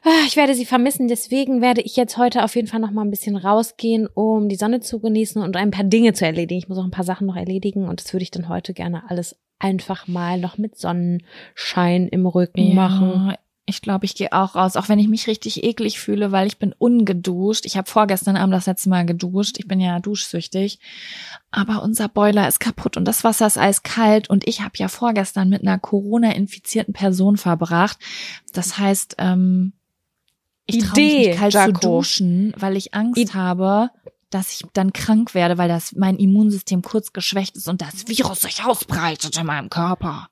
Ah, 0.05 0.27
Ich 0.27 0.37
werde 0.37 0.55
sie 0.55 0.67
vermissen, 0.67 1.09
deswegen 1.09 1.63
werde 1.63 1.81
ich 1.81 1.97
jetzt 1.97 2.19
heute 2.19 2.45
auf 2.45 2.55
jeden 2.55 2.69
Fall 2.69 2.81
noch 2.81 2.91
mal 2.91 3.03
ein 3.03 3.11
bisschen 3.11 3.37
rausgehen, 3.37 4.07
um 4.07 4.51
die 4.51 4.57
Sonne 4.57 4.81
zu 4.81 5.01
genießen 5.01 5.41
und 5.43 5.57
ein 5.57 5.71
paar 5.71 5.85
Dinge 5.85 6.13
zu 6.13 6.27
erledigen. 6.27 6.59
Ich 6.59 6.69
muss 6.69 6.79
auch 6.79 6.85
ein 6.85 6.91
paar 6.91 7.05
Sachen 7.05 7.27
noch 7.27 7.37
erledigen 7.37 7.89
und 7.89 8.05
das 8.05 8.13
würde 8.13 8.23
ich 8.23 8.31
dann 8.31 8.51
heute 8.51 8.75
gerne 8.75 9.09
alles 9.09 9.37
einfach 9.59 10.07
mal 10.07 10.39
noch 10.39 10.59
mit 10.59 10.77
Sonnenschein 10.77 12.09
im 12.09 12.27
Rücken 12.27 12.75
machen. 12.75 13.35
Ich 13.69 13.83
glaube, 13.83 14.05
ich 14.05 14.15
gehe 14.15 14.33
auch 14.33 14.55
raus, 14.55 14.77
auch 14.77 14.89
wenn 14.89 15.01
ich 15.01 15.09
mich 15.09 15.27
richtig 15.27 15.65
eklig 15.65 15.99
fühle, 15.99 16.31
weil 16.31 16.47
ich 16.47 16.59
bin 16.59 16.73
ungeduscht. 16.79 17.67
Ich 17.67 17.77
habe 17.77 17.91
vorgestern 17.91 18.37
Abend 18.37 18.55
das 18.55 18.67
letzte 18.67 18.89
Mal 18.89 19.05
geduscht. 19.05 19.57
Ich 19.59 19.67
bin 19.67 19.81
ja 19.81 19.99
duschsüchtig. 19.99 20.79
Aber 21.51 21.83
unser 21.83 22.09
Boiler 22.09 22.47
ist 22.47 22.61
kaputt 22.61 22.97
und 22.97 23.05
das 23.07 23.25
Wasser 23.25 23.49
ist 23.49 23.59
eiskalt. 23.59 24.31
Und 24.31 24.47
ich 24.47 24.61
habe 24.61 24.75
ja 24.77 24.87
vorgestern 24.87 25.49
mit 25.49 25.63
einer 25.63 25.81
Corona-infizierten 25.81 26.95
Person 26.95 27.37
verbracht. 27.37 27.99
Das 28.53 28.79
heißt, 28.79 29.17
ähm, 29.19 29.73
ich 30.67 30.79
traue 30.85 31.03
mich 31.03 31.27
nicht 31.27 31.39
kalt 31.39 31.55
Jaco. 31.55 31.73
zu 31.73 31.81
duschen, 31.89 32.55
weil 32.57 32.77
ich 32.77 32.95
Angst 32.95 33.19
I- 33.19 33.29
habe, 33.35 33.91
dass 34.31 34.53
ich 34.53 34.63
dann 34.75 34.93
krank 34.93 35.35
werde, 35.35 35.59
weil 35.59 35.69
das 35.69 35.93
mein 35.97 36.17
Immunsystem 36.19 36.83
kurz 36.83 37.13
geschwächt 37.13 37.57
ist 37.57 37.69
und 37.69 37.83
das 37.83 38.07
Virus 38.07 38.43
sich 38.43 38.65
ausbreitet 38.65 39.37
in 39.37 39.47
meinem 39.47 39.71
Körper. 39.71 40.29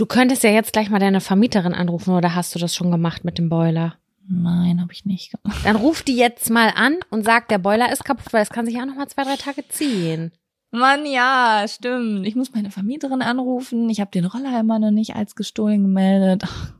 Du 0.00 0.06
könntest 0.06 0.42
ja 0.44 0.50
jetzt 0.50 0.72
gleich 0.72 0.88
mal 0.88 0.98
deine 0.98 1.20
Vermieterin 1.20 1.74
anrufen 1.74 2.14
oder 2.14 2.34
hast 2.34 2.54
du 2.54 2.58
das 2.58 2.74
schon 2.74 2.90
gemacht 2.90 3.22
mit 3.22 3.36
dem 3.36 3.50
Boiler? 3.50 3.96
Nein, 4.26 4.80
habe 4.80 4.94
ich 4.94 5.04
nicht 5.04 5.30
gemacht. 5.30 5.60
Dann 5.62 5.76
ruf 5.76 6.02
die 6.02 6.16
jetzt 6.16 6.48
mal 6.48 6.72
an 6.74 6.96
und 7.10 7.22
sag, 7.22 7.48
der 7.48 7.58
Boiler 7.58 7.92
ist 7.92 8.06
kaputt, 8.06 8.32
weil 8.32 8.42
es 8.42 8.48
kann 8.48 8.64
sich 8.64 8.76
ja 8.76 8.86
noch 8.86 8.94
mal 8.94 9.08
zwei, 9.08 9.24
drei 9.24 9.36
Tage 9.36 9.68
ziehen. 9.68 10.32
Mann, 10.70 11.04
ja, 11.04 11.66
stimmt. 11.68 12.26
Ich 12.26 12.34
muss 12.34 12.54
meine 12.54 12.70
Vermieterin 12.70 13.20
anrufen. 13.20 13.90
Ich 13.90 14.00
habe 14.00 14.10
den 14.10 14.24
Roller 14.24 14.58
immer 14.58 14.78
noch 14.78 14.90
nicht 14.90 15.16
als 15.16 15.34
gestohlen 15.34 15.82
gemeldet. 15.82 16.44
Ach, 16.46 16.72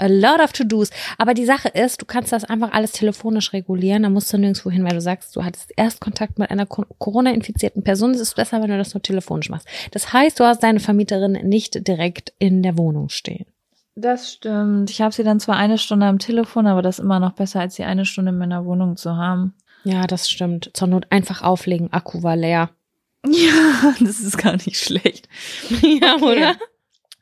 A 0.00 0.06
lot 0.06 0.40
of 0.40 0.52
to-dos. 0.52 0.90
Aber 1.18 1.34
die 1.34 1.44
Sache 1.44 1.68
ist, 1.68 2.00
du 2.02 2.06
kannst 2.06 2.32
das 2.32 2.44
einfach 2.44 2.72
alles 2.72 2.92
telefonisch 2.92 3.52
regulieren. 3.52 4.02
Da 4.02 4.08
musst 4.08 4.32
du 4.32 4.38
nirgendwo 4.38 4.70
hin, 4.70 4.84
weil 4.84 4.94
du 4.94 5.00
sagst, 5.00 5.36
du 5.36 5.44
hattest 5.44 5.72
erst 5.76 6.00
Kontakt 6.00 6.38
mit 6.38 6.50
einer 6.50 6.66
Co- 6.66 6.86
Corona-infizierten 6.98 7.82
Person. 7.84 8.12
Es 8.12 8.20
ist 8.20 8.34
besser, 8.36 8.60
wenn 8.62 8.70
du 8.70 8.78
das 8.78 8.94
nur 8.94 9.02
telefonisch 9.02 9.50
machst. 9.50 9.68
Das 9.92 10.12
heißt, 10.12 10.40
du 10.40 10.44
hast 10.44 10.62
deine 10.62 10.80
Vermieterin 10.80 11.32
nicht 11.46 11.86
direkt 11.86 12.32
in 12.38 12.62
der 12.62 12.78
Wohnung 12.78 13.08
stehen. 13.10 13.46
Das 13.96 14.32
stimmt. 14.32 14.88
Ich 14.90 15.02
habe 15.02 15.12
sie 15.14 15.24
dann 15.24 15.40
zwar 15.40 15.56
eine 15.56 15.76
Stunde 15.76 16.06
am 16.06 16.18
Telefon, 16.18 16.66
aber 16.66 16.80
das 16.80 16.98
ist 16.98 17.04
immer 17.04 17.20
noch 17.20 17.32
besser, 17.32 17.60
als 17.60 17.74
sie 17.74 17.84
eine 17.84 18.06
Stunde 18.06 18.30
in 18.32 18.38
meiner 18.38 18.64
Wohnung 18.64 18.96
zu 18.96 19.16
haben. 19.16 19.52
Ja, 19.84 20.06
das 20.06 20.30
stimmt. 20.30 20.70
Zur 20.74 20.88
Not 20.88 21.06
einfach 21.10 21.42
auflegen. 21.42 21.92
Akku 21.92 22.22
war 22.22 22.36
leer. 22.36 22.70
Ja, 23.26 23.94
das 24.00 24.20
ist 24.20 24.38
gar 24.38 24.52
nicht 24.54 24.76
schlecht. 24.78 25.28
ja, 25.82 26.14
Okay. 26.16 26.54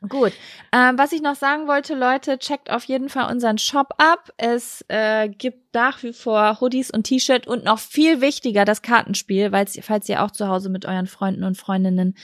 Gut. 0.07 0.31
Ähm, 0.71 0.97
was 0.97 1.11
ich 1.11 1.21
noch 1.21 1.35
sagen 1.35 1.67
wollte, 1.67 1.93
Leute, 1.93 2.39
checkt 2.39 2.71
auf 2.71 2.85
jeden 2.85 3.09
Fall 3.09 3.29
unseren 3.29 3.57
Shop 3.57 3.93
ab. 3.97 4.31
Es 4.37 4.85
äh, 4.87 5.27
gibt 5.27 5.73
nach 5.73 6.01
wie 6.03 6.13
vor 6.13 6.61
Hoodies 6.61 6.89
und 6.89 7.03
T-Shirt 7.03 7.47
und 7.47 7.65
noch 7.65 7.79
viel 7.79 8.21
wichtiger 8.21 8.63
das 8.63 8.81
Kartenspiel, 8.81 9.51
falls 9.81 10.07
ihr 10.07 10.23
auch 10.23 10.31
zu 10.31 10.47
Hause 10.47 10.69
mit 10.69 10.85
euren 10.85 11.07
Freunden 11.07 11.43
und 11.43 11.57
Freundinnen 11.57 12.15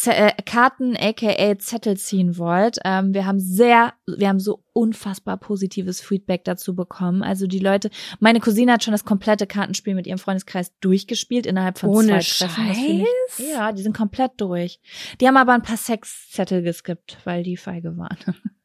Z 0.00 0.06
äh, 0.16 0.30
Karten 0.46 0.96
aka 0.96 1.58
Zettel 1.58 1.96
ziehen 1.96 2.38
wollt. 2.38 2.78
Ähm, 2.84 3.14
wir 3.14 3.26
haben 3.26 3.40
sehr, 3.40 3.94
wir 4.06 4.28
haben 4.28 4.38
so 4.38 4.62
unfassbar 4.72 5.38
positives 5.38 6.00
Feedback 6.00 6.44
dazu 6.44 6.76
bekommen. 6.76 7.24
Also 7.24 7.48
die 7.48 7.58
Leute, 7.58 7.90
meine 8.20 8.38
Cousine 8.38 8.74
hat 8.74 8.84
schon 8.84 8.92
das 8.92 9.04
komplette 9.04 9.48
Kartenspiel 9.48 9.96
mit 9.96 10.06
ihrem 10.06 10.20
Freundeskreis 10.20 10.72
durchgespielt 10.78 11.46
innerhalb 11.46 11.78
von 11.80 11.90
Ohne 11.90 12.20
zwei 12.20 12.46
Treffen. 12.46 12.68
Das 12.68 12.76
finde 12.78 13.02
ich- 13.02 13.08
Scheiß? 13.36 13.48
Ja, 13.52 13.72
die 13.72 13.82
sind 13.82 13.96
komplett 13.96 14.32
durch. 14.36 14.78
Die 15.20 15.26
haben 15.26 15.36
aber 15.36 15.52
ein 15.54 15.62
paar 15.62 15.76
Sexzettel 15.76 16.62
geskippt, 16.62 17.18
weil 17.24 17.42
die 17.42 17.56
feige 17.56 17.96
waren. 17.96 18.18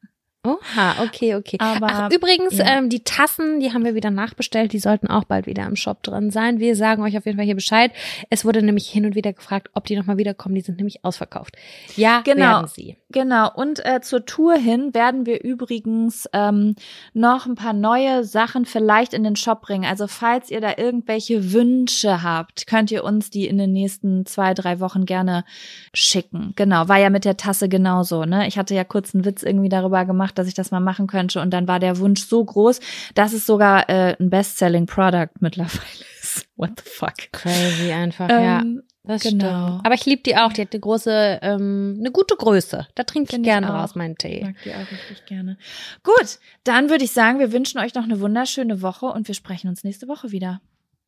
Oha, 0.46 1.02
okay, 1.02 1.34
okay. 1.36 1.56
Aber, 1.58 1.86
Ach, 1.90 2.10
übrigens, 2.12 2.58
ja. 2.58 2.66
ähm, 2.78 2.90
die 2.90 3.02
Tassen, 3.02 3.60
die 3.60 3.72
haben 3.72 3.84
wir 3.84 3.94
wieder 3.94 4.10
nachbestellt, 4.10 4.72
die 4.74 4.78
sollten 4.78 5.06
auch 5.08 5.24
bald 5.24 5.46
wieder 5.46 5.64
im 5.64 5.74
Shop 5.74 6.02
drin 6.02 6.30
sein. 6.30 6.58
Wir 6.58 6.76
sagen 6.76 7.02
euch 7.02 7.16
auf 7.16 7.24
jeden 7.24 7.38
Fall 7.38 7.46
hier 7.46 7.54
Bescheid. 7.54 7.92
Es 8.28 8.44
wurde 8.44 8.62
nämlich 8.62 8.86
hin 8.88 9.06
und 9.06 9.14
wieder 9.14 9.32
gefragt, 9.32 9.70
ob 9.72 9.86
die 9.86 9.96
nochmal 9.96 10.18
wiederkommen. 10.18 10.54
Die 10.54 10.60
sind 10.60 10.76
nämlich 10.76 11.04
ausverkauft. 11.04 11.56
Ja, 11.96 12.20
Genau. 12.24 12.40
werden 12.44 12.68
sie. 12.68 12.96
Genau, 13.10 13.50
und 13.54 13.84
äh, 13.86 14.00
zur 14.02 14.26
Tour 14.26 14.56
hin 14.56 14.92
werden 14.92 15.24
wir 15.24 15.42
übrigens 15.44 16.28
ähm, 16.32 16.74
noch 17.12 17.46
ein 17.46 17.54
paar 17.54 17.72
neue 17.72 18.24
Sachen 18.24 18.64
vielleicht 18.66 19.14
in 19.14 19.22
den 19.24 19.36
Shop 19.36 19.62
bringen. 19.62 19.84
Also 19.84 20.08
falls 20.08 20.50
ihr 20.50 20.60
da 20.60 20.72
irgendwelche 20.76 21.52
Wünsche 21.52 22.22
habt, 22.22 22.66
könnt 22.66 22.90
ihr 22.90 23.04
uns 23.04 23.30
die 23.30 23.46
in 23.46 23.56
den 23.56 23.72
nächsten 23.72 24.26
zwei, 24.26 24.52
drei 24.52 24.80
Wochen 24.80 25.06
gerne 25.06 25.44
schicken. 25.92 26.52
Genau, 26.56 26.88
war 26.88 26.98
ja 26.98 27.08
mit 27.08 27.24
der 27.24 27.36
Tasse 27.36 27.68
genauso. 27.68 28.24
Ne? 28.24 28.46
Ich 28.48 28.58
hatte 28.58 28.74
ja 28.74 28.84
kurz 28.84 29.14
einen 29.14 29.24
Witz 29.24 29.42
irgendwie 29.42 29.68
darüber 29.68 30.04
gemacht, 30.04 30.33
dass 30.34 30.48
ich 30.48 30.54
das 30.54 30.70
mal 30.70 30.80
machen 30.80 31.06
könnte. 31.06 31.40
Und 31.40 31.50
dann 31.50 31.66
war 31.68 31.80
der 31.80 31.98
Wunsch 31.98 32.24
so 32.24 32.44
groß, 32.44 32.80
dass 33.14 33.32
es 33.32 33.46
sogar 33.46 33.88
äh, 33.88 34.16
ein 34.18 34.30
Best-Selling-Product 34.30 35.30
mittlerweile 35.40 36.04
ist. 36.22 36.46
What 36.56 36.70
the 36.84 36.90
fuck? 36.90 37.14
Crazy 37.32 37.92
einfach, 37.92 38.28
ja. 38.28 38.60
Ähm, 38.60 38.82
Das 39.02 39.22
genau. 39.22 39.66
stimmt. 39.68 39.86
Aber 39.86 39.94
ich 39.94 40.06
liebe 40.06 40.22
die 40.22 40.36
auch. 40.36 40.52
Die 40.52 40.62
hat 40.62 40.72
eine 40.72 40.80
große, 40.80 41.40
ähm, 41.42 41.96
eine 42.00 42.10
gute 42.10 42.36
Größe. 42.36 42.86
Da 42.94 43.02
trinke 43.04 43.24
ich 43.28 43.34
Find 43.34 43.46
ich 43.46 43.52
gerne 43.52 43.70
auch. 43.74 43.82
raus 43.82 43.94
meinen 43.94 44.12
Ich 44.12 44.18
Tee. 44.18 44.44
mag 44.44 44.54
die 44.64 44.70
auch 44.72 44.90
richtig 44.90 45.26
gerne. 45.26 45.58
Gut, 46.02 46.38
dann 46.64 46.88
würde 46.90 47.04
ich 47.04 47.12
sagen, 47.12 47.38
wir 47.38 47.52
wünschen 47.52 47.78
euch 47.80 47.94
noch 47.94 48.04
eine 48.04 48.20
wunderschöne 48.20 48.80
Woche 48.82 49.06
und 49.06 49.28
wir 49.28 49.34
sprechen 49.34 49.68
uns 49.68 49.84
nächste 49.84 50.08
Woche 50.08 50.30
wieder. 50.32 50.60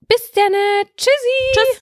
Bis 0.09 0.31
dann. 0.33 0.53
Tschüssi. 0.97 1.09
Tschüss. 1.55 1.67